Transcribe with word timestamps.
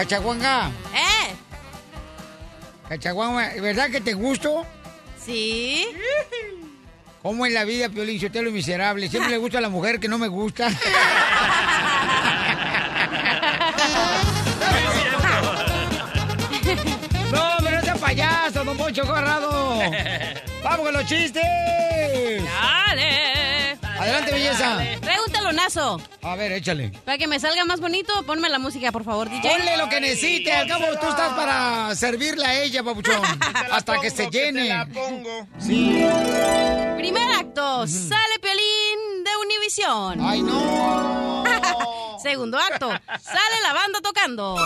Cachaguanga. 0.00 0.70
¿Eh? 0.94 1.34
Cachaguanga, 2.88 3.52
¿verdad 3.60 3.90
que 3.90 4.00
te 4.00 4.14
gusto? 4.14 4.64
Sí. 5.22 5.86
¿Cómo 7.20 7.44
es 7.44 7.52
la 7.52 7.64
vida, 7.64 7.90
Piolín? 7.90 8.18
Si 8.18 8.24
usted 8.24 8.42
lo 8.42 8.50
miserable. 8.50 9.10
Siempre 9.10 9.32
le 9.32 9.36
gusta 9.36 9.58
a 9.58 9.60
la 9.60 9.68
mujer 9.68 10.00
que 10.00 10.08
no 10.08 10.16
me 10.16 10.28
gusta. 10.28 10.70
no, 17.30 17.56
pero 17.62 17.76
no 17.76 17.82
sea 17.82 17.96
payaso, 17.96 18.64
don 18.64 18.78
Poncho 18.78 19.06
Corrado. 19.06 19.82
¡Vamos 20.64 20.80
con 20.80 20.94
los 20.94 21.04
chistes! 21.04 22.42
Dale. 22.42 23.29
Adelante, 24.00 24.32
belleza. 24.32 24.78
Traigo 25.00 25.24
un 25.26 25.32
talonazo. 25.32 26.00
A 26.22 26.34
ver, 26.34 26.52
échale. 26.52 26.90
Para 27.04 27.18
que 27.18 27.26
me 27.26 27.38
salga 27.38 27.64
más 27.66 27.80
bonito, 27.80 28.22
ponme 28.24 28.48
la 28.48 28.58
música, 28.58 28.90
por 28.92 29.04
favor, 29.04 29.28
DJ. 29.28 29.50
Ponle 29.50 29.76
lo 29.76 29.88
que 29.90 30.00
necesite. 30.00 30.50
Al 30.52 30.66
cabo, 30.66 30.86
tú 31.00 31.06
estás 31.06 31.32
para 31.34 31.94
servirle 31.94 32.46
a 32.46 32.62
ella, 32.62 32.82
papuchón. 32.82 33.20
Hasta 33.70 34.00
que 34.00 34.10
se 34.10 34.30
llene. 34.30 34.68
la 34.68 34.86
pongo. 34.86 35.46
Sí. 35.58 36.02
Primer 36.96 37.30
acto, 37.32 37.86
sale 37.86 38.38
Piolín 38.40 39.24
de 39.24 39.30
Univisión. 39.44 40.18
¡Ay, 40.20 40.42
no! 40.42 41.44
Segundo 42.22 42.58
acto, 42.58 42.88
sale 42.88 43.56
la 43.62 43.72
banda 43.74 44.00
tocando. 44.02 44.56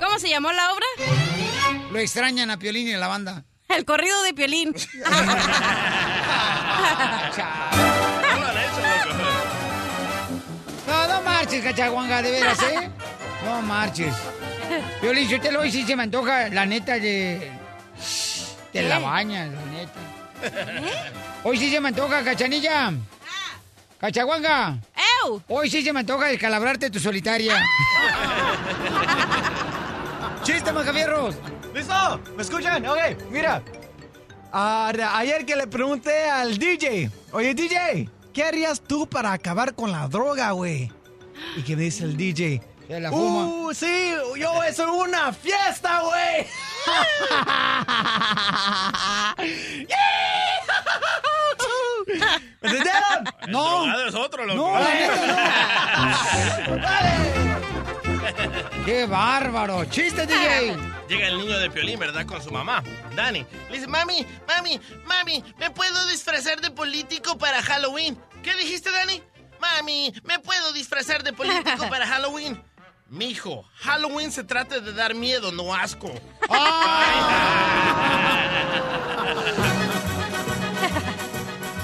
¿Cómo 0.00 0.18
se 0.18 0.28
llamó 0.28 0.52
la 0.52 0.72
obra? 0.72 0.86
Lo 1.90 1.98
extrañan 1.98 2.50
a 2.50 2.58
Piolín 2.58 2.88
y 2.88 2.92
a 2.92 2.98
la 2.98 3.08
banda. 3.08 3.44
El 3.68 3.86
corrido 3.86 4.22
de 4.22 4.34
Piolín. 4.34 4.74
marches, 11.52 11.64
cachaguanga, 11.64 12.22
de 12.22 12.30
veras, 12.30 12.62
¿eh? 12.62 12.90
No 13.44 13.60
marches. 13.60 14.14
Piolín, 15.00 15.28
si 15.28 15.34
usted 15.34 15.52
lo 15.52 15.60
hoy 15.60 15.70
sí 15.70 15.84
se 15.84 15.96
me 15.96 16.04
antoja, 16.04 16.48
la 16.48 16.64
neta, 16.64 16.94
de... 16.94 17.50
De 18.72 18.82
la 18.82 18.98
baña, 18.98 19.46
la 19.46 19.64
neta. 19.66 20.00
Hoy 21.44 21.58
sí 21.58 21.70
se 21.70 21.80
me 21.80 21.88
antoja, 21.88 22.24
cachanilla. 22.24 22.92
Cachaguanga. 23.98 24.78
¡Ew! 25.24 25.42
Hoy 25.48 25.68
sí 25.68 25.82
se 25.82 25.92
me 25.92 26.00
antoja 26.00 26.28
descalabrarte 26.28 26.88
tu 26.88 27.00
solitaria. 27.00 27.54
¡Chiste, 30.42 30.72
macafierros! 30.72 31.34
¿Listo? 31.74 32.20
¿Me 32.36 32.42
escuchan? 32.42 32.86
Ok, 32.86 32.98
mira. 33.30 33.62
Ah, 34.52 34.92
ayer 35.16 35.44
que 35.44 35.56
le 35.56 35.66
pregunté 35.66 36.30
al 36.30 36.58
DJ, 36.58 37.10
oye 37.32 37.54
DJ, 37.54 38.08
¿qué 38.32 38.44
harías 38.44 38.80
tú 38.80 39.06
para 39.06 39.32
acabar 39.32 39.74
con 39.74 39.90
la 39.92 40.08
droga, 40.08 40.52
güey? 40.52 40.90
Y 41.56 41.62
que 41.62 41.76
me 41.76 41.82
dice 41.82 42.04
el 42.04 42.16
DJ, 42.16 42.62
la 42.88 43.10
fuma. 43.10 43.46
¡Uh, 43.46 43.74
sí! 43.74 44.14
¡Yo, 44.38 44.62
eso 44.62 44.84
es 44.84 44.90
una 44.90 45.32
fiesta, 45.32 46.00
güey! 46.00 46.46
¿Me 52.60 52.68
entendieron? 52.68 53.24
No. 53.48 53.84
El 53.84 54.08
es 54.08 54.14
otro, 54.14 54.44
loco. 54.44 54.58
No, 54.58 54.78
la 54.78 54.94
neta 54.94 55.16
no. 56.76 56.82
¡Qué 58.84 59.06
bárbaro! 59.06 59.84
¡Chiste, 59.86 60.26
DJ! 60.26 60.76
Llega 61.08 61.28
el 61.28 61.38
niño 61.38 61.58
de 61.58 61.70
Piolín, 61.70 61.98
¿verdad? 61.98 62.26
Con 62.26 62.42
su 62.42 62.50
mamá, 62.50 62.82
Dani. 63.14 63.46
Le 63.70 63.76
dice, 63.76 63.86
mami, 63.86 64.26
mami, 64.46 64.80
mami, 65.04 65.44
¿me 65.58 65.70
puedo 65.70 66.06
disfrazar 66.08 66.60
de 66.60 66.70
político 66.70 67.38
para 67.38 67.62
Halloween? 67.62 68.18
¿Qué 68.42 68.54
dijiste, 68.56 68.90
Dani? 68.90 69.22
Mami, 69.62 70.12
¿me 70.24 70.40
puedo 70.40 70.72
disfrazar 70.72 71.22
de 71.22 71.32
político 71.32 71.88
para 71.88 72.04
Halloween? 72.04 72.60
Mijo, 73.08 73.64
Halloween 73.76 74.32
se 74.32 74.42
trata 74.42 74.80
de 74.80 74.92
dar 74.92 75.14
miedo, 75.14 75.52
no 75.52 75.72
asco. 75.74 76.12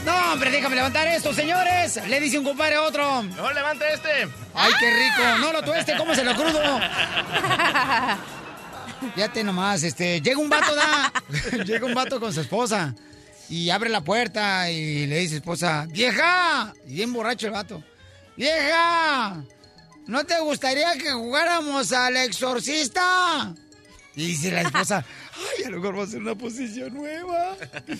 No, 0.04 0.32
hombre, 0.32 0.50
déjame 0.50 0.74
levantar 0.74 1.06
esto, 1.06 1.34
señores. 1.34 2.00
Le 2.08 2.18
dice 2.18 2.38
un 2.38 2.44
compadre 2.44 2.76
a 2.76 2.82
otro. 2.82 3.22
Mejor 3.24 3.54
levanta 3.54 3.86
este. 3.90 4.26
Ay, 4.54 4.72
qué 4.80 4.90
rico. 4.90 5.38
No 5.40 5.52
lo 5.52 5.62
tueste, 5.62 5.94
¿cómo 5.98 6.14
se 6.14 6.24
lo 6.24 6.34
crudo? 6.34 6.60
Fíjate 9.14 9.44
nomás, 9.44 9.82
este, 9.82 10.22
llega 10.22 10.38
un 10.38 10.48
vato, 10.48 10.74
da. 10.74 11.12
llega 11.64 11.84
un 11.84 11.92
vato 11.92 12.18
con 12.18 12.32
su 12.32 12.40
esposa. 12.40 12.94
Y 13.48 13.70
abre 13.70 13.88
la 13.88 14.02
puerta 14.02 14.70
y 14.70 15.06
le 15.06 15.18
dice 15.20 15.36
esposa, 15.36 15.86
¡Vieja! 15.90 16.74
Y 16.86 16.94
bien 16.94 17.12
borracho 17.12 17.46
el 17.46 17.52
vato. 17.52 17.82
¡Vieja! 18.36 19.42
¿No 20.06 20.24
te 20.24 20.38
gustaría 20.40 20.92
que 20.94 21.10
jugáramos 21.12 21.92
al 21.92 22.16
exorcista? 22.16 23.54
Y 24.14 24.28
dice 24.28 24.50
la 24.50 24.62
esposa, 24.62 25.04
ay, 25.58 25.64
a 25.64 25.70
lo 25.70 25.78
mejor 25.78 25.98
va 25.98 26.04
a 26.04 26.06
ser 26.06 26.20
una 26.20 26.34
posición 26.34 26.94
nueva. 26.94 27.56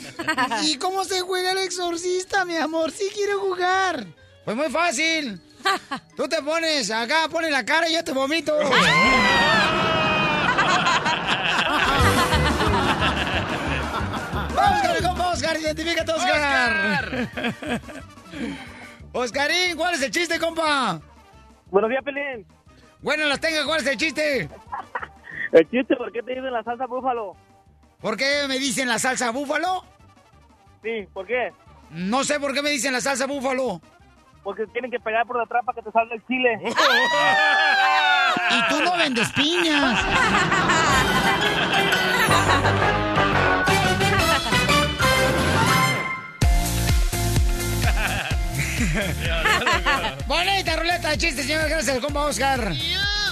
¿Y 0.64 0.76
cómo 0.76 1.04
se 1.04 1.20
juega 1.20 1.52
el 1.52 1.58
exorcista, 1.58 2.44
mi 2.44 2.56
amor? 2.56 2.90
Sí 2.92 3.08
quiero 3.14 3.40
jugar. 3.40 4.06
Pues 4.44 4.56
muy 4.56 4.68
fácil. 4.68 5.40
Tú 6.16 6.28
te 6.28 6.42
pones 6.42 6.90
acá, 6.90 7.28
pones 7.30 7.50
la 7.50 7.64
cara 7.64 7.88
y 7.88 7.94
yo 7.94 8.04
te 8.04 8.12
vomito. 8.12 8.54
Oscar, 15.38 15.56
identifícate, 15.60 16.10
Oscar. 16.10 17.28
Oscarín, 19.12 19.76
¿cuál 19.76 19.94
es 19.94 20.02
el 20.02 20.10
chiste, 20.10 20.36
compa? 20.40 21.00
Buenos 21.70 21.90
días, 21.90 22.02
Pelín. 22.02 22.44
Bueno, 23.00 23.24
las 23.26 23.38
tenga, 23.38 23.64
¿cuál 23.64 23.80
es 23.80 23.86
el 23.86 23.96
chiste? 23.96 24.48
El 25.52 25.70
chiste, 25.70 25.94
¿por 25.94 26.10
qué 26.10 26.24
te 26.24 26.34
dicen 26.34 26.52
la 26.52 26.64
salsa 26.64 26.86
búfalo? 26.86 27.36
¿Por 28.00 28.16
qué 28.16 28.46
me 28.48 28.58
dicen 28.58 28.88
la 28.88 28.98
salsa 28.98 29.30
búfalo? 29.30 29.84
Sí, 30.82 31.06
¿por 31.12 31.24
qué? 31.24 31.52
No 31.90 32.24
sé 32.24 32.40
por 32.40 32.52
qué 32.52 32.60
me 32.60 32.70
dicen 32.70 32.92
la 32.92 33.00
salsa 33.00 33.26
búfalo. 33.26 33.80
Porque 34.42 34.66
tienen 34.66 34.90
que 34.90 34.98
pegar 34.98 35.24
por 35.24 35.38
detrás 35.38 35.64
para 35.64 35.76
que 35.76 35.82
te 35.82 35.92
salga 35.92 36.16
el 36.16 36.26
chile. 36.26 36.60
Y 38.50 38.68
tú 38.68 38.82
no 38.82 38.96
vendes 38.96 39.30
piñas. 39.32 40.04
Bonita 50.26 50.76
ruleta 50.76 51.10
de 51.10 51.18
chistes, 51.18 51.46
señor. 51.46 51.68
Gracias 51.68 51.96
al 51.96 52.00
compa 52.02 52.26
Oscar 52.26 52.74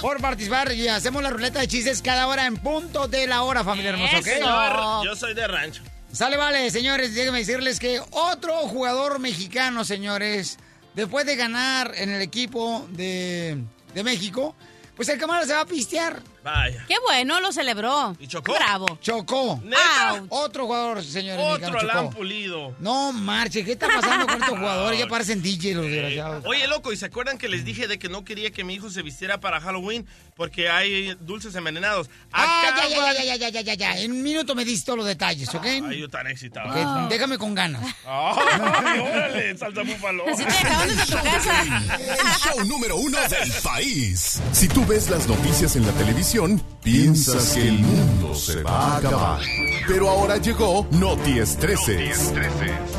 por 0.01 0.21
participar. 0.21 0.71
Y 0.73 0.87
hacemos 0.87 1.21
la 1.23 1.29
ruleta 1.29 1.59
de 1.59 1.67
chistes 1.67 2.01
cada 2.01 2.27
hora 2.27 2.45
en 2.45 2.57
punto 2.57 3.07
de 3.07 3.27
la 3.27 3.43
hora, 3.43 3.63
familia 3.63 3.91
hermosa, 3.91 4.19
¿ok? 4.19 4.23
Señor, 4.23 5.05
yo 5.05 5.15
soy 5.15 5.33
de 5.33 5.47
rancho. 5.47 5.83
Sale, 6.11 6.37
vale, 6.37 6.69
señores. 6.71 7.13
Déjenme 7.13 7.39
decirles 7.39 7.79
que 7.79 8.01
otro 8.11 8.53
jugador 8.67 9.19
mexicano, 9.19 9.83
señores, 9.83 10.57
después 10.95 11.25
de 11.25 11.35
ganar 11.35 11.93
en 11.95 12.09
el 12.09 12.21
equipo 12.21 12.87
de, 12.91 13.57
de 13.93 14.03
México, 14.03 14.55
pues 14.95 15.09
el 15.09 15.19
camarada 15.19 15.45
se 15.45 15.53
va 15.53 15.61
a 15.61 15.65
pistear. 15.65 16.21
Vaya. 16.47 16.85
Qué 16.87 16.95
bueno, 17.03 17.41
lo 17.41 17.51
celebró. 17.51 18.15
¿Y 18.21 18.27
chocó? 18.27 18.53
Bravo. 18.53 18.97
Chocó. 19.01 19.59
¿Neta? 19.65 20.23
Otro 20.29 20.65
jugador, 20.65 21.03
señores. 21.03 21.43
Otro 21.45 21.71
mexicano, 21.73 21.81
la 21.87 21.93
han 21.99 22.05
chocó. 22.05 22.17
pulido. 22.17 22.75
No 22.79 23.11
marche, 23.11 23.65
¿qué 23.65 23.73
está 23.73 23.87
pasando 23.87 24.25
con 24.25 24.41
estos 24.41 24.57
jugadores? 24.57 24.97
Ya 24.97 25.07
parecen 25.09 25.41
DJ 25.41 25.75
los 25.75 25.85
desgraciados. 25.87 26.45
Oye, 26.45 26.65
loco, 26.67 26.93
¿y 26.93 26.97
se 26.97 27.05
acuerdan 27.05 27.37
que 27.37 27.49
les 27.49 27.65
dije 27.65 27.87
de 27.87 27.99
que 27.99 28.07
no 28.07 28.23
quería 28.23 28.49
que 28.51 28.63
mi 28.63 28.75
hijo 28.75 28.89
se 28.89 29.01
vistiera 29.01 29.41
para 29.41 29.59
Halloween 29.59 30.05
porque 30.37 30.69
hay 30.69 31.17
dulces 31.19 31.53
envenenados? 31.55 32.09
Ah, 32.31 32.73
ya, 32.77 32.87
ya, 32.87 33.13
ya, 33.13 33.23
ya, 33.23 33.35
ya, 33.35 33.49
ya, 33.49 33.61
ya, 33.61 33.73
ya. 33.73 33.97
En 33.99 34.13
un 34.13 34.23
minuto 34.23 34.55
me 34.55 34.63
dices 34.63 34.85
todos 34.85 34.99
los 34.99 35.07
detalles, 35.07 35.53
¿ok? 35.53 35.65
Ay, 35.65 35.99
yo 35.99 36.07
tan 36.07 36.27
excitado. 36.27 36.69
Ok, 36.69 37.09
Déjame 37.09 37.37
con 37.37 37.55
ganas. 37.55 37.83
Ay, 38.07 38.99
órale, 38.99 39.57
salsa 39.57 39.81
búfalo. 39.83 40.23
Así 40.29 40.45
te 40.45 40.87
desde 40.87 41.05
tu 41.13 41.23
casa. 41.23 41.61
El 41.97 42.27
show 42.39 42.63
número 42.65 42.95
uno 42.95 43.17
del 43.27 43.51
país. 43.61 44.39
Si 44.53 44.69
tú 44.69 44.85
ves 44.85 45.09
las 45.09 45.27
noticias 45.27 45.75
en 45.75 45.85
la 45.85 45.91
televisión, 45.91 46.36
piensas 46.83 47.53
que 47.53 47.67
el 47.67 47.79
mundo 47.79 48.35
se 48.35 48.61
va 48.61 48.71
a 48.71 48.97
acabar. 48.97 49.41
Pero 49.87 50.09
ahora 50.09 50.37
llegó 50.37 50.87
Noti 50.91 51.39
Estreses. 51.39 52.33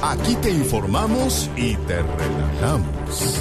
Aquí 0.02 0.34
te 0.36 0.50
informamos 0.50 1.48
y 1.56 1.76
te 1.76 2.02
relajamos. 2.02 3.40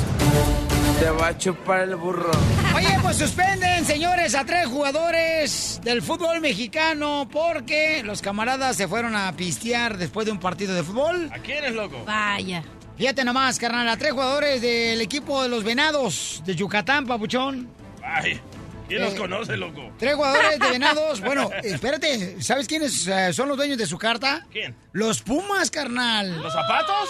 Te 1.00 1.10
va 1.10 1.28
a 1.28 1.38
chupar 1.38 1.82
el 1.82 1.96
burro. 1.96 2.32
Oye, 2.76 2.98
pues 3.02 3.18
suspenden, 3.18 3.86
señores, 3.86 4.36
a 4.36 4.46
tres 4.46 4.68
jugadores 4.68 5.80
del 5.84 6.02
fútbol 6.02 6.42
mexicano 6.42 7.28
porque 7.32 8.04
los 8.04 8.22
camaradas 8.22 8.76
se 8.76 8.88
fueron 8.88 9.16
a 9.16 9.32
pistear 9.36 9.98
después 9.98 10.26
de 10.26 10.32
un 10.32 10.40
partido 10.40 10.74
de 10.74 10.84
fútbol. 10.84 11.30
¿A 11.34 11.40
quién 11.40 11.66
es 11.66 11.74
loco? 11.74 12.04
Vaya. 12.06 12.64
Fíjate 12.98 13.24
nomás, 13.24 13.60
carnal, 13.60 13.88
a 13.90 13.98
tres 13.98 14.12
jugadores 14.12 14.62
del 14.62 15.02
equipo 15.02 15.42
de 15.44 15.50
los 15.50 15.64
Venados 15.64 16.42
de 16.46 16.56
Yucatán, 16.56 17.06
papuchón. 17.06 17.70
Ay, 18.04 18.40
¿quién 18.88 19.02
los 19.02 19.14
Eh, 19.14 19.18
conoce, 19.18 19.58
loco? 19.58 19.92
Tres 19.98 20.16
jugadores 20.16 20.60
de 20.60 20.70
Venados. 20.72 21.22
Bueno, 21.28 21.50
espérate, 21.64 22.42
¿sabes 22.42 22.68
quiénes 22.68 23.08
eh, 23.08 23.34
son 23.34 23.48
los 23.50 23.58
dueños 23.58 23.78
de 23.78 23.86
su 23.86 23.98
carta? 23.98 24.46
¿Quién? 24.52 24.76
Los 24.94 25.22
Pumas, 25.22 25.70
carnal. 25.72 26.42
¿Los 26.42 26.54
zapatos? 26.54 27.10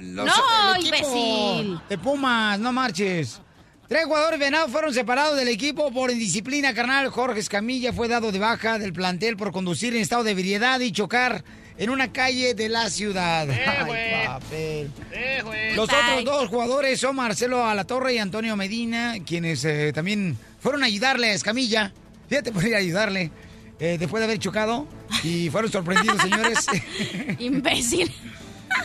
Los- 0.00 0.26
No, 0.26 0.74
el 0.76 0.86
equipo 0.86 0.96
imbécil. 0.96 1.80
De 1.88 1.98
Pumas, 1.98 2.58
no 2.58 2.72
marches. 2.72 3.40
Tres 3.88 4.04
jugadores 4.04 4.38
venados 4.38 4.70
fueron 4.70 4.94
separados 4.94 5.36
del 5.36 5.48
equipo 5.48 5.90
por 5.90 6.10
indisciplina, 6.12 6.72
carnal. 6.72 7.08
Jorge 7.08 7.40
Escamilla 7.40 7.92
fue 7.92 8.06
dado 8.06 8.30
de 8.30 8.38
baja 8.38 8.78
del 8.78 8.92
plantel 8.92 9.36
por 9.36 9.50
conducir 9.50 9.94
en 9.96 10.00
estado 10.02 10.22
de 10.22 10.30
ebriedad 10.30 10.78
y 10.78 10.92
chocar 10.92 11.42
en 11.80 11.88
una 11.88 12.12
calle 12.12 12.54
de 12.54 12.68
la 12.68 12.90
ciudad. 12.90 13.48
Ay, 13.48 13.84
güey. 13.86 14.26
papel. 14.26 14.90
Eh. 15.12 15.72
Los 15.74 15.88
Bye. 15.88 15.96
otros 15.96 16.24
dos 16.26 16.48
jugadores 16.50 17.00
son 17.00 17.16
Marcelo 17.16 17.64
Alatorre 17.64 18.14
y 18.14 18.18
Antonio 18.18 18.54
Medina, 18.54 19.14
quienes 19.24 19.64
eh, 19.64 19.90
también 19.94 20.36
fueron 20.60 20.82
a 20.82 20.86
ayudarle 20.86 21.30
a 21.30 21.32
Escamilla. 21.32 21.90
Fíjate, 22.28 22.52
por 22.52 22.66
ir 22.66 22.74
a 22.74 22.78
ayudarle 22.78 23.30
eh, 23.78 23.96
después 23.98 24.20
de 24.20 24.26
haber 24.26 24.38
chocado. 24.38 24.86
Y 25.24 25.48
fueron 25.48 25.72
sorprendidos, 25.72 26.20
señores. 26.20 26.66
Imbécil. 27.38 28.12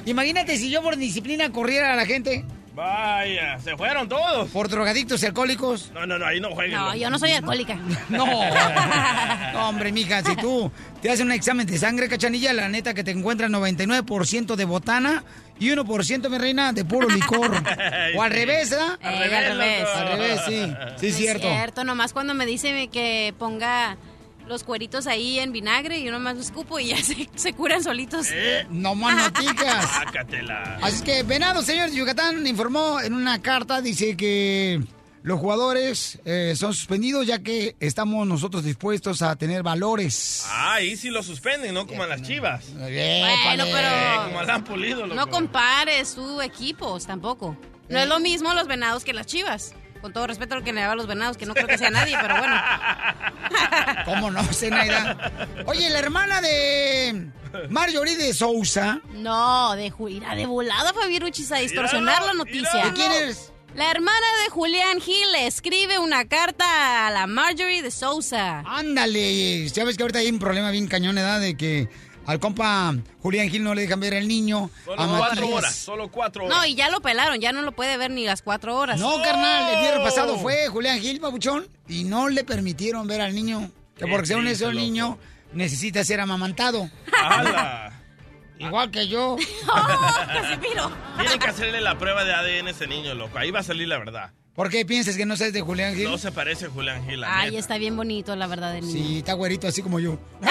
Imagínate 0.06 0.58
si 0.58 0.70
yo 0.70 0.82
por 0.82 0.96
disciplina 0.96 1.52
corriera 1.52 1.92
a 1.94 1.96
la 1.98 2.06
gente 2.06 2.46
Vaya, 2.76 3.58
se 3.64 3.78
fueron 3.78 4.10
todos. 4.10 4.50
por 4.50 4.68
drogadictos 4.68 5.24
y 5.24 5.26
alcohólicos. 5.26 5.92
No, 5.94 6.06
no, 6.06 6.20
no, 6.20 6.26
ahí 6.26 6.40
no 6.42 6.52
jueguen. 6.52 6.76
No, 6.78 6.94
yo 6.96 7.10
no 7.10 7.18
soy 7.18 7.32
alcohólica. 7.32 7.76
No, 8.10 8.26
no, 9.54 9.70
hombre, 9.70 9.92
mija, 9.92 10.22
si 10.24 10.36
tú 10.36 10.70
te 11.02 11.10
haces 11.10 11.22
un 11.26 11.32
examen 11.32 11.66
de 11.66 11.78
sangre, 11.78 12.10
cachanilla, 12.10 12.52
la 12.54 12.68
neta 12.68 12.94
que 12.94 13.04
te 13.04 13.12
encuentran 13.12 13.52
99% 13.54 14.56
de 14.56 14.66
botana 14.66 15.24
y 15.58 15.70
1%, 15.70 16.30
mi 16.30 16.38
reina, 16.38 16.74
de 16.74 16.84
puro 16.86 17.08
licor. 17.10 17.52
O 18.16 18.22
al 18.22 18.32
revés, 18.32 18.70
¿verdad? 18.70 19.00
Eh, 19.02 19.08
al 19.08 19.30
revés. 19.58 19.88
Al 19.96 20.08
revés, 20.10 20.42
sí. 20.46 20.54
Sí, 20.56 20.68
No 20.68 21.08
es 21.08 21.16
cierto. 21.16 21.48
cierto, 21.50 21.84
nomás 21.84 22.14
cuando 22.14 22.34
me 22.34 22.46
dice 22.46 22.88
que 22.90 23.34
ponga 23.40 23.98
los 24.48 24.64
cueritos 24.64 25.08
ahí 25.08 25.40
en 25.40 25.52
vinagre 25.52 26.00
y 26.00 26.04
yo 26.04 26.12
nomás 26.12 26.36
los 26.36 26.46
escupo 26.48 26.80
y 26.80 26.88
ya 26.88 26.98
se, 27.04 27.30
se 27.36 27.54
curan 27.54 27.84
solitos. 27.84 28.28
Eh, 28.32 28.66
No 28.70 28.96
más 28.96 29.16
noticas. 29.34 29.90
sácatela. 29.92 30.80
Así 30.82 30.98
es 30.98 31.02
que 31.02 31.24
Venado, 31.24 31.62
señor 31.62 31.90
de 31.90 31.96
Yucatán, 31.98 32.46
informó 32.48 33.00
en 33.02 33.14
una 33.14 33.42
carta, 33.42 33.82
dice 33.82 34.16
que 34.16 34.82
los 35.24 35.40
jugadores 35.40 36.20
eh, 36.26 36.54
son 36.56 36.74
suspendidos 36.76 37.26
ya 37.26 37.40
que 37.40 37.76
estamos 37.80 38.28
nosotros 38.28 38.64
dispuestos 38.64 39.24
a 39.24 39.36
tener 39.36 39.64
valores. 39.64 40.46
Ah, 40.48 40.76
ahí 40.76 40.96
sí 40.96 41.10
lo 41.10 41.24
suspenden, 41.24 41.74
¿no? 41.74 41.88
Como 41.88 42.04
a 42.04 42.08
las 42.08 42.22
chivas. 42.22 42.66
Bueno. 42.74 42.88
Eh, 42.90 43.24
pero 43.58 44.26
como 44.26 44.40
al 44.40 44.50
han 44.52 44.64
pulido, 44.64 45.02
loco. 45.08 45.16
no 45.16 45.28
compares 45.28 46.14
tu 46.14 46.42
equipos 46.42 47.08
tampoco. 47.08 47.58
No 47.90 48.00
es 48.00 48.08
lo 48.08 48.20
mismo 48.20 48.54
los 48.54 48.68
venados 48.68 49.04
que 49.04 49.14
las 49.14 49.26
chivas. 49.26 49.74
Con 50.06 50.14
todo 50.14 50.28
respeto 50.28 50.54
a 50.54 50.60
lo 50.60 50.64
que 50.64 50.72
le 50.72 50.82
daba 50.82 50.94
a 50.94 50.96
los 50.96 51.08
venados, 51.08 51.36
que 51.36 51.48
no 51.48 51.56
creo 51.56 51.66
que 51.66 51.80
sea 51.80 51.90
nadie, 51.90 52.16
pero 52.22 52.38
bueno. 52.38 52.56
¿Cómo 54.06 54.30
no, 54.30 54.44
Zenaida? 54.54 55.32
Oye, 55.66 55.90
la 55.90 55.98
hermana 55.98 56.42
de 56.42 57.32
Marjorie 57.72 58.16
de 58.16 58.32
Sousa. 58.36 59.02
No, 59.14 59.76
de 59.76 59.90
Julián, 59.90 60.38
de 60.38 60.46
volada, 60.46 60.94
Fabiruchis, 60.94 61.52
a 61.52 61.56
distorsionar 61.56 62.24
la 62.24 62.34
noticia. 62.34 62.86
¿De 62.86 62.94
quién 62.94 63.12
eres? 63.14 63.52
La 63.74 63.90
hermana 63.90 64.28
de 64.44 64.52
Julián 64.52 65.02
Gil 65.02 65.32
le 65.32 65.48
escribe 65.48 65.98
una 65.98 66.28
carta 66.28 67.08
a 67.08 67.10
la 67.10 67.26
Marjorie 67.26 67.82
de 67.82 67.90
Sousa. 67.90 68.60
Ándale, 68.64 69.68
sabes 69.70 69.98
que 69.98 70.04
ahorita 70.04 70.20
hay 70.20 70.30
un 70.30 70.38
problema 70.38 70.70
bien 70.70 70.86
cañón, 70.86 71.18
¿edad? 71.18 71.42
De 71.42 71.58
que 71.58 71.90
al 72.26 72.40
compa 72.40 72.94
Julián 73.22 73.50
Gil 73.50 73.64
no 73.64 73.74
le 73.76 73.82
dejan 73.82 74.00
ver 74.00 74.16
al 74.16 74.28
niño. 74.28 74.70
Solo 74.84 75.02
a 75.02 75.08
cuatro 75.18 75.42
Matías. 75.42 75.58
horas, 75.58 75.76
solo 75.76 76.12
cuatro 76.12 76.46
horas. 76.46 76.58
No, 76.58 76.66
y 76.66 76.76
ya 76.76 76.90
lo 76.90 77.02
pelaron, 77.02 77.40
ya 77.40 77.52
no 77.52 77.62
lo 77.62 77.72
puede 77.74 77.98
ver 77.98 78.12
ni 78.12 78.26
las 78.26 78.42
cuatro 78.42 78.76
horas. 78.78 79.00
No, 79.00 79.22
carnal, 79.22 79.76
el 79.76 79.82
viernes 79.82 80.04
pasado 80.04 80.38
fue 80.38 80.68
Julián 80.68 81.00
Gil, 81.00 81.20
papuchón, 81.20 81.68
y 81.88 82.04
no 82.04 82.30
le 82.30 82.44
permitieron 82.44 83.08
ver 83.08 83.22
al 83.22 83.34
niño. 83.36 83.70
Que 83.98 84.08
porque 84.08 84.28
según 84.28 84.48
eso 84.48 84.70
el 84.70 84.76
niño 84.78 85.18
necesita 85.54 86.04
ser 86.04 86.20
amamantado. 86.20 86.90
¡Hala! 87.24 87.92
Igual 88.60 88.90
que 88.90 89.08
yo. 89.08 89.36
¡Oh, 89.68 89.88
Casimiro! 90.28 90.92
Tienen 91.20 91.40
que 91.40 91.48
hacerle 91.48 91.82
la 91.82 91.98
prueba 91.98 92.24
de 92.24 92.34
ADN 92.34 92.68
a 92.68 92.72
ese 92.72 92.88
niño, 92.88 93.14
loco. 93.14 93.38
Ahí 93.38 93.52
va 93.52 93.60
a 93.60 93.64
salir 93.64 93.88
la 93.88 93.98
verdad. 93.98 94.32
¿Por 94.56 94.70
qué 94.70 94.86
piensas 94.86 95.18
que 95.18 95.26
no 95.26 95.36
sabes 95.36 95.52
de 95.52 95.60
Julián 95.60 95.96
Gil? 95.96 96.06
No 96.10 96.18
se 96.18 96.32
parece 96.32 96.68
a 96.68 96.70
Julián 96.70 97.06
Gil, 97.06 97.20
la 97.22 97.40
Ay, 97.40 97.48
neta. 97.50 97.60
está 97.60 97.78
bien 97.78 97.98
bonito, 97.98 98.34
la 98.38 98.48
verdad, 98.48 98.72
del 98.74 98.86
niño. 98.88 99.06
Sí, 99.06 99.18
está 99.18 99.34
güerito 99.34 99.68
así 99.68 99.82
como 99.82 100.00
yo. 100.00 100.18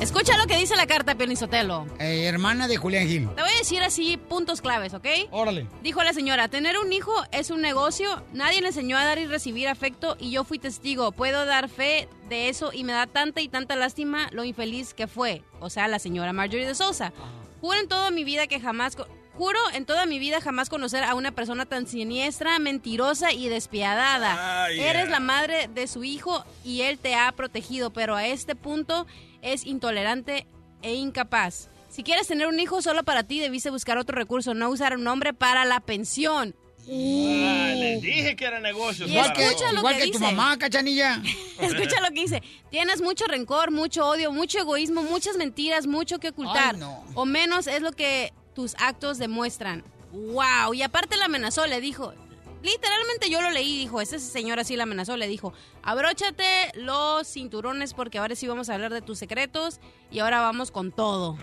Escucha 0.00 0.38
lo 0.38 0.46
que 0.46 0.56
dice 0.56 0.76
la 0.76 0.86
carta, 0.86 1.16
Pionisotelo. 1.16 1.84
Eh, 1.98 2.24
hermana 2.26 2.68
de 2.68 2.76
Julián 2.76 3.08
Gil. 3.08 3.28
Te 3.34 3.42
voy 3.42 3.50
a 3.50 3.58
decir 3.58 3.82
así 3.82 4.16
puntos 4.16 4.60
claves, 4.60 4.94
¿ok? 4.94 5.06
Órale. 5.32 5.66
Dijo 5.82 6.02
la 6.04 6.12
señora, 6.12 6.48
tener 6.48 6.78
un 6.78 6.92
hijo 6.92 7.12
es 7.32 7.50
un 7.50 7.60
negocio, 7.60 8.22
nadie 8.32 8.60
le 8.60 8.68
enseñó 8.68 8.96
a 8.96 9.04
dar 9.04 9.18
y 9.18 9.26
recibir 9.26 9.66
afecto 9.66 10.16
y 10.20 10.30
yo 10.30 10.44
fui 10.44 10.60
testigo, 10.60 11.10
puedo 11.10 11.46
dar 11.46 11.68
fe 11.68 12.08
de 12.28 12.48
eso 12.48 12.72
y 12.72 12.84
me 12.84 12.92
da 12.92 13.08
tanta 13.08 13.40
y 13.40 13.48
tanta 13.48 13.74
lástima 13.74 14.28
lo 14.30 14.44
infeliz 14.44 14.94
que 14.94 15.08
fue, 15.08 15.42
o 15.58 15.68
sea, 15.68 15.88
la 15.88 15.98
señora 15.98 16.32
Marjorie 16.32 16.66
de 16.66 16.76
Sousa. 16.76 17.12
Juro 17.60 17.80
en 17.80 17.88
toda 17.88 18.12
mi 18.12 18.22
vida 18.22 18.46
que 18.46 18.60
jamás... 18.60 18.96
Juro 19.38 19.60
en 19.72 19.86
toda 19.86 20.04
mi 20.04 20.18
vida 20.18 20.40
jamás 20.40 20.68
conocer 20.68 21.04
a 21.04 21.14
una 21.14 21.30
persona 21.30 21.64
tan 21.64 21.86
siniestra, 21.86 22.58
mentirosa 22.58 23.32
y 23.32 23.48
despiadada. 23.48 24.64
Ah, 24.64 24.68
yeah. 24.68 24.90
Eres 24.90 25.10
la 25.10 25.20
madre 25.20 25.68
de 25.72 25.86
su 25.86 26.02
hijo 26.02 26.44
y 26.64 26.80
él 26.80 26.98
te 26.98 27.14
ha 27.14 27.30
protegido, 27.30 27.92
pero 27.92 28.16
a 28.16 28.26
este 28.26 28.56
punto 28.56 29.06
es 29.40 29.64
intolerante 29.64 30.48
e 30.82 30.94
incapaz. 30.94 31.68
Si 31.88 32.02
quieres 32.02 32.26
tener 32.26 32.48
un 32.48 32.58
hijo 32.58 32.82
solo 32.82 33.04
para 33.04 33.22
ti, 33.22 33.38
debiste 33.38 33.70
buscar 33.70 33.96
otro 33.96 34.16
recurso, 34.16 34.54
no 34.54 34.70
usar 34.70 34.96
un 34.96 35.06
hombre 35.06 35.32
para 35.32 35.64
la 35.64 35.78
pensión. 35.78 36.56
Ah, 36.90 37.72
les 37.76 38.02
dije 38.02 38.34
que 38.34 38.44
era 38.44 38.58
negocio. 38.58 39.06
Y 39.06 39.10
Igual 39.10 39.32
que, 39.34 39.44
escucha 39.44 39.70
lo 39.72 39.78
igual 39.78 39.94
que 39.94 40.00
que 40.00 40.06
tu 40.06 40.18
dice. 40.18 40.32
mamá, 40.32 40.58
cachanilla. 40.58 41.22
Escucha 41.60 42.00
lo 42.00 42.08
que 42.08 42.22
dice. 42.22 42.42
Tienes 42.72 43.02
mucho 43.02 43.26
rencor, 43.26 43.70
mucho 43.70 44.04
odio, 44.04 44.32
mucho 44.32 44.58
egoísmo, 44.58 45.04
muchas 45.04 45.36
mentiras, 45.36 45.86
mucho 45.86 46.18
que 46.18 46.30
ocultar. 46.30 46.74
Ay, 46.74 46.80
no. 46.80 47.04
O 47.14 47.24
menos 47.24 47.68
es 47.68 47.82
lo 47.82 47.92
que 47.92 48.32
tus 48.58 48.74
actos 48.80 49.18
demuestran. 49.18 49.84
Wow. 50.10 50.74
Y 50.74 50.82
aparte 50.82 51.16
la 51.16 51.26
amenazó, 51.26 51.64
le 51.68 51.80
dijo. 51.80 52.12
Literalmente 52.60 53.30
yo 53.30 53.40
lo 53.40 53.52
leí, 53.52 53.78
dijo, 53.78 54.00
ese 54.00 54.18
señor 54.18 54.58
así 54.58 54.74
la 54.74 54.82
amenazó, 54.82 55.16
le 55.16 55.28
dijo, 55.28 55.52
abróchate 55.84 56.72
los 56.74 57.28
cinturones 57.28 57.94
porque 57.94 58.18
ahora 58.18 58.34
sí 58.34 58.48
vamos 58.48 58.68
a 58.68 58.74
hablar 58.74 58.92
de 58.92 59.00
tus 59.00 59.16
secretos 59.16 59.78
y 60.10 60.18
ahora 60.18 60.40
vamos 60.40 60.72
con 60.72 60.90
todo. 60.90 61.38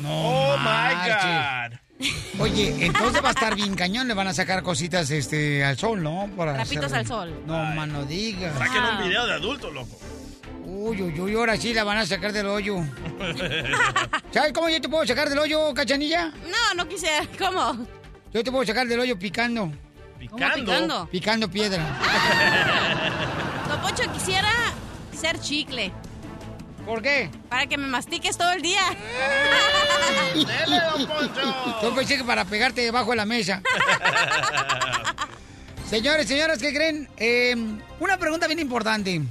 No 0.00 0.08
Oh 0.52 0.56
my. 0.58 1.10
God. 1.10 2.40
Oye, 2.40 2.86
entonces 2.86 3.20
va 3.20 3.30
a 3.30 3.32
estar 3.32 3.56
bien 3.56 3.74
cañón, 3.74 4.06
le 4.06 4.14
van 4.14 4.28
a 4.28 4.32
sacar 4.32 4.62
cositas 4.62 5.10
este 5.10 5.64
al 5.64 5.76
sol, 5.76 6.00
¿no? 6.04 6.30
Para 6.36 6.54
Trapitos 6.54 6.84
hacer- 6.84 6.98
al 6.98 7.06
sol. 7.08 7.42
No, 7.44 7.54
mano, 7.74 8.04
diga. 8.04 8.56
Saquen 8.56 8.80
Ah. 8.84 8.98
un 9.02 9.08
video 9.08 9.26
de 9.26 9.32
adulto, 9.34 9.72
loco. 9.72 9.98
Uy, 10.70 11.00
uy, 11.00 11.18
uy, 11.18 11.34
ahora 11.34 11.56
sí 11.56 11.72
la 11.72 11.82
van 11.82 11.96
a 11.96 12.04
sacar 12.04 12.30
del 12.30 12.46
hoyo. 12.46 12.76
¿Sabes 14.30 14.52
cómo 14.52 14.68
yo 14.68 14.78
te 14.82 14.88
puedo 14.88 15.06
sacar 15.06 15.30
del 15.30 15.38
hoyo, 15.38 15.72
cachanilla? 15.72 16.26
No, 16.26 16.74
no 16.76 16.86
quise. 16.86 17.08
¿Cómo? 17.38 17.86
Yo 18.34 18.44
te 18.44 18.50
puedo 18.52 18.66
sacar 18.66 18.86
del 18.86 19.00
hoyo 19.00 19.18
picando, 19.18 19.62
¿Cómo 19.62 19.72
Picando. 20.18 20.56
picando? 20.66 21.08
picando 21.10 21.50
piedra. 21.50 21.82
Don 23.68 23.80
Poncho, 23.80 24.12
quisiera 24.12 24.50
ser 25.18 25.40
chicle 25.40 25.90
¿Por 26.84 27.00
qué? 27.00 27.30
para 27.48 27.66
que 27.66 27.78
me 27.78 27.86
mastiques 27.86 28.36
todo 28.36 28.52
el 28.52 28.60
día. 28.60 28.82
Dele, 30.34 30.80
don 30.92 31.06
Poncho. 31.06 31.78
Yo 31.82 31.94
pensé 31.94 32.18
que 32.18 32.24
para 32.24 32.44
pegarte 32.44 32.82
debajo 32.82 33.12
de 33.12 33.16
la 33.16 33.24
mesa. 33.24 33.62
Señores, 35.88 36.28
señoras, 36.28 36.58
¿qué 36.58 36.74
creen? 36.74 37.08
Eh, 37.16 37.56
una 38.00 38.18
pregunta 38.18 38.46
bien 38.46 38.58
importante. 38.58 39.22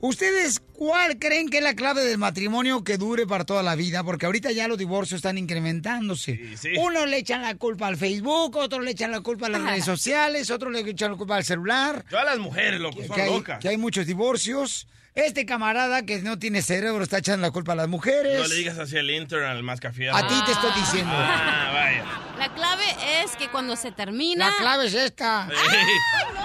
¿Ustedes 0.00 0.60
cuál 0.74 1.18
creen 1.18 1.48
que 1.48 1.58
es 1.58 1.64
la 1.64 1.74
clave 1.74 2.04
del 2.04 2.18
matrimonio 2.18 2.84
que 2.84 2.98
dure 2.98 3.26
para 3.26 3.44
toda 3.44 3.64
la 3.64 3.74
vida? 3.74 4.04
Porque 4.04 4.26
ahorita 4.26 4.52
ya 4.52 4.68
los 4.68 4.78
divorcios 4.78 5.18
están 5.18 5.38
incrementándose. 5.38 6.36
Sí, 6.36 6.56
sí. 6.56 6.68
Unos 6.78 7.08
le 7.08 7.16
echan 7.18 7.42
la 7.42 7.56
culpa 7.56 7.88
al 7.88 7.96
Facebook, 7.96 8.56
otros 8.56 8.84
le 8.84 8.92
echan 8.92 9.10
la 9.10 9.20
culpa 9.22 9.46
a 9.46 9.48
las 9.48 9.62
redes 9.62 9.84
sociales, 9.84 10.50
otros 10.50 10.72
le 10.72 10.80
echan 10.88 11.10
la 11.10 11.16
culpa 11.16 11.34
al 11.36 11.44
celular. 11.44 12.04
Yo 12.10 12.18
a 12.20 12.24
las 12.24 12.38
mujeres, 12.38 12.78
loco, 12.80 13.00
Que 13.00 13.08
son 13.08 13.20
hay, 13.20 13.30
locas. 13.30 13.58
que 13.58 13.68
hay 13.70 13.76
muchos 13.76 14.06
divorcios. 14.06 14.86
Este 15.16 15.44
camarada 15.44 16.02
que 16.06 16.22
no 16.22 16.38
tiene 16.38 16.62
cerebro 16.62 17.02
está 17.02 17.18
echando 17.18 17.44
la 17.44 17.50
culpa 17.50 17.72
a 17.72 17.74
las 17.74 17.88
mujeres. 17.88 18.38
No 18.40 18.46
le 18.46 18.54
digas 18.54 18.78
así 18.78 18.96
al 18.96 19.10
intern, 19.10 19.46
al 19.46 19.64
más 19.64 19.80
café. 19.80 20.10
A 20.10 20.28
ti 20.28 20.34
te 20.46 20.52
estoy 20.52 20.70
diciendo. 20.78 21.10
Ah, 21.12 21.70
vaya. 21.74 22.04
La 22.38 22.54
clave 22.54 22.84
es 23.24 23.34
que 23.34 23.48
cuando 23.48 23.74
se 23.74 23.90
termina. 23.90 24.48
La 24.48 24.56
clave 24.58 24.86
es 24.86 24.94
esta. 24.94 25.48
Ey. 25.50 25.86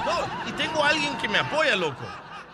No, 0.06 0.50
y 0.50 0.52
tengo 0.54 0.84
a 0.84 0.90
alguien 0.90 1.16
que 1.20 1.28
me 1.30 1.38
apoya, 1.38 1.76
loco. 1.76 2.04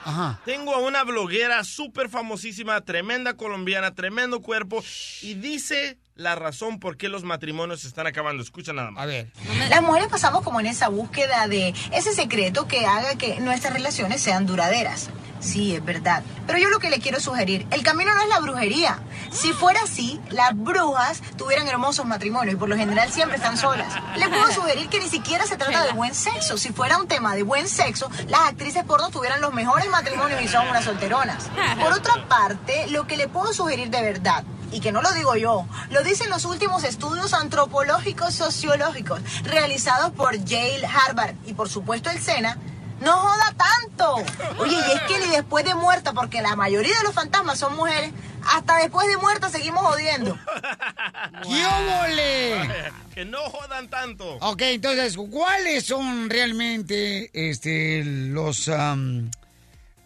Ajá. 0.10 0.40
Tengo 0.46 0.74
a 0.74 0.80
una 0.80 1.04
bloguera 1.04 1.64
súper 1.64 2.10
famosísima, 2.10 2.82
tremenda 2.82 3.36
colombiana, 3.36 3.94
tremendo 3.94 4.42
cuerpo, 4.42 4.84
y 5.22 5.36
dice 5.36 5.98
la 6.16 6.36
razón 6.36 6.80
por 6.80 6.98
qué 6.98 7.08
los 7.10 7.24
matrimonios 7.24 7.82
se 7.82 7.88
están 7.88 8.08
acabando. 8.08 8.44
Escucha 8.44 8.74
nada 8.74 8.92
más. 8.92 9.04
A 9.04 9.06
ver. 9.06 9.32
Las 9.70 9.82
mujeres 9.82 10.10
pasamos 10.10 10.44
como 10.44 10.60
en 10.60 10.66
esa 10.66 10.90
búsqueda 10.90 11.48
de 11.48 11.74
ese 11.92 12.14
secreto 12.14 12.68
que 12.68 12.86
haga 12.86 13.16
que 13.16 13.40
nuestras 13.40 13.74
relaciones 13.74 14.22
sean 14.22 14.46
duraderas. 14.46 15.10
Sí, 15.40 15.76
es 15.76 15.84
verdad. 15.84 16.24
Pero 16.46 16.60
yo 16.60 16.70
lo 16.70 16.80
que 16.80 16.90
le 16.90 17.00
quiero 17.00 17.20
sugerir, 17.20 17.66
el 17.72 17.84
camino 17.84 18.14
no 18.14 18.22
es 18.22 18.30
la 18.30 18.40
brujería. 18.40 19.00
Si 19.32 19.54
fuera 19.54 19.82
así, 19.84 20.20
las 20.30 20.56
brujas 20.56 21.22
tuvieran 21.38 21.68
hermosos 21.68 22.06
matrimonios 22.06 22.56
y 22.56 22.58
por 22.58 22.70
lo 22.70 22.76
general 22.76 23.12
siempre 23.12 23.38
están 23.38 23.58
solas. 23.58 23.94
Le 24.18 24.28
puedo 24.28 24.52
sugerir 24.54 24.90
que 24.90 25.00
ni 25.00 25.08
siquiera 25.08 25.46
se 25.46 25.58
trata 25.58 25.86
de 25.86 25.94
buen 25.94 26.14
sexo. 26.14 26.58
Si 26.58 26.70
fuera 26.70 26.98
un 26.98 27.08
tema 27.08 27.36
de 27.36 27.44
buen 27.44 27.68
sexo, 27.68 28.10
las 28.28 28.42
actrices 28.42 28.84
porno 28.84 29.10
tuvieran 29.10 29.42
los 29.42 29.54
mejores 29.54 29.90
matrimonios 29.90 30.42
y 30.42 30.48
son 30.48 30.68
unas 30.68 30.86
solteronas. 30.86 31.50
Por 31.80 31.94
otra 31.94 32.28
parte, 32.28 32.88
lo 32.90 33.08
que 33.08 33.18
le 33.18 33.28
puedo 33.28 33.54
sugerir 33.54 33.90
de 33.90 34.02
verdad 34.02 34.44
y 34.72 34.82
que 34.82 34.92
no 34.92 35.02
lo 35.02 35.12
digo 35.14 35.36
yo, 35.36 35.66
lo 35.90 36.04
dicen 36.04 36.30
los 36.30 36.46
últimos 36.46 36.84
estudios 36.84 37.34
antropológicos 37.34 38.36
sociológicos 38.36 39.22
realizados 39.44 40.12
por 40.12 40.38
Yale, 40.44 40.86
Harvard 40.86 41.36
y 41.46 41.54
por 41.54 41.70
supuesto 41.70 42.10
el 42.10 42.20
SENA, 42.20 42.58
no 43.02 43.18
joda 43.18 43.56
tanto. 43.58 44.16
Oye, 44.58 44.76
y 44.76 44.92
es 44.92 45.02
que 45.04 45.20
ni 45.20 45.36
después 45.36 45.66
de 45.66 45.76
muerta, 45.76 46.14
porque 46.14 46.42
la 46.42 46.56
mayoría 46.56 46.98
de 46.98 47.04
los 47.04 47.14
fantasmas 47.14 47.60
son 47.60 47.76
mujeres, 47.76 48.12
hasta 48.48 48.78
después 48.78 49.08
de 49.08 49.18
muerta 49.18 49.50
seguimos 49.50 49.82
jodiendo. 49.84 50.38
¡Qué! 51.44 52.90
Que 53.14 53.26
no 53.26 53.40
jodan 53.50 53.90
tanto. 53.90 54.38
Ok, 54.40 54.62
entonces, 54.62 55.18
¿cuáles 55.30 55.86
son 55.86 56.30
realmente 56.30 57.30
este, 57.34 58.02
los, 58.06 58.70
am, 58.70 59.30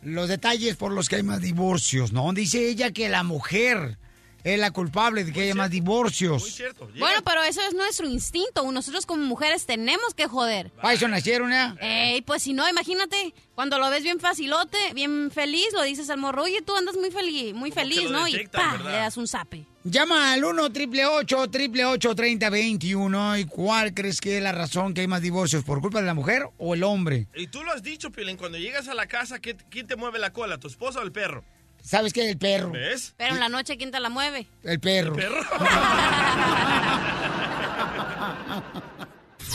los 0.01 0.29
detalles 0.29 0.77
por 0.77 0.91
los 0.91 1.09
que 1.09 1.17
hay 1.17 1.23
más 1.23 1.41
divorcios? 1.41 2.11
¿No? 2.11 2.33
Dice 2.33 2.67
ella 2.67 2.91
que 2.91 3.09
la 3.09 3.21
mujer 3.21 3.99
es 4.43 4.59
la 4.59 4.71
culpable 4.71 5.23
de 5.23 5.31
que 5.31 5.41
haya 5.43 5.55
más 5.55 5.69
divorcios. 5.69 6.59
Bueno, 6.99 7.21
pero 7.23 7.43
eso 7.43 7.61
es 7.67 7.73
nuestro 7.73 8.07
instinto. 8.07 8.69
Nosotros 8.71 9.05
como 9.05 9.23
mujeres 9.23 9.65
tenemos 9.65 10.13
que 10.13 10.27
joder. 10.27 10.69
Para 10.71 10.93
eso 10.93 11.07
nacieron, 11.07 11.51
¿ya? 11.51 11.75
Ey, 11.79 12.21
pues 12.21 12.43
si 12.43 12.53
no, 12.53 12.67
imagínate, 12.69 13.33
cuando 13.55 13.77
lo 13.79 13.89
ves 13.89 14.03
bien 14.03 14.19
facilote, 14.19 14.77
bien 14.93 15.31
feliz, 15.31 15.67
lo 15.73 15.83
dices 15.83 16.09
al 16.09 16.17
morro, 16.17 16.43
oye, 16.43 16.61
tú 16.61 16.75
andas 16.75 16.95
muy 16.97 17.11
feliz, 17.11 17.53
muy 17.53 17.71
feliz, 17.71 18.09
¿no? 18.11 18.27
Y 18.27 18.33
le 18.33 18.91
das 18.91 19.17
un 19.17 19.27
zape. 19.27 19.65
Llama 19.85 20.31
al 20.31 20.45
1 20.45 20.63
888 20.63 22.15
3021 22.15 23.37
¿Y 23.37 23.45
cuál 23.45 23.93
crees 23.93 24.21
que 24.21 24.37
es 24.37 24.43
la 24.43 24.51
razón 24.53 24.93
que 24.93 25.01
hay 25.01 25.07
más 25.07 25.21
divorcios? 25.21 25.63
¿Por 25.65 25.81
culpa 25.81 25.99
de 25.99 26.05
la 26.05 26.13
mujer 26.13 26.47
o 26.57 26.73
el 26.73 26.83
hombre? 26.83 27.27
Y 27.35 27.47
tú 27.47 27.63
lo 27.63 27.71
has 27.73 27.83
dicho, 27.83 28.09
Pilín, 28.11 28.37
cuando 28.37 28.57
llegas 28.57 28.87
a 28.87 28.93
la 28.93 29.07
casa, 29.07 29.39
¿qué- 29.39 29.57
¿quién 29.69 29.85
te 29.87 29.95
mueve 29.97 30.19
la 30.19 30.31
cola, 30.31 30.57
tu 30.57 30.67
esposa 30.67 30.99
o 30.99 31.03
el 31.03 31.11
perro? 31.11 31.43
¿Sabes 31.83 32.13
qué? 32.13 32.29
El 32.29 32.37
perro. 32.37 32.71
¿Ves? 32.71 33.13
Pero 33.17 33.33
en 33.33 33.39
la 33.39 33.49
noche, 33.49 33.77
¿quién 33.77 33.91
te 33.91 33.99
la 33.99 34.09
mueve? 34.09 34.47
El 34.63 34.79
perro. 34.79 35.13
perro? 35.15 35.41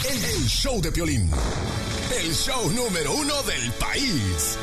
El, 0.08 0.24
el 0.24 0.46
show 0.48 0.80
de 0.80 0.92
Piolín. 0.92 1.28
El 2.20 2.32
show 2.32 2.70
número 2.70 3.12
uno 3.14 3.42
del 3.42 3.72
país. 3.72 4.56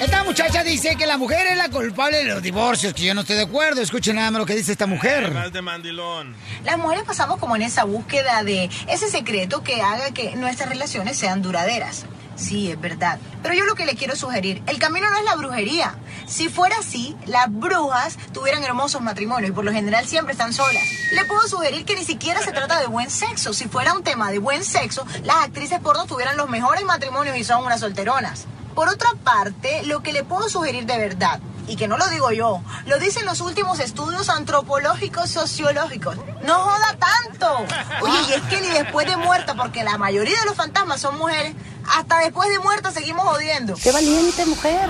Esta 0.00 0.24
muchacha 0.24 0.64
dice 0.64 0.96
que 0.96 1.06
la 1.06 1.18
mujer 1.18 1.46
es 1.48 1.58
la 1.58 1.68
culpable 1.68 2.18
de 2.18 2.24
los 2.24 2.42
divorcios, 2.42 2.94
que 2.94 3.02
yo 3.02 3.14
no 3.14 3.20
estoy 3.20 3.36
de 3.36 3.42
acuerdo. 3.42 3.82
Escuchen 3.82 4.16
nada 4.16 4.30
más 4.30 4.40
lo 4.40 4.46
que 4.46 4.54
dice 4.54 4.72
esta 4.72 4.86
mujer. 4.86 5.30
Más 5.32 5.52
de 5.52 5.60
mandilón. 5.60 6.34
Las 6.64 6.78
mujeres 6.78 7.04
pasamos 7.04 7.38
como 7.38 7.54
en 7.54 7.62
esa 7.62 7.84
búsqueda 7.84 8.42
de 8.42 8.70
ese 8.88 9.10
secreto 9.10 9.62
que 9.62 9.82
haga 9.82 10.12
que 10.12 10.34
nuestras 10.36 10.70
relaciones 10.70 11.18
sean 11.18 11.42
duraderas. 11.42 12.06
Sí, 12.40 12.70
es 12.70 12.80
verdad. 12.80 13.18
Pero 13.42 13.54
yo 13.54 13.66
lo 13.66 13.74
que 13.74 13.84
le 13.84 13.94
quiero 13.94 14.16
sugerir, 14.16 14.62
el 14.66 14.78
camino 14.78 15.10
no 15.10 15.18
es 15.18 15.24
la 15.24 15.36
brujería. 15.36 15.94
Si 16.26 16.48
fuera 16.48 16.76
así, 16.78 17.14
las 17.26 17.52
brujas 17.52 18.16
tuvieran 18.32 18.64
hermosos 18.64 19.02
matrimonios 19.02 19.50
y 19.50 19.52
por 19.52 19.64
lo 19.64 19.72
general 19.72 20.06
siempre 20.06 20.32
están 20.32 20.54
solas. 20.54 20.82
Le 21.12 21.26
puedo 21.26 21.46
sugerir 21.46 21.84
que 21.84 21.96
ni 21.96 22.04
siquiera 22.04 22.40
se 22.40 22.52
trata 22.52 22.80
de 22.80 22.86
buen 22.86 23.10
sexo. 23.10 23.52
Si 23.52 23.68
fuera 23.68 23.92
un 23.92 24.02
tema 24.02 24.30
de 24.30 24.38
buen 24.38 24.64
sexo, 24.64 25.06
las 25.22 25.36
actrices 25.44 25.80
porno 25.80 26.06
tuvieran 26.06 26.38
los 26.38 26.48
mejores 26.48 26.82
matrimonios 26.84 27.36
y 27.36 27.44
son 27.44 27.62
unas 27.64 27.80
solteronas. 27.80 28.46
Por 28.74 28.88
otra 28.88 29.10
parte, 29.24 29.82
lo 29.84 30.02
que 30.02 30.12
le 30.12 30.24
puedo 30.24 30.48
sugerir 30.48 30.86
de 30.86 30.98
verdad, 30.98 31.40
y 31.66 31.76
que 31.76 31.86
no 31.86 31.96
lo 31.96 32.08
digo 32.08 32.32
yo, 32.32 32.62
lo 32.86 32.98
dicen 32.98 33.24
los 33.26 33.40
últimos 33.40 33.78
estudios 33.78 34.28
antropológicos 34.28 35.30
sociológicos. 35.30 36.16
No 36.44 36.54
joda 36.54 36.96
tanto. 36.98 37.66
Oye, 38.02 38.18
y 38.28 38.32
es 38.32 38.42
que 38.42 38.60
ni 38.60 38.68
después 38.68 39.06
de 39.06 39.16
muerta, 39.16 39.54
porque 39.54 39.84
la 39.84 39.96
mayoría 39.98 40.38
de 40.40 40.46
los 40.46 40.56
fantasmas 40.56 41.00
son 41.00 41.16
mujeres, 41.18 41.54
hasta 41.96 42.18
después 42.18 42.50
de 42.50 42.58
muerta 42.58 42.90
seguimos 42.90 43.24
jodiendo. 43.24 43.74
¡Qué 43.82 43.92
valiente 43.92 44.46
mujer! 44.46 44.88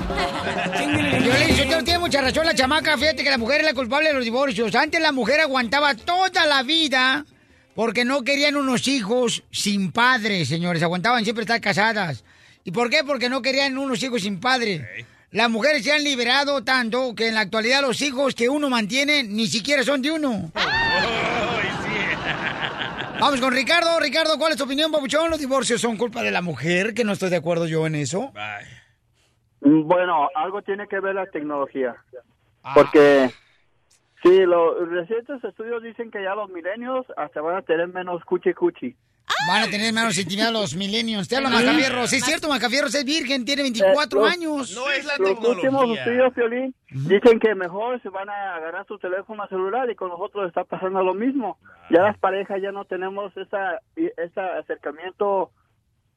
Violín, 1.20 1.50
usted 1.50 1.84
tiene 1.84 1.98
mucha 1.98 2.20
razón 2.20 2.46
la 2.46 2.54
chamaca. 2.54 2.96
Fíjate 2.96 3.24
que 3.24 3.30
la 3.30 3.38
mujer 3.38 3.60
es 3.60 3.66
la 3.66 3.74
culpable 3.74 4.08
de 4.08 4.14
los 4.14 4.24
divorcios. 4.24 4.74
Antes 4.74 5.00
la 5.00 5.12
mujer 5.12 5.40
aguantaba 5.40 5.94
toda 5.94 6.46
la 6.46 6.62
vida 6.62 7.24
porque 7.74 8.04
no 8.04 8.22
querían 8.22 8.56
unos 8.56 8.88
hijos 8.88 9.42
sin 9.50 9.92
padre, 9.92 10.44
señores. 10.44 10.82
Aguantaban 10.82 11.24
siempre 11.24 11.42
estar 11.42 11.60
casadas. 11.60 12.24
¿Y 12.64 12.72
por 12.72 12.90
qué? 12.90 13.02
Porque 13.06 13.28
no 13.28 13.42
querían 13.42 13.78
unos 13.78 14.02
hijos 14.02 14.22
sin 14.22 14.40
padre. 14.40 15.06
Las 15.30 15.48
mujeres 15.48 15.84
se 15.84 15.92
han 15.92 16.02
liberado 16.02 16.64
tanto 16.64 17.14
que 17.14 17.28
en 17.28 17.34
la 17.34 17.40
actualidad 17.40 17.82
los 17.82 18.02
hijos 18.02 18.34
que 18.34 18.48
uno 18.48 18.68
mantiene 18.68 19.22
ni 19.22 19.46
siquiera 19.46 19.84
son 19.84 20.02
de 20.02 20.10
uno. 20.10 20.50
Vamos 23.20 23.40
con 23.40 23.52
Ricardo. 23.52 24.00
Ricardo, 24.00 24.38
¿cuál 24.38 24.52
es 24.52 24.58
tu 24.58 24.64
opinión, 24.64 24.90
papuchón? 24.90 25.30
¿Los 25.30 25.38
divorcios 25.38 25.80
son 25.80 25.96
culpa 25.96 26.22
de 26.22 26.30
la 26.30 26.42
mujer? 26.42 26.94
Que 26.94 27.04
no 27.04 27.12
estoy 27.12 27.30
de 27.30 27.36
acuerdo 27.36 27.66
yo 27.66 27.86
en 27.86 27.94
eso. 27.94 28.32
Bueno, 29.60 30.28
algo 30.34 30.62
tiene 30.62 30.88
que 30.88 31.00
ver 31.00 31.14
la 31.14 31.26
tecnología. 31.26 31.96
Porque 32.74 33.30
sí, 34.22 34.40
los 34.40 34.88
recientes 34.88 35.44
estudios 35.44 35.82
dicen 35.82 36.10
que 36.10 36.22
ya 36.22 36.34
los 36.34 36.48
milenios 36.50 37.06
hasta 37.16 37.42
van 37.42 37.56
a 37.56 37.62
tener 37.62 37.88
menos 37.88 38.24
cuchi 38.24 38.54
cuchi. 38.54 38.96
Van 39.48 39.62
a 39.62 39.70
tener 39.70 39.92
menos 39.92 40.18
intimidad 40.18 40.52
los 40.52 40.74
millennials. 40.74 41.26
Te 41.28 41.36
habla 41.36 41.48
Sí. 41.50 41.64
Macafierros. 41.64 42.10
Sí, 42.10 42.16
es 42.16 42.24
cierto, 42.24 42.48
Macafierros 42.48 42.94
es 42.94 43.04
virgen, 43.04 43.44
tiene 43.44 43.62
24 43.62 44.20
Eh, 44.20 44.22
los- 44.24 44.32
años. 44.32 44.70
Los 44.72 45.38
últimos 45.40 45.98
estudios, 45.98 46.32
Piolín, 46.34 46.74
dicen 46.90 47.38
que 47.40 47.54
mejor 47.54 48.00
se 48.02 48.08
van 48.10 48.28
a 48.28 48.56
agarrar 48.56 48.86
su 48.86 48.98
teléfono 48.98 49.46
celular 49.48 49.90
y 49.90 49.94
con 49.94 50.08
nosotros 50.10 50.48
está 50.48 50.64
pasando 50.64 51.02
lo 51.02 51.14
mismo. 51.14 51.58
Ya 51.90 52.02
las 52.02 52.18
parejas 52.18 52.58
ya 52.62 52.72
no 52.72 52.84
tenemos 52.84 53.32
esa, 53.36 53.80
ese 53.96 54.40
acercamiento 54.60 55.50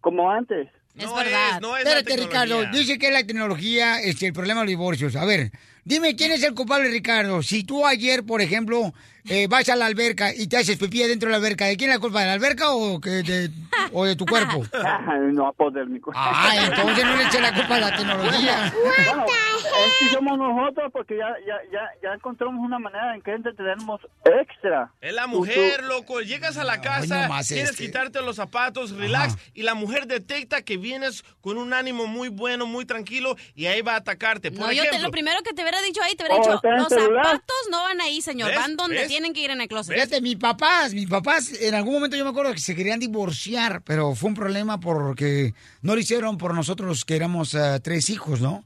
como 0.01 0.29
antes. 0.29 0.67
Es 0.95 1.11
verdad. 1.15 1.59
Espérate, 1.79 2.17
Ricardo. 2.17 2.65
Dice 2.71 2.99
que 2.99 3.07
es 3.07 3.13
la 3.13 3.25
tecnología 3.25 3.99
este, 4.01 4.27
el 4.27 4.33
problema 4.33 4.59
de 4.61 4.65
los 4.65 4.69
divorcios. 4.71 5.15
A 5.15 5.25
ver, 5.25 5.51
dime 5.85 6.15
quién 6.15 6.31
es 6.31 6.43
el 6.43 6.53
culpable, 6.53 6.89
Ricardo. 6.89 7.41
Si 7.41 7.63
tú 7.63 7.85
ayer, 7.87 8.23
por 8.23 8.41
ejemplo, 8.41 8.93
eh, 9.29 9.47
vas 9.47 9.67
a 9.69 9.75
la 9.75 9.85
alberca 9.85 10.33
y 10.35 10.47
te 10.47 10.57
haces 10.57 10.77
pipí 10.77 10.99
dentro 11.03 11.27
de 11.27 11.31
la 11.31 11.37
alberca, 11.37 11.65
¿de 11.65 11.77
quién 11.77 11.89
es 11.91 11.95
la 11.97 11.99
culpa? 12.01 12.21
¿De 12.21 12.27
la 12.27 12.33
alberca 12.33 12.71
o, 12.71 12.99
que 12.99 13.09
de, 13.09 13.49
o 13.91 14.05
de 14.05 14.15
tu 14.15 14.25
cuerpo? 14.25 14.63
no, 15.33 15.53
pues 15.57 15.73
del 15.73 15.87
mi 15.89 15.99
cu- 15.99 16.11
Ah, 16.15 16.53
entonces 16.67 17.05
no 17.05 17.15
le 17.15 17.23
eche 17.23 17.39
la 17.41 17.53
culpa 17.53 17.75
a 17.75 17.79
la 17.79 17.95
tecnología. 17.95 18.73
Bueno, 18.73 19.25
es 19.25 19.93
que 19.99 20.09
somos 20.15 20.37
nosotros 20.37 20.91
porque 20.91 21.17
ya, 21.17 21.27
ya, 21.47 21.55
ya, 21.71 21.89
ya 22.01 22.13
encontramos 22.13 22.63
una 22.65 22.79
manera 22.79 23.15
en 23.15 23.21
que 23.21 23.31
entretenemos 23.31 24.01
extra. 24.25 24.91
Es 25.01 25.13
la 25.13 25.27
mujer, 25.27 25.81
tú- 25.81 25.87
loco. 25.87 26.21
Llegas 26.21 26.57
a 26.57 26.63
la 26.63 26.81
casa, 26.81 27.27
quieres 27.47 27.71
este. 27.71 27.85
quitarte 27.85 28.21
los 28.21 28.35
zapatos, 28.35 28.91
relax, 28.91 29.35
y 29.53 29.63
la 29.63 29.73
mujer 29.73 30.07
detecta 30.07 30.61
que 30.61 30.77
vienes 30.77 31.23
con 31.41 31.57
un 31.57 31.73
ánimo 31.73 32.07
muy 32.07 32.29
bueno, 32.29 32.65
muy 32.65 32.85
tranquilo, 32.85 33.35
y 33.55 33.65
ahí 33.65 33.81
va 33.81 33.93
a 33.93 33.97
atacarte. 33.97 34.51
Por 34.51 34.61
No, 34.67 34.71
yo 34.71 34.83
te, 34.89 34.99
lo 34.99 35.11
primero 35.11 35.41
que 35.43 35.53
te 35.53 35.61
hubiera 35.61 35.81
dicho 35.81 36.01
ahí, 36.03 36.15
te 36.15 36.23
hubiera 36.23 36.35
Oh, 36.35 36.39
dicho, 36.39 36.59
los 36.77 36.87
celular. 36.89 37.25
zapatos 37.25 37.55
no 37.71 37.83
van 37.83 38.01
ahí, 38.01 38.21
señor, 38.21 38.49
¿Ves? 38.49 38.57
van 38.59 38.75
donde 38.75 38.95
¿Ves? 38.97 39.07
Tienen 39.13 39.33
que 39.33 39.41
ir 39.41 39.51
en 39.51 39.61
el 39.61 39.67
closet. 39.67 39.93
Fíjate, 39.93 40.21
mis 40.21 40.37
papás, 40.37 40.91
mis 40.95 41.07
papás, 41.07 41.53
en 41.61 41.75
algún 41.75 41.93
momento 41.93 42.17
yo 42.17 42.23
me 42.23 42.31
acuerdo 42.31 42.51
que 42.51 42.59
se 42.59 42.75
querían 42.75 42.99
divorciar, 42.99 43.83
pero 43.83 44.15
fue 44.15 44.29
un 44.29 44.33
problema 44.33 44.79
porque 44.79 45.53
no 45.83 45.93
lo 45.93 46.01
hicieron 46.01 46.39
por 46.39 46.55
nosotros 46.55 47.05
que 47.05 47.15
éramos 47.15 47.53
ah, 47.53 47.79
tres 47.79 48.09
hijos, 48.09 48.41
¿no? 48.41 48.65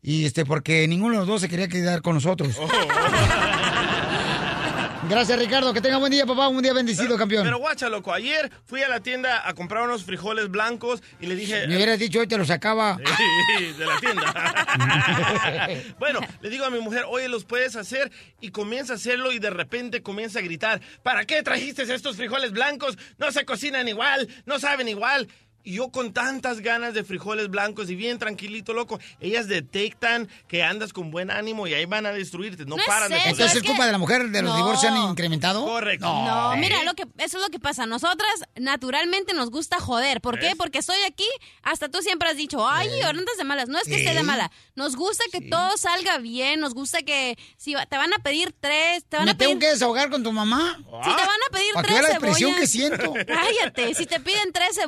Y 0.00 0.24
este, 0.24 0.44
porque 0.44 0.86
ninguno 0.86 1.14
de 1.14 1.18
los 1.18 1.26
dos 1.26 1.40
se 1.40 1.48
quería 1.48 1.66
quedar 1.66 2.00
con 2.00 2.14
nosotros. 2.14 2.56
Oh. 2.60 2.68
Gracias, 5.08 5.38
Ricardo. 5.38 5.72
Que 5.72 5.80
tenga 5.80 5.96
buen 5.96 6.12
día, 6.12 6.26
papá. 6.26 6.48
Un 6.48 6.62
día 6.62 6.74
bendecido, 6.74 7.16
campeón. 7.16 7.44
Pero 7.44 7.58
guacha, 7.58 7.88
loco, 7.88 8.12
ayer 8.12 8.50
fui 8.64 8.82
a 8.82 8.88
la 8.88 9.00
tienda 9.00 9.48
a 9.48 9.54
comprar 9.54 9.84
unos 9.84 10.04
frijoles 10.04 10.50
blancos 10.50 11.02
y 11.20 11.26
le 11.26 11.34
dije... 11.34 11.66
Me 11.66 11.76
hubieras 11.76 11.98
dicho 11.98 12.20
hoy 12.20 12.26
te 12.26 12.36
lo 12.36 12.44
sacaba. 12.44 12.98
de 12.98 13.86
la 13.86 13.98
tienda. 14.00 14.34
bueno, 15.98 16.20
le 16.42 16.50
digo 16.50 16.66
a 16.66 16.70
mi 16.70 16.80
mujer, 16.80 17.04
oye, 17.08 17.28
los 17.28 17.44
puedes 17.44 17.74
hacer 17.76 18.12
y 18.40 18.50
comienza 18.50 18.92
a 18.92 18.96
hacerlo 18.96 19.32
y 19.32 19.38
de 19.38 19.50
repente 19.50 20.02
comienza 20.02 20.40
a 20.40 20.42
gritar, 20.42 20.80
¿para 21.02 21.24
qué 21.24 21.42
trajiste 21.42 21.82
estos 21.82 22.16
frijoles 22.16 22.52
blancos? 22.52 22.98
No 23.16 23.32
se 23.32 23.44
cocinan 23.46 23.88
igual, 23.88 24.28
no 24.44 24.58
saben 24.58 24.88
igual. 24.88 25.28
Y 25.64 25.74
yo 25.74 25.90
con 25.90 26.14
tantas 26.14 26.60
ganas 26.60 26.94
de 26.94 27.04
frijoles 27.04 27.48
blancos 27.50 27.90
y 27.90 27.94
bien 27.94 28.18
tranquilito, 28.18 28.72
loco. 28.72 28.98
Ellas 29.20 29.48
detectan 29.48 30.26
que 30.48 30.62
andas 30.62 30.92
con 30.94 31.10
buen 31.10 31.30
ánimo 31.30 31.66
y 31.66 31.74
ahí 31.74 31.84
van 31.84 32.06
a 32.06 32.12
destruirte. 32.12 32.64
No, 32.64 32.76
No 32.76 32.82
es 32.82 32.86
paran 32.86 33.10
de 33.10 33.16
eso, 33.16 33.22
joder. 33.24 33.32
Entonces 33.32 33.56
es 33.62 33.68
culpa 33.68 33.84
de 33.84 33.92
la 33.92 33.98
mujer 33.98 34.30
de 34.30 34.42
los 34.42 34.50
No. 34.52 34.56
divorcios 34.56 34.80
se 34.80 34.98
han 34.98 35.10
incrementado. 35.10 35.64
Correcto. 35.66 36.06
No, 36.06 36.56
mira, 36.56 36.82
lo 36.84 36.94
que, 36.94 37.02
eso 37.18 37.36
es 37.36 37.42
lo 37.42 37.50
que 37.50 37.58
pasa. 37.58 37.84
Nosotras 37.86 38.32
naturalmente 38.56 39.34
nos 39.34 39.50
gusta 39.50 39.78
joder. 39.78 40.20
¿Por 40.20 40.38
qué? 40.38 40.54
Porque 40.56 40.78
estoy 40.78 40.96
aquí. 41.06 41.26
Hasta 41.62 41.88
tú 41.90 42.00
siempre 42.00 42.28
has 42.30 42.36
dicho, 42.36 42.66
ay, 42.66 42.88
ahora 43.02 43.18
andas 43.18 43.36
de 43.36 43.44
malas. 43.44 43.68
No 43.68 43.78
es 43.78 43.84
que 43.84 43.96
esté 43.96 44.14
de 44.14 44.20
Sí. 44.20 44.24
mala. 44.24 44.50
Nos 44.74 44.96
gusta 44.96 45.24
que 45.32 45.40
todo 45.42 45.76
salga 45.76 46.18
bien. 46.18 46.60
Nos 46.60 46.72
gusta 46.72 47.02
que 47.02 47.36
si 47.58 47.74
te 47.90 47.96
van 47.96 48.12
a 48.14 48.18
pedir 48.20 48.54
tres, 48.58 49.04
te 49.08 49.16
van 49.16 49.26
¿Me 49.26 49.32
a 49.32 49.34
pedir... 49.34 49.48
tengo 49.50 49.60
que 49.60 49.68
desahogar 49.68 50.08
con 50.08 50.22
tu 50.22 50.32
mamá? 50.32 50.76
Si 50.78 51.10
te 51.10 51.26
van 51.26 51.40
a 51.46 51.52
pedir 51.52 51.72
tres 51.82 52.02
la 52.02 52.08
expresión 52.10 52.50
cebollas. 52.52 52.60
que 52.60 52.66
siento. 52.66 53.12
Cállate. 53.26 53.94
Si 53.94 54.06
te 54.06 54.20
piden 54.20 54.52
tres, 54.52 54.78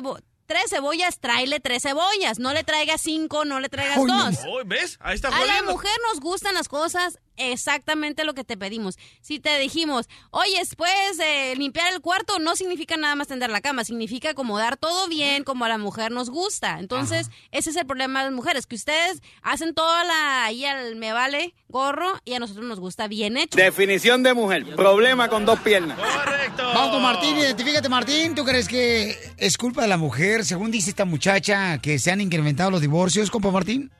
tres 0.51 0.69
cebollas, 0.69 1.19
tráele 1.19 1.61
tres 1.61 1.83
cebollas. 1.83 2.37
No 2.37 2.51
le 2.53 2.65
traigas 2.65 2.99
cinco, 3.01 3.45
no 3.45 3.61
le 3.61 3.69
traigas 3.69 3.95
dos. 3.95 4.35
¿Ves? 4.65 4.97
Ahí 4.99 5.15
está 5.15 5.29
A 5.29 5.31
la 5.31 5.37
jodiendo. 5.37 5.71
mujer 5.71 5.91
nos 6.09 6.19
gustan 6.19 6.53
las 6.55 6.67
cosas 6.67 7.19
exactamente 7.49 8.23
lo 8.23 8.33
que 8.33 8.43
te 8.43 8.57
pedimos. 8.57 8.97
Si 9.21 9.39
te 9.39 9.57
dijimos, 9.59 10.07
oye, 10.31 10.61
puedes 10.77 11.19
eh, 11.19 11.55
limpiar 11.57 11.93
el 11.93 12.01
cuarto, 12.01 12.39
no 12.39 12.55
significa 12.55 12.97
nada 12.97 13.15
más 13.15 13.27
tender 13.27 13.49
la 13.49 13.61
cama, 13.61 13.83
significa 13.83 14.31
acomodar 14.31 14.77
todo 14.77 15.07
bien 15.07 15.43
como 15.43 15.65
a 15.65 15.69
la 15.69 15.77
mujer 15.77 16.11
nos 16.11 16.29
gusta. 16.29 16.79
Entonces, 16.79 17.29
ese 17.51 17.71
es 17.71 17.75
el 17.75 17.85
problema 17.85 18.19
de 18.19 18.25
las 18.25 18.35
mujeres, 18.35 18.67
que 18.67 18.75
ustedes 18.75 19.21
hacen 19.41 19.73
toda 19.73 20.03
la, 20.03 20.45
ahí 20.45 20.65
al 20.65 20.95
me 20.95 21.13
vale 21.13 21.53
gorro 21.67 22.19
y 22.25 22.33
a 22.33 22.39
nosotros 22.39 22.65
nos 22.65 22.79
gusta 22.79 23.07
bien 23.07 23.37
hecho. 23.37 23.57
Definición 23.57 24.23
de 24.23 24.33
mujer. 24.33 24.75
Problema 24.75 25.29
con 25.29 25.45
dos 25.45 25.59
piernas. 25.59 25.97
Correcto. 25.97 26.63
Vamos 26.63 26.91
con 26.91 27.01
Martín, 27.01 27.37
identifícate 27.37 27.89
Martín. 27.89 28.35
¿Tú 28.35 28.43
crees 28.43 28.67
que 28.67 29.17
es 29.37 29.57
culpa 29.57 29.81
de 29.81 29.87
la 29.87 29.97
mujer, 29.97 30.45
según 30.45 30.71
dice 30.71 30.89
esta 30.89 31.05
muchacha, 31.05 31.79
que 31.79 31.97
se 31.99 32.11
han 32.11 32.21
incrementado 32.21 32.71
los 32.71 32.81
divorcios, 32.81 33.31
compa 33.31 33.51
Martín? 33.51 33.91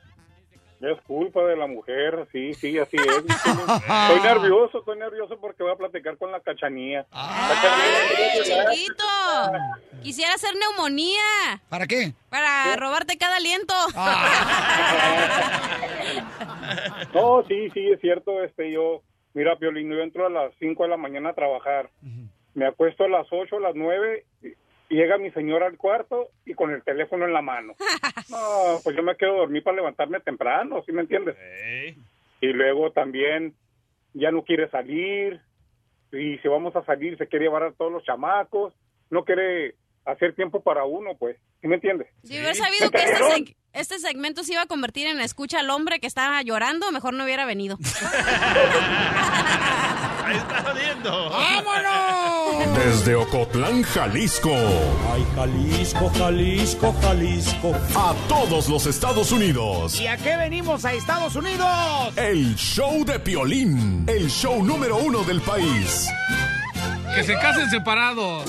Es 0.81 0.99
culpa 1.05 1.43
de 1.45 1.55
la 1.55 1.67
mujer, 1.67 2.27
sí, 2.31 2.55
sí, 2.55 2.79
así 2.79 2.97
es. 2.97 3.05
Estoy 3.07 4.19
nervioso, 4.23 4.79
estoy 4.79 4.97
nervioso 4.97 5.37
porque 5.39 5.61
voy 5.61 5.71
a 5.71 5.75
platicar 5.75 6.17
con 6.17 6.31
la 6.31 6.39
cachanía. 6.39 7.05
¡Ay, 7.11 8.39
chiquito! 8.43 9.03
Quisiera 10.01 10.33
hacer 10.33 10.55
neumonía 10.55 11.21
¿Para 11.69 11.85
qué? 11.85 12.13
para 12.29 12.75
robarte 12.77 13.17
cada 13.17 13.37
aliento. 13.37 13.73
No, 17.13 17.43
sí, 17.47 17.69
sí, 17.73 17.91
es 17.91 17.99
cierto. 17.99 18.43
Este, 18.43 18.71
yo, 18.71 19.01
mira, 19.33 19.57
Piolín, 19.57 19.89
yo 19.91 19.99
entro 19.99 20.25
a 20.25 20.29
las 20.29 20.53
5 20.59 20.83
de 20.83 20.89
la 20.89 20.97
mañana 20.97 21.29
a 21.29 21.33
trabajar. 21.33 21.89
Me 22.53 22.65
acuesto 22.65 23.03
a 23.03 23.09
las 23.09 23.27
8, 23.29 23.57
a 23.57 23.59
las 23.59 23.75
9, 23.75 24.25
y 24.91 24.95
llega 24.95 25.17
mi 25.17 25.31
señora 25.31 25.67
al 25.67 25.77
cuarto 25.77 26.31
y 26.45 26.53
con 26.53 26.69
el 26.71 26.83
teléfono 26.83 27.25
en 27.25 27.33
la 27.33 27.41
mano. 27.41 27.73
No, 28.29 28.79
pues 28.81 28.95
yo 28.95 29.03
me 29.03 29.17
quedo 29.17 29.35
dormir 29.37 29.61
para 29.61 29.75
levantarme 29.75 30.21
temprano, 30.21 30.81
¿sí 30.85 30.93
me 30.93 31.01
entiendes? 31.01 31.35
Y 32.39 32.47
luego 32.47 32.91
también 32.91 33.53
ya 34.13 34.31
no 34.31 34.43
quiere 34.43 34.69
salir. 34.69 35.41
Y 36.13 36.37
si 36.37 36.47
vamos 36.47 36.73
a 36.77 36.85
salir, 36.85 37.17
se 37.17 37.27
quiere 37.27 37.45
llevar 37.45 37.63
a 37.63 37.73
todos 37.73 37.91
los 37.91 38.05
chamacos. 38.05 38.73
No 39.09 39.25
quiere 39.25 39.75
hacer 40.05 40.33
tiempo 40.33 40.61
para 40.61 40.85
uno, 40.85 41.17
pues. 41.17 41.35
¿Sí 41.59 41.67
me 41.67 41.75
entiendes? 41.75 42.07
Si 42.23 42.37
hubiera 42.37 42.53
sabido 42.53 42.89
que 42.89 42.97
este, 42.99 43.55
este 43.73 43.99
segmento 43.99 44.43
se 44.43 44.53
iba 44.53 44.63
a 44.63 44.65
convertir 44.67 45.07
en 45.07 45.19
escucha 45.19 45.59
al 45.59 45.69
hombre 45.69 45.99
que 45.99 46.07
estaba 46.07 46.41
llorando, 46.41 46.91
mejor 46.91 47.13
no 47.13 47.23
hubiera 47.23 47.45
venido. 47.45 47.77
Ahí 50.25 50.37
está 50.37 50.63
jodiendo. 50.63 51.29
¡Vámonos! 51.29 52.77
Desde 52.77 53.15
Ocotlán, 53.15 53.83
Jalisco. 53.83 54.51
Ay, 55.13 55.25
Jalisco, 55.35 56.11
Jalisco, 56.17 56.95
Jalisco. 57.01 57.73
A 57.95 58.13
todos 58.27 58.69
los 58.69 58.85
Estados 58.85 59.31
Unidos. 59.31 59.99
¿Y 59.99 60.07
a 60.07 60.17
qué 60.17 60.37
venimos 60.37 60.85
a 60.85 60.93
Estados 60.93 61.35
Unidos? 61.35 62.15
El 62.15 62.55
show 62.55 63.03
de 63.03 63.19
Piolín. 63.19 64.05
El 64.07 64.29
show 64.29 64.63
número 64.63 64.97
uno 64.97 65.23
del 65.23 65.41
país. 65.41 66.07
Que 67.15 67.23
se 67.23 67.33
casen 67.33 67.69
separados. 67.69 68.45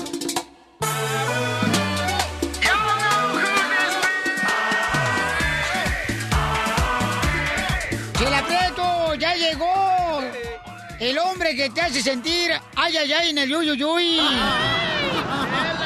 Ya 9.19 9.35
llegó. 9.35 10.21
El 10.99 11.17
hombre 11.19 11.55
que 11.55 11.69
te 11.69 11.81
hace 11.81 12.01
sentir 12.01 12.51
ay, 12.75 12.97
ay, 12.97 13.13
ay 13.13 13.29
en 13.29 13.37
el 13.37 13.49
yuyuyuy. 13.49 14.19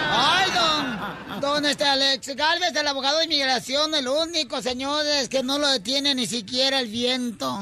Ay, 0.09 0.51
don, 0.55 1.41
don 1.41 1.65
este 1.65 1.83
Alex 1.83 2.35
Galvez, 2.35 2.75
el 2.75 2.87
abogado 2.87 3.19
de 3.19 3.25
inmigración, 3.25 3.93
el 3.95 4.07
único, 4.07 4.61
señores, 4.61 5.27
que 5.27 5.43
no 5.43 5.59
lo 5.59 5.67
detiene 5.69 6.15
ni 6.15 6.25
siquiera 6.25 6.79
el 6.79 6.87
viento. 6.87 7.59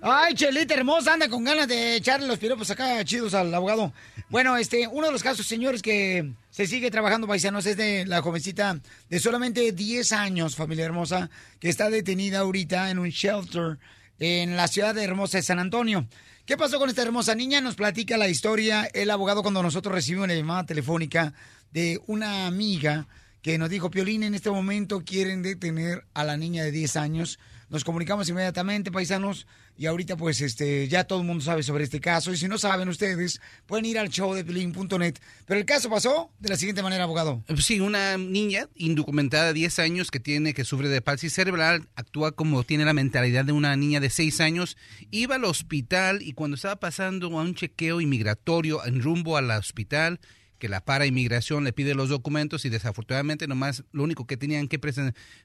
Ay, 0.00 0.34
Chelita 0.34 0.74
hermosa, 0.74 1.12
anda 1.12 1.28
con 1.28 1.44
ganas 1.44 1.68
de 1.68 1.94
echarle 1.94 2.26
los 2.26 2.38
piropos 2.38 2.68
acá 2.70 3.04
chidos 3.04 3.34
al 3.34 3.54
abogado. 3.54 3.92
Bueno, 4.30 4.56
este, 4.56 4.88
uno 4.88 5.06
de 5.06 5.12
los 5.12 5.22
casos, 5.22 5.46
señores, 5.46 5.80
que 5.80 6.32
se 6.50 6.66
sigue 6.66 6.90
trabajando, 6.90 7.28
paisanos, 7.28 7.66
es 7.66 7.76
de 7.76 8.04
la 8.06 8.20
jovencita 8.20 8.80
de 9.08 9.20
solamente 9.20 9.70
10 9.70 10.10
años, 10.12 10.56
familia 10.56 10.86
hermosa, 10.86 11.30
que 11.60 11.68
está 11.68 11.88
detenida 11.88 12.40
ahorita 12.40 12.90
en 12.90 12.98
un 12.98 13.10
shelter 13.10 13.78
en 14.22 14.56
la 14.56 14.68
ciudad 14.68 14.94
de 14.94 15.02
Hermosa 15.02 15.38
de 15.38 15.42
San 15.42 15.58
Antonio. 15.58 16.06
¿Qué 16.46 16.56
pasó 16.56 16.78
con 16.78 16.88
esta 16.88 17.02
hermosa 17.02 17.34
niña? 17.34 17.60
Nos 17.60 17.74
platica 17.74 18.16
la 18.16 18.28
historia 18.28 18.88
el 18.94 19.10
abogado 19.10 19.42
cuando 19.42 19.64
nosotros 19.64 19.92
recibimos 19.92 20.26
una 20.26 20.34
llamada 20.34 20.64
telefónica 20.64 21.34
de 21.72 22.00
una 22.06 22.46
amiga 22.46 23.08
que 23.42 23.58
nos 23.58 23.68
dijo, 23.68 23.90
Piolín, 23.90 24.22
en 24.22 24.36
este 24.36 24.50
momento 24.50 25.02
quieren 25.04 25.42
detener 25.42 26.04
a 26.14 26.22
la 26.22 26.36
niña 26.36 26.62
de 26.62 26.70
10 26.70 26.96
años. 26.96 27.40
Nos 27.72 27.84
comunicamos 27.84 28.28
inmediatamente, 28.28 28.92
paisanos, 28.92 29.46
y 29.78 29.86
ahorita 29.86 30.18
pues 30.18 30.42
este 30.42 30.88
ya 30.88 31.04
todo 31.04 31.20
el 31.20 31.26
mundo 31.26 31.42
sabe 31.42 31.62
sobre 31.62 31.84
este 31.84 32.00
caso. 32.00 32.30
Y 32.30 32.36
si 32.36 32.46
no 32.46 32.58
saben 32.58 32.86
ustedes, 32.90 33.40
pueden 33.64 33.86
ir 33.86 33.98
al 33.98 34.10
show 34.10 34.34
de 34.34 34.44
Piolín.net. 34.44 35.14
Pero 35.46 35.58
el 35.58 35.64
caso 35.64 35.88
pasó 35.88 36.30
de 36.38 36.50
la 36.50 36.56
siguiente 36.56 36.82
manera, 36.82 37.04
abogado. 37.04 37.42
Sí, 37.56 37.80
una 37.80 38.18
niña 38.18 38.68
indocumentada 38.74 39.46
de 39.46 39.54
10 39.54 39.78
años 39.78 40.10
que 40.10 40.20
tiene 40.20 40.52
que 40.52 40.64
sufre 40.64 40.90
de 40.90 41.00
palsy 41.00 41.30
cerebral, 41.30 41.88
actúa 41.94 42.32
como 42.32 42.62
tiene 42.62 42.84
la 42.84 42.92
mentalidad 42.92 43.46
de 43.46 43.52
una 43.52 43.74
niña 43.74 44.00
de 44.00 44.10
6 44.10 44.42
años, 44.42 44.76
iba 45.10 45.36
al 45.36 45.44
hospital 45.46 46.20
y 46.20 46.34
cuando 46.34 46.56
estaba 46.56 46.76
pasando 46.76 47.28
a 47.28 47.42
un 47.42 47.54
chequeo 47.54 48.02
inmigratorio 48.02 48.84
en 48.84 49.00
rumbo 49.00 49.38
al 49.38 49.50
hospital, 49.50 50.20
que 50.62 50.68
la 50.68 50.84
para 50.84 51.06
inmigración 51.06 51.64
le 51.64 51.72
pide 51.72 51.96
los 51.96 52.08
documentos 52.08 52.64
y 52.64 52.68
desafortunadamente 52.68 53.48
nomás 53.48 53.82
lo 53.90 54.04
único 54.04 54.28
que 54.28 54.36
tenían 54.36 54.68
que 54.68 54.78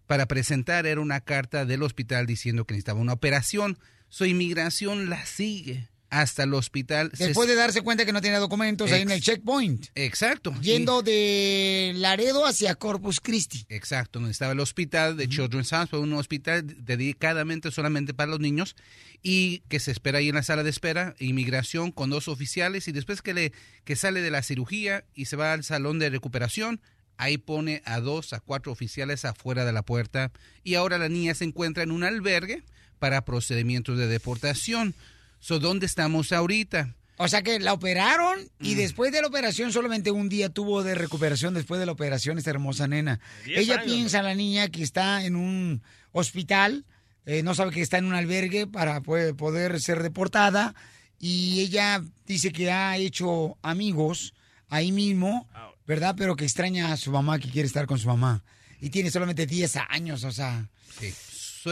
para 0.05 0.27
presentar 0.27 0.85
era 0.85 1.01
una 1.01 1.21
carta 1.21 1.65
del 1.65 1.81
hospital 1.81 2.27
diciendo 2.27 2.65
que 2.65 2.75
necesitaba 2.75 2.99
una 2.99 3.13
operación. 3.13 3.79
Su 4.09 4.25
inmigración 4.25 5.09
la 5.09 5.25
sigue 5.25 5.89
hasta 6.09 6.43
el 6.43 6.53
hospital. 6.53 7.11
Se- 7.13 7.27
Después 7.27 7.47
de 7.49 7.55
darse 7.55 7.81
cuenta 7.81 8.05
que 8.05 8.13
no 8.13 8.21
tenía 8.21 8.39
documentos 8.39 8.91
ahí 8.91 9.01
en 9.01 9.11
el 9.11 9.21
checkpoint. 9.21 9.87
Exacto. 9.95 10.53
Yendo 10.61 11.01
de 11.01 11.91
Laredo 11.95 12.45
hacia 12.45 12.75
Corpus 12.75 13.19
Christi. 13.19 13.65
Exacto, 13.69 14.19
donde 14.19 14.31
estaba 14.31 14.53
el 14.53 14.59
hospital 14.59 15.17
de 15.17 15.27
Children's 15.27 15.73
Hospital, 15.73 15.99
un 15.99 16.13
hospital 16.13 16.63
dedicadamente 16.85 17.71
solamente 17.71 18.13
para 18.13 18.31
los 18.31 18.39
niños 18.39 18.75
y 19.23 19.59
que 19.67 19.79
se 19.79 19.91
espera 19.91 20.19
ahí 20.19 20.29
en 20.29 20.35
la 20.35 20.43
sala 20.43 20.63
de 20.63 20.69
espera, 20.69 21.15
inmigración 21.19 21.91
con 21.91 22.09
dos 22.09 22.27
oficiales 22.27 22.87
y 22.87 22.91
después 22.91 23.21
que 23.21 23.33
le 23.33 23.51
que 23.83 23.95
sale 23.95 24.21
de 24.21 24.31
la 24.31 24.43
cirugía 24.43 25.03
y 25.13 25.25
se 25.25 25.35
va 25.35 25.53
al 25.53 25.63
salón 25.63 25.99
de 25.99 26.09
recuperación, 26.09 26.79
ahí 27.17 27.37
pone 27.37 27.81
a 27.85 27.99
dos 27.99 28.31
a 28.33 28.39
cuatro 28.39 28.71
oficiales 28.71 29.25
afuera 29.25 29.65
de 29.65 29.73
la 29.73 29.81
puerta 29.81 30.31
y 30.63 30.75
ahora 30.75 30.97
la 30.97 31.09
niña 31.09 31.33
se 31.33 31.45
encuentra 31.45 31.83
en 31.83 31.91
un 31.91 32.03
albergue 32.03 32.63
para 32.99 33.25
procedimientos 33.25 33.97
de 33.97 34.07
deportación. 34.07 34.93
So, 35.39 35.59
¿dónde 35.59 35.85
estamos 35.85 36.31
ahorita? 36.31 36.95
O 37.19 37.27
sea 37.27 37.41
que 37.41 37.59
la 37.59 37.73
operaron 37.73 38.39
y 38.59 38.75
Mm. 38.75 38.77
después 38.77 39.11
de 39.11 39.21
la 39.21 39.27
operación 39.27 39.71
solamente 39.73 40.11
un 40.11 40.29
día 40.29 40.49
tuvo 40.49 40.83
de 40.83 40.93
recuperación 40.93 41.53
después 41.55 41.79
de 41.79 41.85
la 41.87 41.91
operación 41.91 42.37
esta 42.37 42.51
hermosa 42.51 42.87
nena. 42.87 43.19
Ella 43.45 43.75
años, 43.75 43.85
piensa, 43.85 44.21
la 44.21 44.35
niña, 44.35 44.67
que 44.69 44.83
está 44.83 45.25
en 45.25 45.35
un 45.35 45.81
hospital, 46.11 46.85
eh, 47.25 47.41
no 47.41 47.55
sabe 47.55 47.71
que 47.71 47.81
está 47.81 47.97
en 47.97 48.05
un 48.05 48.13
albergue 48.13 48.67
para 48.67 49.01
poder 49.01 49.81
ser 49.81 50.03
deportada 50.03 50.75
y 51.19 51.61
ella 51.61 52.03
dice 52.27 52.51
que 52.51 52.71
ha 52.71 52.95
hecho 52.97 53.57
amigos 53.63 54.35
ahí 54.69 54.91
mismo, 54.91 55.47
¿verdad? 55.87 56.13
Pero 56.17 56.35
que 56.35 56.45
extraña 56.45 56.91
a 56.93 56.97
su 56.97 57.11
mamá, 57.11 57.39
que 57.39 57.49
quiere 57.49 57.65
estar 57.65 57.87
con 57.87 57.97
su 57.97 58.07
mamá. 58.07 58.43
Y 58.79 58.91
tiene 58.91 59.09
solamente 59.09 59.47
10 59.47 59.75
años, 59.89 60.23
o 60.23 60.31
sea... 60.31 60.69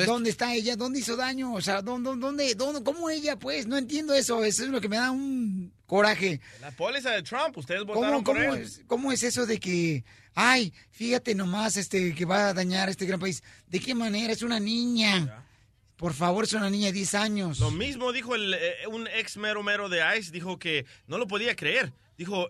¿Dónde 0.06 0.30
está 0.30 0.54
ella? 0.54 0.76
¿Dónde 0.76 1.00
hizo 1.00 1.16
daño? 1.16 1.54
O 1.54 1.62
sea, 1.62 1.82
¿dónde, 1.82 2.16
dónde, 2.18 2.56
dónde, 2.56 2.84
cómo 2.84 3.10
ella, 3.10 3.38
pues? 3.38 3.68
No 3.68 3.78
entiendo 3.78 4.14
eso. 4.14 4.44
Eso 4.44 4.64
es 4.64 4.70
lo 4.70 4.82
que 4.82 4.90
me 4.90 4.98
da 4.98 5.12
un 5.12 5.72
coraje. 5.86 6.42
La 6.62 6.72
póliza 6.72 7.12
de 7.12 7.24
Trump, 7.24 7.58
ustedes 7.58 7.82
¿Cómo, 7.82 7.96
votaron 7.96 8.24
por 8.24 8.36
cómo 8.36 8.54
él. 8.56 8.62
es, 8.64 8.82
cómo 8.88 9.12
es 9.12 9.24
eso 9.24 9.46
de 9.46 9.60
que, 9.60 10.04
ay, 10.34 10.74
fíjate 10.92 11.36
nomás, 11.36 11.78
este, 11.78 12.14
que 12.14 12.26
va 12.26 12.50
a 12.50 12.54
dañar 12.54 12.90
este 12.90 13.06
gran 13.06 13.20
país? 13.20 13.44
¿De 13.68 13.80
qué 13.80 13.96
manera? 13.96 14.34
Es 14.34 14.42
una 14.42 14.60
niña. 14.60 15.44
Por 15.96 16.14
favor, 16.14 16.44
es 16.44 16.54
una 16.54 16.70
niña 16.70 16.88
de 16.88 16.94
10 16.94 17.16
años. 17.16 17.60
Lo 17.60 17.72
mismo 17.72 18.12
dijo 18.12 18.36
el, 18.36 18.54
eh, 18.54 18.88
un 18.92 19.08
ex 19.08 19.38
mero 19.38 19.64
mero 19.64 19.88
de 19.88 20.02
ICE, 20.18 20.32
dijo 20.32 20.60
que 20.60 20.86
no 21.08 21.18
lo 21.18 21.28
podía 21.28 21.56
creer. 21.56 21.94
Dijo, 22.18 22.50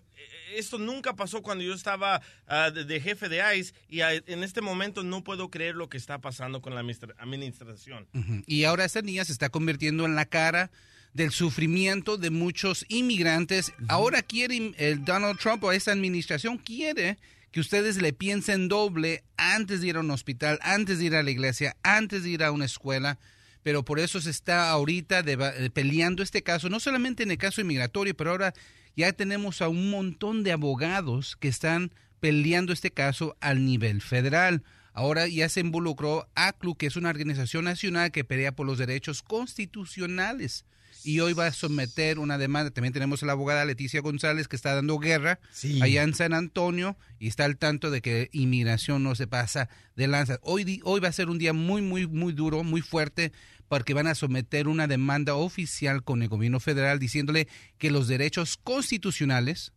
esto 0.60 0.78
nunca 0.78 1.16
pasó 1.16 1.42
cuando 1.42 1.64
yo 1.64 1.74
estaba 1.74 2.22
ah, 2.48 2.72
de, 2.72 2.86
de 2.86 3.00
jefe 3.02 3.30
de 3.30 3.42
ICE 3.58 3.74
y 3.90 4.02
ah, 4.02 4.14
en 4.14 4.44
este 4.44 4.62
momento 4.62 5.04
no 5.04 5.24
puedo 5.24 5.50
creer 5.50 5.76
lo 5.76 5.90
que 5.90 5.98
está 5.98 6.20
pasando 6.20 6.62
con 6.62 6.74
la 6.76 6.82
administra- 6.82 7.16
administración. 7.18 8.08
Y 8.48 8.64
ahora 8.64 8.86
esta 8.86 9.02
niña 9.02 9.26
se 9.26 9.32
está 9.32 9.50
convirtiendo 9.50 10.06
en 10.06 10.16
la 10.16 10.26
cara 10.26 10.72
del 11.14 11.32
sufrimiento 11.32 12.18
de 12.18 12.30
muchos 12.30 12.86
inmigrantes. 12.90 13.72
Ahora 13.88 14.22
quiere 14.22 14.74
el 14.78 15.06
Donald 15.06 15.40
Trump 15.40 15.64
o 15.64 15.72
esta 15.72 15.92
administración 15.94 16.58
quiere 16.58 17.18
que 17.52 17.62
ustedes 17.62 18.02
le 18.02 18.12
piensen 18.12 18.68
doble 18.68 19.24
antes 19.38 19.80
de 19.80 19.88
ir 19.88 19.96
a 19.96 20.02
un 20.02 20.12
hospital, 20.12 20.60
antes 20.62 21.00
de 21.00 21.06
ir 21.06 21.16
a 21.16 21.24
la 21.24 21.32
iglesia, 21.32 21.78
antes 21.84 22.24
de 22.24 22.32
ir 22.32 22.44
a 22.44 22.52
una 22.52 22.66
escuela. 22.66 23.18
Pero 23.64 23.84
por 23.86 24.00
eso 24.00 24.20
se 24.22 24.30
está 24.30 24.70
ahorita 24.72 25.24
eh, 25.26 25.70
peleando 25.74 26.22
este 26.22 26.44
caso, 26.44 26.68
no 26.70 26.80
solamente 26.82 27.24
en 27.24 27.32
el 27.32 27.38
caso 27.38 27.62
inmigratorio, 27.62 28.14
pero 28.16 28.32
ahora 28.32 28.54
ya 28.96 29.14
tenemos 29.14 29.62
a 29.62 29.68
un 29.68 29.90
montón 29.90 30.44
de 30.44 30.52
abogados 30.52 31.36
que 31.36 31.48
están 31.48 31.92
peleando 32.20 32.74
este 32.74 32.92
caso 32.92 33.38
al 33.42 33.66
nivel 33.66 34.02
federal. 34.02 34.64
Ahora 34.94 35.28
ya 35.28 35.50
se 35.50 35.60
involucró 35.60 36.30
ACLU, 36.36 36.76
que 36.76 36.88
es 36.88 36.96
una 36.96 37.10
organización 37.10 37.66
nacional 37.66 38.12
que 38.12 38.24
pelea 38.24 38.54
por 38.54 38.66
los 38.66 38.78
derechos 38.78 39.22
constitucionales. 39.22 40.66
Y 41.06 41.20
hoy 41.20 41.34
va 41.34 41.46
a 41.46 41.54
someter 41.54 42.18
una 42.18 42.40
demanda. 42.40 42.72
También 42.72 42.92
tenemos 42.92 43.22
a 43.22 43.28
la 43.28 43.34
abogada 43.34 43.64
Leticia 43.64 44.02
González, 44.02 44.48
que 44.48 44.56
está 44.56 44.74
dando 44.74 44.98
guerra 44.98 45.40
allá 45.80 46.02
en 46.02 46.16
San 46.16 46.34
Antonio 46.34 46.98
y 47.20 47.28
está 47.28 47.46
al 47.46 47.58
tanto 47.58 47.92
de 47.92 48.02
que 48.02 48.30
inmigración 48.32 49.04
no 49.04 49.14
se 49.14 49.28
pasa 49.28 49.70
de 49.96 50.08
lanza. 50.08 50.40
Hoy, 50.42 50.82
hoy 50.84 51.00
va 51.00 51.10
a 51.10 51.12
ser 51.12 51.30
un 51.30 51.38
día 51.38 51.54
muy, 51.54 51.84
muy, 51.84 52.08
muy 52.08 52.34
duro, 52.34 52.64
muy 52.64 52.82
fuerte, 52.82 53.32
porque 53.68 53.94
van 53.94 54.08
a 54.08 54.16
someter 54.16 54.68
una 54.68 54.88
demanda 54.88 55.36
oficial 55.36 56.04
con 56.04 56.24
el 56.24 56.28
gobierno 56.28 56.60
federal 56.60 56.98
diciéndole 56.98 57.48
que 57.78 57.92
los 57.92 58.08
derechos 58.08 58.58
constitucionales 58.58 59.74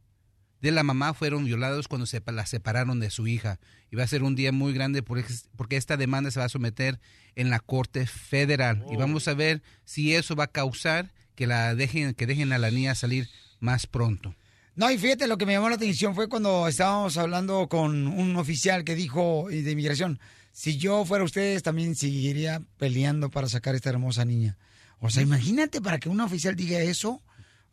de 0.63 0.71
la 0.71 0.83
mamá 0.83 1.13
fueron 1.13 1.45
violados 1.45 1.89
cuando 1.89 2.07
se 2.07 2.23
la 2.27 2.47
separaron 2.47 3.01
de 3.01 3.11
su 3.11 3.27
hija. 3.27 3.61
Y 3.91 3.97
va 3.97 4.05
a 4.05 4.09
ser 4.09 4.23
un 4.23 4.35
día 4.35 4.51
muy 4.51 4.73
grande 4.73 5.03
porque, 5.03 5.33
porque 5.57 5.77
esta 5.77 5.99
demanda 5.99 6.31
se 6.31 6.41
va 6.41 6.47
a 6.47 6.51
someter 6.51 6.99
en 7.37 7.51
la 7.51 7.61
Corte 7.61 8.07
Federal. 8.07 8.83
Y 8.91 8.97
vamos 8.97 9.29
a 9.29 9.35
ver 9.35 9.63
si 9.85 10.15
eso 10.15 10.35
va 10.35 10.45
a 10.45 10.53
causar 10.53 11.13
que 11.39 11.47
la 11.47 11.77
dejen, 11.77 12.15
que 12.15 12.27
dejen 12.27 12.53
a 12.53 12.59
la 12.59 12.73
niña 12.73 12.97
salir 12.97 13.29
más 13.61 13.87
pronto. 13.87 14.35
No, 14.75 14.91
y 14.91 14.99
fíjate, 14.99 15.29
lo 15.29 15.39
que 15.39 15.47
me 15.47 15.53
llamó 15.53 15.69
la 15.69 15.77
atención 15.77 16.17
fue 16.17 16.29
cuando 16.29 16.67
estábamos 16.67 17.17
hablando 17.17 17.69
con 17.69 18.09
un 18.09 18.35
oficial 18.35 18.83
que 18.83 18.97
dijo 18.97 19.47
de 19.49 19.71
inmigración, 19.71 20.19
si 20.51 20.79
yo 20.79 21.05
fuera 21.05 21.23
ustedes 21.23 21.63
también 21.63 21.95
seguiría 21.95 22.61
peleando 22.77 23.31
para 23.31 23.49
sacar 23.49 23.75
a 23.75 23.77
esta 23.77 23.89
hermosa 23.89 24.25
niña. 24.25 24.59
O 24.99 25.11
sea, 25.11 25.23
imagínate 25.23 25.81
para 25.81 25.99
que 25.99 26.09
un 26.09 26.21
oficial 26.21 26.57
diga 26.57 26.81
eso. 26.81 27.23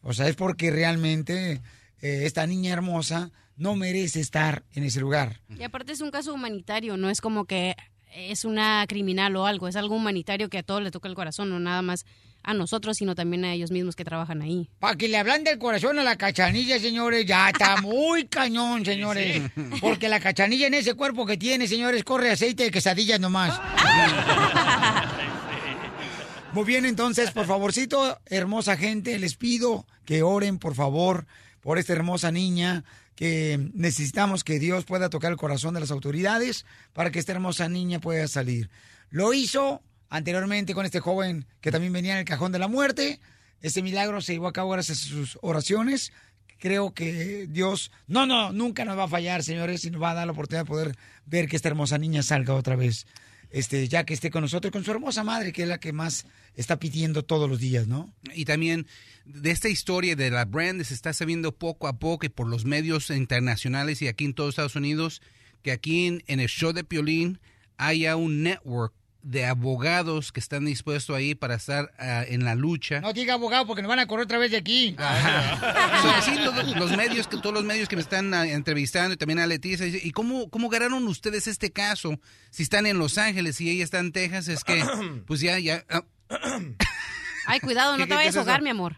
O 0.03 0.13
sea, 0.13 0.27
es 0.27 0.35
porque 0.35 0.69
realmente 0.69 1.53
eh, 2.01 2.21
esta 2.25 2.45
niña 2.45 2.71
hermosa 2.71 3.31
no 3.57 3.75
merece 3.75 4.19
estar 4.19 4.63
en 4.73 4.83
ese 4.83 4.99
lugar. 4.99 5.41
Y 5.49 5.63
aparte 5.63 5.91
es 5.91 6.01
un 6.01 6.11
caso 6.11 6.35
humanitario, 6.35 6.97
no 6.97 7.09
es 7.09 7.19
como 7.19 7.45
que 7.45 7.75
es 8.13 8.45
una 8.45 8.85
criminal 8.87 9.35
o 9.37 9.47
algo, 9.47 9.67
es 9.67 9.75
algo 9.75 9.95
humanitario 9.95 10.49
que 10.49 10.59
a 10.59 10.63
todos 10.63 10.83
le 10.83 10.91
toca 10.91 11.09
el 11.09 11.15
corazón, 11.15 11.49
no 11.49 11.59
nada 11.59 11.81
más 11.81 12.05
a 12.45 12.53
nosotros, 12.53 12.97
sino 12.97 13.15
también 13.15 13.43
a 13.43 13.53
ellos 13.53 13.71
mismos 13.71 13.95
que 13.95 14.05
trabajan 14.05 14.41
ahí. 14.43 14.69
Para 14.79 14.95
que 14.95 15.07
le 15.07 15.17
hablan 15.17 15.43
del 15.43 15.57
corazón 15.57 15.97
a 15.97 16.03
la 16.03 16.15
cachanilla, 16.15 16.79
señores, 16.79 17.25
ya 17.25 17.49
está 17.49 17.77
muy 17.81 18.27
cañón, 18.27 18.85
señores. 18.85 19.41
Porque 19.81 20.07
la 20.07 20.19
cachanilla 20.19 20.67
en 20.67 20.75
ese 20.75 20.93
cuerpo 20.93 21.25
que 21.25 21.37
tiene, 21.37 21.67
señores, 21.67 22.03
corre 22.03 22.31
aceite 22.31 22.63
de 22.63 22.71
quesadillas 22.71 23.19
nomás. 23.19 23.59
Muy 26.53 26.63
bien, 26.63 26.85
entonces, 26.85 27.31
por 27.31 27.45
favorcito, 27.45 28.17
hermosa 28.27 28.77
gente, 28.77 29.19
les 29.19 29.35
pido 29.35 29.85
que 30.05 30.23
oren, 30.23 30.57
por 30.57 30.73
favor, 30.73 31.25
por 31.59 31.77
esta 31.77 31.91
hermosa 31.91 32.31
niña, 32.31 32.85
que 33.15 33.59
necesitamos 33.73 34.45
que 34.45 34.57
Dios 34.57 34.85
pueda 34.85 35.09
tocar 35.09 35.33
el 35.33 35.37
corazón 35.37 35.73
de 35.73 35.81
las 35.81 35.91
autoridades 35.91 36.65
para 36.93 37.11
que 37.11 37.19
esta 37.19 37.33
hermosa 37.33 37.67
niña 37.67 37.99
pueda 37.99 38.25
salir. 38.29 38.69
Lo 39.09 39.33
hizo 39.33 39.81
anteriormente 40.15 40.73
con 40.73 40.85
este 40.85 40.99
joven 40.99 41.45
que 41.61 41.71
también 41.71 41.93
venía 41.93 42.13
en 42.13 42.19
el 42.19 42.25
cajón 42.25 42.51
de 42.51 42.59
la 42.59 42.67
muerte. 42.67 43.19
Este 43.61 43.81
milagro 43.81 44.21
se 44.21 44.33
llevó 44.33 44.47
a 44.47 44.53
cabo 44.53 44.71
gracias 44.71 45.03
a 45.03 45.07
sus 45.07 45.37
oraciones. 45.41 46.13
Creo 46.57 46.93
que 46.93 47.47
Dios, 47.49 47.91
no, 48.07 48.25
no, 48.25 48.53
nunca 48.53 48.85
nos 48.85 48.97
va 48.97 49.03
a 49.03 49.07
fallar, 49.09 49.43
señores, 49.43 49.83
y 49.83 49.91
nos 49.91 50.01
va 50.01 50.11
a 50.11 50.13
dar 50.13 50.25
la 50.25 50.31
oportunidad 50.31 50.63
de 50.63 50.69
poder 50.69 50.95
ver 51.25 51.47
que 51.47 51.57
esta 51.57 51.67
hermosa 51.67 51.97
niña 51.97 52.23
salga 52.23 52.53
otra 52.53 52.75
vez. 52.75 53.07
Este, 53.51 53.87
ya 53.87 54.05
que 54.05 54.13
esté 54.13 54.31
con 54.31 54.41
nosotros, 54.41 54.71
con 54.71 54.83
su 54.83 54.91
hermosa 54.91 55.23
madre, 55.23 55.51
que 55.51 55.63
es 55.63 55.67
la 55.67 55.79
que 55.79 55.93
más 55.93 56.25
está 56.55 56.77
pidiendo 56.79 57.23
todos 57.23 57.49
los 57.49 57.59
días, 57.59 57.87
¿no? 57.87 58.13
Y 58.33 58.45
también 58.45 58.87
de 59.25 59.51
esta 59.51 59.69
historia 59.69 60.15
de 60.15 60.31
la 60.31 60.45
brand 60.45 60.81
se 60.83 60.93
está 60.93 61.13
sabiendo 61.13 61.53
poco 61.53 61.87
a 61.87 61.99
poco 61.99 62.25
y 62.25 62.29
por 62.29 62.47
los 62.47 62.65
medios 62.65 63.09
internacionales 63.09 64.01
y 64.01 64.07
aquí 64.07 64.25
en 64.25 64.33
todos 64.33 64.49
Estados 64.49 64.75
Unidos 64.75 65.21
que 65.61 65.71
aquí 65.71 66.05
en, 66.05 66.39
el 66.39 66.47
show 66.47 66.73
de 66.73 66.83
Piolín 66.83 67.39
haya 67.77 68.15
un 68.15 68.43
network 68.43 68.93
de 69.25 69.43
abogados 69.43 70.31
que 70.31 70.39
están 70.39 70.65
dispuestos 70.65 71.15
ahí 71.15 71.33
para 71.33 71.55
estar 71.55 71.91
ah, 71.97 72.23
en 72.27 72.45
la 72.45 72.53
lucha. 72.53 73.01
No 73.01 73.11
diga 73.11 73.33
abogado 73.33 73.65
porque 73.65 73.81
nos 73.81 73.89
van 73.89 73.97
a 73.97 74.05
correr 74.05 74.25
otra 74.25 74.37
vez 74.37 74.51
de 74.51 74.57
aquí. 74.57 74.95
So, 76.01 76.09
así 76.11 76.35
los, 76.35 76.75
los 76.75 76.97
medios, 76.97 77.27
que 77.27 77.37
todos 77.37 77.53
los 77.53 77.63
medios 77.63 77.89
que 77.89 77.95
me 77.95 78.01
están 78.01 78.33
ah, 78.33 78.45
entrevistando 78.45 79.13
y 79.13 79.17
también 79.17 79.39
a 79.39 79.47
Leticia, 79.47 79.87
¿y 79.87 80.11
cómo, 80.11 80.49
cómo 80.49 80.69
ganaron 80.69 81.07
ustedes 81.07 81.47
este 81.47 81.71
caso? 81.71 82.19
Si 82.51 82.63
están 82.63 82.85
en 82.85 82.99
Los 82.99 83.17
Ángeles 83.17 83.59
y 83.61 83.69
ella 83.69 83.83
está 83.83 83.99
en 83.99 84.11
Texas, 84.11 84.47
es 84.47 84.63
que, 84.63 84.83
pues 85.25 85.39
ya, 85.39 85.57
ya... 85.57 85.83
ah, 85.89 86.03
Ay, 87.45 87.59
cuidado, 87.59 87.97
no 87.97 88.03
¿Qué- 88.03 88.09
te 88.09 88.15
vayas 88.15 88.35
a 88.35 88.39
ahogar, 88.39 88.61
mi 88.61 88.69
amor. 88.69 88.95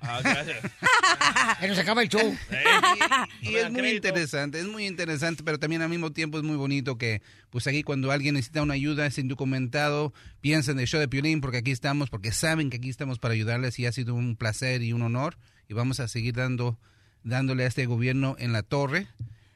Que 1.60 1.68
nos 1.68 1.78
acaba 1.78 2.02
el 2.02 2.10
show. 2.10 2.36
Y 3.42 3.56
es 3.56 3.72
muy 3.72 3.90
interesante, 3.90 4.60
es 4.60 4.66
muy 4.68 4.86
interesante, 4.86 5.44
pero 5.44 5.60
también 5.60 5.82
al 5.82 5.90
mismo 5.90 6.12
tiempo 6.12 6.38
es 6.38 6.44
muy 6.44 6.56
bonito 6.58 6.98
que, 6.98 7.22
pues 7.50 7.68
aquí 7.68 7.84
cuando 7.84 8.12
alguien 8.12 8.36
necesita 8.36 8.62
una 8.62 8.74
ayuda, 8.74 9.06
es 9.06 9.18
indocumentado, 9.18 10.14
piensen 10.42 10.74
en 10.78 10.82
el 10.82 10.88
show 10.88 11.00
de 11.00 11.08
Piolín, 11.08 11.40
porque 11.42 11.58
aquí 11.58 11.72
estamos, 11.72 12.10
porque 12.10 12.32
saben 12.32 12.70
que 12.70 12.78
aquí 12.78 12.90
estamos 12.90 13.20
para 13.20 13.34
ayudarles 13.34 13.78
y 13.80 13.86
ha 13.86 13.92
sido 13.92 14.16
un 14.16 14.36
placer 14.36 14.82
y 14.82 14.94
un 14.94 15.02
honor 15.02 15.38
y 15.70 15.74
vamos 15.74 16.00
a 16.00 16.08
seguir 16.08 16.36
dando, 16.36 16.80
dándole 17.24 17.64
a 17.64 17.68
este 17.68 17.86
gobierno 17.86 18.36
en 18.40 18.54
la 18.54 18.64
torre. 18.64 19.08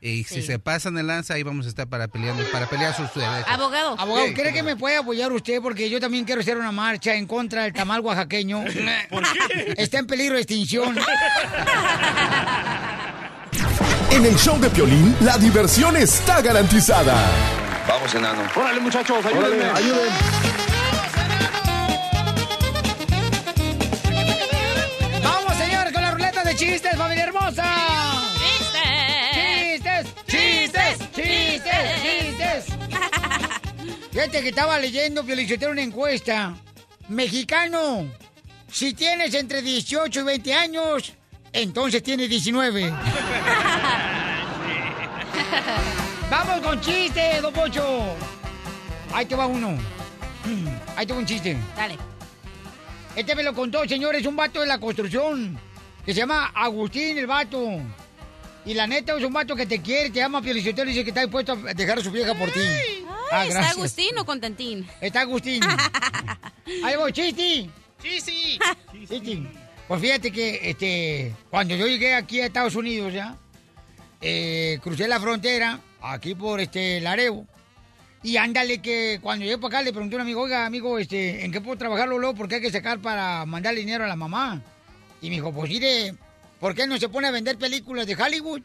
Y 0.03 0.23
si 0.23 0.35
Sí. 0.35 0.41
se 0.41 0.57
pasan 0.57 0.95
de 0.95 1.03
lanza, 1.03 1.35
ahí 1.35 1.43
vamos 1.43 1.67
a 1.67 1.69
estar 1.69 1.87
para 1.87 2.07
peleando, 2.07 2.43
para 2.51 2.65
pelear 2.67 2.95
sus 2.95 3.13
derechos. 3.13 3.45
Abogado. 3.47 3.95
Abogado, 3.99 4.27
¿cree 4.33 4.51
que 4.51 4.63
me 4.63 4.75
puede 4.75 4.97
apoyar 4.97 5.31
usted? 5.31 5.61
Porque 5.61 5.91
yo 5.91 5.99
también 5.99 6.25
quiero 6.25 6.41
hacer 6.41 6.57
una 6.57 6.71
marcha 6.71 7.13
en 7.13 7.27
contra 7.27 7.63
del 7.63 7.73
tamal 7.73 8.01
oaxaqueño. 8.01 8.63
¿Por 9.11 9.23
qué? 9.23 9.73
Está 9.77 9.99
en 9.99 10.07
peligro 10.07 10.35
de 10.35 10.41
extinción. 10.41 10.97
En 14.11 14.25
el 14.25 14.35
show 14.37 14.59
de 14.59 14.69
Piolín, 14.69 15.15
la 15.21 15.37
diversión 15.37 15.95
está 15.95 16.41
garantizada. 16.41 17.15
Vamos, 17.87 18.13
enano. 18.13 18.41
Órale, 18.55 18.81
muchachos, 18.81 19.25
ayúdenme. 19.25 19.63
ayúdenme. 19.63 20.11
¡Vamos, 25.23 25.55
señores, 25.55 25.93
con 25.93 26.01
la 26.01 26.11
ruleta 26.11 26.43
de 26.43 26.55
chistes, 26.57 26.95
familia 26.97 27.23
hermosa! 27.23 27.70
Fíjate 34.21 34.43
que 34.43 34.49
estaba 34.49 34.77
leyendo, 34.77 35.25
Piolichotero, 35.25 35.71
una 35.71 35.81
encuesta. 35.81 36.53
Mexicano, 37.07 38.05
si 38.71 38.93
tienes 38.93 39.33
entre 39.33 39.63
18 39.63 40.19
y 40.19 40.23
20 40.23 40.53
años, 40.53 41.13
entonces 41.51 42.03
tienes 42.03 42.29
19. 42.29 42.93
¡Vamos 46.29 46.59
con 46.59 46.79
chistes, 46.81 47.41
don 47.41 47.51
Pocho! 47.51 48.15
Ahí 49.11 49.25
te 49.25 49.33
va 49.35 49.47
uno. 49.47 49.69
Ahí 50.95 51.07
te 51.07 51.13
va 51.13 51.19
un 51.19 51.25
chiste. 51.25 51.57
Dale. 51.75 51.97
Este 53.15 53.33
me 53.33 53.41
lo 53.41 53.55
contó, 53.55 53.87
señores, 53.87 54.23
un 54.27 54.35
vato 54.35 54.59
de 54.59 54.67
la 54.67 54.79
construcción. 54.79 55.59
Que 56.05 56.13
se 56.13 56.19
llama 56.19 56.51
Agustín, 56.53 57.17
el 57.17 57.25
vato. 57.25 57.81
Y 58.65 58.73
la 58.75 58.85
neta 58.85 59.17
es 59.17 59.23
un 59.23 59.33
vato 59.33 59.55
que 59.55 59.65
te 59.65 59.81
quiere, 59.81 60.09
te 60.11 60.21
ama, 60.21 60.41
Piolichotero, 60.41 60.89
y 60.89 60.93
dice 60.93 61.03
que 61.03 61.09
está 61.09 61.21
dispuesto 61.21 61.53
a 61.53 61.73
dejar 61.73 61.97
a 61.97 62.03
su 62.03 62.11
vieja 62.11 62.35
por 62.35 62.51
ti. 62.51 62.59
Ah, 62.61 63.39
Ay, 63.39 63.47
¿Está 63.47 63.59
gracias. 63.59 63.77
Agustín 63.77 64.17
o 64.19 64.25
Contentín? 64.25 64.87
Está 64.99 65.21
Agustín. 65.21 65.63
Ahí 66.83 66.95
voy, 66.95 67.11
Chisti. 67.11 67.69
Chisti. 68.01 68.59
Chisti. 69.07 69.47
Pues 69.87 70.01
fíjate 70.01 70.31
que 70.31 70.69
este, 70.69 71.35
cuando 71.49 71.75
yo 71.75 71.87
llegué 71.87 72.13
aquí 72.13 72.39
a 72.39 72.45
Estados 72.45 72.75
Unidos 72.75 73.13
ya, 73.13 73.35
eh, 74.21 74.79
crucé 74.83 75.07
la 75.07 75.19
frontera, 75.19 75.79
aquí 76.01 76.35
por 76.35 76.59
este 76.59 77.01
Laredo. 77.01 77.45
Y 78.23 78.37
ándale 78.37 78.81
que 78.81 79.19
cuando 79.21 79.43
llegué 79.43 79.57
para 79.57 79.79
acá 79.79 79.81
le 79.83 79.91
pregunté 79.91 80.15
a 80.15 80.17
un 80.17 80.21
amigo, 80.21 80.41
oiga, 80.41 80.65
amigo, 80.67 80.99
este, 80.99 81.43
¿en 81.43 81.51
qué 81.51 81.59
puedo 81.59 81.77
trabajar 81.77 82.07
luego? 82.07 82.35
Porque 82.35 82.55
hay 82.55 82.61
que 82.61 82.71
sacar 82.71 82.99
para 82.99 83.45
mandar 83.47 83.73
dinero 83.73 84.03
a 84.03 84.07
la 84.07 84.15
mamá. 84.15 84.61
Y 85.21 85.29
me 85.29 85.35
dijo, 85.35 85.51
pues 85.51 85.69
mire, 85.69 86.13
¿por 86.61 86.73
qué 86.73 86.87
no 86.87 86.97
se 86.97 87.09
pone 87.09 87.27
a 87.27 87.31
vender 87.31 87.57
películas 87.57 88.07
de 88.07 88.15
Hollywood? 88.15 88.61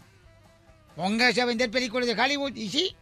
Póngase 0.95 1.41
a 1.43 1.45
vender 1.47 1.71
películas 1.71 2.07
de 2.07 2.15
Hollywood. 2.21 2.55
Y 2.55 2.69
sí, 2.71 2.95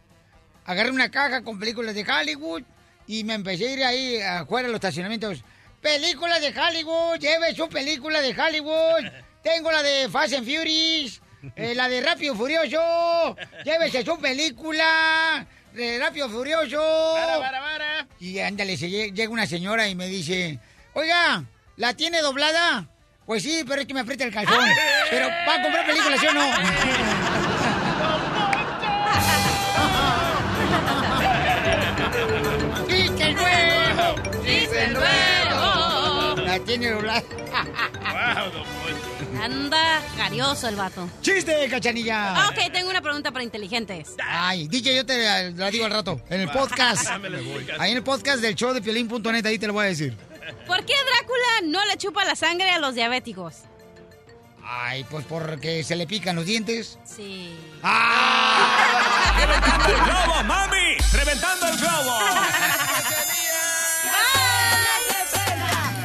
agarré 0.65 0.89
una 0.89 1.11
caja 1.11 1.43
con 1.43 1.59
películas 1.59 1.93
de 1.93 2.03
Hollywood 2.03 2.63
y 3.05 3.23
me 3.23 3.35
empecé 3.35 3.67
a 3.67 3.71
ir 3.73 3.83
ahí 3.83 4.19
afuera 4.21 4.67
de 4.67 4.71
los 4.71 4.77
estacionamientos. 4.79 5.43
Películas 5.81 6.41
de 6.41 6.47
Hollywood, 6.59 7.19
lleve 7.19 7.53
su 7.55 7.69
película 7.69 8.19
de 8.21 8.31
Hollywood. 8.41 9.03
Tengo 9.43 9.71
la 9.71 9.83
de 9.83 10.09
Fast 10.09 10.33
and 10.33 10.45
Furious, 10.47 11.21
Eh, 11.55 11.75
la 11.75 11.87
de 11.87 12.01
Rápido 12.01 12.33
y 12.33 12.37
Furioso. 12.37 13.35
Llévese 13.63 14.03
su 14.03 14.17
película. 14.19 15.45
De 15.73 15.99
Rápido 15.99 16.25
y 16.27 16.29
Furioso. 16.31 16.81
Y 18.19 18.39
ándale, 18.39 18.75
se 18.77 18.87
lle- 18.87 19.13
llega 19.13 19.29
una 19.29 19.45
señora 19.45 19.87
y 19.87 19.93
me 19.93 20.07
dice, 20.07 20.57
oiga, 20.95 21.43
¿la 21.77 21.93
tiene 21.93 22.21
doblada? 22.21 22.87
Pues 23.25 23.43
sí, 23.43 23.63
pero 23.67 23.81
es 23.81 23.87
que 23.87 23.93
me 23.93 24.01
aprieta 24.01 24.23
el 24.23 24.33
calzón. 24.33 24.65
Pero 25.09 25.27
¿va 25.27 25.55
a 25.55 25.61
comprar 25.61 25.85
película, 25.85 26.17
sí 26.17 26.27
o 26.27 26.33
no? 26.33 26.45
¡Chiste 32.87 33.33
nuevo! 33.33 34.15
¡Chiste 34.45 34.87
nuevo! 34.89 36.35
La 36.41 36.59
tiene 36.59 36.91
doblada. 36.91 37.23
Anda 39.41 40.01
carioso 40.17 40.67
el 40.67 40.75
vato. 40.75 41.09
¡Chiste, 41.21 41.67
cachanilla! 41.69 42.47
Ok, 42.49 42.71
tengo 42.71 42.89
una 42.89 43.01
pregunta 43.01 43.31
para 43.31 43.43
inteligentes. 43.43 44.15
Ay, 44.23 44.67
DJ, 44.67 44.95
yo 44.95 45.05
te 45.05 45.23
la, 45.53 45.71
digo 45.71 45.85
al 45.85 45.91
rato. 45.91 46.21
En 46.29 46.41
el 46.41 46.49
podcast. 46.49 47.07
Ahí 47.79 47.91
en 47.91 47.97
el 47.97 48.03
podcast 48.03 48.39
del 48.41 48.55
show 48.55 48.73
de 48.73 48.81
Piolín.net, 48.81 49.45
ahí 49.45 49.59
te 49.59 49.67
lo 49.67 49.73
voy 49.73 49.85
a 49.85 49.89
decir. 49.89 50.15
¿Por 50.67 50.85
qué 50.85 50.93
Drácula 50.93 51.61
no 51.63 51.85
le 51.85 51.97
chupa 51.97 52.23
la 52.25 52.35
sangre 52.35 52.69
a 52.69 52.79
los 52.79 52.93
diabéticos? 52.95 53.63
Ay, 54.63 55.03
pues 55.05 55.25
porque 55.25 55.83
se 55.83 55.95
le 55.95 56.07
pican 56.07 56.35
los 56.35 56.45
dientes. 56.45 56.97
Sí. 57.03 57.55
¡Reventando 59.37 59.89
el 59.89 59.95
globo, 60.03 60.43
mami! 60.43 60.97
¡Reventando 61.13 61.67
el 61.67 61.77
globo! 61.77 62.19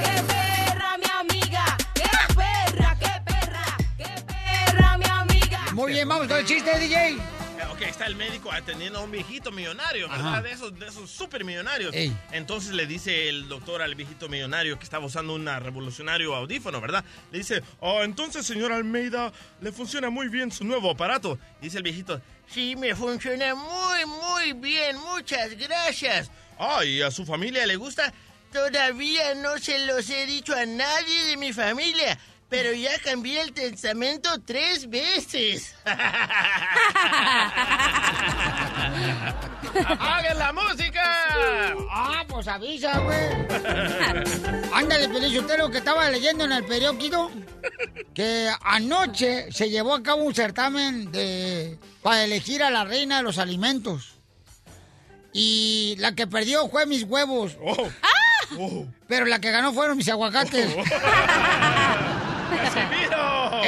¡Qué 0.03 0.23
perra, 0.23 0.99
mi 0.99 1.07
amiga! 1.11 1.77
¡Qué 1.95 2.11
perra, 2.35 2.97
qué 2.99 3.23
perra! 3.25 3.77
¡Qué 3.97 4.25
perra, 4.27 4.99
mi 4.99 5.07
amiga! 5.07 5.61
Muy 5.73 5.93
bien, 5.93 6.09
vamos 6.09 6.29
con 6.29 6.37
el 6.37 6.45
chiste, 6.47 6.79
DJ. 6.79 7.19
Está 7.89 8.07
el 8.07 8.17
médico 8.17 8.53
atendiendo 8.53 8.99
a 8.99 9.03
un 9.03 9.11
viejito 9.11 9.51
millonario, 9.51 10.09
¿verdad? 10.09 10.35
Ajá. 10.35 10.43
De 10.43 10.53
esos, 10.53 10.79
de 10.79 10.87
esos 10.87 11.11
súper 11.11 11.45
millonarios. 11.45 11.95
Ey. 11.95 12.17
Entonces 12.33 12.73
le 12.73 12.87
dice 12.87 13.29
el 13.29 13.49
doctor 13.49 13.83
al 13.83 13.95
viejito 13.95 14.29
millonario 14.29 14.79
que 14.79 14.85
estaba 14.85 15.05
usando 15.05 15.35
un 15.35 15.47
revolucionario 15.47 16.35
audífono, 16.35 16.81
¿verdad? 16.81 17.05
Le 17.33 17.39
dice, 17.39 17.63
oh, 17.81 18.03
entonces, 18.03 18.47
señor 18.47 18.73
Almeida, 18.73 19.33
le 19.61 19.73
funciona 19.73 20.11
muy 20.11 20.29
bien 20.29 20.53
su 20.53 20.65
nuevo 20.65 20.91
aparato. 20.91 21.39
Dice 21.61 21.79
el 21.79 21.83
viejito, 21.83 22.21
sí, 22.49 22.77
me 22.77 22.95
funciona 22.95 23.55
muy, 23.55 24.05
muy 24.07 24.53
bien, 24.53 24.97
muchas 24.99 25.57
gracias. 25.57 26.31
Ah, 26.59 26.85
¿y 26.85 27.03
a 27.03 27.11
su 27.11 27.25
familia 27.25 27.67
le 27.67 27.77
gusta? 27.77 28.13
Todavía 28.53 29.35
no 29.35 29.59
se 29.59 29.87
los 29.87 30.09
he 30.11 30.27
dicho 30.27 30.55
a 30.55 30.67
nadie 30.67 31.25
de 31.27 31.37
mi 31.37 31.53
familia. 31.53 32.19
Pero 32.51 32.73
ya 32.73 32.91
cambié 32.99 33.41
el 33.43 33.53
testamento 33.53 34.29
tres 34.45 34.91
veces. 34.91 35.75
¡Apaguen 39.87 40.37
la 40.37 40.53
música! 40.53 41.01
Ah, 41.91 42.25
pues 42.27 42.49
avisa, 42.49 42.99
güey. 42.99 43.29
Ándale, 44.75 45.09
Pelichotero, 45.09 45.71
que 45.71 45.79
estaba 45.79 46.11
leyendo 46.11 46.45
en 46.45 46.53
el 46.53 46.65
periódico 46.65 47.31
que 48.15 48.51
anoche 48.63 49.53
se 49.53 49.71
llevó 49.71 49.95
a 49.95 50.03
cabo 50.03 50.25
un 50.25 50.35
certamen 50.35 51.13
de 51.13 51.79
para 52.03 52.25
elegir 52.25 52.65
a 52.65 52.71
la 52.71 52.85
reina 52.85 53.19
de 53.19 53.23
los 53.23 53.39
alimentos. 53.39 54.17
Y 55.33 55.95
la 55.99 56.17
que 56.17 56.27
perdió 56.27 56.69
fue 56.69 56.87
mis 56.87 57.05
huevos. 57.05 57.57
Pero 59.07 59.27
la 59.27 59.41
que 59.41 59.53
ganó 59.53 59.73
fueron 59.73 59.97
mis 59.97 60.09
aguacates. 60.09 60.75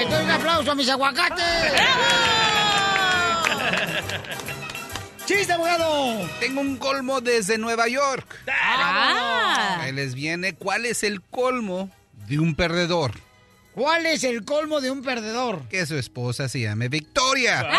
Entonces 0.02 0.24
un 0.24 0.30
aplauso 0.30 0.72
a 0.72 0.74
mis 0.74 0.88
aguacates. 0.88 1.44
¡Chiste, 5.26 5.52
abogado! 5.52 6.28
Tengo 6.40 6.60
un 6.60 6.76
colmo 6.76 7.20
desde 7.20 7.56
Nueva 7.56 7.86
York. 7.86 8.26
Ah. 8.50 9.78
Ahí 9.80 9.92
les 9.92 10.14
viene. 10.14 10.54
¿Cuál 10.54 10.84
es 10.86 11.04
el 11.04 11.22
colmo 11.22 11.90
de 12.26 12.40
un 12.40 12.56
perdedor? 12.56 13.12
¿Cuál 13.74 14.06
es 14.06 14.24
el 14.24 14.44
colmo 14.44 14.80
de 14.80 14.90
un 14.90 15.02
perdedor? 15.02 15.62
Que 15.68 15.86
su 15.86 15.96
esposa 15.96 16.48
se 16.48 16.60
llame 16.60 16.88
Victoria. 16.88 17.64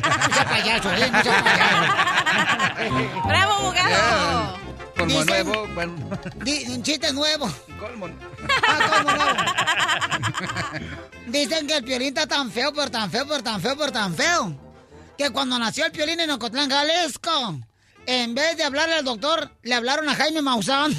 No 0.00 0.34
sea 0.34 0.44
payaso, 0.48 0.92
¿eh? 0.94 1.10
No 1.10 1.22
sea 1.22 1.42
payaso. 1.42 3.28
¡Bravo, 3.28 3.52
abogado! 3.54 4.69
Colmo 5.00 5.20
Dicen- 5.20 5.26
nuevo. 5.46 5.66
Bueno, 5.74 5.92
Di- 6.44 6.64
un 6.68 6.82
chiste 6.82 7.12
nuevo. 7.12 7.50
colmo. 7.78 8.08
Ah, 8.68 8.78
colmo 8.90 9.10
nuevo. 9.12 9.38
Dicen 11.26 11.66
que 11.66 11.76
el 11.76 11.84
piolín 11.84 12.08
está 12.08 12.26
tan 12.26 12.50
feo, 12.50 12.72
pero 12.72 12.90
tan 12.90 13.10
feo, 13.10 13.26
pero 13.26 13.42
tan 13.42 13.60
feo, 13.60 13.76
pero 13.76 13.92
tan 13.92 14.14
feo. 14.14 14.56
Que 15.16 15.30
cuando 15.30 15.58
nació 15.58 15.86
el 15.86 15.92
piolín 15.92 16.20
en 16.20 16.30
Ocotlán, 16.30 16.70
Jalisco, 16.70 17.60
en 18.06 18.34
vez 18.34 18.56
de 18.56 18.64
hablarle 18.64 18.94
al 18.96 19.04
doctor, 19.04 19.50
le 19.62 19.74
hablaron 19.74 20.08
a 20.08 20.14
Jaime 20.14 20.40
Maussan. 20.42 20.92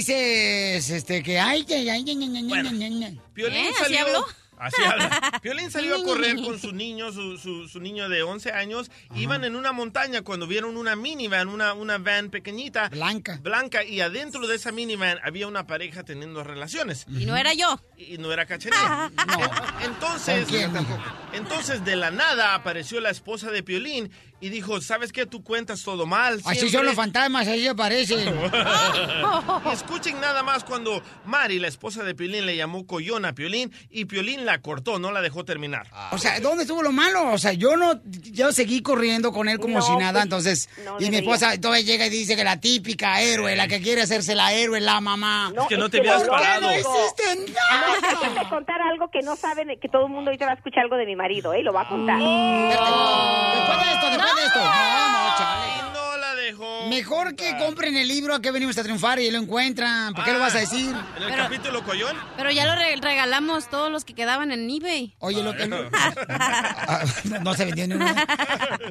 Dices, 0.00 0.90
este, 0.90 1.22
que 1.22 1.38
ay, 1.38 1.64
que 1.64 1.74
ay, 1.76 1.88
ay, 1.90 2.04
ay, 2.06 2.22
ay, 2.22 2.36
ay, 2.52 2.82
ay, 2.82 3.04
ay. 3.04 3.20
Piolín 3.34 3.56
¿Eh? 3.66 3.70
¿Así 3.70 3.94
salió. 3.94 4.00
habló? 4.06 4.26
Así 4.62 4.82
habla. 4.82 5.40
Piolín 5.42 5.70
salió 5.70 5.96
a 5.96 6.04
correr 6.04 6.36
con 6.36 6.58
su 6.60 6.72
niño, 6.72 7.12
su, 7.12 7.38
su- 7.38 7.66
su 7.66 7.80
niño 7.80 8.10
de 8.10 8.22
11 8.22 8.52
años. 8.52 8.90
Iban 9.14 9.44
en 9.44 9.56
una 9.56 9.72
montaña 9.72 10.20
cuando 10.20 10.46
vieron 10.46 10.76
una 10.76 10.96
minivan, 10.96 11.48
una, 11.48 11.72
una 11.72 11.96
van 11.96 12.28
pequeñita. 12.28 12.90
Blanca. 12.90 13.38
Blanca. 13.42 13.84
Y 13.84 14.02
adentro 14.02 14.46
de 14.46 14.56
esa 14.56 14.70
minivan 14.70 15.18
había 15.24 15.46
una 15.46 15.66
pareja 15.66 16.02
teniendo 16.04 16.44
relaciones. 16.44 17.06
Y 17.08 17.24
no 17.24 17.38
era 17.38 17.54
yo. 17.54 17.80
Y 17.96 18.18
no 18.18 18.30
era 18.32 18.44
cachanilla. 18.44 19.10
Entonces, 19.82 20.40
¿Con 20.44 20.50
quién, 20.50 20.72
mijo? 20.74 20.98
entonces 21.32 21.82
de 21.84 21.96
la 21.96 22.10
nada 22.10 22.54
apareció 22.54 23.00
la 23.00 23.08
esposa 23.10 23.50
de 23.50 23.62
Piolín 23.62 24.10
y 24.40 24.48
dijo, 24.48 24.80
¿sabes 24.80 25.12
qué? 25.12 25.26
Tú 25.26 25.42
cuentas 25.42 25.82
todo 25.82 26.06
mal. 26.06 26.40
Así 26.44 26.60
siempre". 26.60 26.70
son 26.70 26.86
los 26.86 26.94
fantasmas, 26.94 27.46
así 27.46 27.66
aparecen. 27.66 28.18
Escuchen 29.72 30.20
nada 30.20 30.42
más 30.42 30.64
cuando 30.64 31.02
Mari, 31.26 31.58
la 31.58 31.68
esposa 31.68 32.02
de 32.02 32.14
Piolín, 32.14 32.46
le 32.46 32.56
llamó 32.56 32.86
Coyona 32.86 33.28
a 33.28 33.32
Piolín 33.34 33.72
y 33.90 34.06
Piolín 34.06 34.46
la 34.46 34.60
cortó, 34.60 34.98
no 34.98 35.12
la 35.12 35.20
dejó 35.20 35.44
terminar. 35.44 35.86
O 36.12 36.18
sea, 36.18 36.40
¿dónde 36.40 36.62
estuvo 36.64 36.82
lo 36.82 36.92
malo? 36.92 37.32
O 37.32 37.38
sea, 37.38 37.52
yo 37.52 37.76
no, 37.76 38.00
yo 38.04 38.52
seguí 38.52 38.82
corriendo 38.82 39.32
con 39.32 39.48
él 39.48 39.58
como 39.58 39.78
No, 39.78 39.82
si 39.82 39.96
nada, 39.96 40.12
pues, 40.12 40.24
entonces, 40.24 40.68
no 40.84 40.96
y 41.00 41.10
mi 41.10 41.16
esposa 41.18 41.58
todavía 41.60 41.84
llega 41.84 42.06
y 42.06 42.10
dice 42.10 42.36
que 42.36 42.44
la 42.44 42.58
típica 42.58 43.20
héroe, 43.20 43.56
la 43.56 43.68
que 43.68 43.80
quiere 43.80 44.02
hacerse 44.02 44.34
la 44.34 44.52
héroe, 44.52 44.80
la 44.80 45.00
mamá. 45.00 45.52
Es 45.56 45.66
que 45.68 45.76
no 45.76 45.88
te 45.90 45.98
habías 45.98 46.22
¿Por 46.22 46.38
qué 46.38 46.44
parado. 46.44 46.60
no 46.62 46.70
existe 46.70 47.52
nada? 47.52 48.42
No, 48.42 48.48
contar 48.48 48.80
algo 48.82 49.10
que 49.10 49.20
no 49.22 49.36
saben, 49.36 49.68
que 49.80 49.88
todo 49.88 50.06
el 50.06 50.12
mundo 50.12 50.30
ahorita 50.30 50.46
va 50.46 50.52
a 50.52 50.54
escuchar 50.54 50.84
algo 50.84 50.96
de 50.96 51.06
mi 51.06 51.16
marido, 51.16 51.52
¿eh? 51.52 51.62
Lo 51.62 51.72
va 51.72 51.82
a 51.82 51.88
contar. 51.88 52.18
Después 52.18 53.78
de 53.86 53.92
esto, 53.92 54.10
después 54.10 54.29
de 54.34 54.46
esto. 54.46 54.58
No, 54.58 55.12
no, 55.12 55.36
chale. 55.38 55.92
No 55.94 56.16
la 56.16 56.34
dejó. 56.34 56.86
Mejor 56.88 57.34
que 57.36 57.56
compren 57.58 57.96
el 57.96 58.08
libro 58.08 58.34
a 58.34 58.40
que 58.42 58.50
venimos 58.50 58.76
a 58.78 58.82
triunfar 58.82 59.18
y 59.20 59.30
lo 59.30 59.38
encuentran. 59.38 60.12
¿Por 60.14 60.24
qué 60.24 60.32
lo 60.32 60.38
vas 60.40 60.54
a 60.54 60.58
decir? 60.60 60.88
En 61.16 61.22
el 61.22 61.28
Pero- 61.30 61.42
capítulo 61.44 61.84
Coyón. 61.84 62.16
Pero 62.36 62.50
ya 62.50 62.64
lo 62.66 62.74
re- 62.74 62.96
regalamos 63.00 63.68
todos 63.68 63.90
los 63.90 64.04
que 64.04 64.14
quedaban 64.14 64.50
en 64.52 64.68
eBay. 64.68 65.14
Oye, 65.20 65.42
lo 65.42 65.54
que 65.56 65.66
no, 65.66 65.76
Ah, 66.28 67.04
no 67.42 67.54
se 67.54 67.64
vendió 67.66 67.86
ni 67.88 67.94
uno. 67.94 68.06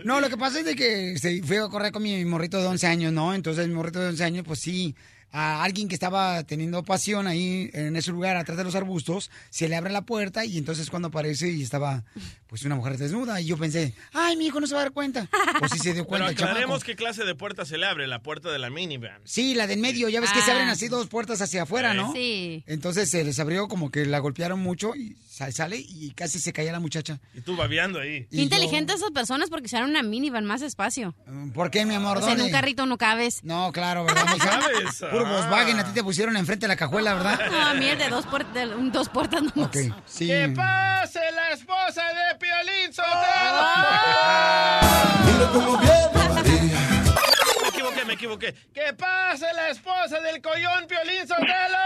No, 0.04 0.22
lo 0.22 0.30
que 0.30 0.38
pasa 0.38 0.60
es 0.60 0.66
de 0.66 0.76
que 0.76 1.18
se 1.18 1.42
fui 1.44 1.58
a 1.58 1.68
correr 1.68 1.92
con 1.92 2.04
mi 2.04 2.24
morrito 2.26 2.60
de 2.62 2.68
11 2.68 2.88
años, 2.88 3.12
¿no? 3.14 3.34
Entonces 3.34 3.68
mi 3.68 3.74
morrito 3.74 4.00
de 4.00 4.08
11 4.10 4.24
años, 4.24 4.46
pues 4.48 4.60
sí, 4.60 4.96
a 5.32 5.64
alguien 5.64 5.88
que 5.88 5.94
estaba 5.94 6.44
teniendo 6.44 6.84
pasión 6.84 7.28
ahí 7.28 7.70
en 7.74 7.96
ese 7.96 8.12
lugar 8.12 8.36
atrás 8.38 8.58
de 8.58 8.64
los 8.64 8.76
arbustos, 8.76 9.30
se 9.50 9.70
le 9.70 9.76
abre 9.76 9.92
la 9.92 10.02
puerta 10.02 10.46
y 10.46 10.58
entonces 10.58 10.90
cuando 10.90 11.10
aparece 11.10 11.50
y 11.50 11.62
estaba 11.62 12.04
pues 12.48 12.64
una 12.64 12.76
mujer 12.76 12.98
desnuda 12.98 13.40
y 13.40 13.46
yo 13.46 13.58
pensé, 13.58 13.94
ay, 14.14 14.36
mi 14.38 14.48
hijo 14.48 14.60
no 14.60 14.66
se 14.66 14.74
va 14.74 14.82
a 14.82 14.84
dar 14.86 14.92
cuenta. 14.92 15.28
Pues 15.60 15.72
sí 15.72 15.78
se 15.80 15.94
dio 15.94 16.04
Pero 16.06 16.08
cuenta, 16.08 16.34
chamaco. 16.34 16.52
aclaremos 16.52 16.84
qué 16.84 16.96
clase 16.96 17.24
de 17.26 17.36
puerta 17.36 17.64
se 17.66 17.78
le 17.78 17.86
abre, 17.86 18.08
la 18.08 18.24
puerta 18.24 18.52
de 18.52 18.58
la 18.60 18.70
minivan. 18.72 19.22
Sí, 19.24 19.54
la 19.54 19.68
de 19.68 19.74
en 19.76 19.82
medio, 19.82 20.10
ya 20.10 20.20
ves 20.20 20.32
que 20.32 20.42
se 20.42 20.50
Ah. 20.50 20.54
abren 20.56 20.70
así 20.70 20.88
dos 20.88 21.08
puertas 21.08 21.42
hacia 21.42 21.64
afuera, 21.64 21.94
¿no? 21.94 22.12
Sí. 22.14 22.64
Entonces 22.66 23.10
se 23.10 23.24
les 23.24 23.40
abrió 23.40 23.68
como 23.68 23.92
que 23.92 24.06
la 24.08 24.18
golpearon 24.20 24.60
mucho 24.60 24.96
y 24.96 25.16
sale 25.52 25.78
y 25.78 26.12
casi 26.12 26.40
se 26.40 26.54
caía 26.54 26.72
la 26.72 26.80
muchacha. 26.80 27.20
Y 27.34 27.42
tú 27.42 27.56
babeando 27.56 28.00
ahí. 28.00 28.28
Qué 28.30 28.42
inteligentes 28.42 28.98
esas 28.98 29.12
personas 29.12 29.50
porque 29.50 29.66
usaron 29.66 29.90
una 29.90 30.04
minivan 30.04 30.46
más 30.46 30.62
espacio. 30.62 31.16
¿Por 31.54 31.72
qué, 31.72 31.86
mi 31.86 31.96
amor? 31.96 32.18
O 32.18 32.22
sea, 32.22 32.34
en 32.34 32.42
un 32.42 32.52
carrito 32.52 32.86
no 32.86 32.98
cabes. 32.98 33.44
No, 33.44 33.72
claro, 33.72 34.04
¿verdad? 34.06 34.26
mija? 34.34 34.62
¿Sabes? 34.62 34.96
Puro 35.12 35.26
Ah. 35.26 35.32
Volkswagen, 35.34 35.80
a 35.80 35.86
ti 35.86 35.92
te 35.94 36.04
pusieron 36.04 36.38
enfrente 36.38 36.66
de 36.66 36.68
la 36.70 36.76
cajuela, 36.76 37.14
¿verdad? 37.14 37.40
No, 37.52 37.62
a 37.68 37.74
mí 37.74 37.86
el 37.88 37.98
de 37.98 38.10
dos, 38.10 38.26
puer- 38.28 38.52
de 38.54 38.68
un- 38.76 38.92
dos 38.92 39.10
puertas 39.10 39.42
nomás. 39.44 39.70
Ok, 39.70 39.78
sí. 40.06 40.28
¡Que 40.28 40.50
pase 40.56 41.20
la 41.34 41.50
esposa 41.54 42.02
de 42.04 42.38
Piolín 42.40 42.90
Me 47.62 47.68
equivoqué, 47.70 48.06
me 48.06 48.14
equivoqué. 48.14 48.54
¡Que 48.74 48.94
pase 48.94 49.46
la 49.56 49.70
esposa 49.70 50.20
del 50.22 50.42
Coyón 50.42 50.86
Piolín 50.88 51.28
Sotelo! 51.28 51.78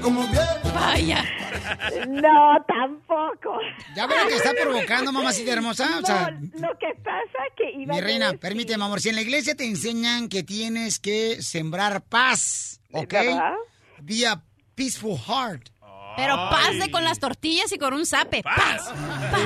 Como 0.00 0.26
bien. 0.28 0.42
Vaya. 0.74 1.24
No, 2.08 2.56
tampoco. 2.66 3.58
Ya 3.94 4.06
ve 4.06 4.14
lo 4.22 4.28
que 4.28 4.36
está 4.36 4.52
provocando, 4.52 5.12
mamacita 5.12 5.52
hermosa. 5.52 5.98
O 6.02 6.06
sea, 6.06 6.30
No, 6.30 6.68
lo 6.68 6.78
que 6.78 6.94
pasa 7.02 7.38
que 7.56 7.70
iba 7.72 7.94
mi 7.94 8.00
a 8.00 8.02
reina, 8.02 8.26
decir- 8.26 8.40
permíteme, 8.40 8.84
amor. 8.84 9.00
Si 9.00 9.08
en 9.08 9.14
la 9.16 9.22
iglesia 9.22 9.54
te 9.54 9.64
enseñan 9.66 10.28
que 10.28 10.42
tienes 10.42 10.98
que 10.98 11.42
sembrar 11.42 12.02
paz, 12.02 12.80
¿ok? 12.92 13.12
¿Verdad? 13.12 13.52
Vía 14.00 14.42
Peaceful 14.74 15.18
Heart. 15.18 15.70
Pero 16.16 16.34
paz 16.50 16.76
de 16.78 16.90
con 16.90 17.04
las 17.04 17.20
tortillas 17.20 17.70
y 17.72 17.78
con 17.78 17.94
un 17.94 18.04
zape. 18.04 18.42
Paz. 18.42 18.92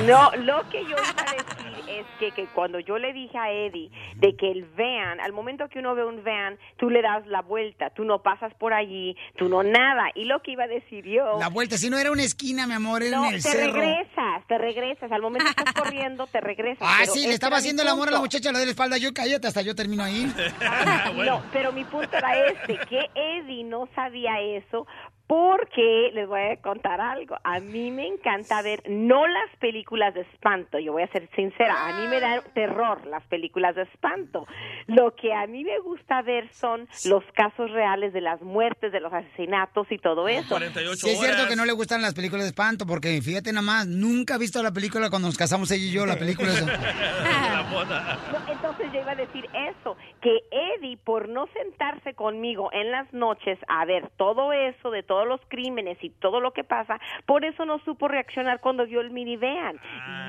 No, 0.07 0.31
lo 0.37 0.67
que 0.69 0.81
yo 0.83 0.89
iba 0.89 1.01
a 1.01 1.33
decir 1.33 1.72
es 2.03 2.19
que, 2.19 2.31
que 2.31 2.47
cuando 2.47 2.79
yo 2.79 2.97
le 2.97 3.13
dije 3.13 3.37
a 3.37 3.51
Eddie 3.51 3.89
de 4.15 4.35
que 4.35 4.51
el 4.51 4.65
van, 4.65 5.19
al 5.19 5.33
momento 5.33 5.67
que 5.69 5.79
uno 5.79 5.95
ve 5.95 6.05
un 6.05 6.23
van, 6.23 6.57
tú 6.77 6.89
le 6.89 7.01
das 7.01 7.25
la 7.27 7.41
vuelta, 7.41 7.89
tú 7.89 8.03
no 8.03 8.21
pasas 8.21 8.53
por 8.55 8.73
allí, 8.73 9.15
tú 9.37 9.49
no 9.49 9.63
nada. 9.63 10.11
Y 10.15 10.25
lo 10.25 10.41
que 10.41 10.51
iba 10.51 10.65
a 10.65 10.67
decir 10.67 11.05
yo... 11.05 11.39
La 11.39 11.49
vuelta, 11.49 11.77
si 11.77 11.89
no 11.89 11.97
era 11.97 12.11
una 12.11 12.23
esquina, 12.23 12.67
mi 12.67 12.73
amor, 12.73 13.03
era 13.03 13.17
no, 13.17 13.25
en 13.27 13.35
el 13.35 13.43
te 13.43 13.49
cerro. 13.49 13.73
regresas, 13.73 14.47
te 14.47 14.57
regresas. 14.57 15.11
Al 15.11 15.21
momento 15.21 15.45
que 15.55 15.63
estás 15.63 15.73
corriendo, 15.83 16.27
te 16.27 16.41
regresas. 16.41 16.87
Ah, 16.87 17.05
sí, 17.05 17.27
le 17.27 17.33
estaba 17.33 17.57
haciendo 17.57 17.81
el 17.81 17.87
amor 17.87 18.09
a 18.09 18.11
la 18.11 18.19
muchacha, 18.19 18.51
lo 18.51 18.59
de 18.59 18.65
la 18.65 18.71
espalda. 18.71 18.97
Yo 18.97 19.13
cállate, 19.13 19.47
hasta 19.47 19.61
yo 19.61 19.75
termino 19.75 20.03
ahí. 20.03 20.31
No, 21.23 21.41
pero 21.53 21.71
mi 21.71 21.83
punto 21.85 22.17
era 22.17 22.47
este, 22.47 22.77
que 22.89 23.09
Eddie 23.15 23.63
no 23.63 23.87
sabía 23.95 24.41
eso 24.41 24.85
porque 25.27 26.11
les 26.13 26.27
voy 26.27 26.41
a 26.41 26.57
contar 26.57 26.99
algo. 26.99 27.37
A 27.43 27.59
mí 27.59 27.91
me 27.91 28.07
encanta 28.07 28.61
ver, 28.61 28.83
no 28.87 29.25
las 29.27 29.55
películas 29.59 30.13
de 30.13 30.21
espanto, 30.21 30.79
yo 30.79 30.91
voy 30.93 31.03
a 31.03 31.07
ser 31.07 31.29
sincera, 31.35 31.87
a 31.87 31.99
mí 31.99 32.07
me 32.07 32.19
dan 32.19 32.41
terror 32.53 33.05
las 33.07 33.23
películas 33.27 33.75
de 33.75 33.83
espanto. 33.83 34.45
Lo 34.87 35.15
que 35.15 35.33
a 35.33 35.47
mí 35.47 35.63
me 35.63 35.79
gusta 35.79 36.21
ver 36.21 36.51
son 36.53 36.87
los 37.05 37.23
casos 37.33 37.71
reales 37.71 38.13
de 38.13 38.21
las 38.21 38.41
muertes, 38.41 38.91
de 38.91 38.99
los 38.99 39.13
asesinatos 39.13 39.91
y 39.91 39.97
todo 39.97 40.27
eso. 40.27 40.59
Sí, 40.95 41.09
es 41.09 41.19
cierto 41.19 41.47
que 41.47 41.55
no 41.55 41.65
le 41.65 41.73
gustan 41.73 42.01
las 42.01 42.13
películas 42.13 42.43
de 42.43 42.49
espanto, 42.49 42.85
porque 42.85 43.21
fíjate 43.21 43.51
nada 43.51 43.65
más, 43.65 43.87
nunca 43.87 44.35
he 44.35 44.39
visto 44.39 44.61
la 44.61 44.71
película 44.71 45.09
cuando 45.09 45.27
nos 45.27 45.37
casamos 45.37 45.71
ella 45.71 45.85
y 45.85 45.91
yo, 45.91 46.05
la 46.05 46.17
película 46.17 46.51
esa. 46.51 46.65
No, 47.73 48.51
entonces 48.51 48.91
yo 48.93 49.01
iba 49.01 49.11
a 49.11 49.15
decir 49.15 49.49
eso, 49.53 49.97
que 50.21 50.41
Eddie, 50.51 50.97
por 50.97 51.27
no 51.27 51.47
sentarse 51.47 52.13
conmigo 52.13 52.69
en 52.71 52.91
las 52.91 53.11
noches 53.13 53.57
a 53.67 53.85
ver 53.85 54.09
todo 54.17 54.53
eso 54.53 54.91
de 54.91 55.01
todos 55.13 55.27
los 55.27 55.41
crímenes 55.47 55.99
y 56.01 56.09
todo 56.09 56.39
lo 56.39 56.53
que 56.53 56.63
pasa, 56.63 56.99
por 57.27 57.45
eso 57.45 57.65
no 57.65 57.77
supo 57.85 58.07
reaccionar 58.07 58.59
cuando 58.61 58.87
vio 58.87 58.99
el 58.99 59.11
minivan. 59.11 59.79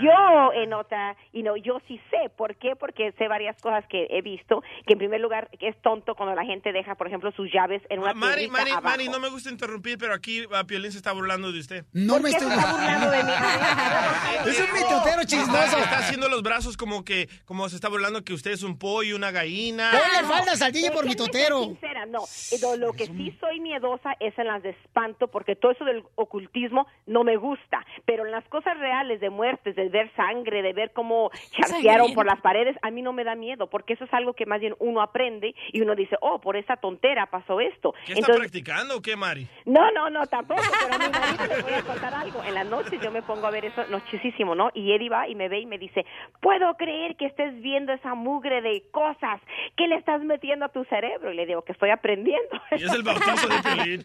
Yo 0.03 0.53
en 0.53 0.75
otra, 0.75 1.17
y 1.33 1.43
no, 1.43 1.57
yo 1.57 1.81
sí 1.89 1.99
sé, 2.11 2.29
¿por 2.37 2.57
qué? 2.57 2.77
Porque 2.77 3.13
sé 3.13 3.27
varias 3.27 3.57
cosas 3.63 3.87
que 3.89 4.07
he 4.11 4.21
visto, 4.21 4.63
que 4.87 4.93
en 4.93 4.99
primer 4.99 5.23
lugar 5.23 5.49
es 5.59 5.75
tonto 5.81 6.15
cuando 6.15 6.35
la 6.35 6.45
gente 6.45 6.71
deja, 6.71 6.97
por 6.97 7.07
ejemplo, 7.07 7.33
sus 7.33 7.51
llaves 7.51 7.81
en 7.89 8.01
una 8.01 8.13
Mari, 8.13 8.35
piedrita 8.35 8.53
Mari, 8.53 8.71
abajo. 8.73 8.89
Mari, 8.89 9.09
no 9.09 9.21
me 9.21 9.31
gusta 9.31 9.49
interrumpir, 9.49 9.97
pero 9.97 10.13
aquí 10.13 10.45
a 10.53 10.65
Piolín 10.65 10.93
se 10.93 10.99
está 10.99 11.13
burlando 11.13 11.51
de 11.51 11.61
usted. 11.61 11.87
No 11.95 12.21
me 12.21 12.29
estoy 12.29 12.47
burlando 12.47 13.11
de 13.11 13.25
mí. 13.25 13.33
Es 14.45 14.61
un 14.61 14.73
mitotero 14.75 15.25
chismoso. 15.25 15.79
Está, 15.79 15.99
haciendo 16.01 16.29
los 16.29 16.43
brazos 16.43 16.77
como 16.77 17.05
que, 17.05 17.31
como 17.47 17.67
se 17.71 17.77
está 17.77 17.89
burlando 17.89 18.23
que 18.23 18.35
usted 18.35 18.51
es 18.51 18.63
un 18.63 18.79
pollo, 18.79 19.17
una 19.17 19.31
gallina. 19.31 19.91
Ponle 19.93 20.29
faldas 20.29 20.61
al 20.61 20.73
DJ 20.73 20.91
por 20.91 21.07
mitotero. 21.07 21.65
sincera, 21.65 22.05
no. 22.05 22.25
Lo, 22.61 22.77
lo 22.77 22.93
que 22.93 23.07
sí 23.07 23.35
soy 23.41 23.61
miedosa 23.61 24.15
es 24.21 24.39
en 24.39 24.47
las 24.47 24.63
de 24.63 24.74
espanto, 24.83 25.29
porque 25.29 25.57
todo 25.57 25.73
eso 25.73 25.85
del 25.85 26.03
ocultismo 26.17 26.87
no 27.07 27.25
me 27.25 27.37
gusta. 27.37 27.85
Pero 28.05 28.25
en 28.27 28.33
las 28.33 28.45
cosas 28.49 28.79
reales 28.79 29.21
de 29.21 29.31
muertes, 29.31 29.77
de 29.77 29.89
ver 29.89 30.11
sangre, 30.17 30.63
de 30.63 30.73
ver 30.73 30.93
cómo 30.93 31.31
charquearon 31.53 32.15
por 32.15 32.27
las 32.27 32.41
paredes, 32.41 32.77
a 32.83 32.91
mí 32.91 33.03
no 33.03 33.13
me 33.13 33.25
da 33.25 33.35
miedo, 33.35 33.69
porque 33.69 33.95
eso 33.95 34.05
es 34.05 34.15
algo 34.15 34.35
que 34.35 34.47
más 34.47 34.61
bien 34.61 34.75
uno 34.79 35.01
aprende 35.01 35.55
y 35.73 35.81
uno 35.81 35.95
dice, 35.95 36.17
oh, 36.21 36.41
por 36.41 36.57
esa 36.57 36.77
tontera 36.77 37.27
pasó 37.27 37.61
esto. 37.61 37.93
¿Qué 38.07 38.13
está 38.13 38.21
Entonces, 38.21 38.37
practicando 38.39 38.97
o 38.97 39.03
qué, 39.03 39.17
Mari? 39.17 39.49
no, 39.65 39.91
no, 39.93 40.11
no, 40.11 40.27
tampoco, 40.27 40.63
pero 40.81 40.95
a 40.95 40.99
mi 40.99 41.09
marido 41.13 41.57
le 41.57 41.63
voy 41.63 41.73
a 41.73 41.83
contar 41.83 42.15
algo. 42.15 42.43
En 42.45 42.55
las 42.55 42.67
noches 42.67 43.01
yo 43.01 43.11
me 43.11 43.23
pongo 43.23 43.47
a 43.47 43.51
ver 43.51 43.65
eso 43.65 43.85
nochísimo, 43.89 44.55
¿no? 44.55 44.71
Y 44.75 44.93
Eddie 44.93 45.09
va 45.09 45.29
y 45.29 45.35
me 45.35 45.49
ve 45.49 45.61
y 45.61 45.67
me 45.67 45.79
dice, 45.79 46.05
puedo 46.41 46.75
creer 46.77 47.17
que 47.17 47.27
estés 47.27 47.61
viendo 47.61 47.93
esa 47.93 48.15
mugre 48.15 48.61
de 48.63 48.85
cosas. 48.91 49.41
¿Qué 49.77 49.87
le 49.87 49.97
estás 49.97 50.23
metiendo 50.23 50.65
a 50.65 50.69
tu 50.69 50.85
cerebro? 50.85 51.33
Y 51.33 51.37
le 51.37 51.47
digo 51.47 51.63
que 51.63 51.73
estoy 51.73 51.91
aprendiendo. 51.91 52.61
Y 52.73 52.85
es 52.85 52.93
el 52.93 53.03
bautizo 53.03 53.49
de 53.49 53.55
Piolín. 53.63 54.05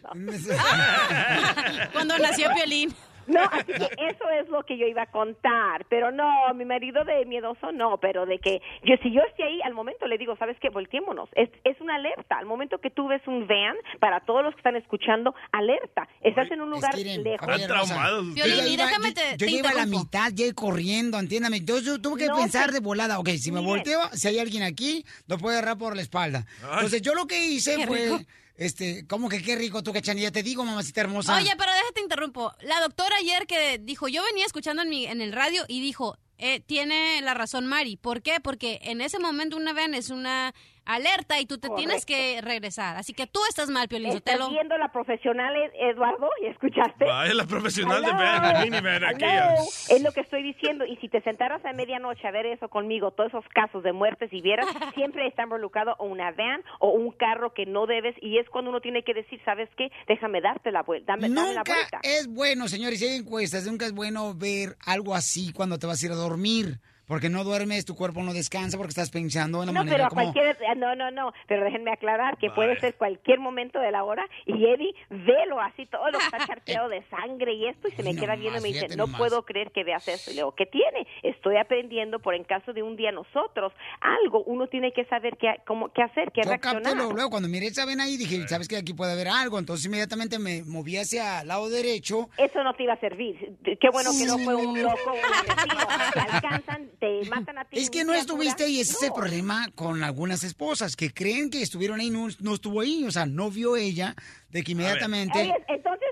Cuando 1.92 2.18
nació 2.18 2.50
Piolín. 2.54 2.94
No, 3.26 3.42
así 3.44 3.64
que 3.66 3.76
eso 4.08 4.24
es 4.40 4.48
lo 4.48 4.64
que 4.64 4.76
yo 4.76 4.86
iba 4.88 5.02
a 5.02 5.06
contar, 5.06 5.86
pero 5.88 6.10
no, 6.10 6.28
mi 6.56 6.64
marido 6.64 7.04
de 7.04 7.24
miedoso 7.26 7.70
no, 7.70 7.98
pero 7.98 8.26
de 8.26 8.38
que 8.40 8.60
yo 8.82 8.96
si 9.04 9.12
yo 9.12 9.20
estoy 9.22 9.44
ahí 9.44 9.60
al 9.62 9.72
momento 9.72 10.08
le 10.08 10.18
digo, 10.18 10.34
¿sabes 10.36 10.56
qué? 10.60 10.68
Volteémonos. 10.68 11.28
Es, 11.36 11.48
es 11.62 11.80
una 11.80 11.94
alerta. 11.94 12.38
Al 12.38 12.46
momento 12.46 12.78
que 12.78 12.90
tú 12.90 13.06
ves 13.06 13.22
un 13.28 13.46
van, 13.46 13.76
para 14.00 14.18
todos 14.20 14.42
los 14.42 14.52
que 14.54 14.58
están 14.58 14.74
escuchando, 14.74 15.32
alerta. 15.52 16.08
Estás 16.22 16.50
en 16.50 16.60
un 16.60 16.70
lugar 16.70 16.92
lejos. 16.98 17.46
familia 17.46 17.66
hermosa. 17.66 18.10
Yo 18.34 18.44
déjame 18.76 19.08
yo- 19.08 19.14
te- 19.14 19.30
Yo 19.36 19.46
te 19.46 19.50
iba 19.52 19.68
a 19.70 19.74
la 19.74 19.86
mitad, 19.86 20.32
ya 20.34 20.52
corriendo, 20.52 21.16
entiéndame. 21.20 21.60
Yo, 21.60 21.78
yo 21.78 22.00
tuve 22.00 22.22
que 22.22 22.26
No, 22.26 22.34
pensar 22.36 22.72
de 22.72 22.80
volada. 22.80 23.20
Ok, 23.20 23.28
si 23.38 23.52
me 23.52 23.60
Bien. 23.60 23.70
volteo, 23.70 24.00
si 24.12 24.26
hay 24.26 24.40
alguien 24.40 24.64
aquí, 24.64 25.04
lo 25.28 25.38
puedo 25.38 25.56
agarrar 25.56 25.78
por 25.78 25.94
la 25.94 26.02
espalda. 26.02 26.46
Ay. 26.64 26.68
Entonces, 26.72 27.02
yo 27.02 27.14
lo 27.14 27.28
que 27.28 27.38
hice 27.46 27.76
Qué 27.76 27.86
fue, 27.86 27.98
rico. 28.06 28.20
Este, 28.60 29.06
¿cómo 29.06 29.30
que 29.30 29.40
qué 29.40 29.56
rico 29.56 29.82
tú, 29.82 29.90
cachanilla? 29.90 30.30
Te 30.30 30.42
digo, 30.42 30.66
mamacita 30.66 31.00
hermosa. 31.00 31.34
Oye, 31.34 31.50
pero 31.56 31.72
déjate 31.72 32.02
interrumpo. 32.02 32.52
La 32.60 32.78
doctora 32.82 33.16
ayer 33.16 33.46
que 33.46 33.78
dijo, 33.78 34.06
yo 34.06 34.22
venía 34.22 34.44
escuchando 34.44 34.82
en, 34.82 34.90
mi, 34.90 35.06
en 35.06 35.22
el 35.22 35.32
radio 35.32 35.64
y 35.66 35.80
dijo, 35.80 36.18
eh, 36.36 36.60
tiene 36.60 37.22
la 37.22 37.32
razón 37.32 37.66
Mari. 37.66 37.96
¿Por 37.96 38.20
qué? 38.20 38.38
Porque 38.38 38.78
en 38.82 39.00
ese 39.00 39.18
momento 39.18 39.56
una 39.56 39.72
ven 39.72 39.94
es 39.94 40.10
una 40.10 40.54
alerta 40.94 41.40
y 41.40 41.46
tú 41.46 41.58
te 41.58 41.68
tienes 41.70 42.04
que 42.06 42.40
regresar. 42.42 42.96
Así 42.96 43.12
que 43.12 43.26
tú 43.26 43.40
estás 43.48 43.68
mal, 43.70 43.88
Piolín 43.88 44.08
Estás 44.12 44.34
Sotelo. 44.34 44.50
viendo 44.50 44.76
la 44.78 44.90
profesional 44.92 45.54
Ed- 45.56 45.90
Eduardo 45.90 46.28
y 46.42 46.46
escuchaste. 46.46 47.04
Vaya, 47.04 47.34
la 47.34 47.44
profesional 47.46 48.02
de 48.02 48.08
Hello. 48.10 48.98
de 49.00 49.06
aquella. 49.06 49.54
Es 49.88 50.02
lo 50.02 50.12
que 50.12 50.20
estoy 50.20 50.42
diciendo. 50.42 50.84
Y 50.84 50.96
si 50.96 51.08
te 51.08 51.20
sentaras 51.22 51.64
a 51.64 51.72
medianoche 51.72 52.26
a 52.26 52.30
ver 52.30 52.46
eso 52.46 52.68
conmigo, 52.68 53.10
todos 53.12 53.30
esos 53.30 53.44
casos 53.54 53.82
de 53.82 53.92
muertes 53.92 54.32
y 54.32 54.40
vieras, 54.40 54.66
siempre 54.94 55.26
está 55.26 55.44
involucrado 55.44 55.94
o 55.98 56.06
una 56.06 56.30
van 56.32 56.62
o 56.78 56.90
un 56.90 57.12
carro 57.12 57.52
que 57.54 57.66
no 57.66 57.86
debes. 57.86 58.14
Y 58.20 58.38
es 58.38 58.48
cuando 58.50 58.70
uno 58.70 58.80
tiene 58.80 59.02
que 59.02 59.14
decir, 59.14 59.40
¿sabes 59.44 59.68
qué? 59.76 59.90
Déjame 60.08 60.40
darte 60.40 60.70
la 60.72 60.82
vuelta. 60.82 61.12
Dame, 61.12 61.28
dame 61.28 61.52
la 61.54 61.60
Nunca 61.60 61.72
vuelta. 61.74 62.00
es 62.02 62.26
bueno, 62.28 62.68
señores, 62.68 62.98
si 62.98 63.06
hay 63.06 63.16
encuestas, 63.16 63.66
nunca 63.66 63.86
es 63.86 63.92
bueno 63.92 64.34
ver 64.34 64.76
algo 64.86 65.14
así 65.14 65.52
cuando 65.52 65.78
te 65.78 65.86
vas 65.86 66.02
a 66.02 66.06
ir 66.06 66.12
a 66.12 66.16
dormir. 66.16 66.78
Porque 67.10 67.28
no 67.28 67.42
duermes, 67.42 67.84
tu 67.84 67.96
cuerpo 67.96 68.22
no 68.22 68.32
descansa 68.32 68.76
porque 68.76 68.90
estás 68.90 69.10
pensando 69.10 69.60
en 69.62 69.66
la 69.66 69.72
No, 69.72 69.80
manera 69.80 69.96
pero 69.96 70.06
a 70.06 70.08
como... 70.10 70.22
cualquier, 70.32 70.56
eh, 70.62 70.76
no, 70.76 70.94
no, 70.94 71.10
no, 71.10 71.32
pero 71.48 71.64
déjenme 71.64 71.90
aclarar 71.90 72.38
que 72.38 72.50
puede 72.50 72.78
ser 72.78 72.94
cualquier 72.94 73.40
momento 73.40 73.80
de 73.80 73.90
la 73.90 74.04
hora 74.04 74.24
y 74.46 74.64
Eddie, 74.64 74.94
velo 75.10 75.60
así, 75.60 75.86
todo 75.86 76.08
lo 76.08 76.18
que 76.18 76.24
está 76.26 76.38
charqueado 76.46 76.88
de 76.88 77.02
sangre 77.10 77.52
y 77.54 77.66
esto 77.66 77.88
y 77.88 77.90
se 77.90 78.04
me 78.04 78.14
queda 78.14 78.36
viendo 78.36 78.60
y 78.60 78.62
me 78.62 78.68
dice, 78.68 78.96
no 78.96 79.08
puedo 79.08 79.42
creer 79.44 79.72
que 79.72 79.82
veas 79.82 80.06
eso. 80.06 80.30
Y 80.30 80.34
le 80.34 80.42
digo, 80.42 80.54
¿qué 80.54 80.66
tiene? 80.66 81.04
Estoy 81.24 81.56
aprendiendo 81.56 82.20
por 82.20 82.36
en 82.36 82.44
caso 82.44 82.72
de 82.72 82.84
un 82.84 82.94
día 82.94 83.10
nosotros, 83.10 83.72
algo, 84.00 84.44
uno 84.44 84.68
tiene 84.68 84.92
que 84.92 85.04
saber 85.06 85.36
qué, 85.36 85.56
cómo, 85.66 85.92
qué 85.92 86.02
hacer, 86.02 86.30
qué 86.30 86.42
Yo 86.44 86.50
reaccionar. 86.50 86.94
luego, 86.94 87.12
luego, 87.12 87.30
cuando 87.30 87.48
miré 87.48 87.66
esa 87.66 87.84
vena 87.86 88.04
ahí, 88.04 88.16
dije, 88.16 88.46
¿sabes 88.46 88.68
que 88.68 88.76
Aquí 88.76 88.94
puede 88.94 89.12
haber 89.12 89.26
algo. 89.28 89.58
Entonces 89.58 89.84
inmediatamente 89.84 90.38
me 90.38 90.62
moví 90.62 90.96
hacia 90.96 91.40
el 91.42 91.48
lado 91.48 91.68
derecho. 91.68 92.30
Eso 92.38 92.62
no 92.62 92.72
te 92.74 92.84
iba 92.84 92.94
a 92.94 93.00
servir. 93.00 93.56
Qué 93.62 93.88
bueno 93.92 94.10
que 94.16 94.26
no 94.26 94.38
fue 94.38 94.54
un 94.54 94.80
loco, 94.80 95.12
un. 95.12 95.20
Te 96.14 96.20
alcanzan, 96.20 96.88
te 97.00 97.28
matan 97.30 97.58
a 97.58 97.64
ti. 97.64 97.78
Es 97.78 97.90
que 97.90 98.04
no 98.04 98.12
criatura. 98.12 98.18
estuviste 98.20 98.64
ahí, 98.64 98.80
ese 98.80 98.92
es 98.92 99.02
el 99.04 99.12
problema 99.12 99.68
con 99.74 100.04
algunas 100.04 100.44
esposas, 100.44 100.94
que 100.94 101.12
creen 101.12 101.50
que 101.50 101.62
estuvieron 101.62 101.98
ahí, 101.98 102.10
no, 102.10 102.28
no 102.40 102.54
estuvo 102.54 102.80
ahí, 102.80 103.04
o 103.04 103.10
sea, 103.10 103.26
no 103.26 103.50
vio 103.50 103.76
ella, 103.76 104.14
de 104.50 104.62
que 104.62 104.72
inmediatamente... 104.72 105.40
Oye, 105.40 105.54
entonces, 105.68 105.88
¿por 105.88 105.98
qué 105.98 106.09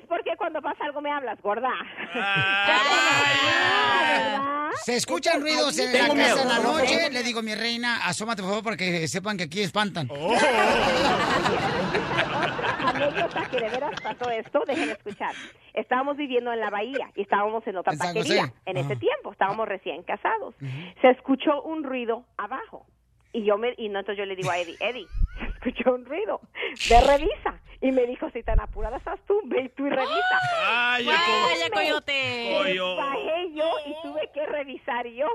cuando 0.51 0.63
pasa 0.63 0.85
algo 0.87 1.03
me 1.03 1.13
hablas, 1.13 1.39
gorda? 1.43 1.71
Se 4.83 4.97
escuchan 4.97 5.43
ruidos 5.43 5.79
en 5.79 5.93
la 5.93 6.09
casa 6.09 6.43
en 6.43 6.49
la 6.49 6.59
noche, 6.61 7.11
le 7.11 7.23
digo, 7.23 7.43
mi 7.43 7.55
reina, 7.55 8.07
asómate 8.07 8.41
por 8.41 8.53
favor 8.53 8.65
para 8.65 8.77
que 8.79 9.07
sepan 9.09 9.37
que 9.37 9.43
aquí 9.43 9.61
espantan. 9.61 10.09
anécdota 12.87 13.51
que 13.51 13.61
de 13.61 13.69
veras 13.69 14.01
pasó 14.03 14.31
esto, 14.31 14.63
dejen 14.67 14.89
escuchar. 14.89 15.35
Estábamos 15.75 16.17
viviendo 16.17 16.51
en 16.51 16.61
la 16.61 16.71
bahía 16.71 17.11
y 17.15 17.21
estábamos 17.21 17.67
en 17.67 17.77
otra 17.77 17.93
En 17.93 17.99
taquería 17.99 18.51
en 18.65 18.79
ese 18.79 18.97
tiempo, 18.97 19.33
estábamos 19.33 19.69
recién 19.69 20.03
casados. 20.03 20.55
Se 21.03 21.11
escuchó 21.11 21.61
un 21.61 21.85
ruido 21.85 22.25
abajo 22.39 22.87
y 23.35 23.45
yo 23.45 23.59
me 23.59 23.75
y 23.77 23.91
no, 23.91 23.99
entonces 23.99 24.19
yo 24.19 24.25
le 24.25 24.35
digo 24.35 24.51
a 24.51 24.57
Eddie, 24.57 24.79
Eddie, 24.81 25.07
se 25.39 25.45
escuchó 25.45 25.95
un 25.95 26.07
ruido, 26.07 26.41
ve 26.89 27.01
revisa. 27.07 27.61
Y 27.81 27.93
me 27.93 28.07
dijo, 28.07 28.29
si 28.33 28.43
tan 28.43 28.59
apurada 28.59 28.97
estás 28.97 29.21
tú, 29.27 29.35
ve 29.45 29.71
tú 29.77 29.87
y 29.87 29.91
revisa. 29.91 30.41
Vaya, 30.69 31.13
co- 31.13 31.71
coyote. 31.75 32.57
Coyo- 32.59 32.97
Bajé 32.97 33.53
yo 33.55 33.71
y 33.87 33.95
tuve 34.03 34.29
que 34.35 34.45
revisar 34.47 35.07
yo. 35.07 35.27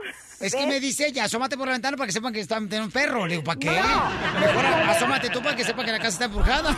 Es 0.42 0.54
que 0.54 0.68
me 0.68 0.82
dice 0.82 1.08
ella, 1.08 1.24
asómate 1.24 1.56
por 1.58 1.68
la 1.68 1.72
ventana 1.74 1.96
para 1.96 2.08
que 2.08 2.12
sepan 2.12 2.34
que 2.34 2.42
está 2.42 2.58
tiene 2.68 2.82
un 2.84 2.92
perro. 2.92 3.26
Le 3.26 3.36
digo, 3.36 3.46
¿para 3.46 3.60
qué? 3.60 3.70
Mejor 3.70 4.66
asómate 4.90 5.30
tú 5.30 5.42
para 5.42 5.56
que 5.56 5.64
sepan 5.64 5.86
que 5.86 5.92
la 5.94 6.00
casa 6.00 6.10
está 6.10 6.26
embrujada. 6.26 6.72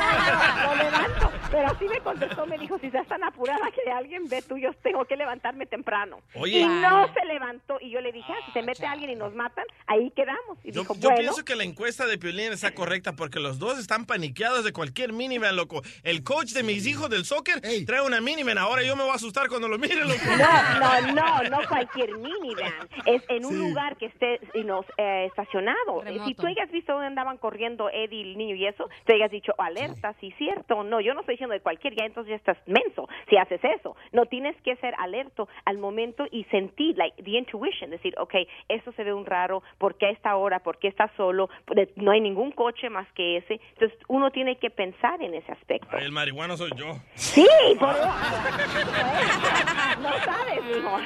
Lo 0.67 0.75
levanto. 0.83 1.31
Pero 1.55 1.67
así 1.69 1.85
me 1.85 1.99
contestó, 2.01 2.45
me 2.45 2.57
dijo, 2.57 2.77
si 2.79 2.87
estás 2.87 3.07
tan 3.07 3.23
apurada 3.23 3.71
que 3.71 3.89
alguien 3.89 4.27
ve 4.27 4.41
tú, 4.41 4.57
yo 4.57 4.73
tengo 4.83 5.05
que 5.05 5.15
levantarme 5.15 5.65
temprano. 5.65 6.19
Oye. 6.33 6.59
Y 6.59 6.65
no 6.65 7.07
se 7.13 7.23
levantó. 7.25 7.77
Y 7.79 7.91
yo 7.91 8.01
le 8.01 8.11
dije, 8.11 8.29
ah, 8.33 8.41
si 8.45 8.51
se 8.51 8.61
mete 8.61 8.85
alguien 8.85 9.11
y 9.11 9.15
nos 9.15 9.33
matan, 9.33 9.63
ahí 9.87 10.11
quedamos. 10.11 10.57
Y 10.65 10.73
Yo, 10.73 10.81
dijo, 10.81 10.95
yo 10.95 10.99
bueno. 11.09 11.15
pienso 11.17 11.45
que 11.45 11.55
la 11.55 11.63
encuesta 11.63 12.05
de 12.07 12.17
Piolín 12.17 12.51
está 12.51 12.73
correcta 12.75 13.13
porque 13.13 13.39
los 13.39 13.57
dos 13.57 13.79
están 13.79 14.05
paniqueados 14.05 14.65
de 14.65 14.73
cualquier 14.73 15.13
minivan, 15.13 15.55
loco. 15.55 15.81
El 16.03 16.23
coach 16.25 16.51
de 16.51 16.63
mis 16.63 16.85
hijos 16.87 17.09
del 17.09 17.23
soccer 17.23 17.61
trae 17.85 18.01
una 18.01 18.19
minivan. 18.19 18.57
Ahora 18.57 18.83
yo 18.83 18.97
me 18.97 19.03
voy 19.03 19.11
a 19.13 19.15
asustar 19.15 19.47
cuando 19.47 19.69
lo 19.69 19.77
mire, 19.77 20.01
loco. 20.03 20.15
No, 20.37 21.11
no, 21.13 21.13
no, 21.13 21.43
no 21.49 21.67
cualquier 21.69 22.17
minivan. 22.17 22.73
Es 23.05 23.23
en 23.29 23.45
un 23.45 23.53
Sí. 23.53 23.59
lugar 23.59 23.95
que 23.95 24.07
esté 24.07 24.41
y 24.55 24.63
nos, 24.65 24.85
eh, 24.97 25.27
estacionado. 25.27 26.01
Remoto. 26.01 26.25
Si 26.25 26.33
tú 26.35 26.47
hayas 26.47 26.69
visto 26.71 26.91
dónde 26.91 27.07
andaban 27.07 27.37
corriendo 27.37 27.89
Eddie, 27.89 28.23
el 28.23 28.37
niño 28.37 28.55
y 28.55 28.65
eso, 28.67 28.89
te 29.05 29.13
hayas 29.13 29.31
dicho 29.31 29.53
alerta, 29.57 30.13
sí, 30.19 30.33
cierto. 30.37 30.83
No, 30.83 30.99
yo 30.99 31.13
no 31.13 31.21
estoy 31.21 31.33
diciendo 31.35 31.44
de 31.53 31.61
cualquier, 31.61 31.95
ya 31.95 32.05
entonces 32.05 32.29
ya 32.31 32.35
estás 32.35 32.57
menso 32.65 33.07
si 33.29 33.37
haces 33.37 33.61
eso. 33.63 33.95
No 34.11 34.25
tienes 34.25 34.55
que 34.61 34.75
ser 34.77 34.93
alerto 34.97 35.47
al 35.65 35.77
momento 35.77 36.25
y 36.31 36.43
sentir, 36.45 36.97
like, 36.97 37.21
the 37.23 37.31
intuition, 37.31 37.89
decir, 37.89 38.13
ok, 38.17 38.33
esto 38.69 38.91
se 38.93 39.03
ve 39.03 39.13
un 39.13 39.25
raro, 39.25 39.63
¿por 39.77 39.95
qué 39.97 40.07
a 40.07 40.09
esta 40.11 40.35
hora? 40.35 40.59
¿Por 40.59 40.79
qué 40.79 40.87
está 40.87 41.11
solo? 41.15 41.49
No 41.95 42.11
hay 42.11 42.21
ningún 42.21 42.51
coche 42.51 42.89
más 42.89 43.07
que 43.13 43.37
ese. 43.37 43.59
Entonces 43.73 43.97
uno 44.07 44.31
tiene 44.31 44.57
que 44.57 44.69
pensar 44.69 45.21
en 45.21 45.33
ese 45.33 45.51
aspecto. 45.51 45.87
Ay, 45.91 46.05
el 46.05 46.11
marihuano 46.11 46.57
soy 46.57 46.71
yo. 46.75 46.97
Sí, 47.15 47.47
por 47.79 47.95
No 50.01 50.09
sabes, 50.23 50.63
mijo. 50.65 50.99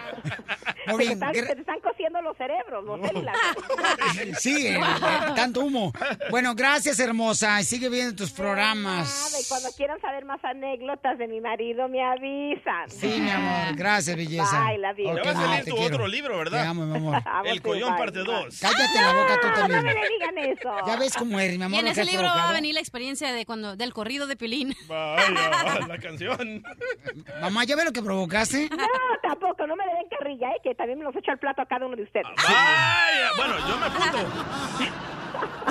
Se 0.86 0.98
te, 0.98 1.14
están, 1.14 1.34
se 1.36 1.56
te 1.56 1.60
están 1.62 1.80
cociendo 1.82 2.22
los 2.22 2.36
cerebros, 2.38 2.84
los 2.84 3.00
células. 3.02 3.36
Sí, 4.40 4.68
eh, 4.68 4.80
tanto 5.36 5.62
humo. 5.62 5.92
Bueno, 6.30 6.56
gracias, 6.56 7.00
hermosa. 7.00 7.62
Sigue 7.64 7.90
viendo 7.90 8.16
tus 8.16 8.32
programas. 8.32 9.46
cuando 9.50 9.70
quieran 9.76 10.00
saber 10.02 10.19
más 10.26 10.44
anécdotas 10.44 11.18
de 11.18 11.28
mi 11.28 11.42
marido, 11.42 11.88
me 11.88 12.04
avisan. 12.04 12.90
Sí, 12.90 13.20
mi 13.20 13.30
amor. 13.30 13.76
Gracias, 13.76 14.16
belleza. 14.16 14.64
Bye, 14.66 14.78
love 14.78 14.98
you. 14.98 15.10
Ok, 15.10 15.16
Ya 15.18 15.24
va 15.24 15.30
a 15.32 15.34
salir 15.48 15.66
tu 15.66 15.76
quiero. 15.76 15.96
otro 15.96 16.08
libro, 16.08 16.38
¿verdad? 16.38 16.62
Te 16.64 16.68
amo, 16.68 16.86
mi 16.86 16.96
amor. 16.98 17.22
El 17.46 17.62
Collón 17.62 17.96
parte 17.98 18.20
2. 18.20 18.60
Cállate 18.60 19.02
la 19.02 19.14
boca 19.14 19.38
tú 19.42 19.48
No, 19.48 19.54
también. 19.54 19.84
no 19.84 19.88
me 19.88 19.94
le 19.94 20.10
digan 20.10 20.38
eso. 20.38 20.72
Ya 20.88 20.96
ves 20.98 21.14
cómo 21.16 21.40
eres, 21.40 21.58
mi 21.58 21.62
Y 21.64 21.66
amor. 21.66 21.80
en 21.80 21.86
lo 21.88 21.94
que 21.94 22.02
ese 22.02 22.12
libro 22.12 22.26
va 22.28 22.50
a 22.50 22.54
venir 22.54 22.74
la 22.74 22.80
experiencia 22.80 23.32
de 23.34 23.46
cuando 23.46 23.76
del 23.76 23.94
corrido 23.94 24.28
de 24.28 24.36
Piolín. 24.36 24.76
Vaya, 24.88 25.88
la 25.88 25.98
canción. 25.98 26.64
Mamá, 27.42 27.64
¿ya 27.66 27.76
ve 27.76 27.86
lo 27.86 27.92
que 27.92 28.02
provocaste? 28.02 28.70
No, 28.70 28.78
tampoco, 29.22 29.66
no 29.68 29.76
me 29.76 29.86
le 29.86 29.92
den 29.94 30.10
carrilla, 30.10 30.50
¿eh? 30.50 30.60
que 30.64 30.76
también 30.76 31.00
me 31.00 31.06
los 31.06 31.16
echo 31.16 31.32
al 31.32 31.38
plato 31.40 31.62
a 31.62 31.66
cada 31.66 31.86
uno 31.86 31.96
de 31.96 32.04
ustedes. 32.04 32.28
Vaya, 32.36 33.30
bueno, 33.38 33.54
yo 33.68 33.78
me 33.78 33.86
apunto. 33.86 34.18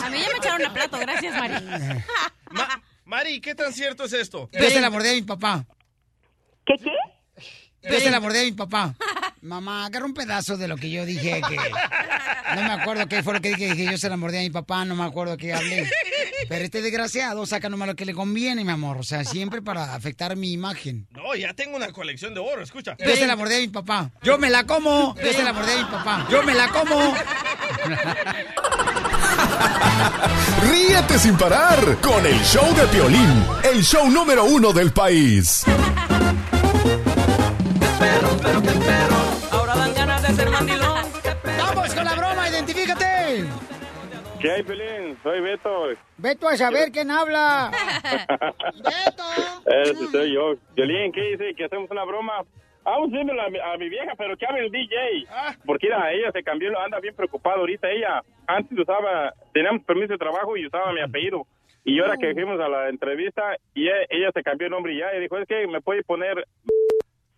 A 0.05 0.11
mí 0.11 0.19
ya 0.21 0.29
me 0.33 0.37
echaron 0.39 0.65
a 0.67 0.73
plato, 0.73 0.99
gracias, 0.99 1.35
Mari. 1.37 1.55
Ma- 2.51 2.81
Mari, 3.09 3.41
¿qué 3.41 3.55
tan 3.55 3.73
cierto 3.73 4.05
es 4.05 4.13
esto? 4.13 4.51
Yo 4.53 4.69
se 4.69 4.83
la 4.83 4.91
mordí 4.91 5.09
a 5.09 5.13
mi 5.15 5.23
papá. 5.23 5.65
¿Qué 6.67 6.75
qué? 6.77 7.91
Yo 7.91 8.01
se 8.01 8.11
la 8.11 8.21
mordí 8.21 8.39
a 8.39 8.43
mi 8.43 8.53
papá. 8.53 8.95
Mamá, 9.41 9.87
agarra 9.87 10.05
un 10.05 10.13
pedazo 10.13 10.59
de 10.59 10.69
lo 10.69 10.77
que 10.77 10.91
yo 10.91 11.07
dije 11.07 11.41
que... 11.49 11.57
No 11.57 12.63
me 12.65 12.73
acuerdo 12.73 13.09
qué 13.09 13.23
fue 13.23 13.33
lo 13.33 13.41
que 13.41 13.49
dije, 13.49 13.73
dije 13.73 13.93
yo 13.93 13.97
se 13.97 14.11
la 14.11 14.19
mordí 14.19 14.37
a 14.37 14.41
mi 14.41 14.51
papá, 14.51 14.85
no 14.85 14.95
me 14.95 15.05
acuerdo 15.05 15.39
qué 15.39 15.55
hablé. 15.55 15.89
Pero 16.51 16.63
este 16.63 16.83
desgraciado 16.83 17.47
saca 17.47 17.71
nomás 17.71 17.89
lo 17.89 17.97
que 17.97 18.05
le 18.05 18.13
conviene, 18.13 18.63
mi 18.63 18.73
amor. 18.73 18.99
O 18.99 19.03
sea, 19.03 19.25
siempre 19.25 19.63
para 19.63 19.95
afectar 19.95 20.37
mi 20.37 20.53
imagen. 20.53 21.09
No, 21.13 21.35
ya 21.35 21.55
tengo 21.55 21.77
una 21.77 21.91
colección 21.93 22.35
de 22.35 22.41
oro, 22.41 22.63
escucha. 22.63 22.95
Yo 22.99 23.17
se 23.17 23.27
la 23.27 23.37
mordí 23.37 23.55
a 23.55 23.61
mi 23.61 23.69
papá. 23.69 24.11
Yo 24.23 24.37
me 24.37 24.51
la 24.51 24.67
como. 24.67 25.15
Yo 25.17 25.33
se 25.33 25.43
la 25.43 25.55
mordí 25.55 25.73
a 25.73 25.79
mi 25.79 25.85
papá. 25.85 26.27
Yo 26.31 26.43
me 26.43 26.55
la 26.55 26.69
como. 26.69 27.15
Ríete 30.71 31.19
sin 31.19 31.37
parar 31.37 31.79
con 32.01 32.25
el 32.25 32.39
show 32.43 32.75
de 32.75 32.87
Piolín, 32.87 33.45
el 33.63 33.83
show 33.83 34.09
número 34.11 34.45
uno 34.45 34.73
del 34.73 34.93
país. 34.93 35.65
Ahora 39.51 39.77
dan 39.77 39.95
ganas 39.95 40.23
de 40.23 40.29
ser 40.35 40.51
mandilón. 40.51 41.05
Vamos 41.59 41.95
con 41.95 42.05
la 42.05 42.15
broma, 42.15 42.49
identifícate. 42.49 43.45
¿Qué 44.41 44.53
hay, 44.53 44.63
Pelín? 44.63 45.19
Soy 45.23 45.41
Beto. 45.41 45.89
Beto 46.17 46.49
a 46.49 46.57
saber 46.57 46.93
quién 46.93 47.11
habla. 47.11 47.73
Ese 49.67 50.11
soy 50.13 50.35
yo. 50.35 50.55
Violín, 50.77 51.13
¿qué 51.13 51.23
dice? 51.33 51.55
¿Que 51.57 51.65
hacemos 51.65 51.91
una 51.91 52.05
broma? 52.05 52.45
Vamos 52.91 53.11
viendo 53.11 53.39
a 53.39 53.51
mi, 53.51 53.59
a 53.59 53.77
mi 53.77 53.91
vieja, 53.91 54.15
pero 54.17 54.35
que 54.37 54.47
hable 54.47 54.65
el 54.65 54.73
DJ. 54.73 55.27
Porque 55.67 55.89
mira, 55.89 56.11
ella 56.11 56.33
se 56.33 56.43
cambió, 56.43 56.79
anda 56.81 56.99
bien 57.01 57.15
preocupada 57.15 57.57
ahorita. 57.57 57.91
Ella 57.91 58.23
antes 58.47 58.79
usaba, 58.79 59.35
teníamos 59.53 59.85
permiso 59.85 60.15
de 60.15 60.19
trabajo 60.19 60.57
y 60.57 60.67
usaba 60.67 60.93
mi 60.95 61.01
apellido. 61.01 61.47
Y 61.85 62.01
ahora 62.01 62.17
que 62.17 62.33
fuimos 62.33 62.59
a 62.59 62.69
la 62.69 62.89
entrevista, 62.89 63.57
y 63.75 63.89
ella, 63.89 63.95
ella 64.09 64.31
se 64.33 64.43
cambió 64.43 64.67
el 64.67 64.73
nombre 64.73 64.95
y 64.95 64.99
ya, 64.99 65.15
y 65.15 65.21
dijo, 65.21 65.37
es 65.37 65.47
que 65.47 65.67
me 65.67 65.81
puede 65.81 66.03
poner... 66.03 66.47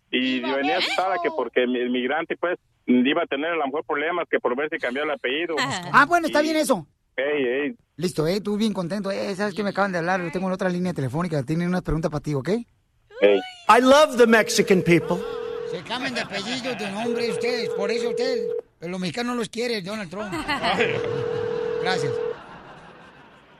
Y 0.09 0.41
venía 0.41 0.77
asustada 0.77 1.15
que 1.23 1.29
porque 1.31 1.63
el 1.63 1.89
migrante, 1.89 2.35
pues, 2.35 2.57
iba 2.85 3.23
a 3.23 3.27
tener 3.27 3.51
a 3.51 3.55
lo 3.55 3.65
mejor 3.65 3.85
problemas 3.85 4.27
que 4.29 4.39
por 4.39 4.57
ver 4.57 4.69
si 4.69 4.77
cambió 4.77 5.03
el 5.03 5.11
apellido. 5.11 5.55
Ah, 5.59 6.05
bueno, 6.07 6.27
está 6.27 6.41
bien 6.41 6.57
eso. 6.57 6.85
Ey, 7.15 7.45
ey. 7.45 7.75
Listo, 7.95 8.27
eh, 8.27 8.41
tú 8.41 8.57
bien 8.57 8.73
contento. 8.73 9.11
Eh, 9.11 9.35
¿sabes 9.35 9.53
que 9.53 9.63
me 9.63 9.69
acaban 9.69 9.91
de 9.91 9.99
hablar? 9.99 10.21
Tengo 10.33 10.47
en 10.47 10.53
otra 10.53 10.69
línea 10.69 10.93
telefónica. 10.93 11.43
Tienen 11.43 11.69
una 11.69 11.81
pregunta 11.81 12.09
para 12.09 12.21
ti, 12.21 12.33
¿ok? 12.33 12.49
I 12.49 13.79
love 13.79 14.17
the 14.17 14.27
Mexican 14.27 14.81
people. 14.81 15.40
Se 15.71 15.81
cambian 15.83 16.13
de 16.13 16.21
apellido, 16.21 16.75
de 16.75 16.91
nombre 16.91 17.29
ustedes. 17.31 17.69
Por 17.69 17.89
eso 17.91 18.09
ustedes, 18.09 18.47
los 18.81 18.99
mexicanos 18.99 19.35
los 19.37 19.49
quieren, 19.49 19.83
Donald 19.83 20.09
Trump. 20.09 20.31
Gracias. 21.81 22.13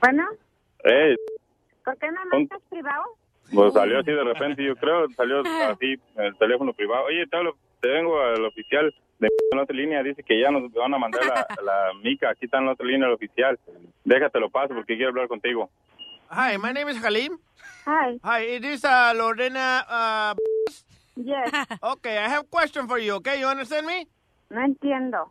Bueno, 0.02 0.24
Ey, 0.84 1.16
¿por 1.86 1.98
qué 1.98 2.08
no 2.12 2.22
Un- 2.24 2.30
mandas 2.30 2.62
privado? 2.70 3.04
pues 3.54 3.74
salió 3.74 4.00
así 4.00 4.12
de 4.12 4.24
repente, 4.24 4.64
yo 4.64 4.76
creo, 4.78 5.08
salió 5.16 5.42
así 5.70 5.96
en 6.16 6.24
el 6.26 6.38
teléfono 6.38 6.74
privado. 6.74 7.06
Oye, 7.06 7.26
te, 7.28 7.38
hablo- 7.38 7.56
te 7.82 7.90
vengo 7.90 8.20
al 8.22 8.46
oficial 8.46 8.94
de 9.20 9.28
en 9.52 9.60
otra 9.60 9.76
línea, 9.76 10.02
dice 10.04 10.24
que 10.24 10.40
ya 10.40 10.50
nos 10.52 10.72
van 10.74 10.94
a 10.94 10.98
mandar 10.98 11.24
la, 11.26 11.48
la 11.64 11.94
mica, 12.02 12.30
aquí 12.32 12.46
está 12.46 12.58
en 12.60 12.66
la 12.68 12.72
otra 12.74 12.86
línea 12.86 13.08
el 13.08 13.14
oficial. 13.14 13.60
Déjatelo 14.04 14.50
paso 14.50 14.74
porque 14.74 14.96
quiero 14.96 15.10
hablar 15.10 15.28
contigo. 15.28 15.70
Hi, 16.32 16.58
my 16.58 16.72
name 16.74 16.90
is 16.92 16.98
Halim. 17.04 17.38
Hi. 17.86 18.18
Hi, 18.24 18.56
it 18.56 18.64
is 18.66 18.84
uh, 18.86 19.14
Lorena. 19.16 19.86
Uh, 19.88 20.36
Yes. 21.16 21.50
okay, 21.84 22.18
I 22.18 22.28
have 22.30 22.44
a 22.44 22.48
question 22.48 22.88
for 22.88 22.98
you. 23.00 23.14
Okay, 23.16 23.40
you 23.40 23.48
understand 23.48 23.86
me? 23.88 24.08
No 24.50 24.62
entiendo. 24.62 25.30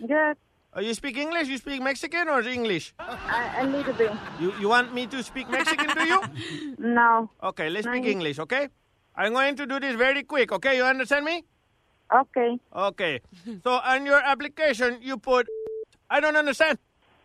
Good. 0.00 0.36
Uh, 0.76 0.80
you 0.80 0.94
speak 0.94 1.16
English? 1.18 1.48
You 1.48 1.58
speak 1.58 1.82
Mexican 1.82 2.28
or 2.28 2.42
English? 2.42 2.94
A, 2.98 3.18
a 3.58 3.64
little 3.66 3.92
bit. 3.94 4.12
You 4.38 4.54
you 4.60 4.68
want 4.68 4.94
me 4.94 5.06
to 5.06 5.22
speak 5.22 5.50
Mexican 5.50 5.88
to 5.90 6.04
you? 6.06 6.20
No. 6.78 7.30
Okay, 7.42 7.68
let's 7.70 7.86
No, 7.86 7.92
speak 7.92 8.06
English. 8.06 8.38
Okay, 8.38 8.68
I'm 9.16 9.32
going 9.32 9.56
to 9.56 9.66
do 9.66 9.80
this 9.80 9.96
very 9.96 10.22
quick. 10.22 10.52
Okay, 10.52 10.76
you 10.76 10.84
understand 10.84 11.24
me? 11.24 11.42
Okay. 12.14 12.58
Okay. 12.74 13.20
So 13.62 13.78
on 13.82 14.06
your 14.06 14.22
application, 14.22 14.98
you 15.02 15.18
put. 15.18 15.46
I 16.10 16.20
don't 16.20 16.36
understand. 16.36 16.78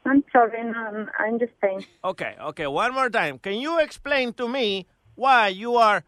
I'm 0.05 0.23
sorry. 0.31 0.61
No, 0.63 1.07
I 1.17 1.27
understand. 1.29 1.85
Okay, 2.03 2.35
okay. 2.53 2.67
One 2.67 2.93
more 2.93 3.09
time. 3.09 3.39
Can 3.39 3.57
you 3.57 3.79
explain 3.79 4.33
to 4.33 4.47
me 4.49 4.85
why 5.15 5.49
you 5.49 5.77
are? 5.77 6.03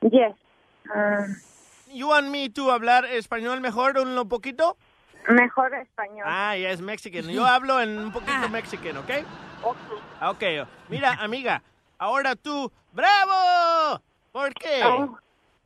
Yes. 0.00 0.32
Uh, 0.94 1.26
You 1.90 2.08
want 2.08 2.28
me 2.28 2.50
to 2.50 2.70
hablar 2.70 3.04
español 3.06 3.60
mejor 3.60 3.96
un 3.98 4.28
poquito? 4.28 4.76
mejor 5.28 5.74
español. 5.74 6.24
Ah, 6.26 6.56
ya 6.56 6.70
es 6.70 6.80
Mexican. 6.80 7.28
Yo 7.28 7.44
hablo 7.46 7.80
en 7.80 7.98
un 7.98 8.12
poquito 8.12 8.48
Mexican, 8.50 8.96
¿ok? 8.98 9.10
Ok. 10.22 10.42
Mira, 10.88 11.12
amiga, 11.14 11.62
ahora 11.98 12.34
tú, 12.36 12.70
¡bravo! 12.92 14.00
¿Por 14.32 14.54
qué? 14.54 14.82
Oh, 14.84 15.18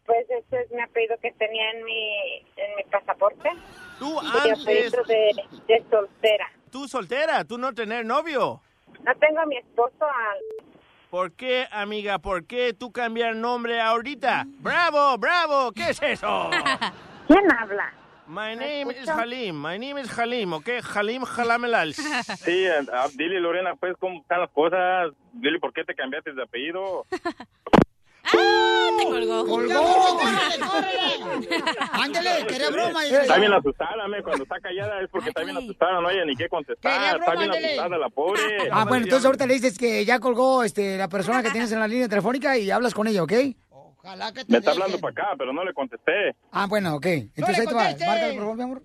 pues 0.06 0.26
ese 0.30 0.62
es 0.62 0.70
mi 0.72 0.80
apellido 0.80 1.16
que 1.20 1.30
tenía 1.32 1.70
en 1.72 1.84
mi, 1.84 2.38
en 2.56 2.76
mi 2.76 2.82
pasaporte. 2.90 3.50
Tú 3.98 4.18
antes, 4.20 4.64
de, 4.64 5.32
de 5.68 5.84
soltera. 5.90 6.50
tú 6.70 6.88
soltera, 6.88 7.44
tú 7.44 7.58
no 7.58 7.72
tener 7.72 8.04
novio. 8.04 8.60
No 9.04 9.14
tengo 9.16 9.40
a 9.40 9.46
mi 9.46 9.56
esposo 9.58 10.04
al... 10.04 10.66
¿Por 11.12 11.32
qué, 11.32 11.68
amiga? 11.70 12.20
¿Por 12.20 12.46
qué 12.46 12.72
tú 12.72 12.90
cambiar 12.90 13.36
nombre 13.36 13.82
ahorita? 13.82 14.44
¡Bravo, 14.46 15.18
bravo! 15.18 15.70
¿Qué 15.70 15.90
es 15.90 16.00
eso? 16.00 16.48
¿Quién 17.28 17.52
habla? 17.52 17.92
My 18.26 18.56
name 18.56 18.92
is 18.92 19.06
Halim. 19.06 19.54
My 19.60 19.78
name 19.78 20.00
is 20.00 20.18
Halim, 20.18 20.54
¿ok? 20.54 20.70
Halim 20.82 21.24
Halamelal. 21.24 21.92
Sí, 22.38 22.64
ah, 22.90 23.08
dile 23.14 23.40
Lorena, 23.40 23.74
pues, 23.74 23.94
cómo 24.00 24.22
están 24.22 24.40
las 24.40 24.50
cosas. 24.52 25.12
Dile 25.34 25.60
por 25.60 25.74
qué 25.74 25.84
te 25.84 25.94
cambiaste 25.94 26.32
de 26.32 26.44
apellido. 26.44 27.04
Te 28.30 29.04
colgó. 29.04 29.46
¡Colgó! 29.46 29.74
¡Córrele, 30.18 30.58
córrele! 30.60 31.64
Ándele, 31.92 32.46
quería 32.46 32.70
broma. 32.70 33.04
Está 33.04 33.38
bien 33.38 33.52
asustada, 33.52 34.08
me, 34.08 34.22
cuando 34.22 34.44
está 34.44 34.60
callada 34.60 35.00
es 35.02 35.08
porque 35.10 35.28
está 35.30 35.42
bien 35.42 35.56
asustada, 35.56 36.00
no 36.00 36.08
hay 36.08 36.16
ni 36.26 36.32
qué 36.36 36.44
Quería 36.44 36.48
contestar. 36.48 37.18
broma, 37.18 37.24
Está 37.24 37.32
bien 37.32 37.50
ándele. 37.50 37.66
asustada 37.66 37.98
la 37.98 38.08
pobre. 38.10 38.40
Ah, 38.72 38.84
bueno, 38.88 39.04
entonces 39.04 39.26
ahorita 39.26 39.46
le 39.46 39.54
dices 39.54 39.76
que 39.78 40.04
ya 40.04 40.18
colgó 40.20 40.62
este, 40.64 40.96
la 40.96 41.08
persona 41.08 41.42
que 41.42 41.50
tienes 41.50 41.72
en 41.72 41.80
la 41.80 41.88
línea 41.88 42.08
telefónica 42.08 42.56
y 42.56 42.70
hablas 42.70 42.94
con 42.94 43.06
ella, 43.08 43.22
¿ok? 43.22 43.32
Ojalá 43.70 44.32
que 44.32 44.44
te 44.44 44.52
Me 44.52 44.58
está 44.58 44.70
dejen. 44.70 44.82
hablando 44.82 45.00
para 45.00 45.12
acá, 45.12 45.34
pero 45.38 45.52
no 45.52 45.64
le 45.64 45.72
contesté. 45.72 46.34
Ah, 46.50 46.66
bueno, 46.68 46.94
ok. 46.96 47.06
Entonces 47.06 47.58
ahí 47.60 47.66
te 47.66 47.74
va. 47.74 47.84
Márcale, 47.84 48.32
por 48.34 48.40
favor, 48.42 48.56
mi 48.56 48.62
amor. 48.62 48.82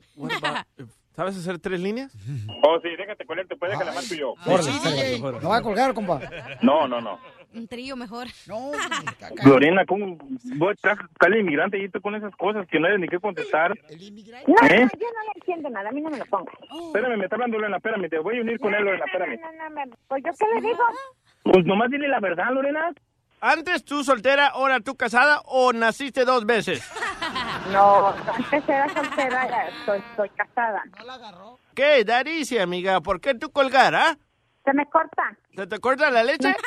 ¿Sabes 1.16 1.36
hacer 1.38 1.58
tres 1.58 1.80
líneas? 1.80 2.12
Oh, 2.64 2.80
sí, 2.84 2.90
déjate 2.96 3.26
con 3.26 3.40
él, 3.40 3.48
te 3.48 3.56
puede 3.56 3.76
que 3.76 3.84
la 3.84 3.92
marco 3.92 4.14
yo. 4.14 4.36
Sale. 4.62 5.20
No 5.20 5.50
va 5.50 5.58
a 5.58 5.62
colgar, 5.64 5.94
compa. 5.96 6.20
No, 6.62 6.88
no, 6.88 7.02
no. 7.02 7.20
Un 7.58 7.68
trío 7.68 7.96
mejor. 7.96 8.28
No, 8.48 8.72
Lorena, 9.46 9.84
¿cómo 9.86 10.16
voy 10.58 10.70
a 10.70 10.72
estar 10.74 10.98
el 11.26 11.40
inmigrante 11.40 11.80
y 11.80 11.90
tú 11.90 12.00
con 12.02 12.14
esas 12.14 12.36
cosas 12.36 12.68
que 12.68 12.80
no 12.80 12.88
hay 12.88 13.00
ni 13.00 13.08
qué 13.08 13.20
contestar? 13.20 13.72
No, 13.72 14.68
¿Eh? 14.68 14.86
no, 14.86 14.90
yo 15.00 15.08
no 15.08 15.24
le 15.24 15.32
entiendo 15.36 15.70
nada, 15.72 15.90
a 15.90 15.92
mí 15.92 16.02
no 16.02 16.12
me 16.12 16.20
lo 16.20 16.26
pongas. 16.26 16.54
Espérame, 16.88 17.18
me 17.18 17.24
está 17.24 17.36
hablando 17.36 17.58
Lorena, 17.58 17.78
espérame, 17.78 18.10
te 18.10 18.20
voy 18.20 18.38
a 18.38 18.42
unir 18.42 18.60
con 18.60 18.76
él, 18.76 18.84
Lorena, 18.84 19.06
espérame. 19.06 19.40
No, 19.42 19.70
no, 19.70 19.86
no, 19.86 19.98
pues 20.08 20.24
yo 20.24 20.32
qué 20.38 20.46
le 20.54 20.68
digo. 20.68 20.84
Pues 21.44 21.66
nomás 21.66 21.90
dile 21.90 22.08
la 22.08 22.20
verdad, 22.20 22.52
Lorena. 22.52 22.92
¿Antes 23.42 23.84
tú 23.84 24.04
soltera, 24.04 24.48
ahora 24.48 24.80
tú 24.80 24.96
casada 24.96 25.42
o 25.46 25.74
naciste 25.74 26.26
dos 26.26 26.46
veces? 26.46 26.84
No, 27.72 28.10
antes 28.10 28.64
era 28.70 28.88
soltera, 28.94 29.68
estoy, 29.68 30.00
estoy 30.12 30.30
casada. 30.30 30.84
¿Qué, 31.76 32.06
Daricia, 32.06 32.64
amiga? 32.64 33.02
¿Por 33.02 33.20
qué 33.20 33.34
tú 33.36 33.52
colgar, 33.52 33.94
ah? 33.94 34.18
¿Se 34.68 34.74
me 34.74 34.86
corta? 34.88 35.24
¿Se 35.56 35.66
te 35.66 35.80
corta 35.80 36.12
la 36.12 36.24
leche? 36.24 36.54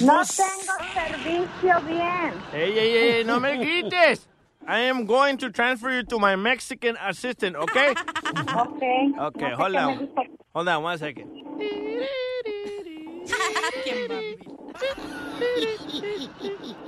No 0.00 0.22
tengo 0.24 0.72
servicio 0.94 1.80
bien. 1.86 2.32
Ey, 2.54 2.78
ey, 2.78 2.96
ey, 2.96 3.24
no 3.24 3.38
me 3.38 3.58
grites. 3.58 4.26
I 4.66 4.88
am 4.88 5.04
going 5.04 5.36
to 5.38 5.50
transfer 5.50 5.90
you 5.90 6.02
to 6.04 6.18
my 6.18 6.36
Mexican 6.36 6.96
assistant, 7.06 7.54
okay? 7.56 7.90
Okay. 7.90 9.12
Okay, 9.18 9.50
No 9.50 9.56
sé 9.56 9.62
hold 9.62 9.76
on. 9.76 10.08
Hold 10.54 10.68
on 10.68 10.82
one 10.82 10.98
second. 10.98 11.28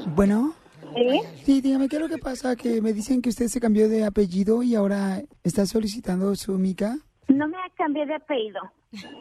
Bueno. 0.06 0.54
¿Sí? 0.94 1.20
Sí, 1.44 1.60
dígame, 1.60 1.88
¿qué 1.88 1.96
es 1.96 2.02
lo 2.02 2.08
que 2.08 2.18
pasa? 2.18 2.56
Que 2.56 2.82
me 2.82 2.92
dicen 2.92 3.22
que 3.22 3.30
usted 3.30 3.48
se 3.48 3.60
cambió 3.60 3.88
de 3.88 4.04
apellido 4.04 4.62
y 4.62 4.74
ahora 4.74 5.22
está 5.44 5.66
solicitando 5.66 6.34
su 6.34 6.58
mica. 6.58 6.96
No 7.28 7.48
me 7.48 7.56
cambié 7.76 8.06
de 8.06 8.14
apellido. 8.14 8.60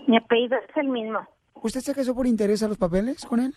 Mi 0.08 0.18
apellido 0.18 0.58
es 0.58 0.78
el 0.78 0.90
mismo. 0.90 1.20
¿Usted 1.62 1.82
se 1.82 1.94
casó 1.94 2.16
por 2.16 2.28
interés 2.28 2.64
a 2.64 2.68
los 2.68 2.78
papeles 2.78 3.26
con 3.26 3.40
él? 3.40 3.54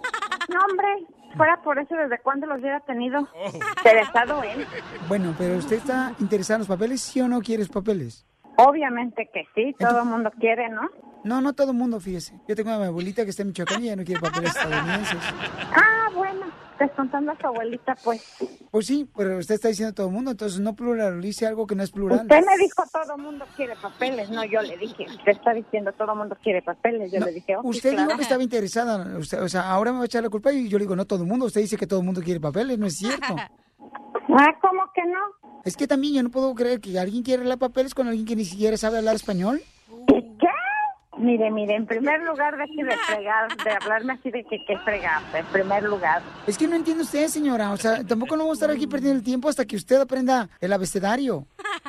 No, 0.52 0.60
hombre, 0.68 1.06
fuera 1.36 1.60
por 1.62 1.78
eso, 1.78 1.94
¿desde 1.94 2.18
cuándo 2.18 2.46
los 2.46 2.60
hubiera 2.60 2.80
tenido? 2.80 3.26
Interesado 3.78 4.42
él. 4.42 4.66
Bueno, 5.08 5.34
pero 5.38 5.56
usted 5.56 5.76
está 5.76 6.14
interesado 6.20 6.56
en 6.56 6.60
los 6.60 6.68
papeles, 6.68 7.00
¿sí 7.00 7.20
o 7.20 7.28
no 7.28 7.40
quieres 7.40 7.68
papeles? 7.68 8.26
Obviamente 8.56 9.28
que 9.32 9.46
sí, 9.54 9.74
todo 9.78 10.00
el 10.00 10.04
mundo 10.06 10.30
quiere, 10.38 10.68
¿no? 10.68 10.88
No, 11.24 11.40
no 11.40 11.54
todo 11.54 11.72
el 11.72 11.78
mundo, 11.78 11.98
fíjese. 11.98 12.38
Yo 12.46 12.54
tengo 12.54 12.70
a 12.70 12.78
mi 12.78 12.84
abuelita 12.84 13.24
que 13.24 13.30
está 13.30 13.42
en 13.42 13.48
Michoacán 13.48 13.82
y 13.82 13.86
ella 13.86 13.96
no 13.96 14.04
quiere 14.04 14.20
papeles 14.20 14.50
estadounidenses. 14.54 15.18
Ah, 15.74 16.10
bueno, 16.14 16.46
descontando 16.78 17.32
a 17.32 17.36
su 17.38 17.46
abuelita, 17.46 17.96
pues. 18.02 18.22
Pues 18.70 18.86
sí, 18.86 19.08
pero 19.16 19.38
usted 19.38 19.54
está 19.56 19.68
diciendo 19.68 19.94
todo 19.94 20.08
el 20.08 20.12
mundo, 20.12 20.32
entonces 20.32 20.60
no 20.60 20.74
pluralice 20.74 21.46
algo 21.46 21.66
que 21.66 21.74
no 21.74 21.82
es 21.82 21.90
plural. 21.90 22.20
Usted 22.22 22.44
me 22.44 22.56
dijo 22.58 22.82
todo 22.92 23.16
el 23.16 23.22
mundo 23.22 23.44
quiere 23.56 23.74
papeles, 23.76 24.30
no, 24.30 24.44
yo 24.44 24.62
le 24.62 24.76
dije. 24.76 25.06
Usted 25.08 25.32
está 25.32 25.52
diciendo 25.54 25.92
todo 25.92 26.12
el 26.12 26.18
mundo 26.18 26.36
quiere 26.42 26.62
papeles, 26.62 27.12
yo 27.12 27.20
No, 27.20 27.26
le 27.26 27.32
dije, 27.32 27.56
oh, 27.56 27.60
usted 27.64 27.90
claro. 27.90 28.06
dijo 28.06 28.16
que 28.18 28.22
estaba 28.22 28.42
interesada, 28.42 29.18
usted- 29.18 29.42
o 29.42 29.48
sea, 29.48 29.70
ahora 29.70 29.92
me 29.92 29.98
va 29.98 30.04
a 30.04 30.06
echar 30.06 30.22
la 30.22 30.30
culpa 30.30 30.52
y 30.52 30.68
yo 30.68 30.78
le 30.78 30.84
digo, 30.84 30.96
no 30.96 31.04
todo 31.06 31.22
el 31.22 31.28
mundo, 31.28 31.46
usted 31.46 31.60
dice 31.60 31.76
que 31.76 31.86
todo 31.86 32.00
el 32.00 32.06
mundo 32.06 32.20
quiere 32.22 32.40
papeles, 32.40 32.78
no 32.78 32.86
es 32.86 32.96
cierto. 32.96 33.34
Ah, 34.36 34.52
¿cómo 34.60 34.82
que 34.94 35.02
no? 35.04 35.60
Es 35.64 35.76
que 35.76 35.86
también 35.86 36.14
yo 36.14 36.22
no 36.22 36.30
puedo 36.30 36.54
creer 36.54 36.80
que 36.80 36.98
alguien 36.98 37.22
quiera 37.22 37.40
arreglar 37.40 37.58
papeles 37.58 37.94
con 37.94 38.08
alguien 38.08 38.26
que 38.26 38.34
ni 38.34 38.44
siquiera 38.44 38.76
sabe 38.76 38.98
hablar 38.98 39.14
español. 39.16 39.60
Mire, 41.24 41.50
mire, 41.50 41.74
en 41.74 41.86
primer 41.86 42.20
lugar, 42.22 42.54
deje 42.58 42.84
de 42.84 42.96
fregar, 42.98 43.48
de 43.64 43.70
hablarme 43.70 44.12
así 44.12 44.30
de 44.30 44.44
que, 44.44 44.62
que 44.66 44.76
fregarse, 44.80 45.38
en 45.38 45.46
primer 45.46 45.82
lugar. 45.84 46.20
Es 46.46 46.58
que 46.58 46.68
no 46.68 46.76
entiende 46.76 47.02
usted, 47.02 47.28
señora, 47.28 47.70
o 47.70 47.78
sea, 47.78 48.04
tampoco 48.04 48.36
no 48.36 48.42
vamos 48.44 48.60
a 48.60 48.66
estar 48.66 48.76
aquí 48.76 48.86
perdiendo 48.86 49.18
el 49.20 49.24
tiempo 49.24 49.48
hasta 49.48 49.64
que 49.64 49.76
usted 49.76 49.98
aprenda 50.02 50.50
el 50.60 50.70
abecedario. 50.74 51.46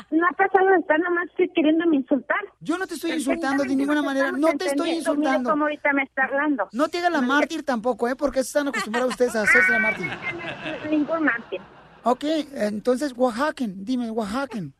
No 0.10 0.26
ha 0.26 0.32
pasado 0.32 0.74
estar 0.80 0.98
nomás 1.02 1.28
queriéndome 1.54 1.98
insultar. 1.98 2.38
Yo 2.62 2.78
no 2.78 2.88
te 2.88 2.94
estoy 2.94 3.12
insultando 3.12 3.64
de 3.66 3.76
ninguna 3.76 4.02
manera, 4.02 4.32
no 4.32 4.48
te 4.54 4.68
estoy 4.68 4.92
Entendiendo, 4.92 5.16
mire 5.16 5.30
insultando. 5.32 5.50
cómo 5.50 5.64
ahorita 5.66 5.94
me 5.94 6.04
está 6.04 6.24
hablando. 6.24 6.70
No 6.72 6.88
te 6.88 7.00
haga 7.00 7.10
la 7.10 7.22
mártir 7.22 7.64
tampoco, 7.64 8.08
¿eh? 8.08 8.16
Porque 8.16 8.40
están 8.40 8.70
acostumbrados 8.70 9.12
ustedes 9.12 9.36
a 9.36 9.42
hacerse 9.42 9.70
la 9.72 9.80
mártir. 9.80 10.08
Ningún 10.90 11.24
mártir. 11.24 11.60
Ok, 12.04 12.24
entonces, 12.54 13.14
Oaxacan, 13.18 13.84
dime, 13.84 14.10
Oaxacan. 14.12 14.74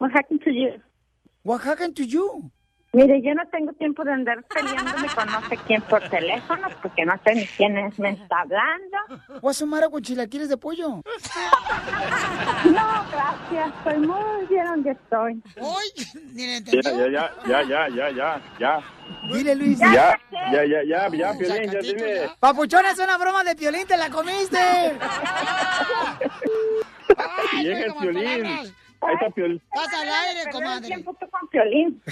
Oaxacan 0.00 0.38
to 0.40 0.50
you. 0.50 0.82
Oaxacan 1.44 1.94
to 1.94 2.02
you. 2.02 2.50
Mire, 2.94 3.20
yo 3.22 3.34
no 3.34 3.42
tengo 3.48 3.72
tiempo 3.72 4.04
de 4.04 4.12
andar 4.12 4.44
peleándome 4.44 5.08
con 5.08 5.26
no 5.26 5.48
sé 5.48 5.58
quién 5.66 5.82
por 5.82 6.00
teléfono, 6.08 6.68
porque 6.80 7.04
no 7.04 7.14
sé 7.24 7.34
ni 7.34 7.44
quién 7.44 7.76
es, 7.76 7.98
me 7.98 8.10
está 8.10 8.42
hablando. 8.42 8.96
Guasumara 9.40 9.88
con 9.88 10.00
chilaquiles 10.00 10.48
de 10.48 10.56
pollo. 10.56 11.02
No, 12.64 13.04
gracias, 13.12 13.74
estoy 13.76 13.98
muy 14.06 14.46
bien 14.48 14.64
donde 14.64 14.90
estoy. 14.92 15.42
Ya, 16.34 16.62
ya, 16.64 17.10
ya, 17.10 17.30
ya, 17.46 17.62
ya, 17.62 17.88
ya, 17.88 18.10
ya, 18.10 18.40
ya. 18.58 18.80
Dile, 19.30 19.54
Luis. 19.54 19.78
Ya, 19.78 20.18
ya, 20.30 20.64
ya, 20.64 20.82
ya, 20.82 21.08
ya, 21.08 21.38
Piolín, 21.38 21.70
ya 21.70 21.80
dile. 21.80 22.30
Papuchona, 22.40 22.90
es 22.92 22.98
una 22.98 23.18
broma 23.18 23.44
de 23.44 23.54
piolín, 23.54 23.86
te 23.86 23.96
la 23.98 24.08
comiste. 24.08 24.58
Llega 27.62 27.80
el 27.80 27.94
Piolín. 27.94 28.74
Ahí 29.06 29.14
está 29.14 29.30
Piolín. 29.34 29.62
Estás 29.74 30.00
al 30.00 30.08
aire, 30.08 30.50
comadre. 30.50 30.86
tiempo 30.86 31.14
tú 31.20 31.28
con 31.30 31.48
Piolín. 31.48 32.02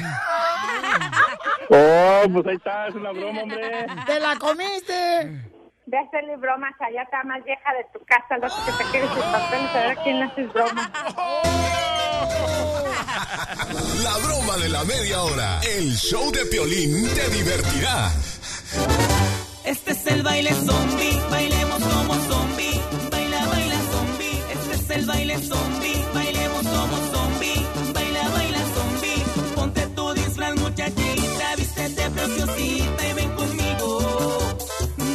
Oh, 1.70 2.22
pues 2.32 2.46
ahí 2.46 2.56
está, 2.56 2.88
es 2.88 2.94
una 2.94 3.12
broma, 3.12 3.42
hombre. 3.42 3.86
¡Te 4.06 4.20
la 4.20 4.36
comiste! 4.36 5.50
Ve 5.86 5.98
a 5.98 6.02
hacerle 6.02 6.36
bromas 6.36 6.74
allá, 6.80 7.02
está 7.02 7.22
más 7.24 7.42
vieja 7.44 7.72
de 7.74 7.84
tu 7.92 8.04
casa, 8.04 8.36
lo 8.38 8.48
que 8.48 8.72
te 8.78 8.90
quieres 8.90 9.10
el 9.10 9.22
papel, 9.32 9.66
a 9.66 9.72
ver 9.74 9.98
a 9.98 10.02
quién 10.02 10.18
le 10.20 10.24
haces 10.26 10.52
bromas. 10.52 10.90
La 14.02 14.16
broma 14.26 14.56
de 14.58 14.68
la 14.68 14.84
media 14.84 15.22
hora. 15.22 15.60
El 15.76 15.92
show 15.92 16.30
de 16.30 16.44
Piolín 16.46 17.08
te 17.14 17.28
divertirá. 17.30 18.10
Este 19.64 19.92
es 19.92 20.06
el 20.06 20.22
baile 20.22 20.52
zombie, 20.52 21.20
bailemos 21.30 21.82
como 21.82 22.14
zombie. 22.14 22.80
Baila, 23.10 23.46
baila 23.46 23.76
zombie. 23.76 24.42
Este 24.52 24.74
es 24.74 24.90
el 24.90 25.06
baile 25.06 25.38
zombie, 25.38 26.01
como 26.82 26.96
zombie. 27.12 27.66
Baila, 27.94 28.28
baila 28.30 28.58
zombie. 28.74 29.22
Ponte 29.54 29.86
tu 29.88 30.12
disfraz, 30.14 30.54
muchachita, 30.56 31.56
vístete 31.56 32.10
preciosita 32.10 33.08
y 33.08 33.12
ven 33.14 33.30
conmigo. 33.34 33.98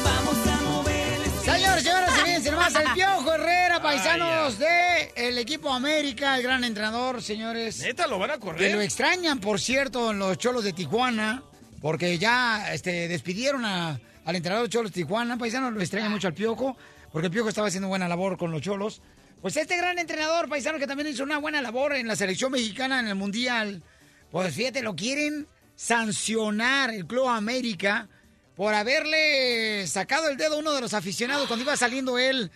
Vamos 0.04 0.38
a 0.48 0.62
mover 0.70 1.14
el 1.22 1.32
Señores, 1.44 1.84
señoras, 1.84 2.12
fíjense 2.22 2.52
nomás, 2.52 2.76
el 2.76 2.92
Piojo 2.94 3.34
Herrera, 3.34 3.82
paisanos 3.82 4.60
de 4.60 5.12
el 5.16 5.38
equipo 5.38 5.74
América, 5.74 6.36
el 6.38 6.44
gran 6.44 6.64
entrenador, 6.64 7.22
señores. 7.22 7.80
¿Neta 7.82 8.08
lo 8.08 8.20
van 8.20 8.32
a 8.32 8.34
Que 8.36 8.40
correr? 8.40 8.76
lo 8.76 8.82
extrañan, 8.82 9.40
por 9.40 9.60
cierto, 9.60 10.12
en 10.12 10.20
los 10.20 10.38
Cholos 10.38 10.64
de 10.64 10.74
Tijuana, 10.74 11.44
porque 11.82 12.18
ya 12.18 12.74
este, 12.74 13.08
despidieron 13.08 13.66
a- 13.66 14.00
al 14.26 14.36
entrenador 14.36 14.68
de 14.68 14.72
Cholos 14.72 14.92
de 14.92 15.02
Tijuana. 15.04 15.38
Paisanos 15.38 15.74
lo 15.74 15.82
extrañan 15.82 16.12
mucho 16.12 16.28
al 16.28 16.34
Piojo, 16.34 16.78
porque 17.12 17.28
el 17.28 17.32
Piojo 17.32 17.50
estaba 17.50 17.68
haciendo 17.68 17.88
buena 17.88 18.08
labor 18.08 18.38
con 18.38 18.52
los 18.52 18.62
Cholos. 18.62 19.02
Pues 19.42 19.56
este 19.56 19.78
gran 19.78 20.00
entrenador, 20.00 20.50
paisano, 20.50 20.80
que 20.80 20.88
también 20.88 21.10
hizo 21.10 21.24
una 21.24 21.38
buena 21.38 21.62
labor 21.62 21.94
en 21.94 22.08
la 22.08 22.16
selección 22.16 22.52
mexicana 22.52 23.00
en 23.00 23.08
el 23.08 23.16
Mundial, 23.16 23.84
pues 24.32 24.54
fíjate, 24.54 24.82
lo 24.82 24.96
quieren 24.96 25.48
sancionar 25.76 26.90
el 26.90 27.06
Club 27.06 27.28
América 27.28 28.10
por 28.56 28.74
haberle 28.74 29.86
sacado 29.86 30.30
el 30.30 30.38
dedo 30.38 30.56
a 30.56 30.60
uno 30.60 30.74
de 30.74 30.82
los 30.82 30.96
aficionados 30.96 31.48
cuando 31.48 31.64
iba 31.64 31.78
saliendo 31.78 32.18
él 32.18 32.52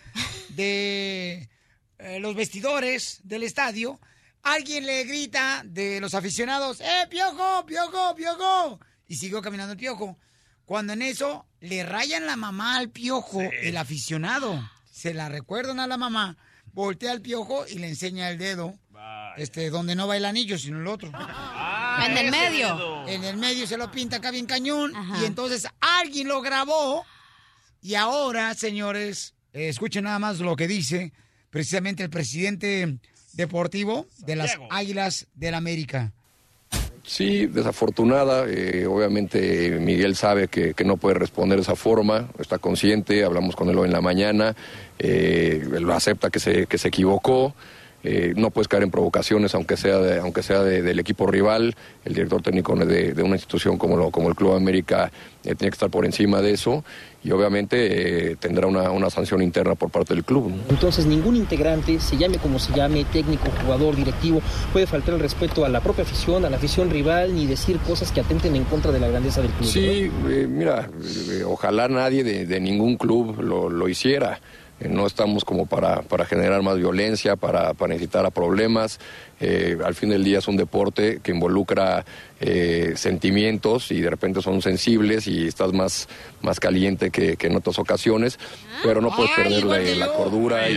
de 0.50 1.48
eh, 1.98 2.18
los 2.18 2.34
vestidores 2.34 3.20
del 3.22 3.44
estadio. 3.44 4.00
Alguien 4.42 4.84
le 4.84 5.04
grita 5.04 5.62
de 5.64 6.00
los 6.00 6.14
aficionados, 6.14 6.80
¡eh, 6.80 7.06
piojo, 7.08 7.64
piojo, 7.64 8.16
piojo! 8.16 8.80
Y 9.06 9.14
siguió 9.14 9.40
caminando 9.40 9.72
el 9.74 9.78
piojo. 9.78 10.18
Cuando 10.64 10.94
en 10.94 11.02
eso 11.02 11.46
le 11.60 11.84
rayan 11.84 12.26
la 12.26 12.34
mamá 12.34 12.76
al 12.76 12.90
piojo, 12.90 13.40
el 13.40 13.76
aficionado. 13.76 14.60
Se 14.90 15.14
la 15.14 15.28
recuerdan 15.28 15.78
a 15.78 15.86
la 15.86 15.96
mamá, 15.96 16.36
voltea 16.72 17.12
al 17.12 17.20
piojo 17.20 17.64
y 17.66 17.78
le 17.78 17.88
enseña 17.88 18.30
el 18.30 18.38
dedo. 18.38 18.74
Este, 19.36 19.70
donde 19.70 19.94
no 19.94 20.06
va 20.06 20.16
el 20.16 20.26
anillo, 20.26 20.58
sino 20.58 20.78
el 20.78 20.86
otro. 20.86 21.10
En 22.06 22.16
el 22.16 22.30
medio. 22.30 23.06
En 23.08 23.24
el 23.24 23.36
medio 23.36 23.66
se 23.66 23.76
lo 23.76 23.90
pinta 23.90 24.16
acá 24.16 24.30
bien 24.30 24.46
cañón. 24.46 24.92
Y 25.20 25.24
entonces 25.24 25.66
alguien 25.80 26.28
lo 26.28 26.40
grabó. 26.42 27.04
Y 27.80 27.94
ahora, 27.94 28.54
señores, 28.54 29.34
eh, 29.52 29.68
escuchen 29.68 30.04
nada 30.04 30.18
más 30.18 30.38
lo 30.38 30.54
que 30.54 30.68
dice 30.68 31.12
precisamente 31.50 32.02
el 32.02 32.10
presidente 32.10 32.98
deportivo 33.34 34.06
de 34.18 34.36
las 34.36 34.56
Águilas 34.70 35.26
del 35.34 35.54
América. 35.54 36.12
Sí, 37.04 37.46
desafortunada. 37.46 38.44
eh, 38.48 38.86
obviamente 38.86 39.78
Miguel 39.80 40.14
sabe 40.14 40.48
que, 40.48 40.74
no 40.84 40.96
puede 40.96 41.14
responder 41.16 41.56
de 41.58 41.62
esa 41.62 41.74
forma, 41.76 42.28
está 42.38 42.58
consciente, 42.58 43.24
hablamos 43.24 43.56
con 43.56 43.68
él 43.68 43.78
hoy 43.78 43.86
en 43.86 43.92
la 43.92 44.00
mañana, 44.00 44.54
eh, 44.98 45.62
él 45.74 45.90
acepta 45.90 46.30
que 46.30 46.38
se, 46.38 46.66
que 46.66 46.78
se 46.78 46.88
equivocó. 46.88 47.54
eh, 48.04 48.32
no 48.36 48.50
puedes 48.50 48.66
caer 48.66 48.82
en 48.82 48.90
provocaciones, 48.90 49.54
aunque 49.54 49.76
sea, 49.76 49.98
de- 49.98 50.18
aunque 50.18 50.42
sea 50.42 50.64
de- 50.64 50.82
del 50.82 50.98
equipo 50.98 51.24
rival. 51.28 51.76
El 52.04 52.14
director 52.14 52.42
técnico 52.42 52.74
de, 52.74 53.12
de 53.14 53.22
una 53.22 53.36
institución 53.36 53.78
como, 53.78 53.96
lo- 53.96 54.10
como 54.10 54.28
el 54.28 54.34
Club 54.34 54.54
América 54.54 55.12
eh, 55.44 55.54
tiene 55.54 55.70
que 55.70 55.74
estar 55.76 55.88
por 55.88 56.04
encima 56.04 56.40
de 56.42 56.50
eso 56.52 56.84
y 57.24 57.30
obviamente 57.30 58.32
eh, 58.32 58.36
tendrá 58.36 58.66
una, 58.66 58.90
una 58.90 59.10
sanción 59.10 59.42
interna 59.42 59.74
por 59.74 59.90
parte 59.90 60.14
del 60.14 60.24
club. 60.24 60.50
¿no? 60.50 60.56
Entonces 60.68 61.06
ningún 61.06 61.36
integrante, 61.36 62.00
se 62.00 62.16
llame 62.16 62.38
como 62.38 62.58
se 62.58 62.72
llame, 62.72 63.04
técnico, 63.04 63.46
jugador, 63.62 63.94
directivo, 63.96 64.40
puede 64.72 64.86
faltar 64.86 65.14
el 65.14 65.20
respeto 65.20 65.64
a 65.64 65.68
la 65.68 65.80
propia 65.80 66.04
afición, 66.04 66.44
a 66.44 66.50
la 66.50 66.56
afición 66.56 66.90
rival, 66.90 67.34
ni 67.34 67.46
decir 67.46 67.78
cosas 67.78 68.10
que 68.10 68.20
atenten 68.20 68.56
en 68.56 68.64
contra 68.64 68.90
de 68.90 69.00
la 69.00 69.08
grandeza 69.08 69.40
del 69.40 69.50
club. 69.52 69.68
Sí, 69.68 70.10
eh, 70.28 70.46
mira, 70.48 70.90
eh, 71.30 71.44
ojalá 71.46 71.88
nadie 71.88 72.24
de, 72.24 72.46
de 72.46 72.60
ningún 72.60 72.96
club 72.96 73.40
lo, 73.40 73.68
lo 73.68 73.88
hiciera. 73.88 74.40
Eh, 74.82 74.88
no 74.88 75.06
estamos 75.06 75.44
como 75.44 75.66
para, 75.66 76.02
para 76.02 76.24
generar 76.24 76.62
más 76.62 76.78
violencia, 76.78 77.36
para, 77.36 77.74
para 77.74 77.94
incitar 77.94 78.26
a 78.26 78.30
problemas. 78.30 78.98
Eh, 79.40 79.78
al 79.84 79.94
fin 79.94 80.10
del 80.10 80.24
día 80.24 80.38
es 80.38 80.48
un 80.48 80.56
deporte 80.56 81.20
que 81.22 81.32
involucra 81.32 82.04
eh, 82.40 82.92
sentimientos 82.96 83.90
y 83.90 84.00
de 84.00 84.10
repente 84.10 84.42
son 84.42 84.62
sensibles 84.62 85.26
y 85.26 85.46
estás 85.46 85.72
más, 85.72 86.08
más 86.42 86.60
caliente 86.60 87.10
que, 87.10 87.36
que 87.36 87.46
en 87.46 87.56
otras 87.56 87.78
ocasiones, 87.78 88.38
pero 88.82 89.00
no 89.00 89.14
puedes 89.14 89.32
perder 89.32 89.64
la, 89.96 90.08
cordura 90.12 90.68
y, 90.68 90.74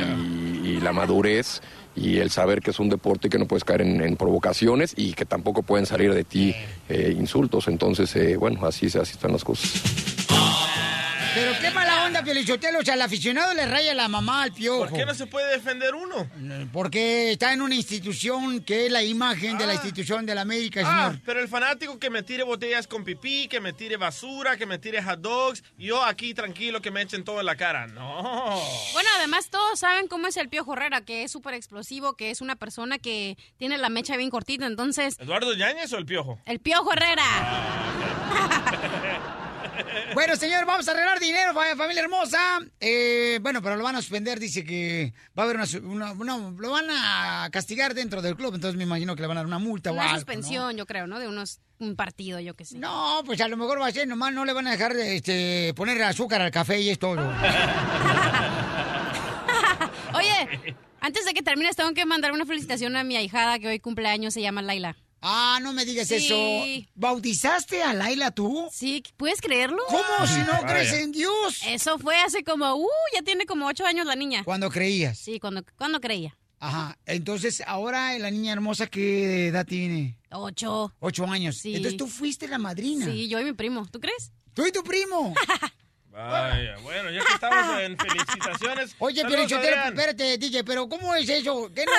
y 0.64 0.80
la 0.82 0.94
madurez 0.94 1.62
y 1.96 2.18
el 2.18 2.30
saber 2.30 2.62
que 2.62 2.72
es 2.72 2.80
un 2.80 2.90
deporte 2.90 3.28
y 3.28 3.30
que 3.30 3.40
no 3.40 3.46
puedes 3.46 3.64
caer 3.64 3.82
en, 3.82 4.02
en 4.02 4.18
provocaciones 4.18 4.94
y 4.98 5.14
que 5.14 5.26
tampoco 5.26 5.64
pueden 5.64 5.86
salir 5.86 6.14
de 6.14 6.24
ti 6.24 6.54
eh, 6.90 7.14
insultos. 7.18 7.68
Entonces, 7.68 8.16
eh, 8.16 8.36
bueno, 8.36 8.66
así, 8.66 8.88
así 8.88 9.14
están 9.14 9.32
las 9.32 9.44
cosas. 9.44 9.72
Pero 11.34 11.52
qué 11.62 11.72
mala 12.16 12.20
onda, 12.20 12.24
Piolichotelo. 12.24 12.80
O 12.80 12.84
sea, 12.84 12.94
al 12.96 13.02
aficionado 13.02 13.54
le 13.54 13.66
raya 13.66 13.94
la 13.94 14.08
mamá 14.08 14.44
al 14.44 14.52
piojo. 14.54 14.80
¿Por 14.88 14.94
qué 14.94 15.06
no 15.06 15.14
se 15.14 15.26
puede 15.28 15.52
defender 15.54 15.94
uno? 15.96 16.28
Porque 16.72 17.32
está 17.32 17.54
en 17.54 17.62
una 17.62 17.76
institución 17.76 18.62
que 18.64 18.86
es 18.88 18.92
la 18.92 19.04
imagen 19.04 19.58
de 19.58 19.66
la 19.68 19.74
institución 19.74 20.26
de 20.26 20.36
la 20.36 20.42
América, 20.42 20.82
Ah, 20.86 21.08
señor. 21.10 21.22
pero 21.26 21.40
el 21.40 21.48
fanático 21.48 22.00
que 22.00 22.10
me 22.10 22.24
tire 22.24 22.44
botellas 22.44 22.88
con 22.88 23.04
pipí, 23.04 23.48
que 23.48 23.60
me 23.60 23.74
tire 23.74 23.98
basura, 23.98 24.58
que 24.58 24.66
me 24.66 24.78
tire 24.80 25.02
hot 25.04 25.20
dogs, 25.20 25.64
yo 25.78 26.04
aquí 26.04 26.34
tranquilo 26.34 26.82
que 26.82 26.92
me 26.92 27.02
echen 27.02 27.24
todo 27.24 27.40
en 27.40 27.46
la 27.46 27.56
cara. 27.56 27.88
No. 27.88 28.62
Bueno, 28.94 29.10
además 29.18 29.50
todos 29.50 29.80
saben 29.80 30.08
cómo 30.08 30.28
es 30.28 30.38
el 30.38 30.50
Piojo 30.50 30.74
Herrera, 30.74 31.02
que 31.02 31.24
es 31.24 31.32
súper 31.32 31.54
explosivo, 31.54 32.14
que 32.16 32.32
es 32.32 32.42
una 32.42 32.56
persona 32.56 32.98
que 33.00 33.38
tiene 33.58 33.78
la 33.78 33.90
mecha 33.90 34.18
bien 34.18 34.30
cortita, 34.30 34.66
entonces... 34.66 35.18
¿Eduardo 35.20 35.54
Yáñez 35.54 35.92
o 35.94 35.98
el 35.98 36.06
piojo? 36.06 36.40
El 36.46 36.60
Piojo 36.60 36.94
Herrera. 36.94 37.24
Bueno, 40.14 40.36
señor, 40.36 40.66
vamos 40.66 40.88
a 40.88 40.92
arreglar 40.92 41.20
dinero, 41.20 41.54
fa- 41.54 41.76
familia 41.76 42.04
hermosa. 42.04 42.60
Eh, 42.80 43.40
bueno, 43.42 43.62
pero 43.62 43.76
lo 43.76 43.84
van 43.84 43.96
a 43.96 44.02
suspender, 44.02 44.40
dice 44.40 44.64
que 44.64 45.14
va 45.38 45.44
a 45.44 45.46
haber 45.46 45.58
una, 45.58 46.14
una- 46.14 46.38
no, 46.38 46.52
lo 46.58 46.72
van 46.72 46.86
a 46.90 47.50
castigar 47.52 47.94
dentro 47.94 48.22
del 48.22 48.36
club, 48.36 48.56
entonces 48.56 48.78
me 48.78 48.84
imagino 48.84 49.16
que 49.16 49.22
le 49.22 49.28
van 49.28 49.38
a 49.38 49.42
dar 49.42 49.48
una 49.48 49.60
multa 49.60 49.92
o 49.92 49.94
algo, 50.00 50.04
¿no? 50.06 50.16
suspensión, 50.16 50.78
yo 50.78 50.86
creo, 50.86 51.08
¿no? 51.08 51.20
De 51.20 51.28
unos 51.28 51.60
un 51.78 51.96
partido, 51.98 52.40
yo 52.40 52.56
qué 52.56 52.64
sé. 52.64 52.78
No, 52.78 53.22
pues 53.26 53.42
a 53.42 53.48
lo 53.50 53.58
mejor 53.58 53.82
va 53.82 53.88
a 53.88 53.92
ser, 53.92 54.08
nomás 54.08 54.32
no 54.34 54.46
le 54.46 54.54
van 54.54 54.66
a 54.68 54.72
dejar 54.72 54.94
este, 54.96 55.74
poner 55.76 56.02
azúcar 56.04 56.42
al 56.42 56.52
café 56.52 56.80
y 56.80 56.90
es 56.90 56.98
todo. 57.00 57.18
Oye, 60.14 60.76
antes 61.02 61.26
de 61.26 61.34
que 61.34 61.42
termines, 61.44 61.76
tengo 61.76 61.94
que 61.94 62.06
mandar 62.06 62.32
una 62.32 62.46
felicitación 62.46 62.96
a 62.96 63.04
mi 63.04 63.18
ahijada 63.18 63.60
que 63.60 63.68
hoy 63.68 63.80
cumpleaños, 63.80 64.34
se 64.34 64.42
llama 64.42 64.62
Laila. 64.62 64.96
Ah, 65.22 65.60
no 65.62 65.74
me 65.74 65.86
digas 65.86 66.12
eso. 66.12 66.36
¿Bautizaste 66.94 67.82
a 67.82 67.94
Laila 67.94 68.32
tú? 68.32 68.68
Sí, 68.72 69.04
¿puedes 69.18 69.42
creerlo? 69.42 69.82
¿Cómo 69.88 70.28
si 70.28 70.40
no 70.40 70.52
Vaya. 70.54 70.68
crees 70.68 70.94
en 70.94 71.12
Dios? 71.12 71.62
Eso 71.66 71.98
fue 71.98 72.16
hace 72.18 72.44
como, 72.44 72.76
uh, 72.76 72.88
ya 73.14 73.22
tiene 73.24 73.46
como 73.46 73.68
ocho 73.68 73.86
años 73.86 74.06
la 74.06 74.16
niña. 74.16 74.44
¿Cuándo 74.44 74.70
creías? 74.70 75.18
Sí, 75.18 75.40
cuando, 75.40 75.64
cuando 75.78 76.00
creía. 76.00 76.38
Ajá. 76.60 76.98
Entonces, 77.06 77.64
ahora 77.66 78.18
la 78.20 78.32
niña 78.32 78.54
hermosa, 78.54 78.88
¿qué 78.88 79.48
edad 79.48 79.66
tiene? 79.66 80.18
Ocho. 80.32 80.94
Ocho 81.00 81.26
años. 81.26 81.58
Sí. 81.58 81.76
Entonces 81.76 81.98
tú 81.98 82.08
fuiste 82.08 82.48
la 82.48 82.58
madrina. 82.58 83.06
Sí, 83.06 83.28
yo 83.28 83.40
y 83.40 83.46
mi 83.46 83.54
primo. 83.54 83.88
¿Tú 83.92 84.00
crees? 84.00 84.32
¿Tú 84.54 84.66
y 84.66 84.72
tu 84.72 84.84
primo? 84.84 85.34
Vaya, 86.12 86.78
bueno, 86.82 87.12
ya 87.12 87.20
que 87.26 87.34
estamos 87.34 87.82
en 87.82 87.98
felicitaciones. 87.98 88.96
Oye, 89.00 89.22
Adrián. 89.22 89.90
espérate, 89.90 90.38
DJ, 90.38 90.64
pero 90.64 90.88
¿cómo 90.88 91.14
es 91.14 91.28
eso? 91.28 91.70
¿Qué 91.76 91.84
no, 91.86 91.92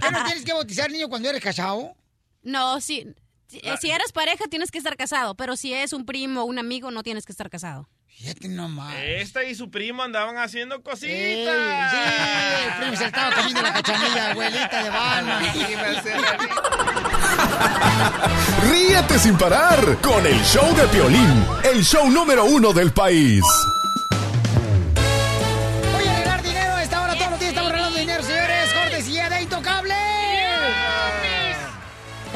qué 0.00 0.10
no 0.12 0.24
tienes 0.26 0.44
que 0.44 0.52
bautizar 0.52 0.88
niño 0.92 1.08
cuando 1.08 1.28
eres 1.28 1.42
casado? 1.42 1.96
No, 2.42 2.80
sí. 2.80 3.06
Si, 3.48 3.58
eh, 3.58 3.76
si 3.80 3.90
eres 3.90 4.12
pareja, 4.12 4.44
tienes 4.48 4.70
que 4.70 4.78
estar 4.78 4.96
casado. 4.96 5.34
Pero 5.34 5.56
si 5.56 5.72
es 5.72 5.92
un 5.92 6.04
primo 6.04 6.42
o 6.42 6.44
un 6.44 6.58
amigo, 6.58 6.90
no 6.90 7.02
tienes 7.02 7.24
que 7.24 7.32
estar 7.32 7.48
casado. 7.48 7.88
Fíjate 8.18 8.48
nomás. 8.48 8.96
Esta 8.98 9.44
y 9.44 9.54
su 9.54 9.70
primo 9.70 10.02
andaban 10.02 10.38
haciendo 10.38 10.82
cositas. 10.82 11.12
Ey, 11.12 11.46
sí, 11.46 11.98
el 12.66 12.72
primo 12.80 12.96
se 12.96 13.04
estaba 13.04 13.32
comiendo 13.34 13.62
la 13.62 13.72
cachanilla, 13.72 14.32
abuelita 14.32 14.82
de 14.82 14.90
Batman. 14.90 15.44
Ríete 18.70 19.18
sin 19.20 19.38
parar 19.38 20.00
con 20.00 20.26
el 20.26 20.42
show 20.42 20.74
de 20.74 20.88
Piolín, 20.88 21.46
el 21.62 21.84
show 21.84 22.10
número 22.10 22.44
uno 22.44 22.72
del 22.72 22.92
país. 22.92 23.44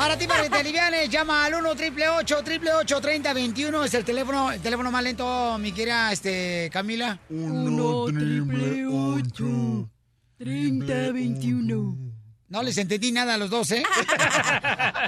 Para 0.03 0.19
ti, 0.19 0.27
para 0.27 0.43
que 0.43 0.51
te 0.51 0.57
alivianes, 0.63 1.09
llama 1.09 1.45
al 1.45 1.55
1 1.55 1.71
888 1.71 3.01
3021 3.01 3.85
Es 3.85 3.95
el 3.95 4.05
teléfono, 4.05 4.51
el 4.51 4.61
teléfono 4.61 4.91
más 4.91 5.05
lento, 5.05 5.57
mi 5.61 5.71
querida 5.71 6.11
este, 6.11 6.69
Camila. 6.73 7.21
1 7.31 8.07
3021 10.39 12.12
No 12.53 12.63
les 12.63 12.77
entendí 12.77 13.13
nada 13.13 13.33
a 13.33 13.39
los 13.39 13.49
dos, 13.49 13.71
¿eh? 13.71 13.83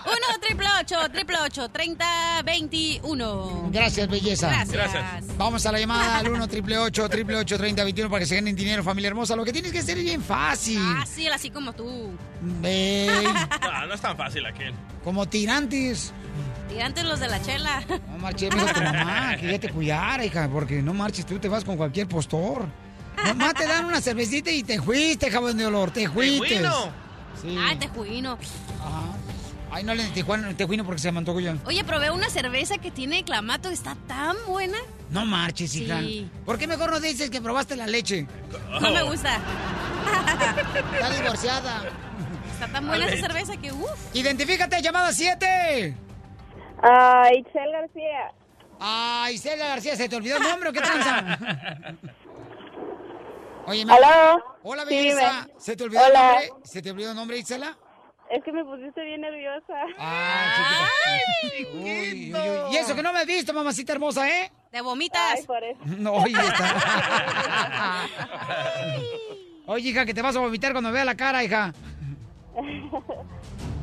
Uno, 0.07 0.39
triple 0.41 0.67
ocho, 0.81 0.97
triple 1.13 1.37
ocho, 1.43 1.69
treinta, 1.69 2.41
veintiuno. 2.43 3.69
Gracias, 3.71 4.09
belleza. 4.09 4.65
Gracias. 4.67 5.27
Vamos 5.37 5.67
a 5.67 5.73
la 5.73 5.79
llamada 5.79 6.21
al 6.21 6.29
1 6.29 6.43
888 6.45 7.59
3021 7.59 8.09
para 8.09 8.21
que 8.21 8.27
se 8.27 8.37
ganen 8.37 8.57
dinero, 8.57 8.83
familia 8.83 9.09
hermosa. 9.09 9.37
Lo 9.37 9.45
que 9.45 9.53
tienes 9.53 9.73
que 9.73 9.81
hacer 9.81 9.99
es 9.99 10.05
bien 10.05 10.23
fácil. 10.23 10.81
Fácil, 10.97 11.31
así 11.35 11.51
como 11.51 11.75
tú. 11.75 12.17
Ve, 12.41 13.11
No, 13.61 13.87
no 13.89 13.93
es 13.93 14.01
tan 14.01 14.17
fácil 14.17 14.47
aquel. 14.47 14.73
como 15.05 15.27
tirantes. 15.27 16.15
Tirantes 16.71 17.05
los 17.05 17.21
de 17.21 17.29
la 17.29 17.43
chela. 17.43 17.85
No 18.09 18.19
marches, 18.21 18.55
mira 18.55 18.73
tu 18.73 18.81
mamá, 18.81 19.37
que 19.37 19.53
ya 19.53 19.59
te 19.61 19.69
cuidara, 19.69 20.25
hija, 20.25 20.49
porque 20.51 20.81
no 20.81 20.95
marches, 20.95 21.27
tú 21.27 21.39
te 21.39 21.49
vas 21.51 21.63
con 21.63 21.77
cualquier 21.77 22.09
postor. 22.09 22.67
Mamá, 23.23 23.53
te 23.53 23.67
dan 23.67 23.85
una 23.85 24.01
cervecita 24.01 24.51
y 24.51 24.63
te 24.63 24.81
fuiste, 24.81 25.31
jabón 25.31 25.59
de 25.59 25.67
olor, 25.67 25.91
te 25.91 26.09
fuiste. 26.09 26.49
Tejuino. 26.49 27.04
Sí. 27.45 27.59
Ah, 27.59 27.75
tejuino. 27.79 28.39
Ajá. 28.81 29.03
Ay, 29.71 29.83
no 29.83 29.93
le 29.95 30.05
Tijuana, 30.11 30.57
tejuino 30.57 30.85
porque 30.85 31.01
se 31.01 31.11
me 31.11 31.19
antojó 31.19 31.41
ya. 31.41 31.57
Oye, 31.67 31.83
probé 31.83 32.11
una 32.11 32.31
cerveza 32.31 32.79
que 32.79 32.93
tiene 32.93 33.25
clamato, 33.25 33.71
está 33.71 33.97
tan 34.07 34.37
buena. 34.47 34.79
No 35.11 35.27
marches, 35.27 35.75
hija. 35.75 35.99
Sí. 36.01 36.31
¿Por 36.47 36.59
qué 36.59 36.67
mejor 36.69 36.93
no 36.93 37.01
dices 37.01 37.29
que 37.29 37.41
probaste 37.41 37.75
la 37.75 37.87
leche? 37.89 38.27
No 38.81 38.91
me 38.93 39.03
gusta. 39.03 39.39
Está 40.95 41.11
divorciada. 41.11 41.83
Está 42.53 42.69
tan 42.69 42.87
buena 42.87 43.07
esa 43.07 43.27
cerveza 43.27 43.57
que, 43.57 43.73
uff. 43.73 44.15
Identifícate, 44.15 44.81
llamada 44.81 45.13
7. 45.13 45.97
Ah, 46.83 47.29
Itzel 47.37 47.73
García. 47.73 48.33
Ay, 48.79 49.35
Isela 49.35 49.69
García, 49.69 49.97
¿se 49.97 50.09
te 50.09 50.17
olvidó 50.17 50.37
el 50.37 50.43
nombre 50.43 50.69
o 50.69 50.73
qué 50.73 50.81
tranza? 50.81 51.39
Oye, 53.67 53.83
¿Aló? 53.83 54.54
Hola, 54.67 54.85
belleza. 54.87 55.47
¿Se 55.59 55.77
te 55.77 55.85
olvidó 55.85 56.01
Hola. 56.07 56.41
el 56.41 56.49
nombre? 56.49 56.67
¿Se 56.67 56.81
te 56.83 56.91
olvidó 56.91 57.11
el 57.11 57.17
nombre, 57.17 57.37
Isela? 57.39 57.77
Es 58.31 58.43
que 58.43 58.51
me 58.51 58.65
pusiste 58.65 59.05
bien 59.05 59.21
nerviosa. 59.21 59.75
Ah, 59.99 60.55
chiquita. 60.57 61.69
Uy, 61.75 61.83
uy, 61.85 62.35
uy. 62.35 62.73
Y 62.73 62.77
eso 62.79 62.95
que 62.95 63.03
no 63.03 63.13
me 63.13 63.19
has 63.21 63.27
visto, 63.27 63.53
mamacita 63.53 63.93
hermosa, 63.93 64.27
¿eh? 64.29 64.51
Te 64.71 64.81
vomitas. 64.81 65.35
Ay, 65.37 65.45
por 65.45 65.63
eso. 65.63 65.79
No, 65.99 66.15
oye, 66.15 66.33
está. 66.33 68.07
Oye, 69.67 69.89
hija, 69.91 70.05
que 70.05 70.13
te 70.15 70.21
vas 70.23 70.37
a 70.37 70.41
vomitar 70.41 70.73
cuando 70.73 70.93
vea 70.93 71.05
la 71.05 71.15
cara, 71.15 71.45
hija. 71.45 71.73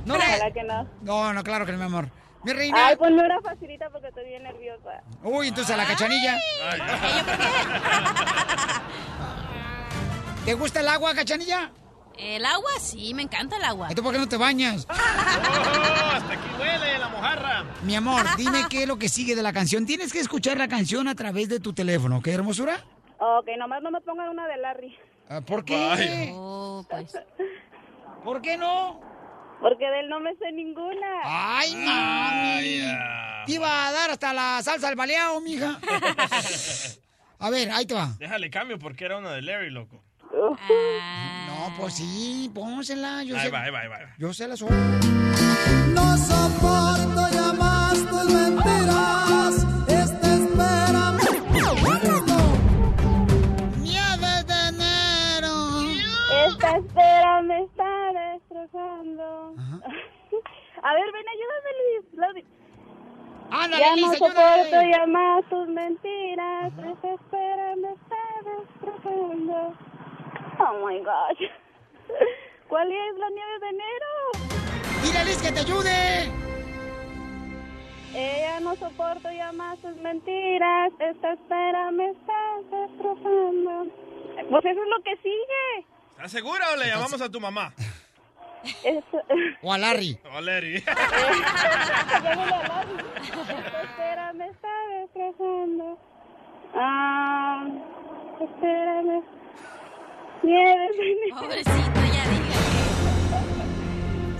No 0.06 0.18
le- 0.18 0.24
Ojalá 0.26 0.52
que 0.52 0.64
no. 0.64 0.90
No, 1.04 1.32
no, 1.34 1.44
claro 1.44 1.64
que 1.64 1.72
no, 1.74 1.78
mi 1.78 1.84
amor. 1.86 2.10
Mi 2.44 2.54
reina. 2.54 2.88
Ay, 2.88 2.96
pues 2.96 3.12
no 3.12 3.24
era 3.24 3.40
facilita 3.42 3.88
porque 3.92 4.08
estoy 4.08 4.26
bien 4.26 4.42
nerviosa. 4.42 5.04
Uy, 5.24 5.50
entonces 5.50 5.76
a 5.76 5.78
la 5.78 5.86
cachanilla. 5.86 6.40
¿Te 10.46 10.54
gusta 10.56 10.80
el 10.80 10.88
agua, 10.88 11.14
cachanilla? 11.14 11.72
El 12.18 12.46
agua, 12.46 12.72
sí, 12.80 13.14
me 13.14 13.24
encanta 13.24 13.58
el 13.58 13.64
agua. 13.64 13.88
¿Entonces 13.89 14.04
por 14.04 14.14
qué 14.14 14.20
no 14.20 14.28
te 14.30 14.38
bañas? 14.38 14.88
Oh, 16.04 16.14
hasta 16.14 16.34
aquí 16.34 16.50
huele 16.60 16.98
la 17.00 17.08
mojarra. 17.10 17.64
Mi 17.84 17.96
amor, 17.96 18.26
dime 18.38 18.66
qué 18.70 18.84
es 18.84 18.88
lo 18.88 18.98
que 19.00 19.08
sigue 19.08 19.36
de 19.36 19.42
la 19.44 19.54
canción. 19.54 19.86
Tienes 19.86 20.12
que 20.12 20.20
escuchar 20.20 20.58
la 20.58 20.68
canción 20.68 21.08
a 21.08 21.16
través 21.16 21.48
de 21.48 21.60
tu 21.60 21.74
teléfono, 21.74 22.22
¿qué 22.22 22.34
hermosura? 22.34 22.84
Ok, 23.18 23.48
nomás 23.58 23.82
no 23.82 23.92
me 23.92 24.02
pongan 24.02 24.30
una 24.30 24.48
de 24.48 24.58
Larry. 24.58 24.98
Ah, 25.30 25.42
¿Por 25.42 25.64
qué? 25.64 26.32
Oh, 26.34 26.86
pues. 26.89 27.14
¿Por 28.24 28.42
qué 28.42 28.58
no? 28.58 29.00
Porque 29.62 29.86
de 29.86 30.02
él 30.02 30.10
no 30.10 30.20
me 30.20 30.36
sé 30.36 30.52
ninguna. 30.52 31.08
¡Ay, 31.24 31.76
mami! 31.76 33.46
Te 33.46 33.52
iba 33.54 33.88
a 33.88 33.92
dar 33.92 34.12
hasta 34.12 34.34
la 34.34 34.62
salsa 34.64 34.88
al 34.89 34.96
baleado, 34.96 35.39
mija. 35.39 35.80
A 37.39 37.50
ver, 37.50 37.72
ahí 37.72 37.86
te 37.86 37.94
va. 37.94 38.10
Déjale 38.20 38.50
cambio 38.50 38.78
porque 38.80 39.06
era 39.06 39.18
una 39.18 39.32
de 39.32 39.42
Larry, 39.42 39.70
loco. 39.70 40.04
No, 40.34 40.50
No, 40.52 41.74
pues 41.78 41.94
sí, 41.96 42.50
pónsela. 42.54 43.24
Yo 43.24 43.36
Ahí 43.36 43.46
sé, 43.46 43.52
va, 43.52 43.62
ahí 43.64 43.72
va, 43.72 43.80
ahí 43.82 43.88
va. 43.88 43.98
Yo 44.18 44.34
sé 44.34 44.48
la 44.48 44.56
soy. 44.56 44.70
No 44.70 46.18
soporto 46.18 47.30
ya 47.34 47.54
más 47.54 47.94
tus 48.10 48.34
mentiras. 48.34 49.66
Este 49.88 50.28
espérame. 50.34 51.20
Nieves 53.82 54.48
de 54.48 54.60
enero. 54.70 55.54
Esta 56.48 56.78
espera 56.78 57.42
me 57.42 57.64
está 57.64 58.12
destrozando. 58.14 59.56
A 60.84 60.94
ver, 60.96 61.12
ven, 61.14 61.26
ayúdame, 61.36 62.34
Luis. 62.34 62.46
Ándale, 63.52 63.84
ya 63.84 63.96
Liz, 63.96 64.08
no 64.08 64.14
soporto 64.14 64.82
ya 64.92 65.06
más 65.08 65.44
tus 65.50 65.68
mentiras. 65.68 66.72
Esta 66.74 67.14
espera 67.14 67.76
me 67.76 67.90
está 67.92 68.24
destrozando. 68.50 69.76
Oh 70.64 70.86
my 70.86 70.99
gosh. 70.99 71.49
¿Cuál 72.68 72.91
es 72.91 73.18
la 73.18 73.30
nieve 73.30 73.59
de 73.59 73.70
enero? 73.70 74.07
Dile 75.03 75.18
a 75.18 75.24
Liz 75.24 75.41
que 75.41 75.51
te 75.51 75.59
ayude. 75.59 76.32
Ella 78.14 78.59
no 78.59 78.76
soporto 78.76 79.32
ya 79.32 79.51
más 79.53 79.80
tus 79.80 79.95
mentiras. 79.97 80.91
Esta 80.99 81.34
espera 81.34 81.91
me 81.91 82.12
está 82.12 82.57
destrozando. 82.70 83.88
Pues 84.49 84.66
eso 84.66 84.82
es 84.84 84.89
lo 84.89 85.03
que 85.03 85.16
sigue. 85.18 85.86
¿Estás 86.12 86.32
segura 86.32 86.72
o 86.74 86.78
le 86.78 86.88
llamamos 86.88 87.22
a 87.22 87.30
tu 87.30 87.39
mamá? 87.39 87.74
O 89.64 89.74
a 89.74 89.78
Larry. 89.78 90.20
O 90.32 90.38
a 90.38 90.41
Larry. 90.41 90.84
Llámale 90.84 92.53
a 92.53 92.68
Larry. 92.68 92.95
Esta 93.22 93.82
espera 93.82 94.34
me 94.34 94.47
está 94.47 94.70
destrozando. 94.99 95.97
Ah, 96.76 97.66
espérame. 98.39 99.24
Nieve. 100.44 100.88
Pobrecito, 101.39 102.02
ya 102.14 102.24
dígale. 102.30 102.62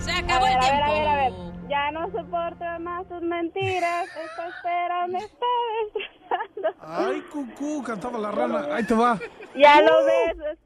Se 0.00 0.10
acabó 0.12 0.44
a 0.46 0.48
ver, 0.48 0.58
el 0.58 0.58
a 0.58 0.60
tiempo. 0.62 0.82
ver, 0.82 0.82
a 0.84 0.88
ver, 0.92 1.08
a 1.08 1.16
ver. 1.16 1.32
Ya 1.68 1.90
no 1.92 2.10
soporto 2.10 2.64
más 2.80 3.08
tus 3.08 3.22
mentiras. 3.22 4.04
Esta 4.16 4.48
espera 4.48 5.06
me 5.06 5.18
está 5.18 5.46
destrozando. 5.94 6.68
Ay, 6.80 7.20
cucú, 7.32 7.82
cantaba 7.82 8.18
la 8.18 8.30
rana. 8.30 8.74
Ahí 8.74 8.84
te 8.84 8.94
va. 8.94 9.18
Ya 9.56 9.80
lo 9.80 10.04
ves. 10.04 10.58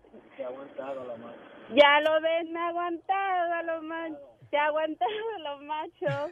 Ya 1.74 2.00
lo 2.00 2.20
ves, 2.20 2.48
me 2.50 2.58
ha 2.60 2.68
aguantado 2.68 3.52
a 3.54 3.62
los 3.62 3.82
machos. 3.82 4.18
Te 4.50 4.58
ha 4.58 4.66
aguantado 4.66 5.10
a 5.36 5.38
los 5.50 5.62
machos. 5.62 6.30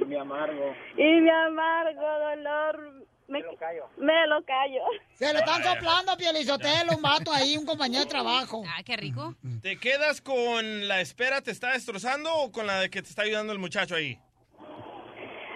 Y 0.00 0.04
mi 0.04 0.16
amargo. 0.16 0.74
Y 0.96 1.20
mi 1.20 1.30
amargo 1.30 2.00
dolor. 2.18 3.04
Me, 3.26 3.40
lo 3.40 3.56
callo. 3.56 3.88
Me 3.96 4.26
lo 4.26 4.44
callo. 4.44 4.82
Se 5.14 5.32
lo 5.32 5.38
están 5.38 5.62
soplando, 5.62 6.16
Pielizotelo, 6.16 6.96
un 6.96 7.02
vato 7.02 7.32
ahí, 7.32 7.56
un 7.56 7.64
compañero 7.64 8.04
de 8.04 8.10
trabajo. 8.10 8.62
Ah, 8.66 8.82
qué 8.84 8.96
rico. 8.96 9.34
¿Te 9.62 9.78
quedas 9.78 10.20
con 10.20 10.88
la 10.88 11.00
espera 11.00 11.40
te 11.40 11.50
está 11.50 11.72
destrozando 11.72 12.32
o 12.34 12.52
con 12.52 12.66
la 12.66 12.80
de 12.80 12.90
que 12.90 13.02
te 13.02 13.08
está 13.08 13.22
ayudando 13.22 13.52
el 13.52 13.58
muchacho 13.58 13.94
ahí? 13.94 14.18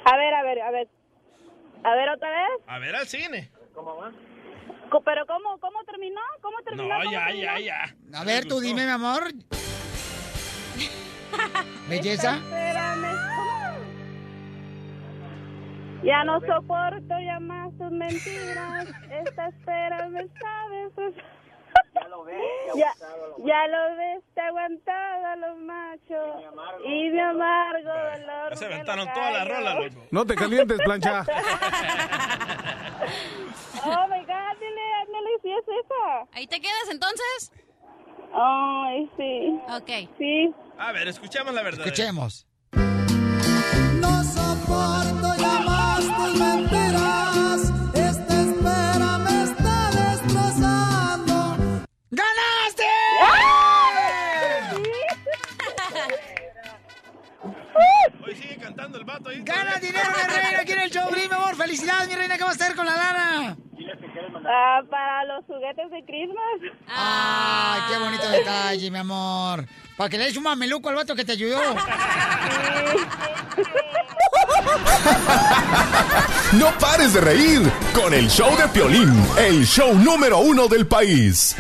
A 0.04 0.16
ver, 0.16 0.34
a 0.34 0.42
ver, 0.42 0.60
a 0.62 0.70
ver. 0.70 0.88
A 1.84 1.94
ver, 1.94 2.08
otra 2.08 2.30
vez. 2.30 2.48
A 2.66 2.78
ver 2.78 2.96
al 2.96 3.06
cine. 3.06 3.50
¿Cómo 3.74 3.96
va? 3.96 4.12
Pero 5.04 5.26
¿cómo, 5.26 5.58
cómo 5.60 5.84
terminó? 5.84 6.20
¿Cómo 6.40 6.62
terminó? 6.62 6.88
No, 6.88 6.98
¿Cómo 7.00 7.12
ya, 7.12 7.26
terminó? 7.26 7.58
ya, 7.58 7.60
ya. 7.60 7.96
A 8.18 8.24
ver, 8.24 8.46
tú 8.46 8.60
dime, 8.60 8.86
mi 8.86 8.92
amor. 8.92 9.30
¿Belleza? 11.88 12.36
Espérame. 12.36 13.37
Ya 16.02 16.24
no 16.24 16.40
soporto 16.40 17.14
ya 17.20 17.40
más 17.40 17.76
tus 17.78 17.90
mentiras. 17.90 18.86
Esta 19.10 19.48
espera 19.48 20.08
me 20.08 20.26
sabes. 20.40 21.14
Ya 21.94 22.08
lo 22.08 22.24
ves. 22.24 22.38
Ya, 22.76 22.92
ya 23.44 23.66
lo 23.66 23.96
ves, 23.96 24.22
te 24.34 24.40
aguantado 24.42 25.26
a 25.26 25.36
los 25.36 25.58
machos. 25.58 26.44
Y 26.84 27.08
mi 27.08 27.18
amargo 27.18 27.88
dolor. 27.88 28.50
Ya 28.50 28.56
se 28.56 28.66
aventaron 28.66 29.12
toda 29.12 29.30
la 29.30 29.44
rola, 29.44 29.74
loco. 29.74 30.06
No 30.10 30.26
te 30.26 30.34
calientes, 30.34 30.78
plancha. 30.84 31.24
Oh 33.84 34.08
my 34.08 34.20
god, 34.24 34.56
dile, 34.58 35.38
si 35.40 35.50
es 35.52 35.64
esa. 35.64 36.28
¿Ahí 36.32 36.46
te 36.46 36.60
quedas 36.60 36.90
entonces? 36.90 37.52
Ay, 38.34 39.08
sí. 39.16 39.60
Ok. 39.70 40.10
Sí. 40.18 40.54
A 40.78 40.92
ver, 40.92 41.08
escuchemos 41.08 41.54
la 41.54 41.62
verdad. 41.62 41.86
Escuchemos. 41.86 42.47
Cantando 58.78 58.98
el 58.98 59.04
vato 59.04 59.28
ahí. 59.28 59.42
¡Gana 59.42 59.76
dinero, 59.78 60.08
mi 60.08 60.34
reina! 60.34 60.64
¿Quién 60.64 60.78
el 60.78 60.90
show, 60.90 61.10
mi 61.10 61.24
amor? 61.24 61.56
¡Felicidades, 61.56 62.08
mi 62.08 62.14
reina! 62.14 62.38
¿Qué 62.38 62.44
vas 62.44 62.60
a 62.60 62.64
hacer 62.64 62.76
con 62.76 62.86
la 62.86 62.96
lana? 62.96 63.56
Ah, 64.46 64.80
para 64.88 65.24
los 65.24 65.44
juguetes 65.46 65.90
de 65.90 66.04
Christmas. 66.04 66.74
¡Ay, 66.86 67.80
qué 67.88 67.98
bonito 67.98 68.28
detalle, 68.30 68.90
mi 68.90 68.98
amor! 68.98 69.66
Para 69.96 70.08
que 70.08 70.18
le 70.18 70.24
des 70.26 70.36
un 70.36 70.44
mameluco 70.44 70.88
al 70.88 70.94
vato 70.94 71.16
que 71.16 71.24
te 71.24 71.32
ayudó. 71.32 71.60
No 76.52 76.70
pares 76.78 77.14
de 77.14 77.20
reír 77.20 77.60
con 77.92 78.14
el 78.14 78.30
show 78.30 78.56
de 78.56 78.68
Piolín, 78.68 79.12
el 79.38 79.66
show 79.66 79.92
número 79.94 80.38
uno 80.38 80.68
del 80.68 80.86
país. 80.86 81.56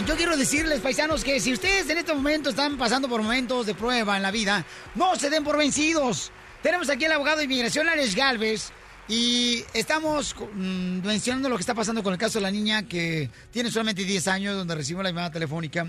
Yo 0.00 0.16
quiero 0.16 0.38
decirles, 0.38 0.80
paisanos, 0.80 1.22
que 1.22 1.38
si 1.38 1.52
ustedes 1.52 1.88
en 1.90 1.98
este 1.98 2.14
momento 2.14 2.48
están 2.48 2.78
pasando 2.78 3.10
por 3.10 3.22
momentos 3.22 3.66
de 3.66 3.74
prueba 3.74 4.16
en 4.16 4.22
la 4.22 4.30
vida, 4.30 4.64
no 4.94 5.16
se 5.16 5.28
den 5.28 5.44
por 5.44 5.58
vencidos. 5.58 6.32
Tenemos 6.62 6.88
aquí 6.88 7.04
al 7.04 7.12
abogado 7.12 7.38
de 7.38 7.44
inmigración, 7.44 7.88
Alex 7.90 8.16
Galvez, 8.16 8.70
y 9.06 9.62
estamos 9.74 10.34
mm, 10.34 11.06
mencionando 11.06 11.50
lo 11.50 11.56
que 11.56 11.60
está 11.60 11.74
pasando 11.74 12.02
con 12.02 12.14
el 12.14 12.18
caso 12.18 12.38
de 12.38 12.42
la 12.42 12.50
niña 12.50 12.84
que 12.84 13.28
tiene 13.50 13.70
solamente 13.70 14.02
10 14.04 14.28
años, 14.28 14.56
donde 14.56 14.74
recibió 14.74 15.02
la 15.02 15.10
llamada 15.10 15.30
telefónica 15.30 15.86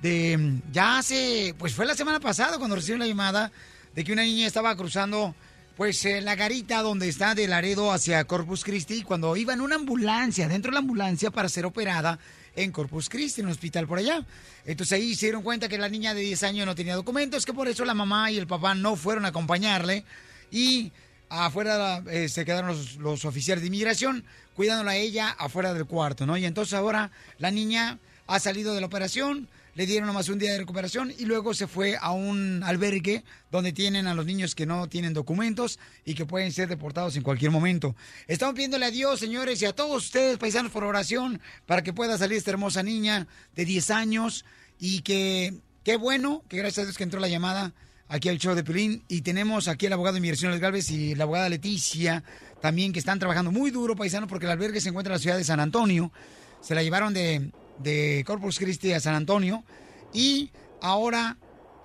de, 0.00 0.38
mm, 0.38 0.72
ya 0.72 0.98
hace, 0.98 1.54
pues 1.58 1.74
fue 1.74 1.86
la 1.86 1.96
semana 1.96 2.20
pasada 2.20 2.56
cuando 2.56 2.76
recibió 2.76 2.98
la 2.98 3.08
llamada 3.08 3.50
de 3.94 4.04
que 4.04 4.12
una 4.12 4.22
niña 4.22 4.46
estaba 4.46 4.74
cruzando 4.76 5.34
pues 5.76 6.04
eh, 6.04 6.20
la 6.20 6.36
garita 6.36 6.82
donde 6.82 7.08
está 7.08 7.34
de 7.34 7.48
Laredo 7.48 7.92
hacia 7.92 8.24
Corpus 8.24 8.62
Christi 8.62 9.02
cuando 9.02 9.36
iba 9.36 9.52
en 9.52 9.60
una 9.60 9.74
ambulancia, 9.74 10.46
dentro 10.46 10.70
de 10.70 10.74
la 10.74 10.80
ambulancia 10.80 11.32
para 11.32 11.48
ser 11.48 11.66
operada 11.66 12.20
en 12.56 12.72
Corpus 12.72 13.08
Christi, 13.08 13.40
en 13.40 13.46
un 13.46 13.52
hospital 13.52 13.86
por 13.86 13.98
allá. 13.98 14.24
Entonces 14.64 14.92
ahí 14.92 15.14
se 15.14 15.26
dieron 15.26 15.42
cuenta 15.42 15.68
que 15.68 15.78
la 15.78 15.88
niña 15.88 16.14
de 16.14 16.20
10 16.20 16.42
años 16.44 16.66
no 16.66 16.74
tenía 16.74 16.94
documentos, 16.94 17.46
que 17.46 17.52
por 17.52 17.68
eso 17.68 17.84
la 17.84 17.94
mamá 17.94 18.30
y 18.30 18.38
el 18.38 18.46
papá 18.46 18.74
no 18.74 18.96
fueron 18.96 19.24
a 19.24 19.28
acompañarle 19.28 20.04
y 20.50 20.92
afuera 21.28 22.02
eh, 22.10 22.28
se 22.28 22.44
quedaron 22.44 22.68
los, 22.68 22.96
los 22.96 23.24
oficiales 23.24 23.62
de 23.62 23.68
inmigración 23.68 24.24
cuidándola 24.56 24.92
a 24.92 24.96
ella 24.96 25.30
afuera 25.30 25.72
del 25.72 25.86
cuarto, 25.86 26.26
¿no? 26.26 26.36
Y 26.36 26.44
entonces 26.44 26.74
ahora 26.74 27.10
la 27.38 27.50
niña 27.50 27.98
ha 28.26 28.38
salido 28.40 28.74
de 28.74 28.80
la 28.80 28.86
operación, 28.86 29.48
le 29.74 29.86
dieron 29.86 30.06
nomás 30.06 30.28
un 30.28 30.38
día 30.38 30.52
de 30.52 30.58
recuperación 30.58 31.12
y 31.16 31.24
luego 31.24 31.54
se 31.54 31.66
fue 31.66 31.96
a 32.00 32.12
un 32.12 32.62
albergue 32.64 33.24
donde 33.50 33.72
tienen 33.72 34.06
a 34.06 34.14
los 34.14 34.26
niños 34.26 34.54
que 34.54 34.66
no 34.66 34.88
tienen 34.88 35.12
documentos 35.12 35.78
y 36.04 36.14
que 36.14 36.26
pueden 36.26 36.52
ser 36.52 36.68
deportados 36.68 37.16
en 37.16 37.22
cualquier 37.22 37.50
momento. 37.50 37.94
Estamos 38.26 38.54
pidiéndole 38.54 38.86
a 38.86 38.90
Dios, 38.90 39.20
señores, 39.20 39.62
y 39.62 39.66
a 39.66 39.72
todos 39.72 40.04
ustedes, 40.04 40.38
paisanos, 40.38 40.72
por 40.72 40.84
oración, 40.84 41.40
para 41.66 41.82
que 41.82 41.92
pueda 41.92 42.18
salir 42.18 42.38
esta 42.38 42.50
hermosa 42.50 42.82
niña 42.82 43.26
de 43.54 43.64
10 43.64 43.90
años 43.90 44.44
y 44.78 45.02
que, 45.02 45.54
qué 45.84 45.96
bueno, 45.96 46.42
que 46.48 46.56
gracias 46.56 46.84
a 46.84 46.86
Dios 46.86 46.96
que 46.96 47.04
entró 47.04 47.20
la 47.20 47.28
llamada 47.28 47.72
aquí 48.08 48.28
al 48.28 48.38
show 48.38 48.54
de 48.54 48.64
Pelín 48.64 49.04
y 49.08 49.22
tenemos 49.22 49.68
aquí 49.68 49.86
al 49.86 49.92
abogado 49.92 50.16
inmigración 50.16 50.50
Luis 50.50 50.60
Galvez 50.60 50.90
y 50.90 51.14
la 51.14 51.24
abogada 51.24 51.48
Leticia 51.48 52.24
también 52.60 52.92
que 52.92 52.98
están 52.98 53.18
trabajando 53.18 53.52
muy 53.52 53.70
duro, 53.70 53.96
paisanos, 53.96 54.28
porque 54.28 54.46
el 54.46 54.52
albergue 54.52 54.80
se 54.80 54.90
encuentra 54.90 55.14
en 55.14 55.18
la 55.18 55.22
ciudad 55.22 55.36
de 55.36 55.44
San 55.44 55.60
Antonio. 55.60 56.12
Se 56.60 56.74
la 56.74 56.82
llevaron 56.82 57.14
de, 57.14 57.50
de 57.82 58.22
Corpus 58.26 58.58
Christi 58.58 58.92
a 58.92 59.00
San 59.00 59.14
Antonio 59.14 59.64
y 60.12 60.50
ahora 60.80 61.38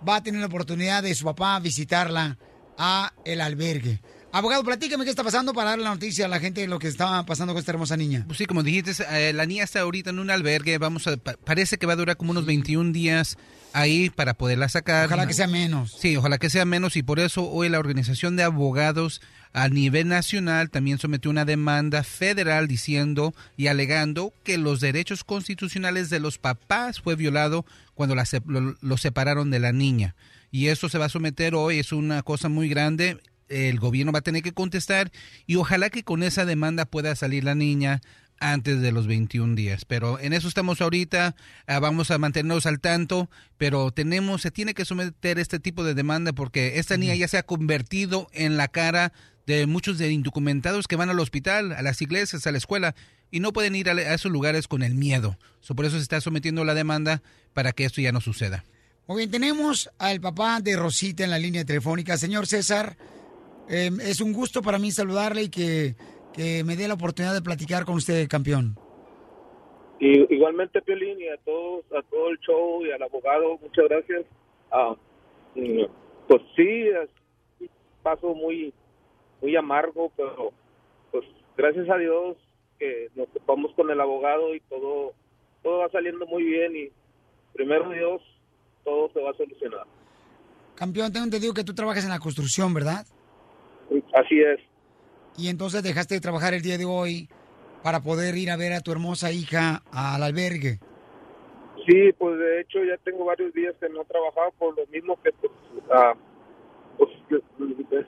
va 0.07 0.17
a 0.17 0.23
tener 0.23 0.41
la 0.41 0.47
oportunidad 0.47 1.03
de 1.03 1.15
su 1.15 1.25
papá 1.25 1.59
visitarla 1.59 2.37
a 2.77 3.13
el 3.23 3.41
albergue. 3.41 4.01
Abogado, 4.38 4.63
platícame 4.65 5.05
qué 5.05 5.09
está 5.11 5.23
pasando 5.23 5.53
para 5.53 5.69
darle 5.69 5.86
la 5.86 5.91
noticia 5.91 6.25
a 6.25 6.27
la 6.27 6.41
gente 6.41 6.59
de 6.59 6.67
lo 6.67 6.77
que 6.77 6.88
está 6.89 7.25
pasando 7.25 7.53
con 7.53 7.59
esta 7.61 7.71
hermosa 7.71 7.95
niña. 7.95 8.25
Pues 8.27 8.38
sí, 8.38 8.45
como 8.45 8.63
dijiste, 8.63 8.91
eh, 9.11 9.31
la 9.31 9.45
niña 9.45 9.63
está 9.63 9.79
ahorita 9.79 10.09
en 10.09 10.19
un 10.19 10.29
albergue. 10.29 10.77
Vamos 10.77 11.07
a, 11.07 11.15
pa- 11.15 11.38
parece 11.45 11.77
que 11.77 11.86
va 11.86 11.93
a 11.93 11.95
durar 11.95 12.17
como 12.17 12.31
unos 12.31 12.45
21 12.45 12.91
días 12.91 13.38
ahí 13.71 14.09
para 14.09 14.33
poderla 14.33 14.67
sacar. 14.67 15.05
Ojalá 15.05 15.25
que 15.25 15.33
sea 15.33 15.47
menos. 15.47 15.95
Sí, 15.99 16.17
ojalá 16.17 16.38
que 16.38 16.49
sea 16.49 16.65
menos 16.65 16.97
y 16.97 17.03
por 17.03 17.19
eso 17.21 17.49
hoy 17.49 17.69
la 17.69 17.79
Organización 17.79 18.36
de 18.36 18.43
Abogados 18.43 19.21
a 19.53 19.69
nivel 19.69 20.09
nacional 20.09 20.69
también 20.69 20.97
sometió 20.97 21.31
una 21.31 21.45
demanda 21.45 22.03
federal 22.03 22.67
diciendo 22.67 23.33
y 23.55 23.67
alegando 23.67 24.33
que 24.43 24.57
los 24.57 24.81
derechos 24.81 25.23
constitucionales 25.23 26.09
de 26.09 26.19
los 26.19 26.39
papás 26.39 26.99
fue 26.99 27.15
violado 27.15 27.65
cuando 27.93 28.15
la 28.15 28.25
se- 28.25 28.41
lo, 28.45 28.75
lo 28.81 28.97
separaron 28.97 29.49
de 29.49 29.59
la 29.59 29.71
niña. 29.71 30.13
Y 30.51 30.67
eso 30.67 30.89
se 30.89 30.97
va 30.97 31.05
a 31.05 31.09
someter 31.09 31.55
hoy, 31.55 31.79
es 31.79 31.93
una 31.93 32.21
cosa 32.21 32.49
muy 32.49 32.67
grande. 32.67 33.17
El 33.47 33.79
gobierno 33.79 34.11
va 34.11 34.19
a 34.19 34.23
tener 34.23 34.41
que 34.43 34.53
contestar 34.53 35.11
y 35.45 35.55
ojalá 35.55 35.89
que 35.89 36.03
con 36.03 36.23
esa 36.23 36.45
demanda 36.45 36.85
pueda 36.85 37.15
salir 37.15 37.43
la 37.43 37.55
niña 37.55 38.01
antes 38.39 38.81
de 38.81 38.91
los 38.91 39.07
21 39.07 39.55
días. 39.55 39.85
Pero 39.85 40.19
en 40.19 40.33
eso 40.33 40.47
estamos 40.47 40.81
ahorita, 40.81 41.35
ah, 41.67 41.79
vamos 41.79 42.11
a 42.11 42.17
mantenernos 42.17 42.65
al 42.65 42.79
tanto, 42.79 43.29
pero 43.57 43.91
tenemos, 43.91 44.41
se 44.41 44.51
tiene 44.51 44.73
que 44.73 44.85
someter 44.85 45.39
este 45.39 45.59
tipo 45.59 45.83
de 45.83 45.93
demanda 45.93 46.33
porque 46.33 46.79
esta 46.79 46.97
niña 46.97 47.15
ya 47.15 47.27
se 47.27 47.37
ha 47.37 47.43
convertido 47.43 48.27
en 48.33 48.57
la 48.57 48.67
cara 48.67 49.13
de 49.45 49.67
muchos 49.67 49.97
de 49.97 50.11
indocumentados 50.11 50.87
que 50.87 50.95
van 50.95 51.09
al 51.09 51.19
hospital, 51.19 51.71
a 51.71 51.81
las 51.81 52.01
iglesias, 52.01 52.47
a 52.47 52.51
la 52.51 52.57
escuela 52.57 52.95
y 53.31 53.39
no 53.39 53.53
pueden 53.53 53.75
ir 53.75 53.89
a, 53.89 53.93
a 53.93 54.13
esos 54.13 54.31
lugares 54.31 54.67
con 54.67 54.81
el 54.81 54.95
miedo. 54.95 55.37
So, 55.61 55.75
por 55.75 55.85
eso 55.85 55.97
se 55.97 56.03
está 56.03 56.21
sometiendo 56.21 56.63
la 56.63 56.73
demanda 56.73 57.21
para 57.53 57.71
que 57.71 57.85
esto 57.85 58.01
ya 58.01 58.11
no 58.11 58.21
suceda. 58.21 58.65
Muy 59.07 59.17
bien, 59.17 59.31
tenemos 59.31 59.91
al 59.99 60.19
papá 60.19 60.61
de 60.61 60.75
Rosita 60.75 61.23
en 61.23 61.29
la 61.29 61.37
línea 61.37 61.63
telefónica. 61.63 62.17
Señor 62.17 62.47
César, 62.47 62.97
eh, 63.70 63.89
es 64.01 64.22
un 64.22 64.34
gusto 64.34 64.61
para 64.61 64.80
mí 64.80 64.91
saludarle 64.91 65.43
y 65.43 65.49
que, 65.49 65.95
que 66.34 66.63
me 66.63 66.76
dé 66.76 66.88
la 66.88 66.93
oportunidad 66.93 67.34
de 67.34 67.41
platicar 67.41 67.86
con 67.86 67.95
usted, 67.95 68.28
campeón. 68.28 68.78
Y 69.99 70.34
igualmente, 70.34 70.82
Piolín, 70.82 71.20
y 71.20 71.28
a 71.30 71.38
todos, 71.38 71.86
a 71.97 72.01
todo 72.03 72.30
el 72.30 72.39
show 72.39 72.86
y 72.86 72.91
al 72.91 73.01
abogado, 73.01 73.57
muchas 73.61 73.86
gracias. 73.89 74.26
Ah, 74.72 74.95
mm, 75.55 75.84
pues 76.28 76.41
sí, 76.55 76.88
es 76.88 77.09
un 77.61 77.70
paso 78.03 78.34
muy, 78.36 78.74
muy 79.41 79.55
amargo, 79.55 80.11
pero 80.18 80.51
pues 81.11 81.24
gracias 81.57 81.89
a 81.89 81.97
Dios 81.97 82.36
que 82.78 83.09
nos 83.16 83.30
topamos 83.30 83.74
con 83.76 83.89
el 83.89 84.01
abogado 84.01 84.53
y 84.53 84.59
todo, 84.61 85.13
todo 85.63 85.80
va 85.80 85.89
saliendo 85.89 86.26
muy 86.28 86.43
bien 86.43 86.76
y 86.76 86.91
primero 87.53 87.89
Dios, 87.89 88.22
todo 88.84 89.09
se 89.13 89.22
va 89.22 89.32
a 89.32 89.38
solucionar. 89.38 89.86
Campeón, 90.76 91.13
tengo 91.13 91.26
entendido 91.26 91.53
que 91.53 91.63
tú 91.63 91.74
trabajas 91.74 92.03
en 92.03 92.09
la 92.09 92.20
construcción, 92.20 92.74
¿verdad? 92.74 93.05
Así 94.13 94.39
es. 94.41 94.59
Y 95.38 95.49
entonces 95.49 95.83
dejaste 95.83 96.15
de 96.15 96.21
trabajar 96.21 96.53
el 96.53 96.61
día 96.61 96.77
de 96.77 96.86
hoy 96.86 97.29
para 97.83 98.01
poder 98.01 98.36
ir 98.36 98.49
a 98.49 98.57
ver 98.57 98.73
a 98.73 98.81
tu 98.81 98.91
hermosa 98.91 99.31
hija 99.31 99.83
al 99.91 100.23
albergue. 100.23 100.79
Sí, 101.86 102.11
pues 102.17 102.39
de 102.39 102.61
hecho 102.61 102.83
ya 102.83 102.97
tengo 102.97 103.25
varios 103.25 103.53
días 103.53 103.75
que 103.79 103.89
no 103.89 104.01
he 104.01 104.05
trabajado 104.05 104.51
por 104.57 104.75
lo 104.75 104.88
mismo 104.88 105.21
que 105.21 105.31
pues, 105.33 105.51
ah, 105.91 106.13
pues 106.97 107.11
es, 107.29 108.05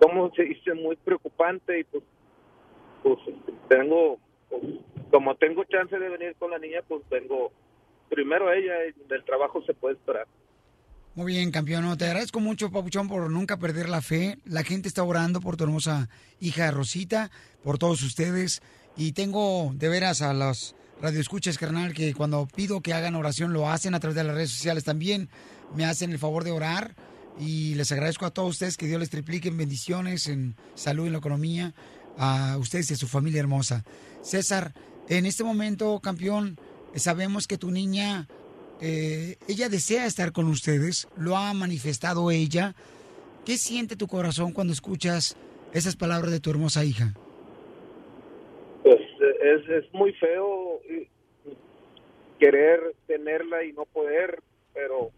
como 0.00 0.30
se 0.34 0.44
dice 0.44 0.74
muy 0.74 0.96
preocupante 0.96 1.80
y 1.80 1.84
pues 1.84 2.04
pues 3.02 3.18
tengo 3.68 4.18
pues, 4.48 4.62
como 5.10 5.34
tengo 5.36 5.64
chance 5.64 5.98
de 5.98 6.08
venir 6.08 6.36
con 6.38 6.52
la 6.52 6.58
niña 6.58 6.80
pues 6.86 7.02
vengo 7.08 7.50
primero 8.08 8.52
ella 8.52 8.74
y 8.86 9.08
del 9.08 9.24
trabajo 9.24 9.62
se 9.62 9.74
puede 9.74 9.96
esperar. 9.96 10.26
Muy 11.16 11.32
bien, 11.32 11.50
campeón. 11.50 11.96
Te 11.96 12.04
agradezco 12.04 12.40
mucho, 12.40 12.70
Papuchón, 12.70 13.08
por 13.08 13.30
nunca 13.30 13.56
perder 13.56 13.88
la 13.88 14.02
fe. 14.02 14.38
La 14.44 14.62
gente 14.64 14.86
está 14.86 15.02
orando 15.02 15.40
por 15.40 15.56
tu 15.56 15.64
hermosa 15.64 16.10
hija 16.40 16.70
Rosita, 16.70 17.30
por 17.64 17.78
todos 17.78 18.02
ustedes. 18.02 18.60
Y 18.98 19.12
tengo 19.12 19.72
de 19.74 19.88
veras 19.88 20.20
a 20.20 20.34
los 20.34 20.74
radioescuchas, 21.00 21.56
carnal, 21.56 21.94
que 21.94 22.12
cuando 22.12 22.46
pido 22.54 22.82
que 22.82 22.92
hagan 22.92 23.14
oración 23.14 23.54
lo 23.54 23.70
hacen 23.70 23.94
a 23.94 24.00
través 24.00 24.14
de 24.14 24.24
las 24.24 24.34
redes 24.34 24.50
sociales 24.50 24.84
también. 24.84 25.30
Me 25.74 25.86
hacen 25.86 26.12
el 26.12 26.18
favor 26.18 26.44
de 26.44 26.50
orar. 26.50 26.94
Y 27.40 27.76
les 27.76 27.90
agradezco 27.92 28.26
a 28.26 28.30
todos 28.30 28.50
ustedes 28.50 28.76
que 28.76 28.86
Dios 28.86 29.00
les 29.00 29.08
triplique 29.08 29.48
en 29.48 29.56
bendiciones, 29.56 30.26
en 30.26 30.54
salud, 30.74 31.06
en 31.06 31.12
la 31.12 31.18
economía, 31.18 31.72
a 32.18 32.58
ustedes 32.58 32.90
y 32.90 32.94
a 32.94 32.98
su 32.98 33.08
familia 33.08 33.40
hermosa. 33.40 33.84
César, 34.20 34.74
en 35.08 35.24
este 35.24 35.44
momento, 35.44 35.98
campeón, 36.00 36.60
sabemos 36.94 37.46
que 37.46 37.56
tu 37.56 37.70
niña 37.70 38.28
eh, 38.80 39.36
ella 39.48 39.68
desea 39.68 40.06
estar 40.06 40.32
con 40.32 40.46
ustedes, 40.46 41.08
lo 41.16 41.36
ha 41.36 41.52
manifestado 41.54 42.30
ella. 42.30 42.74
¿Qué 43.44 43.56
siente 43.56 43.96
tu 43.96 44.06
corazón 44.08 44.52
cuando 44.52 44.72
escuchas 44.72 45.36
esas 45.72 45.96
palabras 45.96 46.30
de 46.32 46.40
tu 46.40 46.50
hermosa 46.50 46.84
hija? 46.84 47.14
Pues 48.82 49.00
es, 49.42 49.68
es 49.68 49.92
muy 49.92 50.12
feo 50.14 50.80
eh, 50.88 51.08
querer 52.38 52.94
tenerla 53.06 53.64
y 53.64 53.72
no 53.72 53.84
poder, 53.86 54.42
pero 54.74 55.10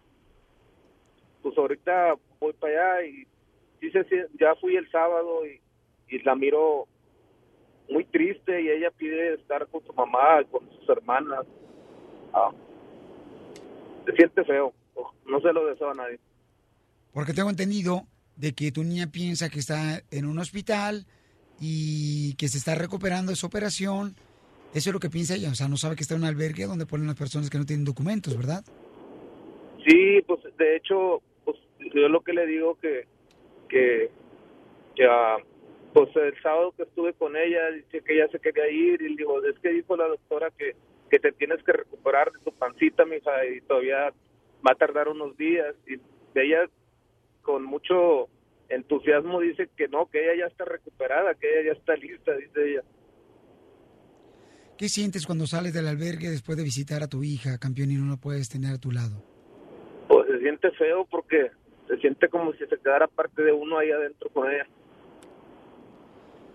pues 1.42 1.56
ahorita 1.56 2.14
voy 2.40 2.52
para 2.54 2.96
allá 2.98 3.06
y 3.06 3.26
sien- 3.80 4.28
ya 4.38 4.54
fui 4.56 4.76
el 4.76 4.90
sábado 4.90 5.46
y, 5.46 5.60
y 6.14 6.18
la 6.22 6.34
miro 6.34 6.86
muy 7.88 8.04
triste 8.04 8.60
y 8.60 8.68
ella 8.68 8.90
pide 8.90 9.34
estar 9.34 9.66
con 9.68 9.84
su 9.86 9.92
mamá, 9.94 10.44
con 10.50 10.68
sus 10.78 10.88
hermanas. 10.88 11.46
Ah, 12.34 12.52
se 14.08 14.16
siente 14.16 14.44
feo, 14.44 14.72
no 15.26 15.40
se 15.40 15.52
lo 15.52 15.66
deseo 15.66 15.90
a 15.90 15.94
nadie. 15.94 16.18
Porque 17.12 17.34
tengo 17.34 17.50
entendido 17.50 18.02
de 18.36 18.52
que 18.54 18.72
tu 18.72 18.84
niña 18.84 19.08
piensa 19.10 19.50
que 19.50 19.58
está 19.58 20.02
en 20.10 20.24
un 20.24 20.38
hospital 20.38 21.06
y 21.60 22.34
que 22.36 22.48
se 22.48 22.58
está 22.58 22.74
recuperando 22.74 23.30
de 23.30 23.36
su 23.36 23.46
operación. 23.46 24.14
Eso 24.74 24.90
es 24.90 24.94
lo 24.94 25.00
que 25.00 25.10
piensa 25.10 25.34
ella. 25.34 25.50
O 25.50 25.54
sea, 25.54 25.68
no 25.68 25.76
sabe 25.76 25.96
que 25.96 26.02
está 26.02 26.14
en 26.14 26.22
un 26.22 26.28
albergue 26.28 26.66
donde 26.66 26.86
ponen 26.86 27.06
las 27.06 27.16
personas 27.16 27.50
que 27.50 27.58
no 27.58 27.66
tienen 27.66 27.84
documentos, 27.84 28.36
¿verdad? 28.36 28.64
Sí, 29.86 30.22
pues 30.26 30.40
de 30.56 30.76
hecho, 30.76 31.22
pues 31.44 31.56
yo 31.94 32.08
lo 32.08 32.20
que 32.20 32.32
le 32.32 32.46
digo 32.46 32.76
que 32.76 33.06
que, 33.68 34.10
que 34.94 35.04
ah, 35.04 35.36
pues 35.92 36.14
el 36.16 36.40
sábado 36.42 36.72
que 36.76 36.82
estuve 36.84 37.12
con 37.14 37.36
ella 37.36 37.70
dice 37.70 38.02
que 38.02 38.14
ella 38.14 38.28
se 38.30 38.40
quería 38.40 38.68
ir 38.70 39.02
y 39.02 39.10
le 39.10 39.16
digo, 39.16 39.44
es 39.44 39.58
que 39.60 39.70
dijo 39.70 39.96
la 39.96 40.08
doctora 40.08 40.50
que 40.56 40.74
que 41.08 41.18
te 41.18 41.32
tienes 41.32 41.62
que 41.62 41.72
recuperar 41.72 42.32
de 42.32 42.38
tu 42.40 42.52
pancita, 42.52 43.04
mija, 43.04 43.44
y 43.46 43.60
todavía 43.62 44.12
va 44.66 44.72
a 44.72 44.74
tardar 44.74 45.08
unos 45.08 45.36
días 45.36 45.74
y 45.86 46.00
ella 46.34 46.68
con 47.42 47.64
mucho 47.64 48.28
entusiasmo 48.68 49.40
dice 49.40 49.68
que 49.76 49.88
no, 49.88 50.06
que 50.10 50.24
ella 50.24 50.44
ya 50.44 50.46
está 50.46 50.64
recuperada, 50.64 51.34
que 51.34 51.48
ella 51.48 51.72
ya 51.72 51.78
está 51.78 51.96
lista, 51.96 52.32
dice 52.36 52.72
ella. 52.72 52.82
¿Qué 54.76 54.88
sientes 54.88 55.26
cuando 55.26 55.46
sales 55.46 55.72
del 55.72 55.88
albergue 55.88 56.30
después 56.30 56.56
de 56.56 56.64
visitar 56.64 57.02
a 57.02 57.08
tu 57.08 57.24
hija, 57.24 57.58
campeón, 57.58 57.90
y 57.90 57.94
no 57.94 58.10
la 58.10 58.16
puedes 58.16 58.48
tener 58.48 58.74
a 58.74 58.78
tu 58.78 58.92
lado? 58.92 59.24
Pues 60.06 60.28
se 60.28 60.38
siente 60.38 60.70
feo 60.72 61.06
porque 61.10 61.50
se 61.88 61.96
siente 61.96 62.28
como 62.28 62.52
si 62.52 62.58
se 62.66 62.78
quedara 62.78 63.08
parte 63.08 63.42
de 63.42 63.52
uno 63.52 63.78
ahí 63.78 63.90
adentro 63.90 64.30
con 64.30 64.48
ella. 64.48 64.66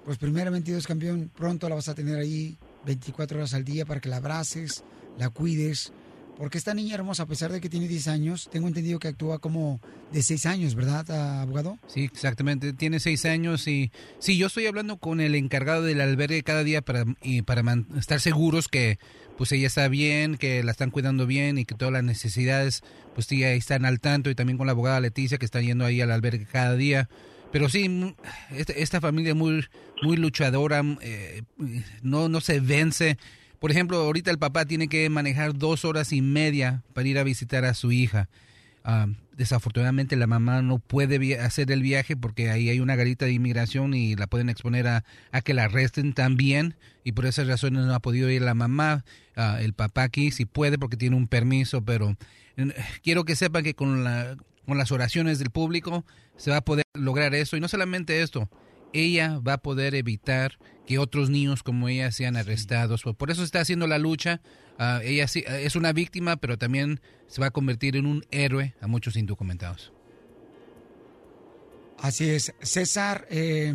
Pues 0.06 0.18
primeramente 0.18 0.72
Dios, 0.72 0.88
campeón, 0.88 1.32
pronto 1.36 1.68
la 1.68 1.76
vas 1.76 1.89
a 1.89 1.95
tener 1.95 2.18
ahí 2.18 2.58
24 2.86 3.38
horas 3.38 3.54
al 3.54 3.64
día 3.64 3.86
para 3.86 4.00
que 4.00 4.10
la 4.10 4.18
abraces, 4.18 4.84
la 5.18 5.30
cuides. 5.30 5.94
Porque 6.38 6.58
esta 6.58 6.74
niña 6.74 6.96
hermosa, 6.96 7.24
a 7.24 7.26
pesar 7.28 7.52
de 7.52 7.62
que 7.62 7.70
tiene 7.70 7.88
10 7.88 8.08
años, 8.08 8.50
tengo 8.52 8.68
entendido 8.68 8.98
que 8.98 9.08
actúa 9.08 9.38
como 9.38 9.80
de 10.12 10.24
6 10.24 10.48
años, 10.48 10.74
¿verdad, 10.74 11.42
abogado? 11.42 11.78
Sí, 11.88 12.06
exactamente. 12.06 12.74
Tiene 12.74 13.00
seis 13.00 13.26
años 13.26 13.68
y 13.68 13.92
sí, 14.18 14.38
yo 14.38 14.48
estoy 14.48 14.66
hablando 14.66 14.98
con 14.98 15.22
el 15.22 15.36
encargado 15.36 15.84
del 15.84 16.02
albergue 16.02 16.42
cada 16.42 16.64
día 16.64 16.82
para, 16.82 17.06
y 17.22 17.44
para 17.44 17.64
estar 17.98 18.20
seguros 18.20 18.68
que 18.68 18.98
pues 19.38 19.52
ella 19.52 19.68
está 19.68 19.88
bien, 19.88 20.38
que 20.38 20.64
la 20.64 20.72
están 20.72 20.92
cuidando 20.92 21.28
bien 21.28 21.58
y 21.58 21.66
que 21.66 21.76
todas 21.76 21.94
las 21.94 22.04
necesidades 22.04 22.82
pues 23.14 23.28
sí, 23.28 23.44
están 23.44 23.86
al 23.86 24.00
tanto 24.00 24.30
y 24.30 24.36
también 24.36 24.58
con 24.58 24.68
la 24.68 24.72
abogada 24.72 25.00
Leticia 25.00 25.38
que 25.38 25.46
está 25.46 25.62
yendo 25.62 25.86
ahí 25.86 26.02
al 26.02 26.12
albergue 26.12 26.46
cada 26.46 26.76
día. 26.76 27.10
Pero 27.54 27.70
sí, 27.70 28.16
esta, 28.49 28.99
familia 28.99 29.34
muy 29.34 29.66
muy 30.01 30.18
luchadora, 30.18 30.82
eh, 31.01 31.43
no, 32.01 32.28
no 32.28 32.41
se 32.41 32.60
vence. 32.60 33.18
Por 33.60 33.72
ejemplo, 33.72 33.97
ahorita 33.97 34.30
el 34.30 34.39
papá 34.39 34.66
tiene 34.66 34.89
que 34.89 35.10
manejar 35.10 35.58
dos 35.58 35.86
horas 35.86 36.12
y 36.12 36.22
media 36.22 36.84
para 36.93 37.08
ir 37.08 37.18
a 37.18 37.24
visitar 37.24 37.64
a 37.64 37.74
su 37.74 37.93
hija. 37.93 38.28
Ah, 38.84 39.08
desafortunadamente 39.38 40.18
la 40.18 40.28
mamá 40.28 40.62
no 40.62 40.80
puede 40.80 41.39
hacer 41.39 41.72
el 41.72 41.82
viaje 41.82 42.18
porque 42.18 42.49
ahí 42.49 42.70
hay 42.70 42.82
una 42.82 42.97
garita 42.97 43.26
de 43.26 43.32
inmigración 43.32 43.93
y 43.93 44.18
la 44.18 44.28
pueden 44.28 44.49
exponer 44.49 44.88
a, 44.88 45.06
a 45.32 45.41
que 45.41 45.54
la 45.54 45.64
arresten 45.64 46.12
también 46.12 46.76
y 47.06 47.14
por 47.14 47.26
esas 47.26 47.47
razones 47.47 47.86
no 47.86 47.95
ha 47.95 48.01
podido 48.01 48.30
ir 48.30 48.41
la 48.41 48.54
mamá, 48.54 49.06
Ah, 49.36 49.58
el 49.62 49.74
papá 49.74 50.04
aquí 50.04 50.32
sí 50.32 50.45
puede 50.45 50.78
porque 50.78 50.97
tiene 50.97 51.16
un 51.16 51.28
permiso, 51.28 51.84
pero 51.84 52.16
eh, 52.58 52.74
quiero 53.01 53.26
que 53.26 53.36
sepan 53.36 53.64
que 53.64 53.74
con, 53.74 54.04
la, 54.04 54.38
con 54.66 54.78
las 54.78 54.91
oraciones 54.91 55.39
del 55.39 55.49
público 55.49 56.05
se 56.38 56.51
va 56.51 56.57
a 56.57 56.61
poder 56.66 56.86
lograr 56.93 57.34
eso 57.36 57.57
y 57.57 57.59
no 57.59 57.68
solamente 57.68 58.22
esto, 58.22 58.49
ella 58.93 59.39
va 59.39 59.53
a 59.53 59.57
poder 59.57 59.95
evitar 59.95 60.57
que 60.86 60.99
otros 60.99 61.30
niños 61.30 61.64
como 61.64 61.89
ella 61.89 62.11
sean 62.11 62.36
arrestados. 62.36 63.01
Por- 63.03 63.16
Por 63.16 63.32
eso 63.32 63.43
está 63.43 63.59
haciendo 63.61 63.88
la 63.88 63.97
lucha. 63.97 64.41
Ah, 64.78 65.01
ella 65.03 65.28
sí, 65.28 65.43
es 65.47 65.76
una 65.76 65.93
víctima, 65.93 66.36
pero 66.38 66.57
también 66.57 66.99
se 67.28 67.41
va 67.41 67.47
a 67.47 67.51
convertir 67.51 67.95
en 67.95 68.05
un 68.05 68.26
héroe 68.32 68.76
a 68.82 68.88
muchos 68.88 69.16
indocumentados. 69.16 69.91
Así 71.99 72.30
es. 72.30 72.53
César, 72.61 73.28
eh, 73.30 73.74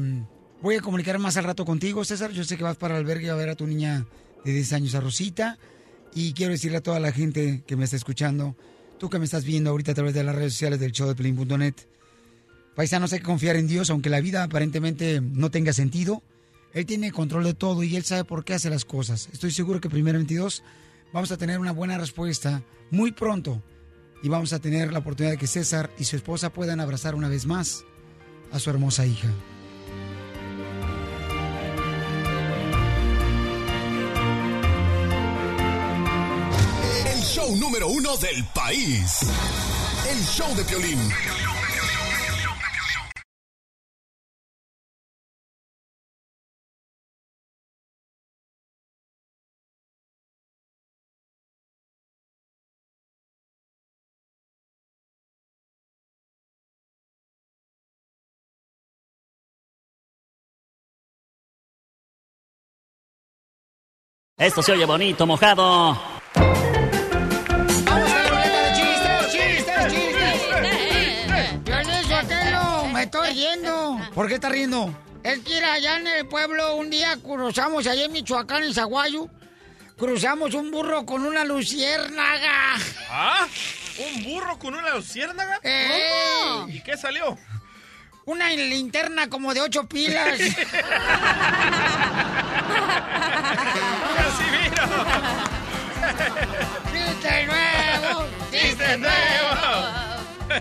voy 0.60 0.76
a 0.76 0.80
comunicar 0.80 1.18
más 1.18 1.36
al 1.36 1.44
rato 1.44 1.64
contigo, 1.64 2.04
César. 2.04 2.30
Yo 2.32 2.44
sé 2.44 2.56
que 2.56 2.64
vas 2.64 2.76
para 2.76 2.94
el 2.96 3.00
albergue 3.04 3.30
a 3.30 3.34
ver 3.34 3.48
a 3.48 3.54
tu 3.54 3.66
niña 3.66 4.06
de 4.44 4.52
10 4.52 4.72
años, 4.74 4.94
a 4.94 5.00
Rosita. 5.00 5.58
Y 6.14 6.32
quiero 6.34 6.52
decirle 6.52 6.78
a 6.78 6.82
toda 6.82 7.00
la 7.00 7.12
gente 7.12 7.62
que 7.66 7.76
me 7.76 7.84
está 7.84 7.96
escuchando, 7.96 8.56
tú 8.98 9.08
que 9.08 9.18
me 9.18 9.24
estás 9.24 9.44
viendo 9.44 9.70
ahorita 9.70 9.92
a 9.92 9.94
través 9.94 10.14
de 10.14 10.24
las 10.24 10.34
redes 10.34 10.52
sociales 10.52 10.80
del 10.80 10.92
show 10.92 11.08
de 11.08 11.14
Pelín.net, 11.14 11.74
paisanos, 12.74 13.12
hay 13.12 13.20
que 13.20 13.24
confiar 13.24 13.56
en 13.56 13.66
Dios, 13.66 13.90
aunque 13.90 14.10
la 14.10 14.20
vida 14.20 14.42
aparentemente 14.42 15.20
no 15.20 15.50
tenga 15.50 15.72
sentido. 15.72 16.22
Él 16.74 16.84
tiene 16.84 17.12
control 17.12 17.44
de 17.44 17.54
todo 17.54 17.82
y 17.82 17.96
él 17.96 18.04
sabe 18.04 18.24
por 18.24 18.44
qué 18.44 18.54
hace 18.54 18.70
las 18.70 18.84
cosas. 18.84 19.28
Estoy 19.32 19.52
seguro 19.52 19.80
que 19.80 19.88
primero 19.88 20.18
22 20.18 20.62
vamos 21.12 21.32
a 21.32 21.36
tener 21.36 21.58
una 21.58 21.72
buena 21.72 21.96
respuesta 21.96 22.62
muy 22.90 23.12
pronto 23.12 23.62
y 24.22 24.28
vamos 24.28 24.52
a 24.52 24.58
tener 24.58 24.92
la 24.92 24.98
oportunidad 24.98 25.32
de 25.32 25.38
que 25.38 25.46
César 25.46 25.90
y 25.98 26.04
su 26.04 26.16
esposa 26.16 26.52
puedan 26.52 26.80
abrazar 26.80 27.14
una 27.14 27.28
vez 27.28 27.46
más 27.46 27.84
a 28.52 28.58
su 28.58 28.70
hermosa 28.70 29.06
hija. 29.06 29.28
Número 37.56 37.88
uno 37.88 38.16
del 38.16 38.44
país. 38.54 39.20
El 40.10 40.24
show 40.24 40.54
de 40.54 40.64
Piolín. 40.64 40.98
Esto 64.36 64.62
se 64.62 64.70
oye 64.70 64.84
bonito, 64.84 65.26
mojado. 65.26 65.98
Riendo. 73.38 74.00
¿Por 74.14 74.28
qué 74.28 74.34
está 74.34 74.48
riendo? 74.48 74.92
Es 75.22 75.38
que 75.40 75.58
era 75.58 75.74
allá 75.74 75.98
en 75.98 76.06
el 76.06 76.26
pueblo 76.26 76.76
un 76.76 76.90
día 76.90 77.16
cruzamos 77.22 77.86
allá 77.86 78.04
en 78.04 78.12
Michoacán, 78.12 78.62
en 78.64 78.74
Zaguayo. 78.74 79.28
Cruzamos 79.96 80.54
un 80.54 80.70
burro 80.70 81.04
con 81.06 81.24
una 81.24 81.44
luciérnaga. 81.44 82.76
¿Ah? 83.10 83.46
¿Un 83.98 84.24
burro 84.24 84.58
con 84.58 84.74
una 84.74 84.94
luciérnaga? 84.94 85.60
¡Ey! 85.62 86.76
¿Y 86.76 86.80
qué 86.82 86.96
salió? 86.96 87.36
Una 88.24 88.50
linterna 88.50 89.28
como 89.28 89.54
de 89.54 89.60
ocho 89.60 89.88
pilas. 89.88 90.38
¡Chiste 96.92 97.46
nuevo! 97.46 98.26
¡Chiste 98.52 98.98
nuevo! 98.98 99.47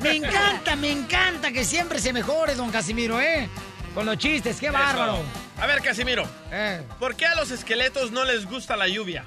Me 0.01 0.15
encanta, 0.15 0.75
me 0.75 0.91
encanta 0.91 1.51
que 1.51 1.63
siempre 1.63 1.99
se 1.99 2.13
mejore, 2.13 2.55
don 2.55 2.69
Casimiro, 2.71 3.19
¿eh? 3.19 3.49
Con 3.93 4.05
los 4.05 4.17
chistes, 4.17 4.59
qué 4.59 4.69
bárbaro. 4.69 5.15
Eso. 5.15 5.23
A 5.61 5.65
ver, 5.65 5.81
Casimiro. 5.81 6.27
Eh. 6.51 6.83
¿Por 6.99 7.15
qué 7.15 7.25
a 7.25 7.35
los 7.35 7.49
esqueletos 7.51 8.11
no 8.11 8.23
les 8.25 8.45
gusta 8.45 8.75
la 8.75 8.87
lluvia? 8.87 9.25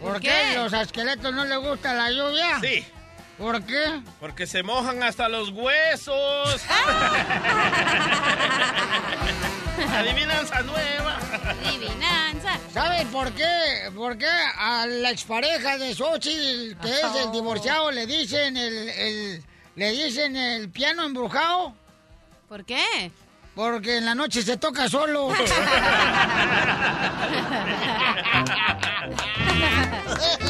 ¿Por 0.00 0.20
qué 0.20 0.54
los 0.56 0.72
esqueletos 0.72 1.32
no 1.34 1.44
les 1.44 1.58
gusta 1.58 1.94
la 1.94 2.10
lluvia? 2.10 2.60
Sí. 2.60 2.84
¿Por 3.38 3.62
qué? 3.64 4.02
Porque 4.20 4.46
se 4.46 4.62
mojan 4.62 5.02
hasta 5.02 5.28
los 5.28 5.48
huesos. 5.50 6.60
Adivinanza 9.94 10.60
nueva. 10.62 11.18
Adivinanza. 11.48 12.58
¿Saben 12.72 13.08
por 13.08 13.32
qué? 13.32 13.90
¿Por 13.94 14.18
qué 14.18 14.28
a 14.28 14.86
la 14.86 15.10
expareja 15.10 15.78
de 15.78 15.94
Xochitl, 15.94 16.76
que 16.80 16.90
es 16.90 17.14
el 17.24 17.32
divorciado, 17.32 17.90
le 17.90 18.06
dicen 18.06 18.56
el, 18.56 18.88
el- 18.90 19.44
le 19.80 19.90
dicen 19.92 20.36
el 20.36 20.68
piano 20.68 21.04
embrujado? 21.04 21.72
¿Por 22.50 22.66
qué? 22.66 23.10
Porque 23.54 23.96
en 23.96 24.04
la 24.04 24.14
noche 24.14 24.42
se 24.42 24.58
toca 24.58 24.90
solo. 24.90 25.30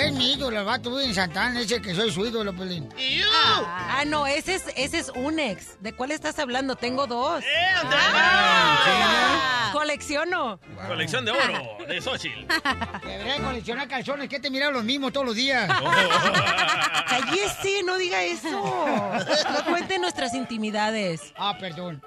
es 0.00 0.12
mi 0.12 0.32
ídolo, 0.32 0.58
el 0.58 0.64
vato 0.64 1.00
en 1.00 1.14
Santana, 1.14 1.60
ese 1.60 1.80
que 1.80 1.94
soy 1.94 2.10
su 2.10 2.26
ídolo, 2.26 2.54
Pelín. 2.54 2.88
Ah, 3.32 4.04
no, 4.06 4.26
ese 4.26 4.54
es, 4.56 4.64
ese 4.76 4.98
es 4.98 5.10
un 5.14 5.38
ex. 5.38 5.80
¿De 5.80 5.92
cuál 5.92 6.10
estás 6.10 6.38
hablando? 6.38 6.76
Tengo 6.76 7.06
dos. 7.06 7.44
Ah. 7.84 9.70
Colecciono. 9.72 10.60
Colección 10.86 11.24
de 11.24 11.32
oro 11.32 11.78
de 11.86 12.00
Xochitl. 12.00 12.46
Debería 13.06 13.42
coleccionar 13.42 13.88
calzones, 13.88 14.28
que 14.28 14.40
te 14.40 14.50
miran 14.50 14.72
los 14.72 14.84
mismos 14.84 15.12
todos 15.12 15.26
los 15.26 15.36
días. 15.36 15.68
Cállese, 17.08 17.82
no 17.84 17.96
diga 17.96 18.22
eso. 18.22 18.48
No 18.50 19.64
cuente 19.70 19.98
nuestras 19.98 20.34
intimidades. 20.34 21.32
Ah, 21.36 21.56
perdón. 21.58 22.02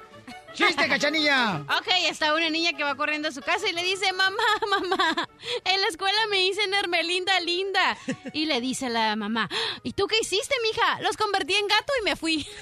¡Chiste, 0.54 0.88
cachanilla! 0.88 1.64
Ok, 1.78 1.88
está 2.08 2.34
una 2.34 2.50
niña 2.50 2.74
que 2.74 2.84
va 2.84 2.96
corriendo 2.96 3.30
a 3.30 3.32
su 3.32 3.42
casa 3.42 3.68
y 3.70 3.74
le 3.74 3.84
dice, 3.84 4.12
mamá, 4.14 4.44
mamá, 4.70 5.30
en 5.64 5.82
la 5.82 5.88
escuela 5.88 6.20
me 6.30 6.38
dicen 6.38 6.74
Hermelinda 6.74 7.40
linda. 7.40 7.98
Y 8.34 8.46
le 8.46 8.62
dice 8.62 8.90
la 8.90 9.16
mamá, 9.16 9.50
¿y 9.84 9.94
tú 9.94 10.08
qué 10.08 10.18
hiciste, 10.20 10.56
mija? 10.64 11.02
Los 11.02 11.18
convertí 11.18 11.54
en 11.54 11.68
gato 11.68 11.94
y 12.02 12.04
me 12.04 12.16
fui. 12.16 12.48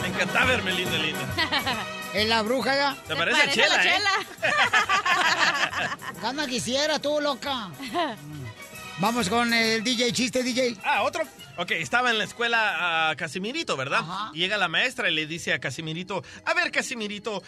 Me 0.00 0.08
encantaba 0.08 0.46
verme 0.46 0.72
linda. 0.72 0.96
¿Es 2.14 2.26
la 2.28 2.42
bruja 2.42 2.74
ya? 2.74 2.96
Te 3.06 3.14
parece 3.14 3.42
a 3.42 3.50
Chela, 3.50 3.84
¿eh? 3.84 4.00
Gana 6.22 6.46
quisiera 6.46 6.98
tú, 6.98 7.20
loca. 7.20 7.68
Vamos 8.98 9.28
con 9.28 9.52
el 9.52 9.84
DJ, 9.84 10.12
chiste, 10.12 10.42
DJ. 10.42 10.78
Ah, 10.82 11.02
otro. 11.02 11.24
Ok, 11.58 11.70
estaba 11.72 12.10
en 12.10 12.18
la 12.18 12.24
escuela 12.24 13.10
a 13.10 13.16
Casimirito, 13.16 13.76
¿verdad? 13.76 14.04
Y 14.34 14.40
llega 14.40 14.58
la 14.58 14.68
maestra 14.68 15.08
y 15.08 15.14
le 15.14 15.26
dice 15.26 15.52
a 15.54 15.58
Casimirito, 15.58 16.22
a 16.44 16.54
ver, 16.54 16.70
Casimirito, 16.70 17.42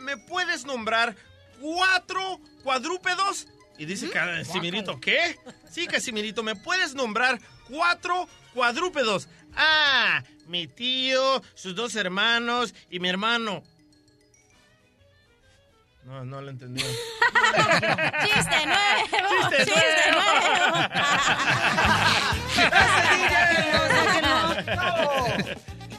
¿me 0.00 0.16
puedes 0.16 0.64
nombrar 0.64 1.14
cuatro 1.60 2.40
cuadrúpedos? 2.64 3.46
Y 3.78 3.84
dice 3.84 4.10
Casimirito, 4.10 4.98
¿qué? 5.00 5.38
Sí, 5.70 5.86
Casimirito, 5.86 6.42
¿me 6.42 6.56
puedes 6.56 6.94
nombrar 6.94 7.38
cuatro 7.68 8.28
cuadrúpedos? 8.52 9.28
Ah, 9.54 10.22
mi 10.46 10.66
tío, 10.66 11.42
sus 11.54 11.74
dos 11.74 11.94
hermanos 11.94 12.74
y 12.90 12.98
mi 13.00 13.08
hermano. 13.08 13.62
No, 16.06 16.24
no 16.24 16.40
lo 16.40 16.50
entendí. 16.50 16.80
¡Chiste 16.80 18.64
nuevo! 18.64 19.50
¡Chiste 19.58 20.10
nuevo! 20.12 20.76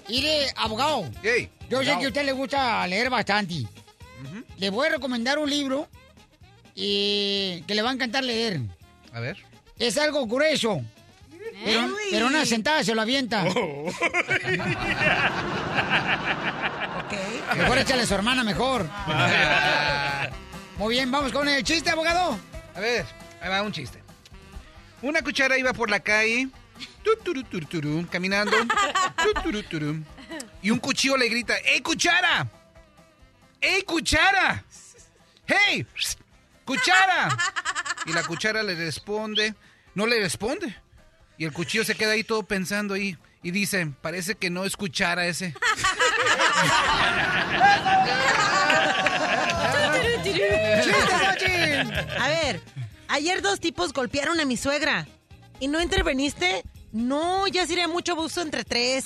Mire, 0.07 0.47
abogado. 0.55 1.03
Yo 1.21 1.21
sé 1.21 1.49
Abogado. 1.69 1.99
que 1.99 2.05
a 2.05 2.07
usted 2.07 2.23
le 2.25 2.31
gusta 2.31 2.87
leer 2.87 3.09
bastante. 3.09 3.65
Le 4.57 4.69
voy 4.69 4.87
a 4.87 4.91
recomendar 4.91 5.37
un 5.39 5.49
libro 5.49 5.89
y 6.73 7.61
que 7.67 7.75
le 7.75 7.81
va 7.81 7.89
a 7.89 7.93
encantar 7.93 8.23
leer. 8.23 8.61
A 9.11 9.19
ver. 9.19 9.35
Es 9.77 9.97
algo 9.97 10.25
grueso. 10.25 10.81
Pero, 11.65 11.85
pero 12.11 12.27
una 12.27 12.45
sentada 12.45 12.81
se 12.81 12.95
lo 12.95 13.01
avienta. 13.01 13.43
Mejor 17.55 17.77
échale 17.77 18.03
a 18.03 18.05
su 18.05 18.13
hermana 18.13 18.43
mejor. 18.43 18.87
Muy 20.77 20.95
bien, 20.95 21.11
vamos 21.11 21.31
con 21.31 21.47
el 21.47 21.63
chiste, 21.63 21.89
abogado. 21.89 22.39
A 22.75 22.79
ver, 22.79 23.05
ahí 23.41 23.49
va 23.49 23.61
un 23.61 23.71
chiste. 23.71 24.03
Una 25.01 25.21
cuchara 25.21 25.57
iba 25.57 25.73
por 25.73 25.89
la 25.89 25.99
calle, 25.99 26.49
tu, 27.03 27.15
turu, 27.23 27.43
turu, 27.43 27.65
turu, 27.67 28.07
caminando, 28.09 28.55
tu, 28.57 29.41
turu, 29.41 29.63
turu, 29.63 30.03
y 30.61 30.71
un 30.71 30.79
cuchillo 30.79 31.17
le 31.17 31.29
grita, 31.29 31.55
¡Ey, 31.57 31.81
cuchara! 31.81 32.47
¡Ey, 33.61 33.83
cuchara! 33.83 34.63
¡Hey! 35.45 35.85
¡Cuchara! 36.65 37.37
Y 38.05 38.13
la 38.13 38.23
cuchara 38.23 38.61
le 38.63 38.75
responde, 38.75 39.55
no 39.95 40.05
le 40.05 40.19
responde. 40.19 40.75
Y 41.37 41.45
el 41.45 41.53
cuchillo 41.53 41.83
se 41.83 41.95
queda 41.95 42.11
ahí 42.11 42.23
todo 42.23 42.43
pensando 42.43 42.95
ahí 42.95 43.17
y 43.43 43.51
dice, 43.51 43.87
parece 44.01 44.35
que 44.35 44.49
no 44.49 44.65
es 44.65 44.75
cuchara 44.75 45.27
ese. 45.27 45.53
A 52.19 52.27
ver, 52.27 52.61
ayer 53.07 53.41
dos 53.41 53.59
tipos 53.59 53.93
golpearon 53.93 54.39
a 54.39 54.45
mi 54.45 54.57
suegra. 54.57 55.07
¿Y 55.59 55.67
no 55.67 55.81
interveniste? 55.81 56.63
No, 56.91 57.47
ya 57.47 57.65
sería 57.65 57.87
mucho 57.87 58.13
abuso 58.13 58.41
entre 58.41 58.63
tres. 58.63 59.05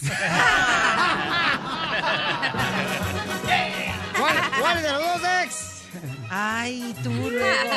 ¿Cuál, 4.18 4.36
cuál 4.60 4.82
de 4.84 4.92
los 4.92 5.02
dos 5.02 5.22
ex? 5.44 5.72
Ay, 6.30 6.96
tú 7.04 7.10
luego. 7.10 7.70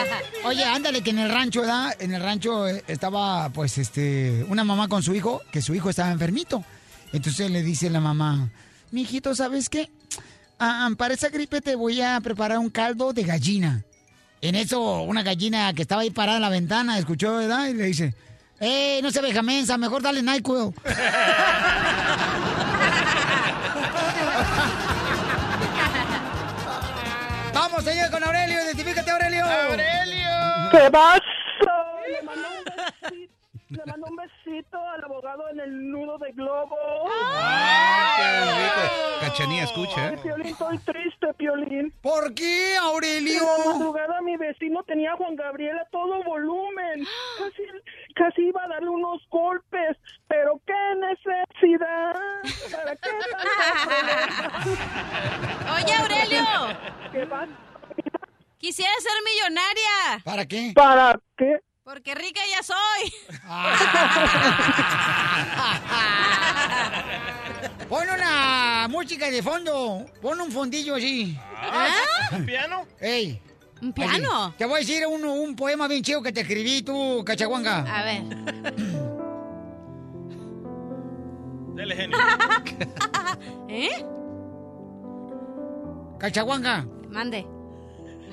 Oye, 0.45 0.64
ándale, 0.64 1.03
que 1.03 1.11
en 1.11 1.18
el 1.18 1.30
rancho, 1.30 1.62
¿verdad? 1.62 1.97
En 1.99 2.14
el 2.14 2.22
rancho 2.22 2.68
eh, 2.68 2.85
estaba, 2.87 3.49
pues, 3.51 3.78
este, 3.78 4.45
una 4.49 4.62
mamá 4.62 4.87
con 4.89 5.03
su 5.03 5.14
hijo, 5.14 5.43
que 5.51 5.61
su 5.62 5.74
hijo 5.74 5.91
estaba 5.91 6.12
enfermito. 6.12 6.64
Entonces 7.12 7.51
le 7.51 7.62
dice 7.62 7.91
la 7.91 8.01
mamá, 8.01 8.51
mijito, 8.95 9.35
¿sabes 9.35 9.69
qué? 9.69 9.91
Ah, 10.59 10.89
para 10.97 11.13
esa 11.15 11.29
gripe 11.29 11.61
te 11.61 11.75
voy 11.75 12.01
a 12.01 12.19
preparar 12.21 12.59
un 12.59 12.71
caldo 12.71 13.13
de 13.13 13.25
gallina. 13.25 13.85
En 14.41 14.55
eso, 14.55 15.03
una 15.03 15.23
gallina 15.23 15.73
que 15.75 15.83
estaba 15.83 16.03
ahí 16.03 16.11
parada 16.11 16.37
en 16.37 16.43
la 16.43 16.49
ventana, 16.49 16.99
escuchó, 16.99 17.37
¿verdad? 17.37 17.67
Y 17.69 17.75
le 17.75 17.85
dice, 17.87 18.15
¡eh, 18.61 19.01
no 19.03 19.11
se 19.11 19.21
veja 19.21 19.43
mensa, 19.43 19.77
mejor 19.77 20.01
dale 20.03 20.23
NyQuil! 20.23 20.73
Vamos, 27.53 27.85
señor, 27.85 28.11
con 28.11 28.23
Aurelio. 28.23 28.63
Identifícate, 28.65 29.11
Aurelio. 29.11 29.45
¡Aurelio! 29.45 30.71
¿Qué 30.71 30.91
pasa? 30.91 31.23
Le 33.75 33.85
mando 33.87 34.07
un 34.07 34.16
besito, 34.16 34.79
al 34.79 35.03
abogado 35.03 35.49
en 35.51 35.59
el 35.59 35.91
nudo 35.91 36.16
de 36.18 36.31
globo. 36.33 36.77
¡Qué 38.16 39.27
Cachanía, 39.27 39.64
escucha. 39.64 40.11
Ay, 40.11 40.16
Piolín, 40.22 40.47
estoy 40.47 40.79
triste, 40.79 41.35
Piolín. 41.37 41.93
¿Por 42.01 42.33
qué, 42.35 42.77
Aurelio? 42.77 43.41
En 43.41 43.64
la 43.64 43.72
madrugada 43.72 44.20
mi 44.20 44.37
vecino 44.37 44.85
tenía 44.85 45.14
a 45.14 45.16
Juan 45.16 45.35
Gabriel 45.35 45.77
a 45.77 45.87
todo 45.87 46.22
volumen. 46.22 47.05
Casi, 47.39 47.62
casi 48.14 48.43
iba 48.43 48.62
a 48.62 48.68
darle 48.68 48.91
unos 48.91 49.20
golpes. 49.29 49.97
Pero 50.29 50.61
qué 50.64 50.75
necesidad. 51.01 52.14
¿Para 52.70 52.95
qué? 52.95 53.11
Oye, 55.75 55.95
Aurelio. 55.95 56.45
¿Qué 57.11 57.25
va? 57.25 57.49
Quisiera 58.59 58.93
ser 59.01 59.12
millonaria. 59.25 60.22
¿Para 60.25 60.47
qué? 60.47 60.72
¿Para 60.77 61.18
qué? 61.37 61.61
Porque 61.85 62.14
rica 62.14 62.41
ya 62.51 62.62
soy. 62.62 63.12
Pon 67.91 68.07
una 68.09 68.89
música 68.89 69.30
de 69.30 69.43
fondo. 69.43 70.07
Pon 70.22 70.41
un 70.41 70.51
fondillo 70.51 70.95
así. 70.95 71.39
¿Un 72.32 72.47
piano? 72.47 72.87
Ey. 72.99 73.39
¿Un 73.82 73.93
piano? 73.93 74.45
Así. 74.47 74.55
Te 74.57 74.64
voy 74.64 74.76
a 74.76 74.78
decir 74.78 75.07
un, 75.07 75.26
un 75.26 75.55
poema 75.55 75.87
bien 75.87 76.03
chido 76.03 76.22
que 76.22 76.32
te 76.32 76.41
escribí 76.41 76.80
tú, 76.80 77.22
Cachaguanga. 77.22 77.80
A 77.80 78.03
ver. 78.03 78.22
Dele, 81.74 81.97
genio. 81.97 82.16
¿Eh? 83.68 84.07
Cachaguanga, 86.18 86.87
Mande. 87.11 87.47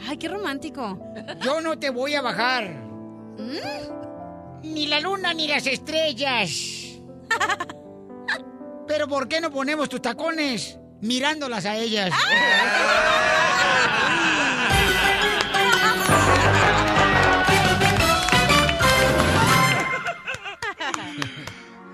Ay, 0.07 0.15
qué 0.15 0.29
romántico. 0.29 0.97
yo 1.41 1.59
no 1.59 1.77
te 1.77 1.89
voy 1.89 2.15
a 2.15 2.21
bajar. 2.21 2.90
¿Mm? 3.37 4.73
Ni 4.73 4.87
la 4.87 4.99
luna 4.99 5.33
ni 5.33 5.47
las 5.47 5.65
estrellas. 5.67 6.49
Pero 8.87 9.07
¿por 9.07 9.27
qué 9.27 9.41
no 9.41 9.51
ponemos 9.51 9.89
tus 9.89 10.01
tacones 10.01 10.77
mirándolas 11.01 11.65
a 11.65 11.77
ellas? 11.77 12.11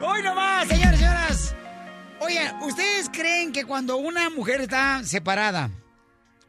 Hoy 0.01 0.23
nomás, 0.23 0.67
señores 0.67 0.93
y 0.93 0.97
señoras. 0.97 1.55
Oigan, 2.19 2.63
¿ustedes 2.63 3.09
creen 3.09 3.51
que 3.51 3.65
cuando 3.65 3.97
una 3.97 4.29
mujer 4.29 4.61
está 4.61 5.03
separada, 5.03 5.69